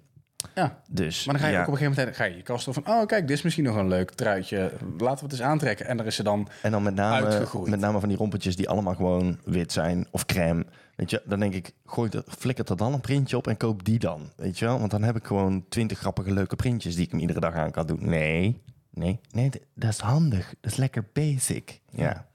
Ja, 0.55 0.83
Dus 0.91 1.25
maar 1.25 1.35
dan 1.35 1.43
ga 1.43 1.51
je 1.51 1.55
ja, 1.55 1.61
ook 1.61 1.67
op 1.67 1.73
een 1.73 1.79
gegeven 1.79 1.99
moment 2.01 2.17
ga 2.17 2.25
je 2.25 2.37
je 2.37 2.43
kast 2.43 2.69
op 2.69 2.75
van... 2.75 2.87
Oh, 2.87 3.07
kijk, 3.07 3.29
dit 3.29 3.37
is 3.37 3.43
misschien 3.43 3.65
nog 3.65 3.77
een 3.77 3.89
leuk 3.89 4.11
truitje. 4.11 4.73
Laten 4.99 5.19
we 5.19 5.23
het 5.23 5.33
eens 5.33 5.43
aantrekken. 5.43 5.87
En 5.87 5.99
er 5.99 6.07
is 6.07 6.15
ze 6.15 6.23
dan... 6.23 6.49
En 6.63 6.71
dan 6.71 6.83
met 6.83 6.95
name, 6.95 7.27
uitgegroeid. 7.27 7.71
met 7.71 7.81
name 7.81 8.01
van 8.01 8.09
die 8.09 8.19
rompertjes 8.19 8.57
die 8.57 8.69
allemaal 8.69 8.95
gewoon 8.95 9.39
wit 9.45 9.73
zijn 9.73 10.07
of 10.11 10.27
crème. 10.27 10.65
Weet 10.99 11.11
je, 11.11 11.23
dan 11.25 11.41
denk 11.41 11.55
ik, 11.55 11.73
gooi 11.87 12.11
er, 12.11 12.23
flikkert 12.27 12.69
er 12.69 12.77
dan 12.77 12.93
een 12.93 13.01
printje 13.01 13.37
op 13.37 13.47
en 13.47 13.57
koop 13.57 13.85
die 13.85 13.99
dan. 13.99 14.31
Weet 14.37 14.59
je 14.59 14.65
wel? 14.65 14.79
Want 14.79 14.91
dan 14.91 15.03
heb 15.03 15.17
ik 15.17 15.25
gewoon 15.27 15.65
twintig 15.69 15.99
grappige 15.99 16.33
leuke 16.33 16.57
printjes 16.57 16.95
die 16.95 17.05
ik 17.05 17.11
hem 17.11 17.21
iedere 17.21 17.41
dag 17.41 17.55
aan 17.55 17.71
kan 17.71 17.87
doen. 17.87 17.99
Nee, 18.09 18.63
nee, 18.91 19.21
nee, 19.31 19.51
dat 19.75 19.91
is 19.91 19.99
handig. 19.99 20.55
Dat 20.61 20.71
is 20.73 20.77
lekker 20.77 21.05
basic. 21.13 21.81
Ja, 21.91 22.29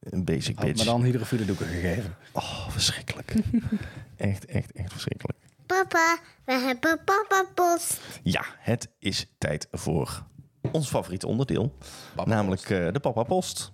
een 0.00 0.24
basic 0.24 0.56
Had 0.56 0.66
me 0.66 0.72
bitch. 0.72 0.84
dan 0.84 1.02
hydrofiele 1.02 1.44
doeken 1.44 1.66
gegeven. 1.66 2.14
Oh, 2.32 2.68
verschrikkelijk. 2.68 3.34
echt, 4.16 4.44
echt, 4.44 4.72
echt 4.72 4.92
verschrikkelijk. 4.92 5.38
Papa, 5.66 6.18
we 6.44 6.52
hebben 6.52 7.00
papa 7.04 7.44
post. 7.54 8.00
Ja, 8.22 8.44
het 8.58 8.88
is 8.98 9.26
tijd 9.38 9.68
voor 9.70 10.24
ons 10.72 10.88
favoriete 10.88 11.26
onderdeel. 11.26 11.74
Papa 12.14 12.30
namelijk 12.30 12.70
eh, 12.70 12.92
de 12.92 13.00
Papa 13.00 13.22
Post. 13.22 13.72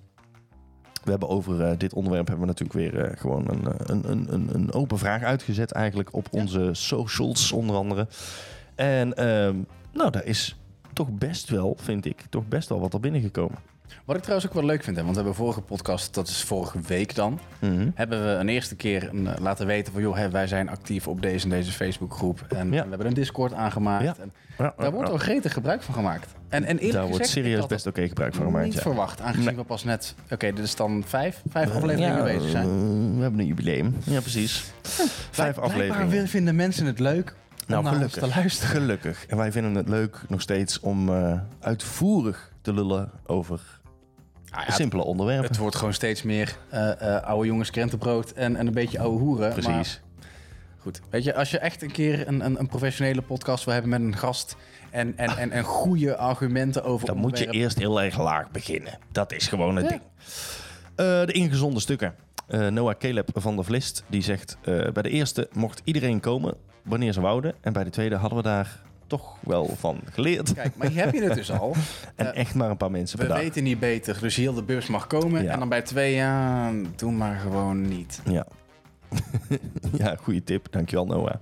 We 1.05 1.11
hebben 1.11 1.29
over 1.29 1.65
eh, 1.65 1.79
dit 1.79 1.95
onderwerp 1.95 2.27
hebben 2.29 2.47
we 2.47 2.53
natuurlijk 2.53 2.79
weer 2.79 3.05
eh, 3.05 3.19
gewoon 3.19 3.49
een, 3.49 3.67
eh, 3.67 3.75
een, 3.79 4.11
een, 4.11 4.27
een, 4.33 4.55
een 4.55 4.73
open 4.73 4.99
vraag 4.99 5.23
uitgezet 5.23 5.73
eigenlijk 5.73 6.15
op 6.15 6.29
onze 6.31 6.69
socials 6.73 7.53
onder 7.53 7.77
andere. 7.77 8.07
En 8.75 9.15
ehm, 9.15 9.57
nou, 9.93 10.11
daar 10.11 10.25
is 10.25 10.57
toch 10.93 11.09
best 11.11 11.49
wel, 11.49 11.77
vind 11.79 12.05
ik, 12.05 12.25
toch 12.31 12.49
best 12.49 12.69
wel 12.69 12.81
wat 12.81 12.95
er 12.95 13.01
binnengekomen. 13.01 13.59
Wat 14.05 14.17
ik 14.17 14.23
trouwens 14.23 14.49
ook 14.51 14.55
wel 14.55 14.65
leuk 14.65 14.83
vind, 14.85 14.97
hè, 14.97 15.03
want 15.03 15.15
we 15.17 15.21
hebben 15.23 15.39
vorige 15.41 15.61
podcast, 15.61 16.15
dat 16.15 16.29
is 16.29 16.43
vorige 16.43 16.79
week 16.87 17.15
dan, 17.15 17.39
Mhm. 17.59 17.89
hebben 17.95 18.25
we 18.25 18.31
een 18.31 18.49
eerste 18.49 18.77
keer 18.77 19.09
een, 19.13 19.27
eh, 19.27 19.35
laten 19.41 19.67
weten 19.67 19.93
van, 19.93 20.03
joh, 20.03 20.17
hè, 20.17 20.31
wij 20.31 20.47
zijn 20.47 20.69
actief 20.69 21.09
op 21.09 21.23
deze 21.23 21.45
en 21.45 21.51
deze 21.51 21.73
Facebookgroep. 21.73 22.45
En, 22.49 22.57
Ja. 22.73 22.79
en 22.79 22.83
we 22.85 22.89
hebben 22.89 23.07
een 23.07 23.15
Discord 23.15 23.53
aangemaakt. 23.53 24.05
Ja. 24.05 24.15
En 24.21 24.33
Ja, 24.59 24.75
daar 24.77 24.93
wordt 24.93 25.11
al 25.11 25.17
gretig 25.19 25.53
gebruik 25.53 25.83
van 25.83 25.95
gemaakt. 25.95 26.33
En, 26.49 26.65
en 26.65 26.77
eerlijk 26.77 26.93
daar 26.93 27.07
wordt 27.09 27.27
serieus 27.27 27.67
best 27.67 27.87
oké 27.87 28.09
gebruik 28.09 28.35
van 28.35 28.45
gemaakt. 28.45 28.65
niet 28.65 28.79
verwacht, 28.79 29.21
aangezien 29.21 29.45
Nee. 29.45 29.55
we 29.57 29.65
pas 29.65 29.85
net, 29.85 30.15
oké, 30.31 30.53
dit 30.53 30.65
is 30.65 30.77
dan 30.77 31.03
vijf, 31.07 31.43
vijf 31.51 31.71
afleveringen 31.75 32.25
bezig 32.25 32.51
zijn. 32.51 32.67
we 33.17 33.23
hebben 33.23 33.41
een 33.41 33.47
jubileum. 33.47 33.97
Ja, 34.05 34.21
precies. 34.21 34.65
Vijf 35.31 35.59
afleveringen. 35.59 36.09
wil- 36.09 36.27
vinden 36.27 36.55
mensen 36.57 36.87
het 36.87 36.99
leuk 36.99 37.35
Nou, 37.67 37.83
naar 37.83 37.93
ons 37.93 38.03
gelukkig. 38.03 38.23
te 38.29 38.41
luisteren. 38.41 38.71
Gelukkig. 38.81 39.27
En 39.27 39.37
wij 39.37 39.53
vinden 39.53 39.75
het 39.75 39.89
leuk 39.89 40.21
nog 40.29 40.41
steeds 40.41 40.81
om 40.81 41.09
eh, 41.09 41.41
uitvoerig 41.61 42.53
te 42.63 42.73
lullen 42.73 43.11
over 43.27 43.61
Ah 44.51 44.67
ja, 44.67 44.73
simpele 44.75 45.03
onderwerpen. 45.05 45.49
Het 45.49 45.57
wordt 45.57 45.77
gewoon 45.77 45.93
steeds 45.95 46.23
meer 46.23 46.57
eh, 46.71 47.17
eh, 47.17 47.23
oude 47.23 47.47
jongens 47.47 47.71
krentenbrood 47.71 48.31
en, 48.31 48.57
en 48.57 48.67
een 48.67 48.73
beetje 48.73 48.99
oude 49.01 49.19
hoeren. 49.19 49.53
Precies. 49.53 50.01
Maar 50.19 50.29
goed, 50.79 51.01
weet 51.11 51.25
je, 51.25 51.35
als 51.35 51.51
je 51.51 51.59
echt 51.59 51.83
een 51.83 51.91
keer 51.93 52.29
een, 52.29 52.45
een, 52.45 52.59
een 52.59 52.67
professionele 52.67 53.23
podcast 53.23 53.65
wil 53.65 53.73
hebben 53.75 53.91
met 53.91 54.01
een 54.01 54.17
gast 54.17 54.57
en, 54.91 55.17
en, 55.19 55.37
en, 55.37 55.51
en 55.51 55.63
goede 55.65 56.17
argumenten 56.17 56.85
over 56.85 57.07
Dan 57.07 57.17
moet 57.17 57.39
je 57.39 57.51
eerst 57.51 57.79
heel 57.79 58.03
erg 58.03 58.19
laag 58.19 58.51
beginnen. 58.51 58.99
Dat 59.13 59.33
is 59.33 59.47
gewoon 59.47 59.77
het 59.77 59.85
Ja. 59.85 59.91
ding. 59.91 60.03
Eh, 60.95 61.27
de 61.27 61.33
ingezonde 61.33 61.81
stukken. 61.81 62.15
Eh, 62.47 62.67
Noah 62.67 62.95
Caleb 62.99 63.29
van 63.35 63.57
der 63.57 63.65
Vlist 63.65 64.05
die 64.07 64.23
zegt... 64.23 64.57
eh, 64.63 64.91
bij 64.93 65.03
de 65.03 65.11
eerste 65.11 65.49
mocht 65.53 65.81
iedereen 65.85 66.21
komen 66.21 66.55
wanneer 66.85 67.13
ze 67.13 67.21
wouden. 67.21 67.55
En 67.61 67.73
bij 67.73 67.85
de 67.85 67.91
tweede 67.91 68.17
hadden 68.17 68.39
we 68.39 68.45
daar 68.45 68.81
toch 69.07 69.37
wel 69.41 69.71
van 69.77 70.01
geleerd. 70.13 70.55
Kijk, 70.55 70.77
maar 70.77 70.89
hier 70.89 71.05
heb 71.05 71.15
je 71.15 71.23
het 71.23 71.35
dus 71.35 71.51
al. 71.51 71.75
En 72.15 72.33
eh, 72.35 72.41
echt 72.41 72.55
maar 72.55 72.71
een 72.71 72.77
paar 72.77 72.91
mensen 72.91 73.19
We 73.19 73.25
per 73.25 73.35
dag. 73.35 73.43
weten 73.43 73.63
niet 73.63 73.79
beter, 73.79 74.21
dus 74.21 74.37
heel 74.37 74.55
de 74.55 74.63
bus 74.63 74.87
mag 74.87 75.07
komen. 75.07 75.43
Ja. 75.43 75.53
En 75.53 75.59
dan 75.59 75.69
bij 75.69 75.83
twee, 75.83 76.15
ja, 76.15 76.71
doe 76.97 77.13
maar 77.13 77.37
gewoon 77.39 77.89
niet. 77.89 78.21
Ja. 78.25 78.47
ja, 80.03 80.17
goede 80.21 80.45
tip. 80.45 80.67
Dankjewel, 80.71 81.07
Noah. 81.07 81.35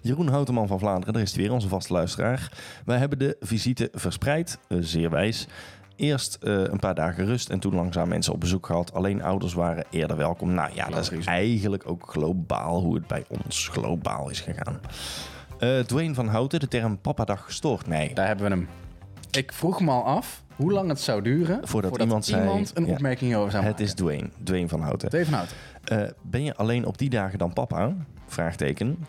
Jeroen 0.00 0.28
Houteman 0.28 0.66
van 0.66 0.78
Vlaanderen, 0.78 1.12
daar 1.12 1.22
is 1.22 1.32
hij 1.32 1.42
weer, 1.42 1.52
onze 1.52 1.68
vaste 1.68 1.92
luisteraar. 1.92 2.52
Wij 2.84 2.98
hebben 2.98 3.18
de 3.18 3.36
visite 3.40 3.88
verspreid, 3.92 4.58
eh, 4.68 4.78
zeer 4.80 5.10
wijs. 5.10 5.46
Eerst 6.00 6.34
eh, 6.34 6.52
een 6.62 6.78
paar 6.78 6.94
dagen 6.94 7.24
rust 7.24 7.50
en 7.50 7.60
toen 7.60 7.74
langzaam 7.74 8.08
mensen 8.08 8.32
op 8.32 8.40
bezoek 8.40 8.66
gehad. 8.66 8.94
Alleen 8.94 9.22
ouders 9.22 9.54
waren 9.54 9.84
eerder 9.90 10.16
welkom. 10.16 10.54
Nou 10.54 10.70
ja, 10.74 10.86
dat 10.86 11.12
is 11.12 11.24
eigenlijk 11.26 11.88
ook 11.90 12.10
globaal 12.10 12.80
hoe 12.80 12.94
het 12.94 13.06
bij 13.06 13.24
ons 13.28 13.68
globaal 13.68 14.30
is 14.30 14.40
gegaan. 14.40 14.80
Eh 15.58 15.78
Dwayne 15.78 16.14
van 16.14 16.28
Houten, 16.28 16.60
de 16.60 16.68
term 16.68 16.98
papadag 17.00 17.44
gestoord 17.44 17.86
mij. 17.86 18.10
Daar 18.14 18.26
hebben 18.26 18.44
we 18.44 18.50
hem. 18.54 18.68
Ik 19.30 19.52
vroeg 19.52 19.80
me 19.80 19.90
al 19.90 20.04
af 20.04 20.42
hoe 20.56 20.72
lang 20.72 20.88
het 20.88 21.00
zou 21.00 21.22
duren 21.22 21.68
Voordat 21.68 21.98
iemand 22.00 22.24
zei- 22.24 22.64
een 22.74 22.86
ja. 22.86 22.92
opmerking 22.92 23.34
over 23.36 23.50
zou 23.50 23.62
Het 23.62 23.72
maken. 23.72 23.84
is 23.86 23.94
Dwayne, 23.94 24.28
Dwayne 24.42 24.68
van 24.68 24.80
Houten. 24.80 25.08
Twee 25.08 25.24
van 25.24 25.34
Hout. 25.34 25.54
Eh, 25.84 26.02
ben 26.22 26.42
je 26.42 26.56
alleen 26.56 26.86
op 26.86 26.98
die 26.98 27.10
dagen 27.10 27.38
dan 27.38 27.52
papa? 27.52 27.94
Vraagteken. 28.26 29.06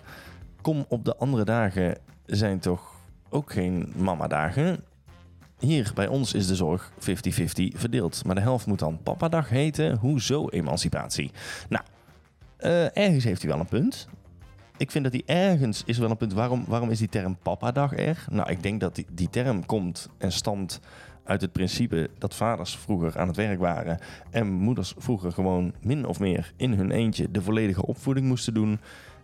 Kom 0.62 0.86
op 0.88 1.06
de 1.06 1.16
andere 1.16 1.44
dagen 1.44 1.98
zijn 2.26 2.60
toch 2.60 2.92
ook 3.30 3.52
geen 3.52 3.94
mama-dagen? 3.96 4.84
Hier 5.62 5.92
bij 5.94 6.08
ons 6.08 6.34
is 6.34 6.48
de 6.48 6.56
zorg 6.56 6.92
50-50 6.92 6.96
verdeeld. 7.76 8.26
Maar 8.26 8.36
de 8.36 8.42
helft 8.42 8.66
moet 8.66 8.80
dan 8.80 9.00
papadag 9.04 9.50
heten. 9.50 9.98
Hoezo 9.98 10.50
emancipatie? 10.50 11.32
Nou, 11.70 11.84
eh, 12.58 12.98
ergens 12.98 13.24
heeft 13.24 13.42
hij 13.42 13.52
wel 13.52 13.60
een 13.60 13.66
punt. 13.66 14.08
Ik 14.78 14.92
vind 14.92 15.04
dat 15.04 15.14
die 15.14 15.24
ergens 15.26 15.84
is 15.86 15.98
wel 15.98 16.10
een 16.10 16.18
punt. 16.18 16.34
Waarom, 16.34 16.66
waarom 16.68 16.90
is 16.90 17.00
die 17.00 17.10
term 17.10 17.38
papadag 17.38 17.98
er? 17.98 18.26
Nou, 18.30 18.50
ik 18.50 18.64
denk 18.64 18.80
dat 18.80 18.96
die, 18.96 19.06
die 19.12 19.30
term 19.30 19.66
komt 19.66 20.10
en 20.18 20.32
stamt 20.32 20.80
uit 21.24 21.42
het 21.42 21.52
principe 21.52 22.10
dat 22.18 22.36
vaders 22.36 22.78
vroeger 22.78 23.20
aan 23.20 23.28
het 23.28 23.36
werk 23.36 23.60
waren 23.60 24.00
en 24.32 24.52
moeders 24.52 24.94
vroeger 24.98 25.32
gewoon 25.32 25.74
min 25.82 26.06
of 26.06 26.20
meer 26.20 26.54
in 26.56 26.74
hun 26.74 26.92
eentje 26.92 27.32
de 27.32 27.42
volledige 27.42 27.86
opvoeding 27.86 28.28
moesten 28.28 28.54
doen. 28.54 28.80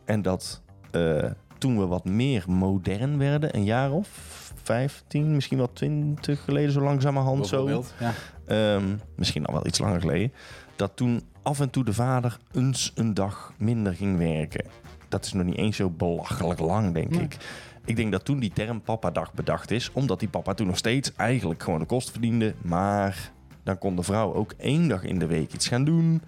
En 0.05 0.21
dat 0.21 0.61
eh, 0.91 1.31
toen 1.57 1.77
we 1.79 1.85
wat 1.85 2.05
meer 2.05 2.43
modern 2.47 3.17
werden, 3.17 3.55
een 3.55 3.63
jaar 3.63 3.91
of 3.91 4.46
15, 4.67 5.35
misschien 5.35 5.57
wel 5.57 5.73
20 5.73 6.43
geleden, 6.43 6.71
zo 6.71 6.81
langzamerhand 6.81 7.47
zo. 7.47 7.83
Ja. 7.99 8.13
Ehm, 8.45 8.95
misschien 9.15 9.45
al 9.45 9.53
wel 9.53 9.67
iets 9.67 9.79
langer 9.79 9.99
geleden. 9.99 10.33
Dat 10.75 10.91
toen 10.95 11.21
af 11.41 11.59
en 11.59 11.69
toe 11.69 11.83
de 11.83 11.93
vader 11.93 12.37
eens 12.53 12.91
een 12.95 13.13
dag 13.13 13.53
minder 13.57 13.93
ging 13.93 14.17
werken. 14.17 14.65
dat 15.09 15.25
is 15.25 15.33
nog 15.33 15.45
niet 15.45 15.57
eens 15.57 15.75
zo 15.75 15.89
belachelijk 15.89 16.59
lang, 16.59 16.93
denk 16.93 17.09
Nee. 17.09 17.21
ik. 17.21 17.37
Ik 17.85 17.95
denk 17.95 18.11
dat 18.11 18.25
toen 18.25 18.39
die 18.39 18.51
term 18.53 18.81
Papadag 18.81 19.33
bedacht 19.33 19.71
is, 19.71 19.91
omdat 19.93 20.19
die 20.19 20.29
papa 20.29 20.53
toen 20.53 20.67
nog 20.67 20.77
steeds 20.77 21.11
eigenlijk 21.15 21.63
gewoon 21.63 21.79
de 21.79 21.85
kost 21.85 22.11
verdiende. 22.11 22.53
Maar 22.61 23.31
dan 23.63 23.77
kon 23.77 23.95
de 23.95 24.03
vrouw 24.03 24.33
ook 24.33 24.53
één 24.57 24.87
dag 24.87 25.03
in 25.03 25.19
de 25.19 25.25
week 25.25 25.53
iets 25.53 25.67
gaan 25.67 25.83
doen. 25.83 26.21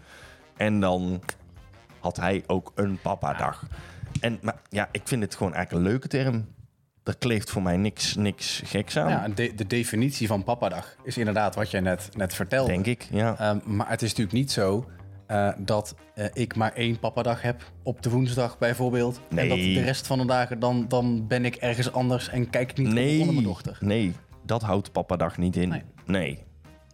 En 0.58 0.80
dan 0.80 1.22
had 2.00 2.18
hij 2.18 2.44
ook 2.48 2.72
een 2.76 3.00
Papadag. 3.02 3.66
En 4.22 4.40
maar, 4.42 4.60
ja, 4.70 4.90
ik 4.92 5.02
vind 5.04 5.22
het 5.24 5.36
gewoon 5.36 5.54
eigenlijk 5.54 5.86
een 5.86 5.92
leuke 5.92 6.08
term. 6.08 6.46
Er 7.10 7.18
kleeft 7.18 7.50
voor 7.50 7.62
mij 7.62 7.78
niks, 7.78 8.16
niks 8.16 8.62
geks 8.66 8.98
aan, 8.98 9.10
Ja, 9.10 9.28
de, 9.36 9.54
de 9.56 9.68
definitie 9.68 10.28
van 10.28 10.44
papadag 10.44 10.96
is 11.04 11.18
inderdaad 11.18 11.56
wat 11.56 11.72
jij 11.72 11.80
net, 11.80 12.10
net 12.16 12.34
vertelde. 12.34 12.72
denk 12.72 12.86
ik. 12.86 13.08
Ja. 13.12 13.36
Ehm, 13.40 13.58
maar 13.64 13.90
het 13.90 14.02
is 14.02 14.10
natuurlijk 14.10 14.38
niet 14.38 14.52
zo 14.52 14.90
eh, 15.28 15.50
dat 15.58 15.96
eh, 16.16 16.26
ik 16.34 16.56
maar 16.56 16.74
één 16.74 17.00
papadag 17.00 17.42
heb 17.42 17.72
op 17.84 18.02
de 18.02 18.10
woensdag 18.10 18.58
bijvoorbeeld. 18.58 19.20
En 19.30 19.48
dat 19.50 19.58
Nee. 19.58 19.74
de 19.74 19.82
rest 19.82 20.08
van 20.08 20.18
de 20.18 20.26
dagen 20.26 20.60
dan, 20.60 20.86
dan 20.88 21.28
ben 21.28 21.46
ik 21.46 21.56
ergens 21.56 21.92
anders 21.92 22.30
en 22.30 22.50
kijk 22.50 22.78
niet 22.78 22.88
nee, 22.88 23.20
onder 23.20 23.34
mijn 23.34 23.46
dochter. 23.48 23.78
nee, 23.80 24.14
dat 24.46 24.62
houdt 24.62 24.92
Papadag 24.92 25.38
niet 25.38 25.56
in. 25.56 25.70
Nee. 25.70 25.82
Nee, 26.06 26.44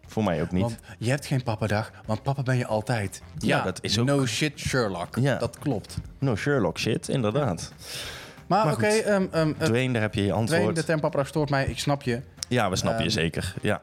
voor 0.08 0.24
mij 0.24 0.42
ook 0.42 0.52
niet. 0.52 0.62
Want 0.62 0.78
je 1.00 1.10
hebt 1.10 1.26
geen 1.26 1.44
papadag, 1.44 1.92
want 2.06 2.24
papa 2.24 2.44
ben 2.44 2.58
je 2.58 2.66
altijd. 2.66 3.22
Ja, 3.38 3.62
dat 3.64 3.84
is 3.84 4.00
ook- 4.00 4.06
No 4.06 4.26
shit 4.26 4.60
Sherlock. 4.60 5.16
Ja. 5.20 5.38
Dat 5.38 5.60
klopt. 5.60 5.98
No 6.20 6.36
Sherlock 6.36 6.78
shit, 6.80 7.08
inderdaad. 7.10 7.74
Maar, 8.48 8.66
Maar 8.66 8.74
oké, 8.74 8.86
ehm, 8.86 9.26
ehm, 9.32 9.48
het 9.48 9.60
Dwayne, 9.68 9.94
daar 9.94 10.02
heb 10.02 10.14
je 10.14 10.22
je 10.22 10.28
Dwayne, 10.28 10.54
antwoord. 10.54 10.76
de 10.76 10.84
term 10.84 11.00
papadag 11.00 11.28
stoort 11.28 11.50
mij. 11.50 11.66
Ik 11.66 11.80
snap 11.80 12.02
je. 12.02 12.22
Ja, 12.50 12.70
we 12.70 12.76
snappen 12.76 13.04
je 13.04 13.10
Ehm. 13.10 13.20
zeker. 13.20 13.54
Ja. 13.62 13.82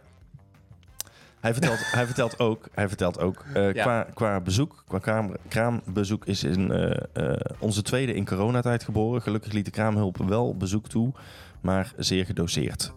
Hij 1.41 1.53
vertelt, 1.53 1.79
hij 1.95 2.07
vertelt 2.07 2.39
ook, 2.39 2.69
hij 2.75 2.89
vertelt 2.89 3.19
ook 3.21 3.45
eh, 3.55 3.73
Ja. 3.73 3.83
qua, 3.83 4.07
qua 4.15 4.41
bezoek, 4.41 4.85
qua 4.89 4.99
kraam, 4.99 5.37
kraambezoek 5.49 6.25
is 6.25 6.45
in, 6.45 6.71
eh, 6.73 7.31
eh, 7.31 7.37
onze 7.59 7.83
tweede 7.83 8.15
in 8.15 8.25
coronatijd 8.27 8.85
geboren. 8.85 9.23
Gelukkig 9.23 9.53
liet 9.53 9.65
de 9.65 9.71
kraamhulp 9.71 10.17
wel 10.17 10.57
bezoek 10.57 10.89
toe, 10.89 11.13
maar 11.61 11.93
zeer 11.97 12.25
gedoseerd. 12.25 12.93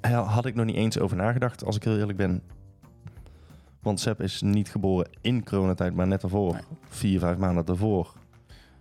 Daar 0.00 0.12
had 0.12 0.46
ik 0.46 0.54
nog 0.54 0.64
niet 0.66 0.76
eens 0.76 0.98
over 0.98 1.16
nagedacht, 1.16 1.64
als 1.64 1.76
ik 1.76 1.84
heel 1.84 1.98
eerlijk 1.98 2.18
ben. 2.18 2.42
Want 3.82 4.00
Seb 4.00 4.20
is 4.22 4.42
niet 4.42 4.68
geboren 4.70 5.08
in 5.20 5.44
coronatijd, 5.44 5.94
maar 5.94 6.06
net 6.06 6.20
daarvoor. 6.20 6.52
Nee. 6.52 6.62
Vier, 6.88 7.18
vijf 7.18 7.36
maanden 7.36 7.64
daarvoor. 7.64 8.12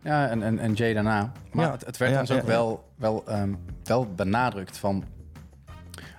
Ja, 0.03 0.29
en, 0.29 0.43
en, 0.43 0.59
en 0.59 0.73
Jay 0.73 0.93
daarna. 0.93 1.31
Maar 1.51 1.65
Ja. 1.65 1.71
het, 1.71 1.85
het 1.85 1.97
werd 1.97 2.11
Ja, 2.11 2.19
ons 2.19 2.29
ja, 2.29 2.35
ook 2.35 2.45
wel, 2.45 2.89
wel, 2.95 3.23
ehm, 3.27 3.53
wel 3.83 4.07
benadrukt 4.15 4.77
van... 4.77 5.03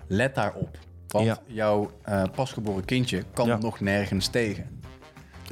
Let 0.06 0.34
daarop. 0.34 0.78
Want 1.08 1.40
jouw 1.46 1.90
eh, 2.02 2.22
pasgeboren 2.34 2.84
kindje 2.84 3.22
kan 3.34 3.60
nog 3.60 3.80
nergens 3.80 4.26
tegen. 4.28 4.80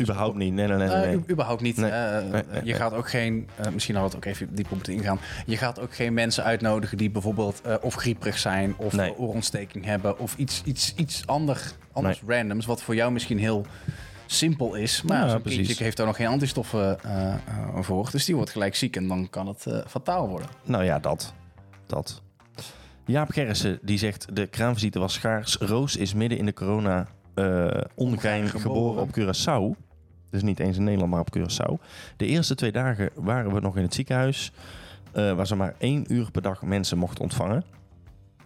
Überhaupt 0.01 0.37
niet. 0.37 0.53
Nee, 0.53 0.67
nee, 0.67 0.77
nee. 0.77 0.87
nee, 0.89 0.97
Eh, 0.97 1.03
nee. 1.07 1.23
überhaupt 1.31 1.61
niet. 1.63 1.77
Nee. 1.77 1.91
Eh, 1.91 2.31
Nee, 2.31 2.43
je 2.65 2.75
gaat 2.75 2.93
ook 2.93 3.09
geen... 3.09 3.49
misschien 3.73 3.95
hadden 3.95 4.13
we 4.13 4.27
het 4.27 4.27
ook 4.29 4.35
even 4.35 4.55
dieper 4.55 4.75
moeten 4.75 4.93
ingaan. 4.93 5.19
Je 5.47 5.57
gaat 5.57 5.81
ook 5.81 5.95
geen 5.95 6.15
mensen 6.15 6.45
uitnodigen 6.45 6.99
die 6.99 7.11
bijvoorbeeld 7.11 7.63
of 7.81 7.95
grieperig 7.95 8.39
zijn... 8.39 8.75
of 8.77 8.95
oorontsteking 9.17 9.85
hebben 9.85 10.19
of 10.19 10.37
iets, 10.37 10.63
iets, 10.65 10.95
iets 10.97 11.27
ander, 11.27 11.73
anders 11.93 12.23
randoms... 12.27 12.67
wat 12.67 12.83
voor 12.83 12.95
jou 12.95 13.13
misschien 13.13 13.39
heel 13.39 13.67
simpel 14.33 14.75
is. 14.75 15.03
Maar 15.03 15.29
Ja, 15.29 15.39
precies. 15.39 15.79
heeft 15.79 15.97
daar 15.97 16.07
nog 16.07 16.17
geen 16.17 16.27
antistoffen 16.27 17.01
eh, 17.03 17.33
eh, 17.35 17.39
voor. 17.81 18.11
Dus 18.11 18.25
die 18.25 18.35
wordt 18.35 18.51
gelijk 18.51 18.75
ziek 18.75 18.97
en 18.97 19.09
dan 19.09 19.31
kan 19.31 19.47
het 19.47 19.67
eh, 19.67 19.79
fataal 19.87 20.29
worden. 20.29 20.49
Nou 20.65 20.85
ja, 20.85 20.99
dat. 20.99 21.35
Dat. 21.87 22.23
Jaap 23.05 23.31
Gerrissen 23.31 23.79
die 23.83 23.99
zegt: 23.99 24.37
De 24.37 24.47
kraamvisite 24.47 24.99
was 24.99 25.13
schaars. 25.13 25.57
Roos 25.57 25.97
is 25.97 26.15
midden 26.15 26.39
in 26.39 26.47
de 26.47 26.53
corona 26.53 27.07
eh 27.35 27.81
ongein 27.95 28.49
Geboren. 28.49 28.61
geboren 28.61 29.03
op 29.03 29.09
Curaçao. 29.19 29.81
Dus 30.31 30.43
niet 30.43 30.61
eens 30.61 30.77
in 30.77 30.85
Nederland, 30.85 31.11
maar 31.11 31.21
op 31.21 31.39
Curaçao. 31.39 31.87
De 32.17 32.27
eerste 32.27 32.55
twee 32.55 32.73
dagen 32.73 33.11
waren 33.15 33.55
we 33.55 33.61
nog 33.61 33.77
in 33.77 33.83
het 33.83 33.95
ziekenhuis. 33.95 34.53
waar 35.13 35.47
ze 35.47 35.55
maar 35.55 35.75
één 35.79 36.13
uur 36.13 36.31
per 36.31 36.43
dag 36.43 36.63
mensen 36.63 36.99
mochten 36.99 37.23
ontvangen. 37.23 37.65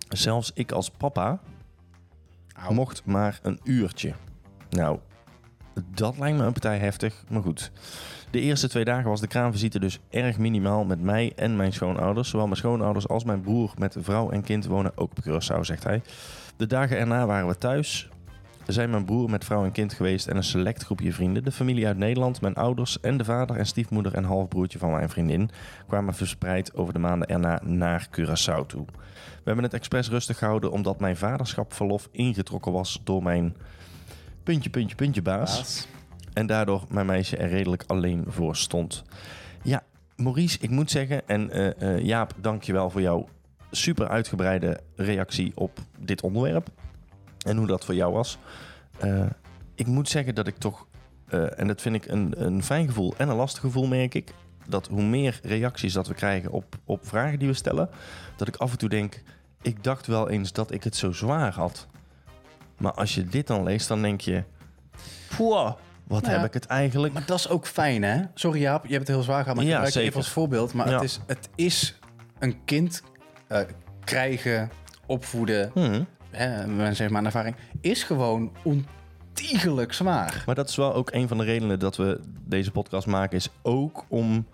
Zelfs 0.08 0.50
ik 0.54 0.72
als 0.72 0.90
papa 0.90 1.40
mocht 2.70 3.04
maar 3.04 3.38
een 3.42 3.60
uurtje. 3.64 4.12
Nou, 4.70 4.98
dat 5.94 6.18
lijkt 6.18 6.38
me 6.38 6.44
een 6.44 6.52
partij 6.52 6.78
heftig, 6.78 7.24
maar 7.28 7.42
goed. 7.42 7.70
De 8.30 8.40
eerste 8.40 8.68
twee 8.68 8.84
dagen 8.84 9.10
was 9.10 9.20
de 9.20 9.26
kraamvisite 9.26 9.78
dus 9.78 9.98
erg 10.10 10.38
minimaal 10.38 10.84
met 10.84 11.00
mij 11.00 11.32
en 11.36 11.56
mijn 11.56 11.72
schoonouders. 11.72 12.28
Zowel 12.28 12.46
mijn 12.46 12.58
schoonouders 12.58 13.08
als 13.08 13.24
mijn 13.24 13.40
broer 13.40 13.72
met 13.78 13.96
vrouw 13.98 14.30
en 14.30 14.42
kind 14.42 14.66
wonen 14.66 14.92
ook 14.94 15.10
op 15.10 15.24
Curaçao, 15.28 15.60
zegt 15.60 15.84
hij. 15.84 16.02
De 16.56 16.66
dagen 16.66 16.98
erna 16.98 17.26
waren 17.26 17.48
we 17.48 17.58
thuis. 17.58 18.08
Zijn 18.66 18.90
mijn 18.90 19.04
broer 19.04 19.30
met 19.30 19.44
vrouw 19.44 19.64
en 19.64 19.72
kind 19.72 19.92
geweest 19.92 20.26
en 20.26 20.36
een 20.36 20.44
select 20.44 20.84
groepje 20.84 21.12
vrienden. 21.12 21.44
De 21.44 21.52
familie 21.52 21.86
uit 21.86 21.96
Nederland, 21.96 22.40
mijn 22.40 22.54
ouders 22.54 23.00
en 23.00 23.16
de 23.16 23.24
vader 23.24 23.56
en 23.56 23.66
stiefmoeder 23.66 24.14
en 24.14 24.24
halfbroertje 24.24 24.78
van 24.78 24.90
mijn 24.90 25.08
vriendin 25.08 25.50
kwamen 25.88 26.14
verspreid 26.14 26.74
over 26.74 26.92
de 26.92 26.98
maanden 26.98 27.28
erna 27.28 27.60
naar 27.64 28.08
Curaçao 28.10 28.66
toe. 28.66 28.84
We 28.84 29.42
hebben 29.52 29.64
het 29.64 29.74
expres 29.74 30.08
rustig 30.08 30.38
gehouden 30.38 30.70
omdat 30.70 31.00
mijn 31.00 31.16
vaderschapverlof 31.16 32.08
ingetrokken 32.12 32.72
was 32.72 33.00
door 33.04 33.22
mijn 33.22 33.56
puntje, 34.46 34.70
puntje, 34.70 34.96
puntje 34.96 35.22
baas. 35.22 35.86
En 36.32 36.46
daardoor 36.46 36.84
mijn 36.88 37.06
meisje 37.06 37.36
er 37.36 37.48
redelijk 37.48 37.84
alleen 37.86 38.24
voor 38.28 38.56
stond. 38.56 39.02
Ja, 39.62 39.82
Maurice, 40.16 40.58
ik 40.60 40.70
moet 40.70 40.90
zeggen, 40.90 41.28
en 41.28 41.50
eh, 41.50 41.94
eh, 41.94 42.04
Jaap, 42.04 42.32
dank 42.40 42.62
je 42.62 42.72
wel 42.72 42.90
voor 42.90 43.00
jouw 43.00 43.28
super 43.70 44.08
uitgebreide 44.08 44.80
reactie 44.96 45.52
op 45.54 45.78
dit 45.98 46.22
onderwerp. 46.22 46.68
En 47.46 47.56
hoe 47.56 47.66
dat 47.66 47.84
voor 47.84 47.94
jou 47.94 48.12
was. 48.12 48.38
Eh, 48.98 49.26
ik 49.74 49.86
moet 49.86 50.08
zeggen 50.08 50.34
dat 50.34 50.46
ik 50.46 50.56
toch, 50.56 50.86
en 51.56 51.66
dat 51.66 51.82
vind 51.82 51.94
ik 51.94 52.06
een, 52.06 52.44
een 52.44 52.62
fijn 52.62 52.86
gevoel 52.86 53.14
en 53.16 53.28
een 53.28 53.36
lastig 53.36 53.60
gevoel, 53.60 53.86
merk 53.86 54.14
ik. 54.14 54.32
Dat 54.68 54.86
hoe 54.86 55.02
meer 55.02 55.40
reacties 55.42 55.92
dat 55.92 56.06
we 56.06 56.14
krijgen 56.14 56.50
op, 56.50 56.78
op 56.84 57.06
vragen 57.06 57.38
die 57.38 57.48
we 57.48 57.54
stellen, 57.54 57.88
dat 58.36 58.48
ik 58.48 58.56
af 58.56 58.72
en 58.72 58.78
toe 58.78 58.88
denk, 58.88 59.22
ik 59.62 59.84
dacht 59.84 60.06
wel 60.06 60.28
eens 60.28 60.52
dat 60.52 60.70
ik 60.70 60.84
het 60.84 60.96
zo 60.96 61.12
zwaar 61.12 61.52
had. 61.52 61.86
Maar 62.78 62.92
als 62.92 63.14
je 63.14 63.24
dit 63.24 63.46
dan 63.46 63.62
leest, 63.62 63.88
dan 63.88 64.02
denk 64.02 64.20
je, 64.20 64.44
poeh, 65.36 65.72
wat 66.06 66.26
ja, 66.26 66.32
heb 66.32 66.44
ik 66.44 66.54
het 66.54 66.66
eigenlijk 66.66 67.12
Maar 67.14 67.26
dat 67.26 67.38
is 67.38 67.48
ook 67.48 67.66
fijn, 67.66 68.02
hè? 68.02 68.22
Sorry 68.34 68.60
Jaap, 68.60 68.82
je 68.86 68.92
hebt 68.92 69.06
het 69.06 69.16
heel 69.16 69.24
zwaar 69.24 69.40
gehad, 69.42 69.54
maar 69.56 69.64
ik 69.64 69.70
Ja, 69.70 69.74
gebruik 69.74 69.94
zeker. 69.94 70.08
even 70.08 70.20
als 70.22 70.30
voorbeeld. 70.32 70.72
Maar 70.74 70.88
Ja. 70.88 70.94
het, 70.94 71.02
is, 71.02 71.20
het 71.26 71.48
is 71.54 71.98
een 72.38 72.64
kind 72.64 73.02
eh, 73.48 73.60
krijgen, 74.04 74.70
opvoeden, 75.06 75.70
Hmm. 75.74 76.06
hè, 76.30 76.94
zegt 76.94 77.10
maar 77.10 77.20
een 77.20 77.26
ervaring, 77.26 77.56
is 77.80 78.02
gewoon 78.02 78.52
ontiegelijk 78.62 79.92
zwaar. 79.92 80.42
Maar 80.46 80.54
dat 80.54 80.68
is 80.68 80.76
wel 80.76 80.94
ook 80.94 81.12
een 81.12 81.28
van 81.28 81.38
de 81.38 81.44
redenen 81.44 81.78
dat 81.78 81.96
we 81.96 82.20
deze 82.44 82.70
podcast 82.70 83.06
maken, 83.06 83.36
is 83.36 83.48
ook 83.62 84.04
om, 84.08 84.46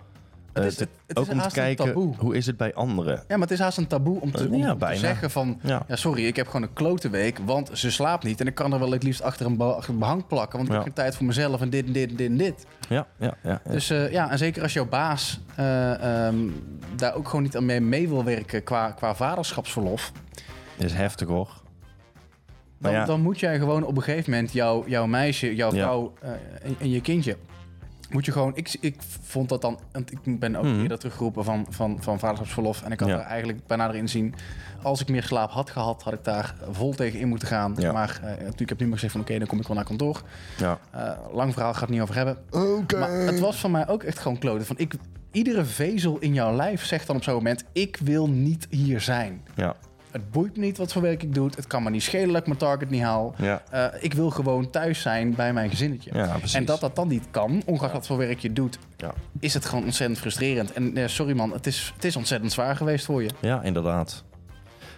eh, 0.53 0.62
Het 0.62 0.72
is- 0.72 0.78
te, 0.78 0.88
het 1.07 1.18
ook 1.18 1.30
om 1.30 1.40
te 1.40 1.48
kijken 1.53 1.84
taboe. 1.84 2.14
hoe 2.18 2.36
is 2.36 2.46
het 2.46 2.57
bij 2.57 2.74
anderen. 2.74 3.14
Ja, 3.14 3.22
maar 3.28 3.38
het 3.40 3.50
is 3.50 3.59
haast 3.59 3.78
een 3.78 3.86
taboe 3.86 4.20
om 4.20 4.32
te, 4.32 4.48
om 4.48 4.55
Ja, 4.55 4.70
te 4.70 4.76
bijna. 4.76 4.98
zeggen 4.98 5.30
van... 5.30 5.61
Ja. 5.62 5.82
Ja, 5.88 5.96
sorry, 5.96 6.26
ik 6.26 6.36
heb 6.36 6.46
gewoon 6.46 6.62
een 6.62 6.72
klote 6.72 7.11
week, 7.11 7.38
want 7.44 7.70
ze 7.72 7.90
slaapt 7.90 8.24
niet. 8.24 8.40
En 8.40 8.46
ik 8.46 8.55
kan 8.55 8.72
er 8.72 8.78
wel 8.78 8.90
het 8.90 9.03
liefst 9.03 9.22
achter 9.22 9.46
een, 9.46 9.57
be- 9.57 9.64
achter 9.64 9.92
een 9.92 9.98
behang 9.98 10.26
plakken, 10.26 10.57
want 10.59 10.64
ik 10.64 10.68
Ja. 10.68 10.74
heb 10.74 10.82
geen 10.86 10.92
tijd 11.05 11.16
voor 11.16 11.26
mezelf 11.26 11.61
en 11.61 11.70
dit 11.70 11.86
en 11.86 11.92
dit 11.92 12.11
en 12.11 12.16
dit 12.16 12.28
en 12.30 12.36
dit. 12.36 12.66
Ja, 12.88 13.07
ja, 13.18 13.34
ja. 13.42 13.61
Dus 13.70 13.90
eh, 13.90 14.11
ja, 14.12 14.30
en 14.30 14.38
zeker 14.38 14.62
als 14.62 14.72
jouw 14.72 14.88
baas 14.88 15.40
eh, 15.55 16.26
ehm, 16.26 16.36
daar 16.96 17.14
ook 17.14 17.26
gewoon 17.28 17.42
niet 17.42 17.57
aan 17.57 17.64
mee, 17.66 17.80
mee 17.80 18.09
wil 18.09 18.24
werken 18.24 18.62
qua, 18.62 18.90
qua 18.90 19.14
vaderschapsverlof... 19.14 20.12
Dat 20.76 20.86
is 20.86 20.92
heftig 20.96 21.28
hoor. 21.28 21.61
Dan, 22.78 23.07
dan 23.07 23.20
moet 23.20 23.40
jij 23.40 23.59
gewoon 23.59 23.84
op 23.84 23.96
een 23.96 24.03
gegeven 24.03 24.30
moment 24.30 24.53
jouw, 24.53 24.84
jouw 24.88 25.07
meisje, 25.07 25.55
jouw 25.55 25.70
vrouw 25.70 26.12
eh, 26.20 26.30
en, 26.62 26.74
en 26.78 26.90
je 26.90 27.00
kindje. 27.00 27.36
Moet 28.12 28.24
je 28.24 28.32
gewoon. 28.32 28.52
Ik, 28.56 28.76
ik 28.80 28.96
vond 29.22 29.48
dat 29.48 29.60
dan. 29.60 29.78
Want 29.92 30.12
ik 30.12 30.38
ben 30.38 30.56
ook 30.56 30.64
Mhm. 30.64 30.80
eerder 30.82 30.98
teruggeroepen 30.98 31.44
van, 31.44 31.66
van, 31.70 31.96
van 32.00 32.18
vaderschapsverlof. 32.18 32.82
En 32.82 32.92
ik 32.92 33.00
had 33.00 33.08
Ja. 33.08 33.14
er 33.18 33.24
eigenlijk 33.24 33.66
bij 33.66 33.76
nader 33.76 33.96
inzien. 33.96 34.34
Als 34.82 35.00
ik 35.00 35.08
meer 35.08 35.22
slaap 35.22 35.50
had 35.50 35.70
gehad, 35.70 36.02
had 36.02 36.12
ik 36.12 36.24
daar 36.24 36.54
vol 36.70 36.92
tegen 36.94 37.18
in 37.20 37.28
moeten 37.28 37.48
gaan. 37.48 37.74
Ja. 37.78 37.92
Maar 37.92 38.20
eh, 38.22 38.28
natuurlijk 38.28 38.58
heb 38.58 38.70
ik 38.70 38.78
nu 38.78 38.84
maar 38.86 38.94
gezegd 38.94 39.12
van 39.12 39.20
oké, 39.20 39.38
dan 39.38 39.46
kom 39.46 39.60
ik 39.60 39.66
wel 39.66 39.76
naar 39.76 39.84
kantoor. 39.84 40.22
ja. 40.58 40.78
Eh, 40.90 41.10
lang 41.34 41.52
verhaal 41.52 41.72
gaat 41.72 41.80
het 41.80 41.90
niet 41.90 42.00
over 42.00 42.14
hebben. 42.14 42.36
Maar 42.98 43.10
het 43.10 43.38
was 43.40 43.56
van 43.60 43.70
mij 43.70 43.88
ook 43.88 44.02
echt 44.02 44.18
gewoon 44.18 44.38
kloten. 44.38 44.66
Van 44.66 44.78
ik, 44.78 44.94
iedere 45.30 45.64
vezel 45.64 46.18
in 46.18 46.34
jouw 46.34 46.54
lijf 46.56 46.84
zegt 46.84 47.06
dan 47.06 47.16
op 47.16 47.22
zo'n 47.22 47.34
moment: 47.34 47.64
ik 47.72 47.96
wil 48.02 48.28
niet 48.28 48.66
hier 48.70 49.00
zijn. 49.00 49.42
ja, 49.54 49.74
Het 50.12 50.30
boeit 50.30 50.56
me 50.56 50.64
niet 50.64 50.78
wat 50.78 50.92
voor 50.92 51.02
werk 51.02 51.22
ik 51.22 51.34
doe. 51.34 51.50
Het 51.56 51.66
kan 51.66 51.82
me 51.82 51.90
niet 51.90 52.02
schelen 52.02 52.28
dat 52.28 52.36
ik 52.40 52.46
mijn 52.46 52.58
target 52.58 52.90
niet 52.90 53.02
haal. 53.02 53.34
ja, 53.38 53.62
Eh, 53.70 53.86
ik 54.04 54.14
wil 54.14 54.30
gewoon 54.30 54.70
thuis 54.70 55.00
zijn 55.00 55.34
bij 55.34 55.52
mijn 55.52 55.70
gezinnetje. 55.70 56.10
ja, 56.14 56.36
en 56.52 56.64
dat 56.64 56.80
dat 56.80 56.96
dan 56.96 57.08
niet 57.08 57.26
kan, 57.30 57.62
ongeacht 57.66 57.92
wat 57.92 58.06
voor 58.06 58.16
werk 58.16 58.38
je 58.38 58.52
doet, 58.52 58.78
Ja. 58.96 59.14
is 59.40 59.54
het 59.54 59.64
gewoon 59.64 59.84
ontzettend 59.84 60.18
frustrerend. 60.20 60.72
En 60.72 60.96
eh, 60.96 61.06
sorry 61.08 61.32
man, 61.36 61.52
het 61.52 61.66
is, 61.66 61.92
het 61.94 62.04
is 62.04 62.16
ontzettend 62.16 62.52
zwaar 62.52 62.76
geweest 62.76 63.04
voor 63.04 63.22
je. 63.22 63.30
Ja, 63.40 63.62
inderdaad. 63.62 64.24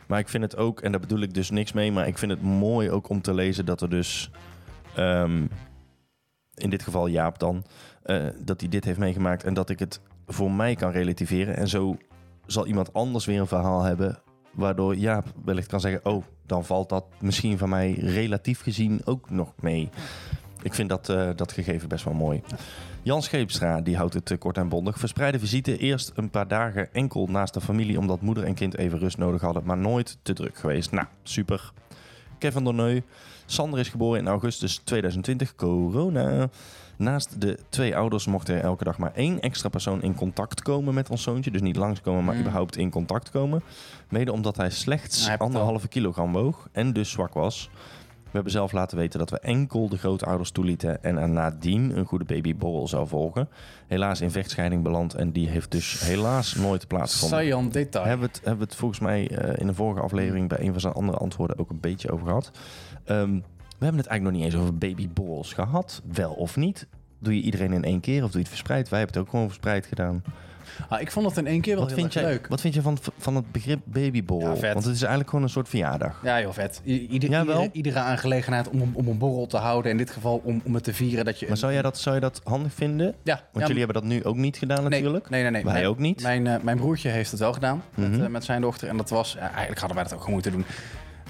Maar 0.06 0.18
ik 0.18 0.28
vind 0.28 0.42
het 0.42 0.56
ook, 0.56 0.80
en 0.80 0.90
daar 0.90 1.00
bedoel 1.00 1.20
ik 1.20 1.34
dus 1.34 1.50
niks 1.50 1.72
mee, 1.72 1.92
maar 1.92 2.06
ik 2.06 2.18
vind 2.18 2.30
het 2.30 2.42
mooi 2.42 2.90
ook 2.90 3.08
om 3.08 3.20
te 3.22 3.34
lezen 3.34 3.64
dat 3.64 3.80
er 3.80 3.90
dus, 3.90 4.30
ehm, 4.94 5.46
in 6.54 6.70
dit 6.70 6.82
geval 6.82 7.06
Jaap 7.06 7.38
dan, 7.38 7.64
eh, 8.02 8.26
dat 8.38 8.60
hij 8.60 8.68
dit 8.68 8.84
heeft 8.84 8.98
meegemaakt 8.98 9.44
en 9.44 9.54
dat 9.54 9.70
ik 9.70 9.78
het 9.78 10.00
voor 10.26 10.50
mij 10.52 10.74
kan 10.74 10.90
relativeren. 10.90 11.56
En 11.56 11.68
zo 11.68 11.96
zal 12.46 12.66
iemand 12.66 12.92
anders 12.92 13.24
weer 13.24 13.40
een 13.40 13.46
verhaal 13.46 13.82
hebben, 13.82 14.18
waardoor 14.54 14.96
Jaap 14.96 15.26
wellicht 15.44 15.68
kan 15.68 15.80
zeggen, 15.80 16.04
oh, 16.04 16.24
dan 16.46 16.64
valt 16.64 16.88
dat 16.88 17.04
misschien 17.20 17.58
van 17.58 17.68
mij 17.68 17.92
relatief 17.92 18.60
gezien 18.60 19.00
ook 19.04 19.30
nog 19.30 19.52
mee. 19.60 19.88
Ik 20.62 20.74
vind 20.74 20.88
dat, 20.88 21.08
eh, 21.08 21.30
dat 21.36 21.52
gegeven 21.52 21.88
best 21.88 22.04
wel 22.04 22.14
mooi. 22.14 22.42
Jan 23.02 23.22
Scheepstra 23.22 23.80
die 23.80 23.96
houdt 23.96 24.14
het 24.14 24.30
eh, 24.30 24.38
kort 24.38 24.56
en 24.56 24.68
bondig. 24.68 24.98
Verspreide 24.98 25.38
visite 25.38 25.78
eerst 25.78 26.12
een 26.14 26.30
paar 26.30 26.48
dagen 26.48 26.92
enkel 26.92 27.26
naast 27.26 27.54
de 27.54 27.60
familie... 27.60 27.98
omdat 27.98 28.20
moeder 28.20 28.44
en 28.44 28.54
kind 28.54 28.76
even 28.76 28.98
rust 28.98 29.18
nodig 29.18 29.40
hadden... 29.40 29.64
maar 29.64 29.78
nooit 29.78 30.18
te 30.22 30.32
druk 30.32 30.58
geweest. 30.58 30.90
Nou, 30.90 31.06
super. 31.22 31.72
Kevin 32.38 32.64
Donneu. 32.64 33.02
Sander 33.46 33.80
is 33.80 33.88
geboren 33.88 34.20
in 34.20 34.26
augustus 34.26 34.80
2020. 34.84 35.54
Corona. 35.54 36.48
Naast 36.96 37.40
de 37.40 37.58
twee 37.68 37.96
ouders 37.96 38.26
mocht 38.26 38.48
er 38.48 38.60
elke 38.60 38.84
dag 38.84 38.98
maar 38.98 39.12
één 39.14 39.40
extra 39.40 39.68
persoon 39.68 40.02
in 40.02 40.14
contact 40.14 40.62
komen 40.62 40.94
met 40.94 41.10
ons 41.10 41.22
zoontje. 41.22 41.50
Dus 41.50 41.60
niet 41.60 41.76
langskomen, 41.76 42.24
maar 42.24 42.34
Mm. 42.34 42.40
überhaupt 42.40 42.76
in 42.76 42.90
contact 42.90 43.30
komen. 43.30 43.62
Mede 44.08 44.32
omdat 44.32 44.56
hij 44.56 44.70
slechts 44.70 45.28
het 45.30 45.40
anderhalve 45.40 45.88
kilogram 45.88 46.32
woog 46.32 46.68
en 46.72 46.92
dus 46.92 47.10
zwak 47.10 47.34
was. 47.34 47.70
We 48.24 48.40
hebben 48.40 48.58
zelf 48.60 48.72
laten 48.72 48.96
weten 48.98 49.18
dat 49.18 49.30
we 49.30 49.38
enkel 49.38 49.88
de 49.88 49.98
grootouders 49.98 50.50
toelieten 50.50 51.02
en 51.02 51.16
er 51.16 51.28
nadien 51.28 51.96
een 51.98 52.04
goede 52.04 52.24
babyborrel 52.24 52.88
zou 52.88 53.08
volgen. 53.08 53.48
Helaas 53.86 54.20
in 54.20 54.30
vechtscheiding 54.30 54.82
beland 54.82 55.14
en 55.14 55.32
die 55.32 55.48
heeft 55.48 55.70
dus 55.70 56.00
helaas 56.00 56.54
nooit 56.54 56.86
plaatsgevonden. 56.86 57.38
Saillant 57.38 57.72
detail. 57.72 58.04
Hebben 58.04 58.26
we, 58.26 58.32
het, 58.32 58.40
hebben 58.44 58.58
we 58.64 58.70
het 58.70 58.74
volgens 58.74 59.00
mij 59.00 59.28
eh, 59.30 59.60
in 59.60 59.66
de 59.66 59.74
vorige 59.74 60.00
aflevering 60.00 60.48
bij 60.48 60.60
een 60.60 60.72
van 60.72 60.80
zijn 60.80 60.92
andere 60.92 61.18
antwoorden 61.18 61.58
ook 61.58 61.70
een 61.70 61.80
beetje 61.80 62.10
over 62.10 62.26
gehad. 62.26 62.50
Ehm, 63.04 63.38
we 63.78 63.84
hebben 63.84 64.00
het 64.00 64.06
eigenlijk 64.10 64.22
nog 64.22 64.32
niet 64.32 64.42
eens 64.54 64.62
over 64.62 64.78
babyborrels 64.78 65.52
gehad. 65.52 66.02
Wel 66.12 66.32
of 66.32 66.56
niet. 66.56 66.86
Doe 67.18 67.36
je 67.36 67.42
iedereen 67.42 67.72
in 67.72 67.84
één 67.84 68.00
keer 68.00 68.16
of 68.24 68.30
doe 68.30 68.32
je 68.32 68.38
het 68.38 68.48
verspreid? 68.48 68.88
Wij 68.88 68.98
hebben 68.98 69.16
het 69.16 69.24
ook 69.26 69.30
gewoon 69.32 69.46
verspreid 69.48 69.86
gedaan. 69.86 70.22
Ah, 70.88 71.00
ik 71.00 71.10
vond 71.10 71.26
het 71.26 71.36
in 71.36 71.46
één 71.46 71.60
keer 71.60 71.72
wel 71.74 71.82
Wat 71.82 71.92
heel 71.92 72.00
vind, 72.02 72.14
erg 72.14 72.24
jij, 72.24 72.32
leuk. 72.32 72.46
wat 72.46 72.60
vind 72.60 72.74
je 72.74 72.82
van, 72.82 72.98
van 73.18 73.36
het 73.36 73.52
begrip 73.52 73.80
babyborrel? 73.84 74.48
Ja, 74.48 74.56
vet. 74.56 74.72
Want 74.72 74.84
het 74.84 74.94
is 74.94 75.00
eigenlijk 75.00 75.30
gewoon 75.30 75.44
een 75.44 75.50
soort 75.50 75.68
verjaardag. 75.68 76.20
Ja, 76.22 76.36
heel 76.36 76.52
vet. 76.52 76.80
I- 76.86 77.06
ieder- 77.06 77.30
Ja, 77.30 77.44
wel? 77.44 77.54
iedere, 77.56 77.72
iedere 77.76 77.98
aangelegenheid 77.98 78.68
om, 78.68 78.90
om 78.92 79.08
een 79.08 79.18
borrel 79.18 79.46
te 79.46 79.56
houden. 79.56 79.90
In 79.90 79.96
dit 79.96 80.10
geval 80.10 80.40
om, 80.44 80.60
om 80.64 80.74
het 80.74 80.84
te 80.84 80.94
vieren 80.94 81.24
dat 81.24 81.38
je... 81.38 81.48
Maar 81.48 81.56
zou 81.56 81.72
jij 81.72 81.82
dat, 81.82 81.98
zou 81.98 82.14
je 82.14 82.20
dat 82.20 82.40
handig 82.44 82.72
vinden? 82.74 83.06
Want 83.06 83.16
Ja, 83.22 83.40
ja, 83.52 83.60
jullie 83.60 83.76
hebben 83.84 84.02
dat 84.02 84.10
nu 84.10 84.24
ook 84.24 84.36
niet 84.36 84.56
gedaan 84.56 84.82
natuurlijk. 84.90 85.30
Nee, 85.30 85.42
nee, 85.42 85.50
nee. 85.50 85.64
Wij 85.64 85.72
Mijn- 85.72 85.86
ook 85.86 85.98
niet. 85.98 86.22
Mijn, 86.22 86.46
eh, 86.46 86.60
mijn 86.62 86.76
broertje 86.76 87.08
heeft 87.08 87.30
het 87.30 87.40
wel 87.40 87.52
gedaan 87.52 87.82
met, 87.94 88.10
Mhm. 88.10 88.22
eh, 88.22 88.28
met 88.28 88.44
zijn 88.44 88.60
dochter. 88.60 88.88
En 88.88 88.96
dat 88.96 89.10
was... 89.10 89.32
ja, 89.32 89.40
eigenlijk 89.50 89.78
hadden 89.78 89.94
wij 89.96 90.04
dat 90.04 90.12
ook 90.14 90.18
gewoon 90.18 90.34
moeten 90.34 90.52
doen. 90.52 90.64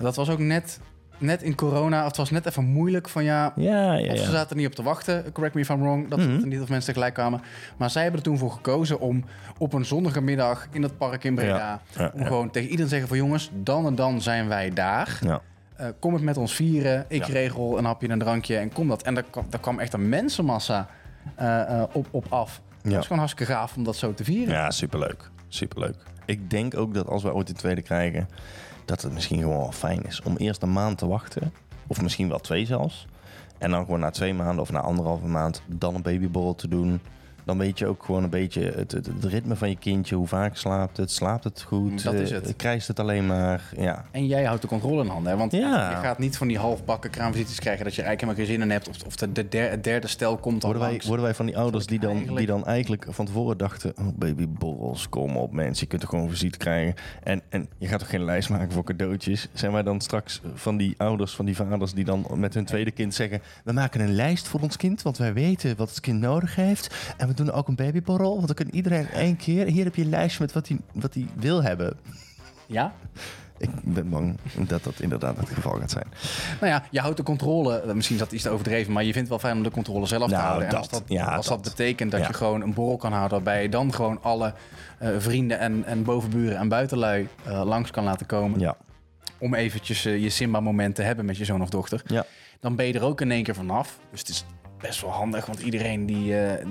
Dat 0.01 0.17
was 0.17 0.29
ook 0.31 0.39
net, 0.39 0.81
net 1.25 1.43
in 1.43 1.55
corona. 1.55 2.01
of 2.01 2.07
Het 2.07 2.17
was 2.17 2.31
net 2.31 2.47
even 2.47 2.65
moeilijk 2.65 3.09
van 3.09 3.25
ja... 3.25 3.53
Ja, 3.57 3.95
ja, 3.95 4.13
Of 4.13 4.19
ze 4.19 4.31
zaten 4.31 4.51
er 4.51 4.57
niet 4.57 4.67
op 4.67 4.75
te 4.75 4.83
wachten, 4.83 5.33
correct 5.33 5.55
me 5.55 5.61
if 5.61 5.69
I'm 5.69 5.81
wrong. 5.81 6.09
Dat 6.09 6.19
het 6.19 6.45
niet 6.45 6.61
of 6.61 6.69
mensen 6.69 6.87
tegelijk 6.93 7.15
kwamen. 7.15 7.41
Maar 7.77 7.91
zij 7.91 8.03
hebben 8.03 8.21
er 8.21 8.27
toen 8.27 8.39
voor 8.39 8.51
gekozen 8.51 9.01
om 9.01 9.25
op 9.59 9.73
een 9.73 9.85
zonnige 9.85 10.21
middag 10.21 10.67
in 10.71 10.83
het 10.83 10.99
park 10.99 11.25
in 11.25 11.35
Breda... 11.35 11.81
Om 12.15 12.25
gewoon 12.25 12.51
tegen 12.51 12.69
iedereen 12.69 12.85
te 12.85 12.91
zeggen 12.91 13.09
van 13.09 13.17
jongens, 13.19 13.51
dan 13.63 13.87
en 13.87 13.95
dan 13.95 14.21
zijn 14.23 14.49
wij 14.49 14.71
daar. 14.73 15.19
Ja. 15.21 15.41
Eh, 15.77 15.87
kom 15.99 16.13
het 16.15 16.23
met 16.23 16.37
ons 16.37 16.55
vieren. 16.55 17.05
Ik 17.09 17.25
regel 17.25 17.79
een 17.79 17.85
hapje 17.85 18.07
en 18.07 18.13
een 18.13 18.19
drankje 18.19 18.57
en 18.57 18.73
kom 18.73 18.89
dat. 18.89 19.03
En 19.03 19.15
daar 19.15 19.25
kwam, 19.31 19.47
daar 19.51 19.61
kwam 19.61 19.79
echt 19.79 19.93
een 19.93 20.09
mensenmassa 20.09 20.89
eh, 21.35 21.61
eh, 21.81 21.83
op, 21.93 22.07
op 22.11 22.27
af. 22.29 22.61
Het 22.83 22.91
Ja. 22.91 22.97
was 22.97 23.07
gewoon 23.07 23.19
hartstikke 23.19 23.53
gaaf 23.53 23.77
om 23.77 23.85
dat 23.85 23.97
zo 23.97 24.15
te 24.15 24.25
vieren. 24.25 24.55
Ja, 24.55 24.71
superleuk. 24.71 25.31
Superleuk. 25.49 25.95
Ik 26.25 26.51
denk 26.51 26.77
ook 26.77 26.95
dat 26.95 27.07
als 27.09 27.23
we 27.23 27.35
ooit 27.35 27.49
een 27.49 27.55
tweede 27.55 27.83
krijgen, 27.83 28.29
dat 28.85 29.03
het 29.03 29.13
misschien 29.13 29.41
gewoon 29.41 29.59
wel 29.59 29.73
fijn 29.73 30.05
is 30.05 30.23
om 30.23 30.37
eerst 30.37 30.63
een 30.63 30.73
maand 30.73 30.99
te 30.99 31.07
wachten. 31.07 31.53
Of 31.87 32.03
misschien 32.03 32.29
wel 32.29 32.39
twee 32.39 32.67
zelfs. 32.67 33.07
En 33.59 33.71
dan 33.71 33.85
gewoon 33.85 34.01
na 34.01 34.11
twee 34.11 34.35
maanden 34.35 34.61
of 34.61 34.73
na 34.73 34.81
anderhalve 34.81 35.27
maand 35.27 35.63
dan 35.67 35.95
een 35.95 36.03
babyborrel 36.03 36.55
te 36.55 36.69
doen. 36.69 37.01
Dan 37.45 37.59
weet 37.59 37.79
je 37.79 37.87
ook 37.87 38.03
gewoon 38.05 38.23
een 38.23 38.31
beetje 38.31 38.63
het, 38.63 38.93
het, 38.93 39.07
het 39.07 39.25
ritme 39.25 39.57
van 39.57 39.69
je 39.69 39.77
kindje. 39.77 40.15
Hoe 40.17 40.27
vaak 40.27 40.57
slaapt 40.57 40.97
het? 40.97 41.11
Slaapt 41.11 41.45
het 41.45 41.63
goed? 41.63 42.03
Dat 42.03 42.15
is 42.15 42.31
Eh, 42.31 42.41
het. 42.43 42.57
Krijgt 42.57 42.89
het 42.89 43.01
alleen 43.01 43.27
maar? 43.27 43.63
Ja. 43.77 44.05
En 44.11 44.27
jij 44.27 44.45
houdt 44.45 44.63
de 44.63 44.69
controle 44.69 45.03
in 45.05 45.09
handen. 45.11 45.33
Hè? 45.33 45.39
Want 45.39 45.53
Ja. 45.53 45.91
je 45.91 45.97
gaat 45.97 46.19
niet 46.19 46.37
van 46.37 46.49
die 46.49 46.59
halfbakken 46.59 47.11
kraamvisites 47.11 47.59
krijgen 47.59 47.85
dat 47.85 47.95
je 47.95 48.03
eigenlijk 48.03 48.39
helemaal 48.39 48.47
geen 48.47 48.61
zin 48.61 48.69
in 48.69 48.71
hebt. 48.71 48.89
Of, 48.89 49.07
of 49.07 49.17
de, 49.33 49.79
derde 49.81 50.07
stel 50.07 50.37
komt 50.37 50.65
al 50.65 50.71
Worden 50.73 50.89
wij, 50.89 51.01
worden 51.07 51.25
wij 51.25 51.35
van 51.35 51.47
die 51.47 51.59
ouders 51.59 51.87
die 51.87 51.99
dan, 51.99 52.11
Eigenlijk- 52.11 52.39
die 52.39 52.47
dan 52.47 52.65
eigenlijk 52.67 53.07
van 53.09 53.27
tevoren 53.27 53.59
dachten... 53.59 53.93
Oh, 53.99 54.07
babyborrels, 54.15 55.09
kom 55.09 55.37
op 55.37 55.53
mensen, 55.53 55.81
je 55.81 55.87
kunt 55.87 56.01
toch 56.01 56.11
gewoon 56.11 56.29
visite 56.31 56.59
krijgen. 56.59 56.95
En, 57.23 57.43
en 57.49 57.69
je 57.79 57.87
gaat 57.87 57.99
toch 57.99 58.11
geen 58.11 58.25
lijst 58.25 58.49
maken 58.49 58.73
voor 58.73 58.85
cadeautjes? 58.85 59.49
Zijn 59.53 59.73
wij 59.73 59.83
dan 59.83 60.01
straks 60.01 60.41
van 60.55 60.77
die 60.77 60.95
ouders, 60.99 61.35
van 61.35 61.45
die 61.45 61.57
vaders... 61.57 61.93
die 61.93 62.05
dan 62.05 62.27
met 62.35 62.55
hun 62.55 62.65
tweede 62.65 62.91
kind 62.91 63.15
zeggen... 63.15 63.43
we 63.65 63.73
maken 63.73 64.01
een 64.01 64.15
lijst 64.15 64.49
voor 64.49 64.61
ons 64.61 64.77
kind, 64.77 65.03
want 65.03 65.19
wij 65.19 65.33
weten 65.33 65.77
wat 65.77 65.89
het 65.89 66.01
kind 66.01 66.21
nodig 66.21 66.55
heeft. 66.57 66.95
En 67.17 67.29
we 67.29 67.34
doen 67.37 67.51
ook 67.53 67.69
een 67.69 67.77
babyborrel, 67.77 68.35
want 68.35 68.47
dan 68.47 68.55
kan 68.57 68.69
iedereen 68.75 69.09
één 69.09 69.37
keer... 69.37 69.67
hier 69.67 69.85
heb 69.85 69.95
je 69.95 70.03
een 70.03 70.09
lijstje 70.09 70.43
met 70.43 70.53
wat 70.53 70.69
hij, 70.69 70.79
wat 70.93 71.15
hij 71.15 71.27
wil 71.35 71.63
hebben. 71.63 71.97
Ja? 72.67 72.93
Ik 73.59 73.71
ben 73.83 74.09
bang 74.09 74.39
dat 74.69 74.85
dat 74.85 75.01
inderdaad 75.01 75.37
het 75.37 75.49
geval 75.49 75.73
gaat 75.79 75.91
zijn. 75.91 76.07
Nou 76.61 76.73
ja, 76.73 76.85
je 76.91 77.01
houdt 77.01 77.17
de 77.17 77.23
controle. 77.23 77.95
Misschien 77.95 78.17
is 78.17 78.23
dat 78.23 78.33
iets 78.33 78.43
te 78.43 78.49
overdreven, 78.51 78.93
maar 78.93 79.05
je 79.05 79.13
vindt 79.13 79.29
wel 79.29 79.39
fijn 79.39 79.57
om 79.57 79.63
de 79.63 79.71
controle 79.71 80.07
zelf 80.07 80.29
te 80.29 80.35
Nou, 80.35 80.43
houden. 80.47 80.65
En 80.69 80.71
dat. 80.75 80.81
als 80.81 80.89
dat, 80.89 81.03
Ja, 81.07 81.25
als 81.25 81.47
dat, 81.47 81.65
dat. 81.65 81.77
betekent 81.77 82.11
dat 82.11 82.21
Ja. 82.21 82.27
je 82.27 82.33
gewoon 82.35 82.61
een 82.61 82.75
borrel 82.75 82.97
kan 82.97 83.13
houden, 83.13 83.31
waarbij 83.43 83.63
je 83.63 83.69
dan 83.69 83.95
gewoon 83.95 84.23
alle 84.23 84.55
eh, 84.99 85.09
vrienden 85.19 85.59
en, 85.59 85.85
en 85.85 86.03
bovenburen 86.03 86.59
en 86.59 86.69
buitenlui 86.69 87.29
eh, 87.45 87.63
langs 87.65 87.91
kan 87.91 88.05
laten 88.05 88.27
komen. 88.27 88.61
Ja, 88.61 88.77
Om 89.39 89.55
eventjes 89.55 90.05
eh, 90.05 90.23
je 90.23 90.31
Simba-moment 90.31 90.95
te 90.95 91.03
hebben 91.03 91.25
met 91.25 91.37
je 91.37 91.45
zoon 91.45 91.63
of 91.63 91.69
dochter. 91.71 92.03
ja. 92.07 92.25
Dan 92.61 92.77
ben 92.77 92.87
je 92.87 92.93
er 92.93 93.03
ook 93.05 93.21
in 93.21 93.31
één 93.31 93.43
keer 93.43 93.55
vanaf. 93.55 93.99
Dus 94.11 94.21
het 94.21 94.29
is 94.29 94.45
best 94.87 95.01
wel 95.01 95.11
handig, 95.11 95.47
want 95.47 95.61
iedereen 95.61 96.07
die, 96.07 96.39
eh, 96.41 96.67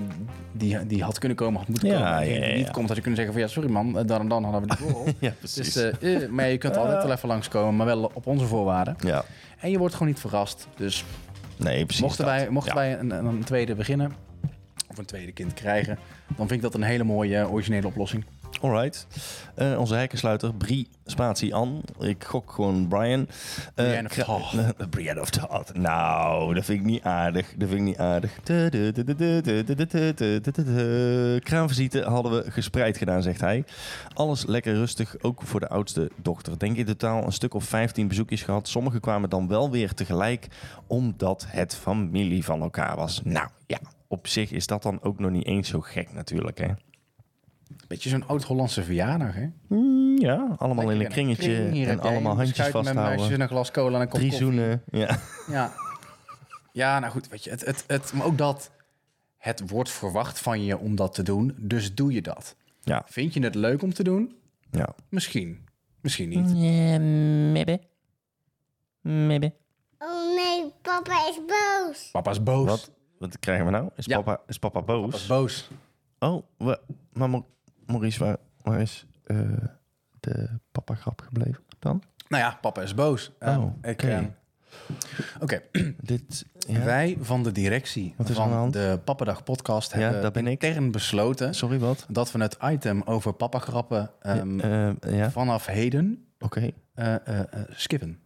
die, 0.52 0.86
die 0.86 1.02
had 1.02 1.18
kunnen 1.18 1.36
komen, 1.36 1.58
had 1.58 1.68
moeten 1.68 1.88
Ja, 1.88 1.94
komen. 1.94 2.10
Ja, 2.10 2.38
die 2.40 2.48
ja. 2.48 2.56
niet 2.56 2.70
komt, 2.70 2.86
had 2.88 2.96
je 2.96 3.02
kunnen 3.02 3.20
zeggen 3.20 3.32
van 3.40 3.42
ja, 3.42 3.48
sorry 3.54 3.70
man, 3.70 3.98
eh, 3.98 4.06
dan 4.06 4.20
en 4.20 4.28
dan 4.28 4.44
hadden 4.44 4.60
we 4.68 4.76
die 4.76 4.86
borrel. 4.86 5.06
ja 5.20 5.32
precies. 5.38 5.72
dus, 5.72 5.98
eh, 5.98 6.28
maar 6.28 6.48
je 6.48 6.58
kunt 6.58 6.76
altijd 6.76 7.02
wel 7.02 7.12
even 7.12 7.28
langskomen, 7.28 7.76
maar 7.76 7.86
wel 7.86 8.10
op 8.14 8.26
onze 8.26 8.46
voorwaarden. 8.46 8.96
ja, 9.00 9.24
En 9.60 9.70
je 9.70 9.78
wordt 9.78 9.94
gewoon 9.94 10.08
niet 10.08 10.20
verrast. 10.20 10.68
Dus 10.76 11.04
nee, 11.56 11.84
precies 11.84 12.02
mochten 12.02 12.24
dat. 12.24 12.34
wij, 12.34 12.48
mochten 12.50 12.74
wij 12.74 12.98
een, 12.98 13.10
een 13.10 13.44
tweede 13.44 13.74
beginnen, 13.74 14.12
of 14.90 14.98
een 14.98 15.04
tweede 15.04 15.32
kind 15.32 15.54
krijgen, 15.54 15.98
dan 16.26 16.48
vind 16.48 16.50
ik 16.50 16.60
dat 16.62 16.74
een 16.74 16.82
hele 16.82 17.04
mooie 17.04 17.48
originele 17.48 17.86
oplossing. 17.86 18.24
Alright. 18.64 19.06
Eh, 19.54 19.78
onze 19.78 19.94
hekkensluiter, 19.94 20.54
Brie 20.54 20.88
Spatie 21.04 21.54
An. 21.54 21.82
Ik 21.98 22.24
gok 22.24 22.52
gewoon 22.52 22.88
Brian. 22.88 23.28
Eh, 23.74 23.84
Brienne 23.84 24.08
of. 24.26 24.54
Brienne 24.90 25.20
of. 25.20 25.72
Nou, 25.72 26.54
dat 26.54 26.64
vind 26.64 26.80
ik 26.80 26.84
niet 26.84 27.02
aardig. 27.02 27.54
Dat 27.56 27.68
vind 27.68 27.80
ik 27.80 27.86
niet 27.86 27.98
aardig. 27.98 28.40
Kraamvisite 31.42 32.02
hadden 32.02 32.32
we 32.32 32.50
gespreid 32.50 32.98
gedaan, 32.98 33.22
zegt 33.22 33.40
hij. 33.40 33.64
Alles 34.14 34.46
lekker 34.46 34.74
rustig, 34.74 35.16
ook 35.20 35.42
voor 35.42 35.60
de 35.60 35.68
oudste 35.68 36.10
dochter. 36.22 36.58
Denk 36.58 36.76
in 36.76 36.84
totaal 36.84 37.24
een 37.24 37.32
stuk 37.32 37.54
of 37.54 37.64
15 37.64 38.08
bezoekjes 38.08 38.42
gehad. 38.42 38.68
Sommige 38.68 39.00
kwamen 39.00 39.30
dan 39.30 39.48
wel 39.48 39.70
weer 39.70 39.94
tegelijk, 39.94 40.46
omdat 40.86 41.46
het 41.48 41.74
familie 41.74 42.44
van 42.44 42.62
elkaar 42.62 42.96
was. 42.96 43.20
Nou 43.24 43.48
ja, 43.66 43.78
op 44.08 44.26
zich 44.26 44.50
is 44.50 44.66
dat 44.66 44.82
dan 44.82 45.02
ook 45.02 45.18
nog 45.18 45.30
niet 45.30 45.46
eens 45.46 45.68
zo 45.68 45.80
gek 45.80 46.12
natuurlijk, 46.12 46.58
hè? 46.58 46.68
Beetje 47.88 48.08
zo'n 48.08 48.26
oud-Hollandse 48.26 48.82
verjaardag, 48.82 49.34
hè? 49.34 49.46
Mm, 49.68 50.18
ja, 50.20 50.54
allemaal 50.58 50.90
in 50.90 51.00
een 51.00 51.08
kringetje 51.08 51.68
kring, 51.68 51.86
en 51.86 52.00
allemaal 52.00 52.36
handjes 52.36 52.58
Met 52.58 52.70
vasthouden. 52.70 53.04
muisjes 53.04 53.30
en 53.30 53.40
een 53.40 53.48
glas 53.48 53.70
cola 53.70 53.94
en 53.96 54.00
een 54.02 54.08
kop 54.08 54.18
Drie 54.18 54.30
koffie. 54.30 54.46
zoenen. 54.48 54.82
Ja. 54.90 55.18
Ja. 55.50 55.72
ja, 56.72 56.98
nou 56.98 57.12
goed, 57.12 57.28
weet 57.28 57.44
je, 57.44 57.50
het, 57.50 57.64
het, 57.64 57.84
het, 57.86 58.12
maar 58.12 58.26
ook 58.26 58.38
dat, 58.38 58.70
het 59.38 59.70
wordt 59.70 59.90
verwacht 59.90 60.38
van 60.40 60.64
je 60.64 60.78
om 60.78 60.96
dat 60.96 61.14
te 61.14 61.22
doen, 61.22 61.54
dus 61.58 61.94
doe 61.94 62.12
je 62.12 62.22
dat. 62.22 62.56
Ja. 62.82 63.02
Vind 63.06 63.34
je 63.34 63.40
het 63.42 63.54
leuk 63.54 63.82
om 63.82 63.94
te 63.94 64.02
doen? 64.02 64.34
ja. 64.70 64.94
Misschien. 65.08 65.66
Misschien 66.00 66.28
niet. 66.28 66.54
Maybe. 67.52 67.80
Maybe. 69.00 69.52
Oh 69.98 70.34
nee, 70.36 70.72
papa 70.82 71.28
is 71.28 71.38
boos. 71.46 72.08
Papa 72.12 72.30
is 72.30 72.42
boos. 72.42 72.66
Wat, 72.66 72.90
wat 73.18 73.38
krijgen 73.38 73.64
we 73.64 73.70
nou? 73.70 73.88
Is, 73.96 74.04
Ja. 74.06 74.16
papa, 74.22 74.40
is 74.46 74.58
papa 74.58 74.82
boos? 74.82 75.04
Papa 75.04 75.16
is 75.16 75.26
boos. 75.26 75.70
Oh, 76.18 76.42
we, 76.58 76.78
maar 77.12 77.30
Maurice, 77.86 78.24
waar, 78.24 78.36
waar 78.62 78.80
is 78.80 79.06
eh, 79.24 79.38
de 80.20 80.48
papa 80.72 80.94
grap 80.94 81.20
gebleven 81.20 81.62
dan? 81.78 82.02
Nou 82.28 82.42
ja, 82.42 82.58
papa 82.60 82.82
is 82.82 82.94
boos. 82.94 83.32
Oh, 83.40 83.48
Ehm, 83.48 83.60
oké. 83.62 83.88
ik, 83.88 84.02
ehm, 84.02 84.24
Oké, 85.40 85.62
Dit, 86.00 86.44
ja. 86.58 86.84
wij 86.84 87.16
van 87.20 87.42
de 87.42 87.52
directie 87.52 88.14
van 88.18 88.70
de 88.70 89.00
Pappadag 89.04 89.44
podcast 89.44 89.92
Ja, 89.92 89.98
hebben 89.98 90.32
ben 90.32 90.46
ik. 90.46 90.62
intern 90.62 90.90
besloten 90.90 91.54
Sorry, 91.54 91.78
wat? 91.78 92.06
dat 92.08 92.32
we 92.32 92.40
het 92.40 92.56
item 92.62 93.02
over 93.02 93.32
papagrappen 93.32 94.10
ehm 94.20 94.60
Eh, 94.60 94.90
ja, 95.00 95.30
vanaf 95.30 95.66
heden 95.66 96.24
oké. 96.38 96.70
eh, 96.94 97.14
eh, 97.40 97.40
skippen. 97.70 98.18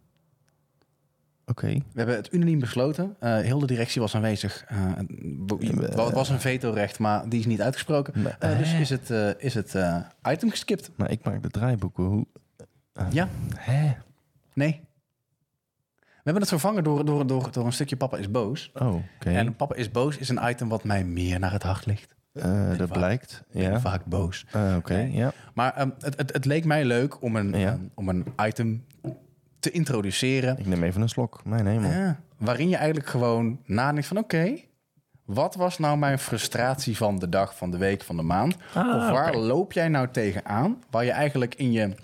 We 1.55 1.81
hebben 1.93 2.15
het 2.15 2.33
unaniem 2.33 2.59
besloten. 2.59 3.15
Eh, 3.19 3.37
heel 3.37 3.59
de 3.59 3.65
directie 3.65 4.01
was 4.01 4.15
aanwezig. 4.15 4.63
Eh, 4.67 4.77
het 4.97 5.95
wa- 5.95 6.05
het 6.05 6.13
was 6.13 6.29
een 6.29 6.39
vetorecht, 6.39 6.99
maar 6.99 7.29
die 7.29 7.39
is 7.39 7.45
niet 7.45 7.61
uitgesproken. 7.61 8.13
Eh, 8.39 8.57
dus 8.57 8.73
is 8.73 8.89
het, 8.89 9.09
is 9.37 9.53
het 9.53 9.75
item 10.31 10.49
geskipt? 10.49 10.91
Maar 10.95 11.11
ik 11.11 11.23
maak 11.23 11.43
de 11.43 11.49
draaiboeken. 11.49 12.03
Hoe? 12.03 12.25
Ja? 13.11 13.27
Hè? 13.55 13.91
Nee? 14.53 14.81
We 15.99 16.25
hebben 16.35 16.41
het 16.41 16.51
vervangen 16.51 16.83
door, 16.83 17.05
door, 17.05 17.27
door, 17.27 17.51
door 17.51 17.65
een 17.65 17.73
stukje 17.73 17.95
Papa 17.95 18.17
is 18.17 18.31
boos. 18.31 18.71
Oh, 18.73 18.95
oké. 18.95 19.29
En 19.29 19.55
Papa 19.55 19.75
is 19.75 19.91
boos 19.91 20.17
is 20.17 20.29
een 20.29 20.39
item 20.49 20.69
wat 20.69 20.83
mij 20.83 21.03
meer 21.05 21.39
naar 21.39 21.51
het 21.51 21.63
hart 21.63 21.85
ligt. 21.85 22.15
Dat 22.33 22.43
vaak- 22.77 22.91
blijkt. 22.91 23.43
Ja. 23.51 23.79
vaak 23.79 24.05
boos. 24.05 24.45
Oké, 24.77 24.97
ja. 25.11 25.31
Maar 25.53 25.73
ehm, 25.75 25.89
het, 25.99 26.17
het, 26.17 26.33
het 26.33 26.45
leek 26.45 26.65
mij 26.65 26.85
leuk 26.85 27.21
om 27.21 27.35
een, 27.35 27.51
Ja. 27.59 27.71
ehm, 27.71 27.79
om 27.93 28.09
een 28.09 28.25
item 28.45 28.85
te 29.59 29.71
introduceren. 29.71 30.57
Ik 30.57 30.65
neem 30.65 30.83
even 30.83 31.01
een 31.01 31.09
slok. 31.09 31.41
Mijn 31.45 31.67
hemel. 31.67 31.91
Ja, 31.91 32.19
waarin 32.37 32.69
je 32.69 32.75
eigenlijk 32.75 33.07
gewoon 33.09 33.59
nadenkt 33.65 34.07
van 34.07 34.17
oké, 34.17 34.55
wat 35.25 35.55
was 35.55 35.77
nou 35.79 35.97
mijn 35.97 36.19
frustratie 36.19 36.97
van 36.97 37.19
de 37.19 37.29
dag, 37.29 37.55
van 37.57 37.71
de 37.71 37.77
week, 37.77 38.03
van 38.03 38.15
de 38.15 38.21
maand? 38.23 38.55
Ah, 38.73 38.87
of 38.95 39.09
waar 39.09 39.35
loop 39.35 39.73
jij 39.73 39.87
nou 39.87 40.07
tegenaan 40.11 40.83
waar 40.89 41.05
je 41.05 41.11
eigenlijk 41.11 41.55
in 41.55 41.71
je, 41.71 41.95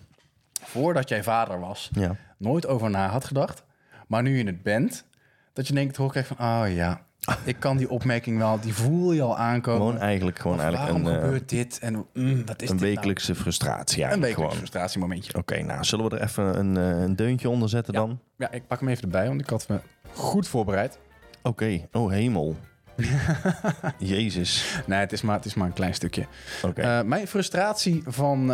voordat 0.62 1.10
jij 1.10 1.24
vader 1.24 1.60
was, 1.60 1.90
Ja. 1.94 2.16
nooit 2.38 2.68
over 2.68 2.90
na 2.90 3.08
had 3.08 3.26
gedacht. 3.26 3.64
Maar 4.08 4.22
nu 4.24 4.38
je 4.38 4.46
het 4.46 4.64
bent, 4.64 5.06
dat 5.54 5.68
je 5.68 5.74
denkt, 5.74 5.96
hoor 5.96 6.16
ik 6.16 6.26
van, 6.26 6.38
oh 6.40 6.64
ja, 6.74 7.02
ik 7.44 7.60
kan 7.60 7.78
die 7.78 7.90
opmerking 7.90 8.38
wel, 8.38 8.60
die 8.60 8.74
voel 8.74 9.12
je 9.12 9.22
al 9.22 9.38
aankomen. 9.38 9.82
Gewoon 9.82 10.00
eigenlijk, 10.02 10.40
gewoon 10.40 10.60
eigenlijk 10.60 10.92
waarom 10.92 11.08
een, 11.08 11.16
eh, 11.16 11.24
gebeurt 11.24 11.50
dit? 11.50 11.80
En 11.80 12.06
mm, 12.14 12.46
wat 12.46 12.62
is 12.62 12.70
een 12.70 12.78
dit 12.78 12.86
wekelijkse 12.86 13.36
frustratie 13.36 14.00
nou? 14.02 14.14
Een 14.14 14.22
eigenlijk 14.22 14.22
wekelijks 14.22 14.36
gewoon. 14.36 14.58
frustratiemomentje. 14.58 15.38
Oké, 15.38 15.62
nou, 15.62 15.84
zullen 15.84 16.10
we 16.10 16.18
er 16.18 16.24
even 16.24 16.60
een, 16.60 16.78
eh, 16.78 17.02
een 17.04 17.16
deuntje 17.16 17.50
onder 17.50 17.70
zetten 17.70 17.94
Ja. 17.94 18.00
dan? 18.00 18.20
Ja, 18.38 18.52
ik 18.52 18.68
pak 18.68 18.80
hem 18.80 18.90
even 18.90 19.04
erbij, 19.04 19.28
want 19.28 19.42
ik 19.42 19.50
had 19.50 19.68
me 19.68 19.80
goed 20.14 20.48
voorbereid. 20.48 21.00
Oké, 21.42 21.88
oh 21.92 22.12
hemel. 22.12 22.56
Jezus. 23.98 24.80
Nee, 24.86 25.00
het 25.00 25.12
is 25.12 25.22
maar, 25.22 25.36
het 25.36 25.46
is 25.46 25.54
maar 25.54 25.68
een 25.68 25.74
klein 25.74 25.94
stukje. 25.94 26.26
Oké. 26.64 26.82
Eh, 26.82 27.02
mijn 27.02 27.28
frustratie 27.28 28.04
van... 28.06 28.46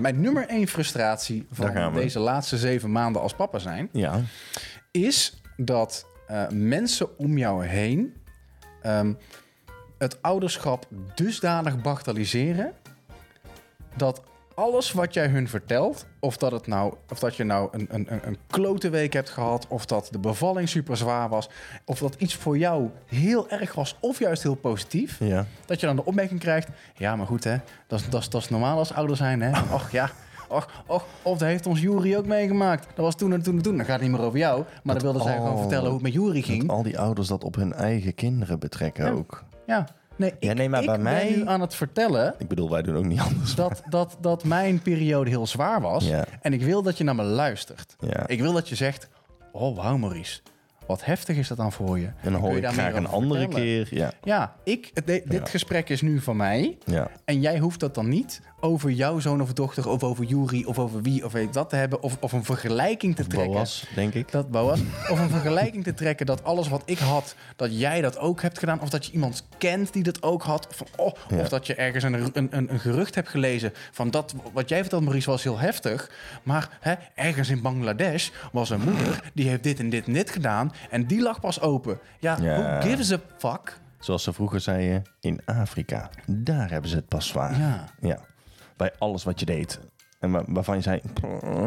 mijn 0.00 0.20
nummer 0.20 0.48
één 0.48 0.68
frustratie 0.68 1.46
van 1.52 1.92
deze 1.94 2.18
laatste 2.18 2.58
zeven 2.58 2.92
maanden 2.92 3.22
als 3.22 3.34
papa 3.34 3.58
zijn... 3.58 3.88
ja, 3.92 4.20
is 4.90 5.40
dat 5.56 6.06
eh, 6.26 6.48
mensen 6.48 7.18
om 7.18 7.38
jou 7.38 7.66
heen 7.66 8.14
ehm, 8.82 9.12
het 9.98 10.22
ouderschap 10.22 10.86
dusdanig 11.14 11.80
bagatelliseren 11.82 12.72
dat 13.96 14.22
alles 14.54 14.92
wat 14.92 15.14
jij 15.14 15.28
hun 15.28 15.48
vertelt, 15.48 16.06
of 16.20 16.36
dat, 16.36 16.52
het 16.52 16.66
nou, 16.66 16.94
of 17.08 17.18
dat 17.18 17.36
je 17.36 17.44
nou 17.44 17.68
een, 17.72 17.86
een, 17.90 18.08
een- 18.26 18.38
klote 18.46 18.88
week 18.88 19.12
hebt 19.12 19.30
gehad, 19.30 19.66
of 19.68 19.86
dat 19.86 20.08
de 20.10 20.18
bevalling 20.18 20.68
super 20.68 20.96
zwaar 20.96 21.28
was, 21.28 21.48
of 21.84 21.98
dat 21.98 22.14
iets 22.14 22.34
voor 22.34 22.58
jou 22.58 22.90
heel 23.06 23.50
erg 23.50 23.74
was, 23.74 23.96
of 24.00 24.18
juist 24.18 24.42
heel 24.42 24.54
positief, 24.54 25.18
ja. 25.18 25.46
dat 25.66 25.80
je 25.80 25.86
dan 25.86 25.96
de 25.96 26.04
opmerking 26.04 26.40
krijgt: 26.40 26.68
ja, 26.94 27.16
maar 27.16 27.26
goed, 27.26 27.44
hè, 27.44 27.56
dat 27.86 28.00
is, 28.00 28.08
dat 28.08 28.20
is, 28.20 28.28
dat 28.28 28.42
is 28.42 28.48
normaal 28.48 28.78
als 28.78 28.92
ouder 28.92 29.16
zijn, 29.16 29.42
hè? 29.42 29.60
Och 29.74 29.90
ja. 29.90 30.10
Och, 30.48 30.68
och, 30.86 31.04
of 31.22 31.38
dat 31.38 31.48
heeft 31.48 31.66
ons 31.66 31.80
Jury 31.80 32.16
ook 32.16 32.26
meegemaakt. 32.26 32.86
Dat 32.94 33.04
was 33.04 33.14
toen 33.16 33.32
en 33.32 33.42
toen 33.42 33.56
en 33.56 33.62
toen. 33.62 33.76
Dan 33.76 33.84
gaat 33.86 34.00
het 34.00 34.08
niet 34.08 34.18
meer 34.18 34.26
over 34.26 34.38
jou. 34.38 34.64
Maar 34.82 34.94
dan 34.94 35.04
wilde 35.04 35.22
zij 35.22 35.36
gewoon 35.36 35.58
vertellen 35.58 35.84
hoe 35.84 35.94
het 35.94 36.02
met 36.02 36.12
Jury 36.12 36.34
Dat 36.40 36.44
ging. 36.44 36.70
al 36.70 36.82
die 36.82 36.98
ouders 36.98 37.28
dat 37.28 37.44
op 37.44 37.54
hun 37.54 37.72
eigen 37.72 38.14
kinderen 38.14 38.58
betrekken 38.58 39.04
Ja. 39.04 39.10
ook. 39.10 39.44
Ja, 39.66 39.88
nee, 40.16 40.30
ik, 40.30 40.36
Ja, 40.40 40.52
nee, 40.52 40.68
maar 40.68 40.80
ik 40.80 40.86
bij 40.86 40.94
ben 40.94 41.04
mij- 41.04 41.34
nu 41.36 41.48
aan 41.48 41.60
het 41.60 41.74
vertellen 41.74 42.34
Ik 42.38 42.48
bedoel, 42.48 42.70
wij 42.70 42.82
doen 42.82 42.96
ook 42.96 43.04
niet 43.04 43.20
anders. 43.20 43.54
dat, 43.54 43.82
dat, 43.88 44.16
dat 44.20 44.44
mijn 44.44 44.80
periode 44.82 45.30
heel 45.30 45.46
zwaar 45.46 45.80
was. 45.80 46.04
Ja. 46.08 46.24
En 46.40 46.52
ik 46.52 46.62
wil 46.62 46.82
dat 46.82 46.98
je 46.98 47.04
naar 47.04 47.14
me 47.14 47.22
luistert. 47.22 47.96
Ja. 48.00 48.26
Ik 48.26 48.40
wil 48.40 48.52
dat 48.52 48.68
je 48.68 48.74
zegt, 48.74 49.08
oh 49.52 49.76
wauw 49.76 49.96
Maurice, 49.96 50.40
wat 50.86 51.04
heftig 51.04 51.36
is 51.36 51.48
dat 51.48 51.56
dan 51.56 51.72
voor 51.72 51.98
je. 51.98 52.06
En 52.22 52.32
dan 52.32 52.40
hoor 52.40 52.50
je 52.50 52.56
ik 52.60 52.66
graag 52.66 52.94
een 52.94 53.06
andere 53.08 53.40
vertellen? 53.40 53.64
keer. 53.66 53.88
Ja, 53.90 54.10
Ja, 54.22 54.54
ik, 54.64 55.06
dit 55.06 55.22
Ja. 55.28 55.44
gesprek 55.44 55.88
is 55.88 56.00
nu 56.00 56.20
van 56.20 56.36
mij. 56.36 56.78
ja. 56.84 57.08
En 57.24 57.40
jij 57.40 57.58
hoeft 57.58 57.80
dat 57.80 57.94
dan 57.94 58.08
niet 58.08 58.40
over 58.60 58.90
jouw 58.90 59.18
zoon 59.18 59.40
of 59.42 59.52
dochter... 59.52 59.88
of 59.88 60.02
over 60.04 60.24
Jury 60.24 60.64
of 60.64 60.78
over 60.78 61.02
wie 61.02 61.24
of 61.24 61.32
weet 61.32 61.52
dat 61.52 61.68
te 61.68 61.76
hebben... 61.76 62.02
of, 62.02 62.16
of 62.20 62.32
een 62.32 62.44
vergelijking 62.44 63.16
te 63.16 63.26
trekken. 63.26 63.52
Boas, 63.52 63.86
denk 63.94 64.14
ik. 64.14 64.30
Dat 64.32 64.50
Boas. 64.50 64.80
Of 65.10 65.20
een 65.20 65.28
vergelijking 65.30 65.84
te 65.84 65.94
trekken 65.94 66.26
dat 66.26 66.44
alles 66.44 66.68
wat 66.68 66.82
ik 66.84 66.98
had, 66.98 67.34
dat 67.56 67.78
jij 67.78 68.00
dat 68.00 68.18
ook 68.18 68.42
hebt 68.42 68.58
gedaan. 68.58 68.80
Of 68.80 68.88
dat 68.90 69.06
je 69.06 69.12
iemand 69.12 69.46
kent 69.58 69.92
die 69.92 70.02
dat 70.02 70.22
ook 70.22 70.42
had. 70.42 70.66
Of, 70.68 70.82
oh, 70.96 71.12
Ja. 71.28 71.40
of 71.40 71.48
dat 71.48 71.66
je 71.66 71.74
ergens 71.74 72.04
een, 72.04 72.14
een, 72.14 72.48
een, 72.50 72.72
een 72.72 72.80
gerucht 72.80 73.14
hebt 73.14 73.28
gelezen 73.28 73.72
van 73.92 74.10
dat 74.10 74.34
wat 74.52 74.68
jij 74.68 74.80
vertelt, 74.80 75.02
Maurice, 75.02 75.30
was 75.30 75.42
heel 75.42 75.58
heftig. 75.58 76.10
Maar 76.42 76.78
hè, 76.80 76.94
ergens 77.14 77.48
in 77.48 77.62
Bangladesh 77.62 78.28
was 78.52 78.70
een 78.70 78.80
moeder 78.80 79.30
die 79.34 79.48
heeft 79.48 79.62
dit 79.62 79.78
en 79.78 79.90
dit 79.90 80.06
en 80.06 80.12
dit 80.12 80.30
gedaan. 80.30 80.72
En 80.90 81.06
die 81.06 81.22
lag 81.22 81.40
pas 81.40 81.60
open. 81.60 81.98
Ja, 82.18 82.36
Ja. 82.40 82.56
who 82.78 82.88
gives 82.88 83.12
a 83.12 83.18
fuck? 83.38 83.78
Zoals 83.98 84.22
ze 84.22 84.32
vroeger 84.32 84.60
zeiden, 84.60 85.02
in 85.20 85.40
Afrika. 85.44 86.10
Daar 86.26 86.70
hebben 86.70 86.90
ze 86.90 86.96
het 86.96 87.08
pas 87.08 87.26
zwaar. 87.26 87.58
Ja. 87.58 87.84
Ja. 88.00 88.18
Bij 88.76 88.92
alles 88.98 89.24
wat 89.24 89.40
je 89.40 89.46
deed. 89.46 89.80
En 90.20 90.30
waar- 90.30 90.44
waarvan 90.46 90.76
je 90.76 90.82
zei... 90.82 91.00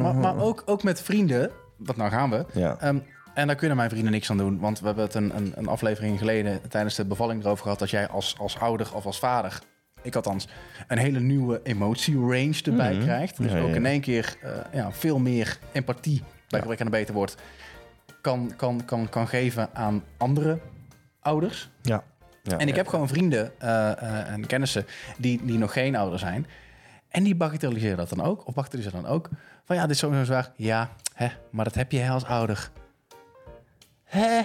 Maar, 0.01 0.15
maar 0.15 0.37
ook, 0.37 0.63
ook 0.65 0.83
met 0.83 1.01
vrienden, 1.01 1.51
wat 1.77 1.95
nou 1.97 2.09
gaan 2.09 2.29
we. 2.29 2.45
Ja. 2.53 2.77
Ehm, 2.79 2.97
en 3.33 3.47
daar 3.47 3.55
kunnen 3.55 3.77
mijn 3.77 3.89
vrienden 3.89 4.11
niks 4.11 4.29
aan 4.31 4.37
doen. 4.37 4.59
Want 4.59 4.79
we 4.79 4.85
hebben 4.85 5.03
het 5.03 5.13
een, 5.13 5.35
een, 5.35 5.51
een 5.55 5.67
aflevering 5.67 6.17
geleden 6.17 6.69
tijdens 6.69 6.95
de 6.95 7.05
bevalling 7.05 7.43
erover 7.43 7.63
gehad... 7.63 7.79
dat 7.79 7.89
jij 7.89 8.07
als, 8.07 8.35
als 8.39 8.59
ouder 8.59 8.95
of 8.95 9.05
als 9.05 9.19
vader, 9.19 9.59
ik 10.01 10.15
althans, 10.15 10.47
een 10.87 10.97
hele 10.97 11.19
nieuwe 11.19 11.59
emotierange 11.63 12.61
erbij 12.63 12.93
Mhm. 12.93 13.01
krijgt. 13.03 13.37
Dus 13.37 13.51
Ja, 13.51 13.59
ook 13.59 13.75
in 13.75 13.85
één 13.85 14.01
keer 14.01 14.35
eh, 14.41 14.51
ja, 14.73 14.91
veel 14.91 15.19
meer 15.19 15.57
empathie, 15.71 16.23
bij 16.47 16.59
gebrek 16.59 16.79
aan 16.79 16.85
een 16.85 16.91
beter 16.91 17.13
woord... 17.13 17.35
Kan, 18.21 18.53
kan, 18.55 18.85
kan, 18.85 19.09
kan 19.09 19.27
geven 19.27 19.69
aan 19.73 20.03
andere 20.17 20.59
ouders. 21.19 21.69
Ja. 21.81 22.03
ja. 22.43 22.57
En 22.57 22.67
ik 22.67 22.75
heb 22.75 22.87
gewoon 22.87 23.07
vrienden 23.07 23.51
eh, 23.59 23.91
eh, 23.91 24.31
en 24.31 24.45
kennissen 24.47 24.85
die, 25.17 25.39
die 25.45 25.57
nog 25.57 25.73
geen 25.73 25.95
ouder 25.95 26.19
zijn. 26.19 26.47
En 27.09 27.23
die 27.23 27.35
bagatelliseren 27.35 27.97
dat 27.97 28.09
dan 28.09 28.21
ook. 28.23 28.47
Of 28.47 28.53
bagatelliseren 28.53 29.01
dan 29.01 29.11
ook. 29.11 29.29
Van 29.65 29.75
ja, 29.75 29.81
dit 29.81 29.91
is 29.91 29.97
sowieso 29.97 30.23
zwaar. 30.23 30.51
Ja, 30.55 30.89
hè, 31.13 31.27
maar 31.49 31.65
dat 31.65 31.75
heb 31.75 31.91
je 31.91 31.99
hè, 31.99 32.09
als 32.09 32.25
ouder. 32.25 32.71
Hè? 34.03 34.41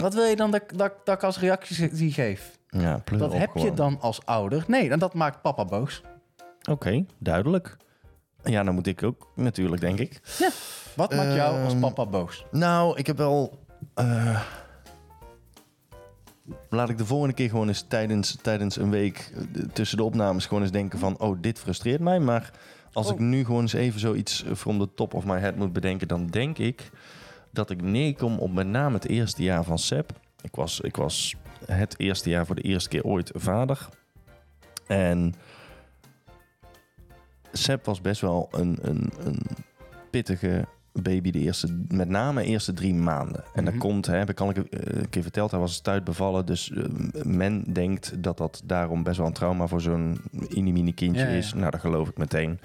Wat 0.00 0.14
wil 0.14 0.24
je 0.24 0.36
dan 0.36 0.50
dat, 0.50 0.62
dat, 0.74 0.92
dat 1.04 1.16
ik 1.16 1.22
als 1.24 1.38
reactie 1.38 1.88
die 1.94 2.12
geef? 2.12 2.58
Ja, 2.68 2.98
pleur 2.98 3.18
Dat 3.18 3.32
op 3.32 3.38
heb 3.38 3.50
je 3.54 3.72
dan 3.74 4.00
als 4.00 4.26
ouder. 4.26 4.64
Nee, 4.66 4.88
dan 4.88 4.98
dat 4.98 5.14
maakt 5.14 5.42
papa 5.42 5.64
boos. 5.64 6.02
Oké, 6.70 7.04
duidelijk. 7.18 7.76
Ja, 8.44 8.62
dan 8.62 8.74
moet 8.74 8.86
ik 8.86 9.02
ook 9.02 9.28
natuurlijk, 9.34 9.80
denk 9.80 9.98
ik. 9.98 10.20
Wat 10.96 11.14
maakt 11.14 11.34
jou 11.34 11.62
als 11.64 11.72
Ehm, 11.72 11.80
papa 11.80 12.06
boos? 12.06 12.44
Nou, 12.50 12.98
ik 12.98 13.06
heb 13.06 13.16
wel... 13.16 13.58
eh, 13.94 14.40
laat 16.68 16.88
ik 16.88 16.98
de 16.98 17.06
volgende 17.06 17.34
keer 17.34 17.48
gewoon 17.48 17.68
eens 17.68 17.84
tijdens, 17.88 18.36
tijdens 18.42 18.76
een 18.76 18.90
week... 18.90 19.32
eh, 19.34 19.62
tussen 19.72 19.96
de 19.96 20.04
opnames 20.04 20.46
gewoon 20.46 20.62
eens 20.62 20.72
denken 20.72 20.98
van... 20.98 21.18
Oh, 21.18 21.36
dit 21.40 21.58
frustreert 21.58 22.00
mij. 22.00 22.20
Maar 22.20 22.50
als 22.92 23.06
Oh. 23.06 23.12
ik 23.12 23.18
nu 23.18 23.44
gewoon 23.44 23.60
eens 23.60 23.72
even 23.72 24.00
zoiets 24.00 24.44
eh, 24.44 24.54
from 24.54 24.78
the 24.78 24.88
top 24.94 25.14
of 25.14 25.24
my 25.24 25.38
head 25.38 25.56
moet 25.56 25.72
bedenken... 25.72 26.08
dan 26.08 26.26
denk 26.26 26.58
ik 26.58 26.90
dat 27.50 27.70
ik 27.70 27.82
neerkom 27.82 28.38
op 28.38 28.52
met 28.52 28.66
name 28.66 28.94
het 28.94 29.06
eerste 29.08 29.42
jaar 29.42 29.64
van 29.64 29.78
Seb. 29.78 30.10
Ik 30.42 30.54
was, 30.54 30.80
ik 30.80 30.96
was 30.96 31.34
het 31.66 31.94
eerste 31.98 32.30
jaar 32.30 32.46
voor 32.46 32.54
de 32.54 32.62
eerste 32.62 32.88
keer 32.88 33.04
ooit 33.04 33.30
vader. 33.34 33.88
En 34.86 35.34
Seb 37.52 37.84
was 37.84 38.00
best 38.00 38.20
wel 38.20 38.48
een, 38.50 38.78
een, 38.82 39.12
een 39.24 39.40
pittige 40.10 40.64
baby 40.92 41.30
de 41.30 41.38
eerste, 41.38 41.84
met 41.88 42.08
name 42.08 42.40
de 42.42 42.46
eerste 42.48 42.72
drie 42.72 42.94
maanden. 42.94 43.44
En 43.54 43.62
Mhm. 43.62 43.64
dat 43.72 43.80
komt, 43.80 44.06
hè, 44.06 44.16
heb 44.16 44.30
ik 44.30 44.40
al 44.40 44.48
een 44.56 45.08
keer, 45.10 45.22
verteld, 45.22 45.50
hij 45.50 45.60
was 45.60 45.74
stuit 45.74 46.04
bevallen. 46.04 46.46
Dus 46.46 46.70
eh, 46.72 46.84
men 47.24 47.72
denkt 47.72 48.22
dat 48.22 48.36
dat 48.38 48.62
daarom 48.64 49.02
best 49.02 49.16
wel 49.18 49.26
een 49.26 49.32
trauma 49.32 49.66
voor 49.66 49.80
zo'n 49.80 50.20
mini 50.54 50.92
kindje 50.94 51.22
Ja, 51.22 51.28
ja. 51.28 51.36
is. 51.36 51.54
Nou, 51.54 51.70
dat 51.70 51.80
geloof 51.80 52.08
ik 52.08 52.18
meteen. 52.18 52.60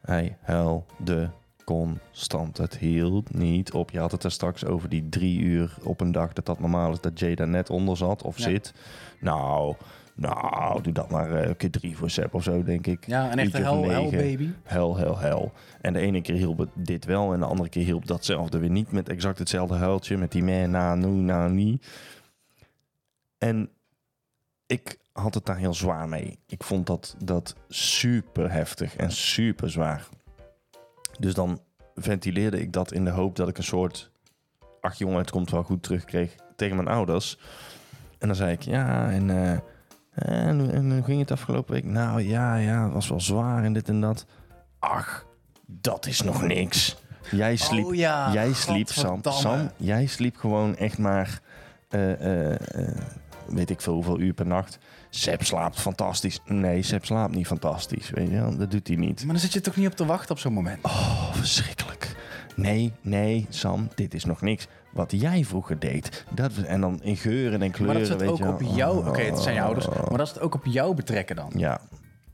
Hij 0.00 0.36
huilde 0.40 1.30
constant. 1.64 2.56
Het 2.58 2.78
hield 2.78 3.34
niet 3.34 3.72
op. 3.72 3.90
Je 3.90 3.98
had 3.98 4.12
het 4.12 4.24
er 4.24 4.30
straks 4.30 4.64
over 4.64 4.88
die 4.88 5.08
drie 5.08 5.38
uur 5.40 5.74
op 5.82 6.00
een 6.00 6.12
dag 6.12 6.32
dat 6.32 6.46
dat 6.46 6.60
normaal 6.60 6.92
is 6.92 7.00
dat 7.00 7.18
Jay 7.18 7.34
daar 7.34 7.48
net 7.48 7.70
onder 7.70 7.96
zat 7.96 8.22
of 8.22 8.36
Ja. 8.38 8.42
zit. 8.44 8.74
Nou, 9.20 9.74
nou, 10.20 10.82
doe 10.82 10.92
dat 10.92 11.10
maar 11.10 11.34
eh, 11.34 11.48
een 11.48 11.56
keer 11.56 11.70
drie 11.70 11.96
voor 11.96 12.10
Seb 12.10 12.34
of 12.34 12.42
zo, 12.42 12.62
denk 12.62 12.86
ik. 12.86 13.06
Ja, 13.06 13.32
een 13.32 13.38
echte 13.38 13.56
hel, 13.56 13.84
hel 13.84 14.10
baby. 14.10 14.50
Hel, 14.62 14.96
hel, 14.96 15.18
hel. 15.18 15.52
En 15.80 15.92
de 15.92 15.98
ene 15.98 16.20
keer 16.20 16.34
hielp 16.34 16.58
het 16.58 16.68
dit 16.74 17.04
wel 17.04 17.32
en 17.32 17.40
de 17.40 17.46
andere 17.46 17.68
keer 17.68 17.84
hielp 17.84 18.06
datzelfde 18.06 18.58
weer 18.58 18.70
niet 18.70 18.92
met 18.92 19.08
exact 19.08 19.38
hetzelfde 19.38 19.74
huiltje, 19.74 20.16
met 20.16 20.32
die 20.32 20.42
me, 20.42 20.66
na, 20.66 20.94
nu, 20.94 21.08
na, 21.08 21.48
nie. 21.48 21.80
En 23.38 23.70
ik 24.66 24.98
had 25.12 25.34
het 25.34 25.46
daar 25.46 25.56
heel 25.56 25.74
zwaar 25.74 26.08
mee. 26.08 26.38
Ik 26.46 26.64
vond 26.64 26.86
dat, 26.86 27.16
dat 27.24 27.54
super 27.68 28.52
heftig 28.52 28.96
en 28.96 29.12
super 29.12 29.70
zwaar. 29.70 30.08
Dus 31.18 31.34
dan 31.34 31.60
ventileerde 31.94 32.60
ik 32.60 32.72
dat 32.72 32.92
in 32.92 33.04
de 33.04 33.10
hoop 33.10 33.36
dat 33.36 33.48
ik 33.48 33.58
een 33.58 33.64
soort... 33.64 34.10
Ach 34.80 34.98
jongen, 34.98 35.18
het 35.18 35.30
komt 35.30 35.50
wel 35.50 35.62
goed 35.62 35.82
terugkreeg 35.82 36.34
tegen 36.56 36.76
mijn 36.76 36.88
ouders. 36.88 37.38
En 38.18 38.26
dan 38.26 38.36
zei 38.36 38.52
ik, 38.52 38.62
ja, 38.62 39.10
en, 39.10 39.30
eh, 39.30 39.58
en, 40.24 40.60
hoe- 40.60 40.70
en 40.70 41.04
ging 41.04 41.20
het 41.20 41.30
afgelopen 41.30 41.74
week? 41.74 41.84
Nou 41.84 42.22
ja, 42.22 42.56
ja, 42.56 42.84
het 42.84 42.92
was 42.92 43.08
wel 43.08 43.20
zwaar 43.20 43.64
en 43.64 43.72
dit 43.72 43.88
en 43.88 44.00
dat. 44.00 44.26
Ach, 44.78 45.26
dat 45.66 46.06
is 46.06 46.22
nog 46.22 46.42
niks. 46.42 46.96
Jij 47.30 47.56
sliep, 47.56 47.84
oh 47.84 47.94
ja, 47.94 48.32
jij 48.32 48.52
sliep 48.52 48.88
Sam. 48.88 49.20
Sam, 49.22 49.70
jij 49.76 50.06
sliep 50.06 50.36
gewoon 50.36 50.76
echt 50.76 50.98
maar, 50.98 51.40
eh, 51.88 52.12
eh, 52.12 52.52
eh, 52.52 52.96
weet 53.46 53.70
ik 53.70 53.80
veel 53.80 53.94
hoeveel 53.94 54.18
uur 54.20 54.32
per 54.32 54.46
nacht. 54.46 54.78
Seb 55.10 55.42
slaapt 55.44 55.80
fantastisch. 55.80 56.40
Nee, 56.44 56.82
Seb 56.82 57.04
slaapt 57.04 57.34
niet 57.34 57.46
fantastisch, 57.46 58.10
weet 58.10 58.28
je 58.30 58.34
wel. 58.40 58.56
Dat 58.56 58.70
doet 58.70 58.86
hij 58.86 58.96
niet. 58.96 59.18
Maar 59.24 59.32
dan 59.32 59.42
zit 59.42 59.52
je 59.52 59.60
toch 59.60 59.76
niet 59.76 59.86
op 59.86 59.94
te 59.96 60.06
wachten 60.06 60.30
op 60.30 60.38
zo'n 60.38 60.52
moment? 60.52 60.84
Oh, 60.84 61.32
verschrikkelijk. 61.34 62.16
Nee, 62.56 62.92
nee, 63.00 63.46
Sam, 63.48 63.88
dit 63.94 64.14
is 64.14 64.24
nog 64.24 64.40
niks. 64.40 64.66
Wat 64.90 65.12
jij 65.20 65.44
vroeger 65.44 65.78
deed. 65.78 66.24
Dat, 66.30 66.52
en 66.56 66.80
dan 66.80 67.02
in 67.02 67.16
geuren 67.16 67.62
en 67.62 67.70
kleuren, 67.70 67.86
maar 67.86 67.94
dat 67.94 68.02
is 68.02 68.08
het 68.08 68.20
weet 68.20 68.30
ook 68.30 68.60
wel. 68.60 68.70
op 68.70 68.76
jou... 68.76 69.08
Oké, 69.08 69.20
het 69.20 69.38
zijn 69.38 69.54
je 69.54 69.62
ouders. 69.62 69.86
Oh. 69.86 69.94
Maar 69.94 70.18
dat 70.18 70.26
is 70.26 70.32
het 70.32 70.42
ook 70.42 70.54
op 70.54 70.64
jou 70.64 70.94
betrekken 70.94 71.36
dan. 71.36 71.52
Ja, 71.56 71.80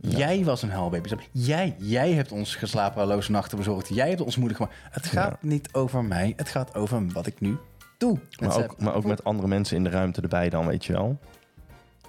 Jij 0.09 0.45
was 0.45 0.63
een 0.63 0.71
huilbaby. 0.71 1.09
Jij, 1.33 1.75
jij 1.79 2.13
hebt 2.13 2.33
ons 2.33 2.55
geslapeloze 2.55 3.31
nachten 3.31 3.59
bezorgd. 3.59 3.89
Jij 3.89 4.09
hebt 4.09 4.21
ons 4.21 4.37
moeilijk 4.37 4.61
gemaakt. 4.63 4.79
Het 4.91 5.07
gaat 5.07 5.43
niet 5.43 5.69
over 5.73 6.05
mij. 6.05 6.33
Het 6.37 6.49
gaat 6.49 6.75
over 6.75 7.07
wat 7.13 7.27
ik 7.27 7.41
nu 7.41 7.57
doe. 7.99 8.19
Maar 8.41 8.57
ook, 8.57 8.81
maar 8.81 8.95
ook 8.95 9.05
met 9.05 9.25
andere 9.25 9.49
mensen 9.49 9.77
in 9.77 9.85
de 9.85 9.91
ruimte 9.91 10.21
erbij 10.21 10.49
dan, 10.49 10.67
weet 10.67 10.85
je 10.85 10.93
wel. 10.93 11.19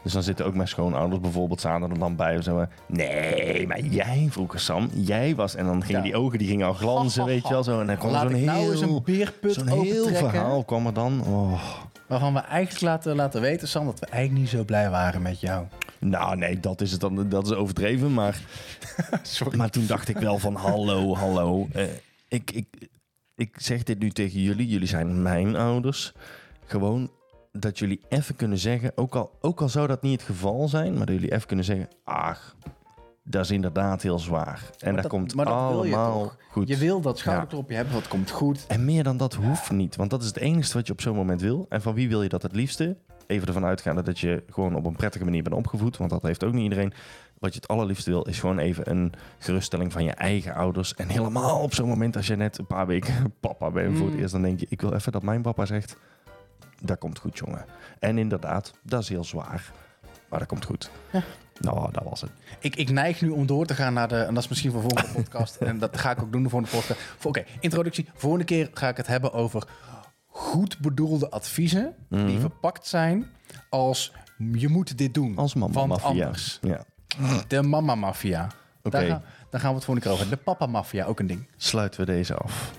Dus 0.03 0.13
dan 0.13 0.23
zitten 0.23 0.45
ook 0.45 0.55
mijn 0.55 0.67
schoonouders 0.67 1.21
bijvoorbeeld, 1.21 1.61
zaten 1.61 1.91
er 1.91 1.99
dan 1.99 2.15
bij. 2.15 2.37
Of 2.37 2.43
zo. 2.43 2.65
Nee, 2.85 3.67
maar 3.67 3.79
jij 3.79 4.27
vroeger, 4.29 4.59
Sam, 4.59 4.89
jij 4.93 5.35
was... 5.35 5.55
En 5.55 5.65
dan 5.65 5.83
gingen 5.83 6.01
Ja. 6.01 6.07
die 6.07 6.15
ogen 6.15 6.37
die 6.37 6.47
gingen 6.47 6.67
al 6.67 6.73
glanzen, 6.73 7.25
weet 7.25 7.43
je 7.43 7.49
wel. 7.49 7.63
Zo. 7.63 7.79
En 7.79 7.87
dan 7.87 7.97
kwam 7.97 8.11
zo'n 8.11 8.45
nou 8.45 8.71
eens 8.71 8.79
heel, 8.81 8.95
een 8.95 9.03
beerput 9.03 9.53
zo'n 9.53 9.67
heel 9.67 10.07
verhaal 10.07 10.63
kwam 10.63 10.85
er 10.85 10.93
dan. 10.93 11.23
Oh. 11.25 11.61
Waarvan 12.07 12.33
we 12.33 12.39
eigenlijk 12.39 12.81
laten, 12.81 13.15
laten 13.15 13.41
weten, 13.41 13.67
Sam, 13.67 13.85
dat 13.85 13.99
we 13.99 14.05
eigenlijk 14.05 14.41
niet 14.41 14.51
zo 14.59 14.63
blij 14.63 14.89
waren 14.89 15.21
met 15.21 15.39
jou. 15.39 15.65
Nou, 15.99 16.37
nee, 16.37 16.59
dat 16.59 16.81
is 16.81 16.91
het 16.91 17.01
dan. 17.01 17.29
Dat 17.29 17.45
is 17.45 17.53
overdreven. 17.53 18.13
Maar, 18.13 18.39
Sorry. 19.23 19.57
maar 19.57 19.69
toen 19.69 19.85
dacht 19.85 20.09
ik 20.09 20.17
wel 20.17 20.37
van 20.39 20.55
hallo, 20.55 21.15
hallo. 21.15 21.67
Eh, 21.73 21.83
ik, 22.27 22.51
ik, 22.51 22.67
ik 23.35 23.55
zeg 23.59 23.83
dit 23.83 23.99
nu 23.99 24.09
tegen 24.09 24.41
jullie. 24.41 24.67
Jullie 24.67 24.87
zijn 24.87 25.21
mijn 25.21 25.55
ouders. 25.55 26.13
Gewoon 26.65 27.09
dat 27.59 27.79
jullie 27.79 27.99
even 28.09 28.35
kunnen 28.35 28.57
zeggen, 28.57 28.91
ook 28.95 29.15
al, 29.15 29.31
ook 29.41 29.61
al 29.61 29.69
zou 29.69 29.87
dat 29.87 30.01
niet 30.01 30.19
het 30.19 30.29
geval 30.29 30.67
zijn, 30.67 30.93
maar 30.97 31.05
dat 31.05 31.15
jullie 31.15 31.31
even 31.33 31.47
kunnen 31.47 31.65
zeggen, 31.65 31.87
ach, 32.03 32.55
dat 33.23 33.43
is 33.43 33.51
inderdaad 33.51 34.01
heel 34.01 34.19
zwaar. 34.19 34.69
En 34.79 34.93
dat, 34.93 35.01
dat- 35.01 35.11
komt 35.11 35.35
maar 35.35 35.45
dat 35.45 35.53
je 35.53 35.59
allemaal 35.59 36.21
toch? 36.23 36.37
goed. 36.51 36.67
Je 36.67 36.77
wil 36.77 37.01
dat 37.01 37.17
schouderklopje 37.17 37.75
hebben, 37.75 37.93
wat 37.93 38.07
komt 38.07 38.29
goed. 38.31 38.65
En 38.67 38.85
meer 38.85 39.03
dan 39.03 39.17
dat 39.17 39.33
hoeft 39.33 39.71
niet. 39.71 39.95
Want 39.95 40.09
dat 40.09 40.21
is 40.21 40.27
het 40.27 40.37
enige 40.37 40.73
wat 40.73 40.87
je 40.87 40.93
op 40.93 41.01
zo'n 41.01 41.15
moment 41.15 41.41
wil. 41.41 41.65
En 41.69 41.81
van 41.81 41.93
wie 41.93 42.07
wil 42.09 42.23
je 42.23 42.29
dat 42.29 42.41
het 42.41 42.55
liefste? 42.55 42.97
Even 43.27 43.47
ervan 43.47 43.65
uitgaande 43.65 44.01
dat 44.01 44.19
je 44.19 44.43
gewoon 44.49 44.75
op 44.75 44.85
een 44.85 44.95
prettige 44.95 45.23
manier 45.25 45.43
bent 45.43 45.55
opgevoed. 45.55 45.97
Want 45.97 46.09
dat 46.09 46.21
heeft 46.21 46.43
ook 46.43 46.53
niet 46.53 46.63
iedereen. 46.63 46.93
Wat 47.39 47.53
je 47.53 47.59
het 47.59 47.67
allerliefste 47.69 48.09
wil, 48.09 48.21
is 48.23 48.39
gewoon 48.39 48.57
even 48.57 48.89
een 48.89 49.13
geruststelling 49.37 49.91
van 49.91 50.03
je 50.03 50.11
eigen 50.11 50.53
ouders. 50.53 50.93
En 50.95 51.07
helemaal 51.07 51.59
op 51.59 51.73
zo'n 51.73 51.87
moment 51.87 52.15
als 52.15 52.27
je 52.27 52.35
net 52.35 52.57
een 52.57 52.67
paar 52.67 52.87
weken 52.87 53.33
papa 53.39 53.71
bent 53.71 53.97
voor 53.97 54.05
het 54.05 54.15
Mm. 54.15 54.21
eerst. 54.21 54.31
Dan 54.33 54.41
denk 54.41 54.59
je, 54.59 54.65
ik 54.69 54.81
wil 54.81 54.93
even 54.93 55.11
dat 55.11 55.23
mijn 55.23 55.41
papa 55.41 55.65
zegt, 55.65 55.97
dat 56.81 56.97
komt 56.97 57.19
goed 57.19 57.37
jongen. 57.37 57.65
En 57.99 58.17
inderdaad, 58.17 58.73
dat 58.83 59.01
is 59.01 59.09
heel 59.09 59.23
zwaar. 59.23 59.71
Maar 60.29 60.39
dat 60.39 60.47
komt 60.47 60.65
goed. 60.65 60.89
Nou, 61.59 61.91
dat 61.91 62.03
was 62.03 62.21
het. 62.21 62.29
Ik, 62.59 62.75
ik 62.75 62.89
neig 62.89 63.21
nu 63.21 63.29
om 63.29 63.45
door 63.45 63.65
te 63.65 63.75
gaan 63.75 63.93
naar 63.93 64.07
de... 64.07 64.15
En 64.21 64.33
dat 64.33 64.43
is 64.43 64.49
misschien 64.49 64.71
voor 64.71 64.81
de 64.81 64.87
volgende 64.87 65.13
podcast. 65.13 65.55
En 65.69 65.79
dat 65.79 65.97
ga 65.97 66.11
ik 66.11 66.21
ook 66.21 66.31
doen 66.31 66.43
de 66.43 66.49
volgende 66.49 66.75
podcast. 66.77 66.99
Oké, 67.23 67.43
introductie. 67.59 68.09
Volgende 68.15 68.45
keer 68.45 68.69
ga 68.73 68.87
ik 68.89 68.97
het 68.97 69.07
hebben 69.07 69.33
over 69.33 69.67
goed 70.27 70.79
bedoelde 70.79 71.29
adviezen... 71.29 71.95
die 72.09 72.19
Mhm. 72.19 72.39
verpakt 72.39 72.87
zijn 72.87 73.25
als 73.69 74.13
je 74.53 74.67
moet 74.67 74.97
dit 74.97 75.13
doen. 75.13 75.37
Als 75.37 75.53
mama 75.53 75.73
Want 75.73 76.03
anders. 76.03 76.59
Ja. 76.61 76.83
De 77.47 77.61
mama-maffia. 77.63 78.47
Oké. 78.83 78.89
Daar, 78.89 79.07
gaan, 79.07 79.23
daar 79.49 79.61
gaan 79.61 79.69
we 79.69 79.75
het 79.75 79.85
volgende 79.85 80.09
keer 80.09 80.11
over. 80.19 80.29
De 80.29 80.43
papa-maffia, 80.43 81.05
ook 81.05 81.19
een 81.19 81.27
ding. 81.27 81.47
Sluiten 81.57 81.99
we 81.99 82.05
deze 82.05 82.35
af. 82.35 82.71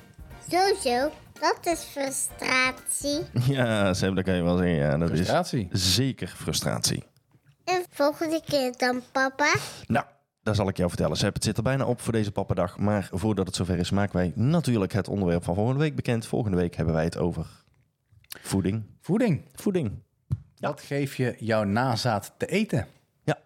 Zo, 0.81 1.11
dat 1.41 1.59
is 1.67 1.81
frustratie. 1.81 3.25
Ja, 3.57 3.95
Seb, 3.95 4.15
dat 4.15 4.25
kan 4.25 4.35
je 4.35 4.43
wel 4.43 4.57
zeggen. 4.57 4.77
Ja, 4.77 4.97
dat 4.99 5.09
Frustratie. 5.09 5.69
is 5.71 5.95
zeker 5.95 6.29
frustratie. 6.29 7.05
En 7.65 7.85
volgende 7.91 8.41
keer 8.45 8.73
dan 8.77 9.03
papa. 9.13 9.55
Nou, 9.87 10.05
dat 10.43 10.57
zal 10.57 10.69
ik 10.69 10.77
jou 10.77 10.89
vertellen. 10.89 11.17
Seb, 11.17 11.35
het 11.35 11.45
zit 11.45 11.57
er 11.57 11.63
bijna 11.63 11.85
op 11.87 12.01
voor 12.01 12.13
deze 12.13 12.33
pappendag. 12.33 12.79
Maar 12.79 13.09
voordat 13.13 13.47
het 13.47 13.57
zover 13.57 13.79
is, 13.79 13.91
maken 13.91 14.17
wij 14.17 14.33
natuurlijk 14.35 14.93
het 14.93 15.09
onderwerp 15.09 15.45
van 15.45 15.55
volgende 15.55 15.81
week 15.81 15.97
bekend. 15.97 16.27
Volgende 16.27 16.57
week 16.57 16.75
hebben 16.77 16.95
wij 16.95 17.05
het 17.05 17.17
over 17.17 17.47
voeding. 18.43 18.85
Voeding. 19.01 19.45
Voeding. 19.55 20.03
Wat 20.59 20.81
geef 20.81 21.17
je 21.17 21.35
jouw 21.39 21.65
nazaat 21.65 22.33
te 22.37 22.47
eten? 22.47 22.87
Ja. 23.25 23.39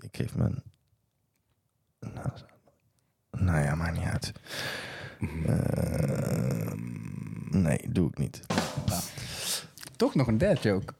Ik 0.00 0.16
geef 0.16 0.34
mijn... 0.34 0.62
Nou, 2.00 2.28
nou 3.30 3.64
ja, 3.64 3.74
maakt 3.74 3.96
niet 3.98 4.06
uit. 4.06 4.32
Eh, 5.46 6.72
nee, 7.50 7.78
doe 7.90 8.08
ik 8.08 8.18
niet. 8.18 8.40
Toch 9.96 10.14
nog 10.14 10.26
een 10.26 10.38
dad 10.38 10.62
joke. 10.62 10.92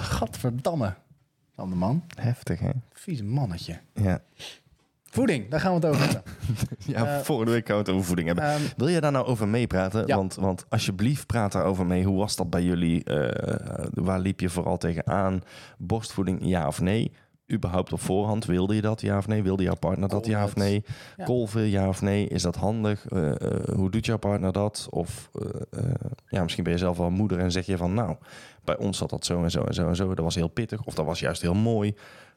Gadverdamme. 0.00 0.94
Van 1.54 1.68
de 1.70 1.76
man. 1.76 2.02
Heftig, 2.16 2.60
hè? 2.60 2.70
Vieze 2.92 3.24
mannetje. 3.24 3.78
Ja. 3.94 4.22
Voeding, 5.04 5.50
daar 5.50 5.60
gaan 5.60 5.70
we 5.80 5.86
het 5.86 5.86
over 5.86 6.02
hebben. 6.04 6.22
Ja, 6.86 7.22
volgende 7.22 7.52
week 7.52 7.66
gaan 7.66 7.76
we 7.76 7.82
het 7.82 7.90
over 7.90 8.04
voeding 8.04 8.26
hebben. 8.26 8.44
Ehm, 8.46 8.60
Wil 8.76 8.90
jij 8.90 9.00
daar 9.00 9.12
nou 9.12 9.26
over 9.26 9.48
meepraten? 9.48 10.06
Ja. 10.06 10.16
Want, 10.16 10.34
want 10.34 10.64
alsjeblieft, 10.68 11.26
praat 11.26 11.52
daarover 11.52 11.86
mee. 11.86 12.04
Hoe 12.04 12.18
was 12.18 12.36
dat 12.36 12.50
bij 12.50 12.62
jullie? 12.62 13.04
Eh, 13.04 13.86
waar 13.92 14.20
liep 14.20 14.40
je 14.40 14.48
vooral 14.48 14.78
tegenaan? 14.78 15.42
Borstvoeding, 15.78 16.38
ja 16.42 16.66
of 16.66 16.80
nee? 16.80 17.12
Überhaupt 17.52 17.92
op 17.92 18.00
voorhand, 18.00 18.44
wilde 18.44 18.74
je 18.74 18.80
dat, 18.80 19.00
ja 19.00 19.18
of 19.18 19.26
nee? 19.26 19.42
Wilde 19.42 19.62
jouw 19.62 19.74
partner 19.74 20.08
dat, 20.08 20.26
ja 20.26 20.44
of 20.44 20.56
nee? 20.56 20.84
Ja. 21.16 21.24
Kolven, 21.24 21.68
ja 21.68 21.88
of 21.88 22.02
nee? 22.02 22.28
Is 22.28 22.42
dat 22.42 22.56
handig? 22.56 23.08
Eh, 23.08 23.30
eh, 23.30 23.68
hoe 23.74 23.90
doet 23.90 24.06
jouw 24.06 24.16
partner 24.16 24.52
dat? 24.52 24.86
Of 24.90 25.30
eh, 25.70 25.82
ja, 26.28 26.42
misschien 26.42 26.64
ben 26.64 26.72
je 26.72 26.78
zelf 26.78 26.96
wel 26.96 27.10
moeder 27.10 27.38
en 27.38 27.52
zeg 27.52 27.66
je 27.66 27.76
van... 27.76 27.94
nou, 27.94 28.16
bij 28.64 28.76
ons 28.76 28.98
zat 28.98 29.10
dat 29.10 29.24
zo 29.24 29.42
en 29.42 29.50
zo 29.50 29.62
en 29.62 29.74
zo 29.74 29.88
en 29.88 29.96
zo. 29.96 30.14
Dat 30.14 30.24
was 30.24 30.34
heel 30.34 30.48
pittig 30.48 30.84
of 30.84 30.94
dat 30.94 31.06
was 31.06 31.20
juist 31.20 31.42
heel 31.42 31.54
mooi. 31.54 31.94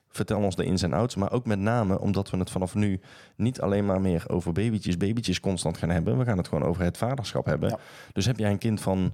Vertel 0.10 0.40
ons 0.40 0.56
de 0.56 0.66
ins 0.66 0.82
en 0.82 0.94
outs. 0.94 1.16
Maar 1.16 1.32
ook 1.32 1.46
met 1.46 1.60
name 1.60 2.00
omdat 2.00 2.30
we 2.30 2.38
het 2.38 2.50
vanaf 2.50 2.76
nu 2.76 3.00
niet 3.36 3.62
alleen 3.62 3.86
maar 3.86 4.02
meer 4.02 4.24
over 4.28 4.52
babytjes, 4.52 4.98
babytjes 4.98 5.40
constant 5.40 5.78
gaan 5.78 5.90
hebben. 5.90 6.18
We 6.18 6.26
gaan 6.26 6.38
het 6.38 6.48
gewoon 6.48 6.68
over 6.68 6.84
het 6.84 6.98
vaderschap 6.98 7.46
hebben. 7.46 7.70
Ja. 7.70 7.80
Dus 8.14 8.26
heb 8.26 8.38
jij 8.38 8.52
een 8.52 8.58
kind 8.58 8.82
van, 8.82 9.14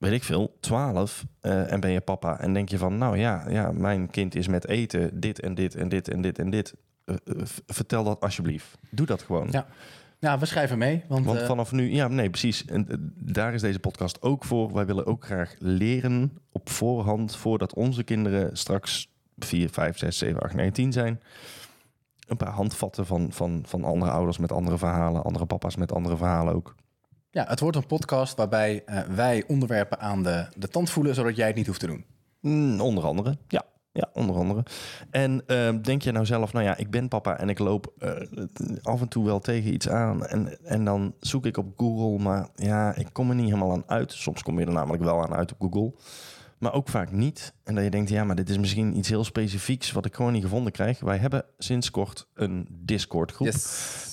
weet 0.00 0.12
ik 0.12 0.24
veel, 0.24 0.56
12 0.60 1.24
eh, 1.40 1.72
en 1.72 1.80
ben 1.80 1.90
je 1.90 2.00
papa 2.00 2.40
en 2.40 2.52
denk 2.52 2.68
je 2.68 2.78
van, 2.78 2.98
nou 2.98 3.18
ja, 3.18 3.44
ja, 3.48 3.72
mijn 3.72 4.10
kind 4.10 4.34
is 4.34 4.48
met 4.48 4.68
eten 4.68 5.20
dit 5.20 5.40
en 5.40 5.54
dit 5.54 5.74
en 5.74 5.88
dit 5.88 6.08
en 6.08 6.20
dit 6.20 6.38
en 6.38 6.50
dit. 6.50 6.74
Eh, 7.04 7.14
eh, 7.14 7.42
vertel 7.66 8.04
dat 8.04 8.20
alsjeblieft. 8.20 8.78
Doe 8.90 9.06
dat 9.06 9.22
gewoon. 9.22 9.48
Ja. 9.50 9.66
Ja, 10.18 10.38
we 10.38 10.46
schrijven 10.46 10.78
mee. 10.78 11.04
Want, 11.08 11.24
Want 11.24 11.42
vanaf 11.42 11.72
nu, 11.72 11.92
ja, 11.92 12.08
nee, 12.08 12.30
precies. 12.30 12.64
En 12.64 13.12
daar 13.16 13.54
is 13.54 13.60
deze 13.60 13.78
podcast 13.78 14.22
ook 14.22 14.44
voor. 14.44 14.72
Wij 14.72 14.86
willen 14.86 15.06
ook 15.06 15.24
graag 15.24 15.54
leren 15.58 16.38
op 16.52 16.68
voorhand, 16.68 17.36
voordat 17.36 17.74
onze 17.74 18.02
kinderen 18.02 18.56
straks 18.56 19.08
4, 19.38 19.70
5, 19.70 19.98
6, 19.98 20.18
7, 20.18 20.42
8, 20.42 20.54
9, 20.54 20.72
10 20.72 20.92
zijn. 20.92 21.20
Een 22.26 22.36
paar 22.36 22.52
handvatten 22.52 23.06
van, 23.06 23.32
van, 23.32 23.62
van 23.66 23.84
andere 23.84 24.10
ouders 24.10 24.38
met 24.38 24.52
andere 24.52 24.78
verhalen, 24.78 25.22
andere 25.22 25.46
papa's 25.46 25.76
met 25.76 25.92
andere 25.92 26.16
verhalen 26.16 26.54
ook. 26.54 26.74
Ja, 27.30 27.44
het 27.48 27.60
wordt 27.60 27.76
een 27.76 27.86
podcast 27.86 28.36
waarbij 28.36 28.82
eh, 28.86 29.00
wij 29.00 29.44
onderwerpen 29.46 30.00
aan 30.00 30.22
de, 30.22 30.46
de 30.56 30.68
tand 30.68 30.90
voelen, 30.90 31.14
zodat 31.14 31.36
jij 31.36 31.46
het 31.46 31.56
niet 31.56 31.66
hoeft 31.66 31.80
te 31.80 31.86
doen. 31.86 32.04
Mm, 32.40 32.80
onder 32.80 33.04
andere, 33.04 33.36
ja. 33.48 33.64
Ja, 33.92 34.10
onder 34.12 34.36
andere. 34.36 34.62
En 35.10 35.42
ehm, 35.46 35.80
denk 35.80 36.02
je 36.02 36.12
nou 36.12 36.26
zelf, 36.26 36.52
nou 36.52 36.64
ja, 36.64 36.76
ik 36.76 36.90
ben 36.90 37.08
papa 37.08 37.38
en 37.38 37.48
ik 37.48 37.58
loop 37.58 37.92
eh, 37.98 38.10
af 38.82 39.00
en 39.00 39.08
toe 39.08 39.24
wel 39.24 39.38
tegen 39.38 39.72
iets 39.72 39.88
aan. 39.88 40.26
En, 40.26 40.64
en 40.64 40.84
dan 40.84 41.14
zoek 41.20 41.46
ik 41.46 41.56
op 41.56 41.72
Google, 41.76 42.24
maar 42.24 42.48
ja, 42.54 42.94
ik 42.94 43.08
kom 43.12 43.28
er 43.28 43.34
niet 43.34 43.44
helemaal 43.44 43.72
aan 43.72 43.84
uit. 43.86 44.12
Soms 44.12 44.42
kom 44.42 44.58
je 44.58 44.66
er 44.66 44.72
namelijk 44.72 45.02
wel 45.02 45.22
aan 45.22 45.34
uit 45.34 45.52
op 45.52 45.60
Google. 45.60 45.92
Maar 46.58 46.72
ook 46.72 46.88
vaak 46.88 47.12
niet. 47.12 47.54
En 47.64 47.74
dat 47.74 47.84
je 47.84 47.90
denkt, 47.90 48.10
ja, 48.10 48.24
maar 48.24 48.36
dit 48.36 48.48
is 48.48 48.58
misschien 48.58 48.96
iets 48.96 49.08
heel 49.08 49.24
specifieks 49.24 49.92
wat 49.92 50.04
ik 50.04 50.14
gewoon 50.14 50.32
niet 50.32 50.42
gevonden 50.42 50.72
krijg. 50.72 51.00
Wij 51.00 51.16
hebben 51.16 51.44
sinds 51.58 51.90
kort 51.90 52.26
een 52.34 52.66
Discord 52.70 53.32
groep. 53.32 53.52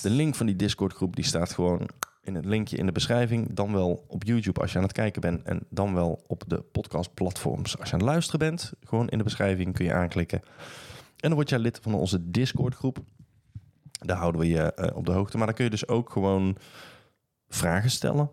De 0.02 0.10
link 0.10 0.34
van 0.34 0.46
die 0.46 0.56
Discord 0.56 0.92
groep 0.92 1.16
die 1.16 1.24
staat 1.24 1.52
gewoon 1.52 1.88
in 2.28 2.34
het 2.34 2.44
linkje 2.44 2.76
in 2.76 2.86
de 2.86 2.92
beschrijving. 2.92 3.54
Dan 3.54 3.72
wel 3.72 4.04
op 4.08 4.24
YouTube 4.24 4.60
als 4.60 4.72
je 4.72 4.78
aan 4.78 4.84
het 4.84 4.92
kijken 4.92 5.20
bent. 5.20 5.42
En 5.42 5.60
dan 5.70 5.94
wel 5.94 6.22
op 6.26 6.44
de 6.46 6.60
podcastplatforms. 6.60 7.78
Als 7.78 7.88
je 7.88 7.94
aan 7.94 8.00
het 8.00 8.08
luisteren 8.08 8.38
bent, 8.38 8.72
gewoon 8.80 9.08
in 9.08 9.18
de 9.18 9.24
beschrijving 9.24 9.74
kun 9.74 9.84
je 9.84 9.92
aanklikken. 9.92 10.40
En 11.16 11.28
dan 11.28 11.34
word 11.34 11.48
jij 11.48 11.58
lid 11.58 11.78
van 11.82 11.94
onze 11.94 12.30
Discord 12.30 12.74
groep. 12.74 12.98
Daar 13.92 14.16
houden 14.16 14.40
we 14.40 14.48
je 14.48 14.74
eh, 14.74 14.96
op 14.96 15.06
de 15.06 15.12
hoogte. 15.12 15.36
Maar 15.36 15.46
dan 15.46 15.54
kun 15.54 15.64
je 15.64 15.70
dus 15.70 15.88
ook 15.88 16.10
gewoon 16.10 16.56
vragen 17.48 17.90
stellen. 17.90 18.30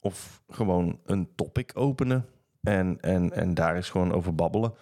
Of 0.00 0.42
gewoon 0.48 0.98
een 1.04 1.28
topic 1.34 1.70
openen. 1.74 2.26
En, 2.60 3.00
en, 3.00 3.32
en 3.32 3.54
daar 3.54 3.76
is 3.76 3.90
gewoon 3.90 4.12
over 4.12 4.34
babbelen. 4.34 4.74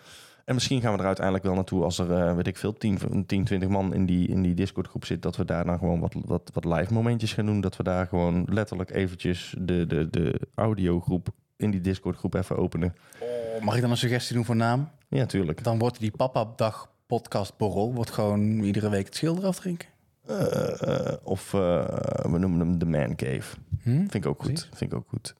En 0.46 0.54
misschien 0.54 0.80
gaan 0.80 0.92
we 0.92 0.98
er 0.98 1.06
uiteindelijk 1.06 1.44
wel 1.44 1.54
naartoe 1.54 1.82
als 1.82 1.98
er, 1.98 2.12
eh, 2.12 2.34
weet 2.34 2.46
ik 2.46 2.56
veel, 2.56 2.72
10, 2.72 3.26
10 3.26 3.44
20 3.44 3.68
man 3.68 3.94
in 3.94 4.06
die, 4.06 4.28
in 4.28 4.42
die 4.42 4.54
Discord 4.54 4.88
groep 4.88 5.04
zit. 5.04 5.22
Dat 5.22 5.36
we 5.36 5.44
daar 5.44 5.64
dan 5.64 5.78
gewoon 5.78 6.00
wat, 6.00 6.14
wat, 6.24 6.50
wat 6.52 6.64
live 6.64 6.92
momentjes 6.92 7.32
gaan 7.32 7.46
doen. 7.46 7.60
Dat 7.60 7.76
we 7.76 7.82
daar 7.82 8.06
gewoon 8.06 8.46
letterlijk 8.50 8.90
eventjes 8.90 9.54
de, 9.58 9.86
de, 9.86 10.10
de 10.10 10.40
audiogroep 10.54 11.28
in 11.56 11.70
die 11.70 11.80
Discord 11.80 12.16
groep 12.16 12.34
even 12.34 12.56
openen. 12.56 12.94
Oh, 13.20 13.64
mag 13.64 13.74
ik 13.74 13.80
dan 13.80 13.90
een 13.90 13.96
suggestie 13.96 14.34
doen 14.34 14.44
voor 14.44 14.56
naam? 14.56 14.88
Ja, 15.08 15.26
tuurlijk. 15.26 15.64
Dan 15.64 15.78
wordt 15.78 16.00
die 16.00 16.10
papa-dag 16.10 16.90
podcast 17.06 17.56
borrel 17.56 17.94
wordt 17.94 18.10
gewoon 18.10 18.62
iedere 18.62 18.88
week 18.88 19.04
het 19.04 19.16
schilder 19.16 19.44
afdrinken. 19.44 19.88
Eh, 20.26 20.82
eh, 20.82 21.16
of 21.22 21.50
we 21.50 22.36
noemen 22.38 22.58
hem 22.58 22.78
de 22.78 22.86
Man 22.86 23.16
Cave. 23.16 23.56
Hm? 23.82 23.90
Vind 23.90 24.14
ik 24.14 24.26
ook 24.26 24.42
goed. 24.42 24.68
Vind 24.74 24.92
ik 24.92 24.98
ook 24.98 25.08
goed. 25.08 25.34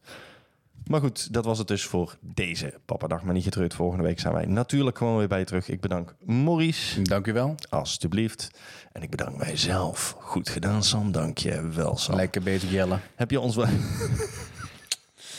Maar 0.86 1.00
goed, 1.00 1.32
dat 1.32 1.44
was 1.44 1.58
het 1.58 1.68
dus 1.68 1.84
voor 1.84 2.16
deze 2.20 2.74
Pappadag. 2.84 3.22
Maar 3.22 3.34
niet 3.34 3.44
getreurd, 3.44 3.74
volgende 3.74 4.04
week 4.04 4.20
zijn 4.20 4.34
wij 4.34 4.44
natuurlijk 4.44 4.98
gewoon 4.98 5.16
weer 5.16 5.28
bij 5.28 5.38
je 5.38 5.44
terug. 5.44 5.68
Ik 5.68 5.80
bedank 5.80 6.14
Maurice, 6.24 7.02
Dank 7.02 7.26
u 7.26 7.32
wel. 7.32 7.54
alstublieft. 7.68 8.50
En 8.92 9.02
ik 9.02 9.10
bedank 9.10 9.36
mijzelf. 9.36 10.16
Goed 10.20 10.48
gedaan, 10.48 10.82
Sam. 10.82 11.12
Dank 11.12 11.38
je 11.38 11.68
wel, 11.68 11.96
Sam. 11.96 12.14
Lekker 12.14 12.42
bezig 12.42 12.70
jellen. 12.70 13.00
Heb 13.14 13.30
je 13.30 13.40
ons 13.40 13.56
wel... 13.56 13.66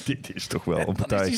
Dit 0.06 0.36
is 0.36 0.48
toch 0.48 0.64
wel 0.64 0.80
een 0.80 0.88
is 0.88 0.94
partij. 0.96 1.30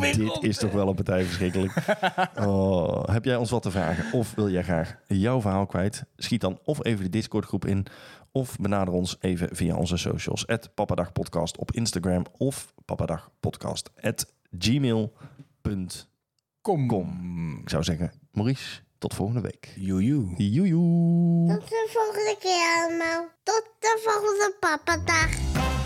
Dit 0.00 0.16
rond. 0.16 0.42
is 0.44 0.56
toch 0.56 0.72
wel 0.72 0.88
een 0.88 0.94
partij 0.94 1.24
verschrikkelijk. 1.24 1.72
Oh, 2.46 3.04
heb 3.04 3.24
jij 3.24 3.36
ons 3.36 3.50
wat 3.50 3.62
te 3.62 3.70
vragen? 3.70 4.12
Of 4.12 4.34
wil 4.34 4.50
jij 4.50 4.62
graag 4.62 4.96
jouw 5.06 5.40
verhaal 5.40 5.66
kwijt? 5.66 6.04
Schiet 6.16 6.40
dan 6.40 6.58
of 6.64 6.84
even 6.84 7.04
de 7.04 7.10
Discord 7.10 7.44
groep 7.44 7.66
in. 7.66 7.86
Of 8.32 8.56
benader 8.56 8.94
ons 8.94 9.16
even 9.20 9.56
via 9.56 9.76
onze 9.76 9.96
socials. 9.96 10.46
At 10.46 10.74
Papadagpodcast 10.74 11.58
op 11.58 11.72
Instagram. 11.72 12.24
Of 12.38 12.74
papadagpodcast 12.84 13.90
at 14.00 14.32
gmail.com. 14.58 16.08
Kom. 16.62 17.58
Ik 17.62 17.68
zou 17.68 17.82
zeggen, 17.82 18.12
Maurice, 18.32 18.80
tot 18.98 19.14
volgende 19.14 19.40
week. 19.40 19.72
Joejoe. 19.76 20.34
Joejoe. 20.36 21.48
Tot 21.48 21.68
de 21.68 21.88
volgende 21.92 22.36
keer 22.40 22.86
allemaal. 22.86 23.28
Tot 23.42 23.64
de 23.78 24.00
volgende 24.04 24.56
papadag. 24.60 25.79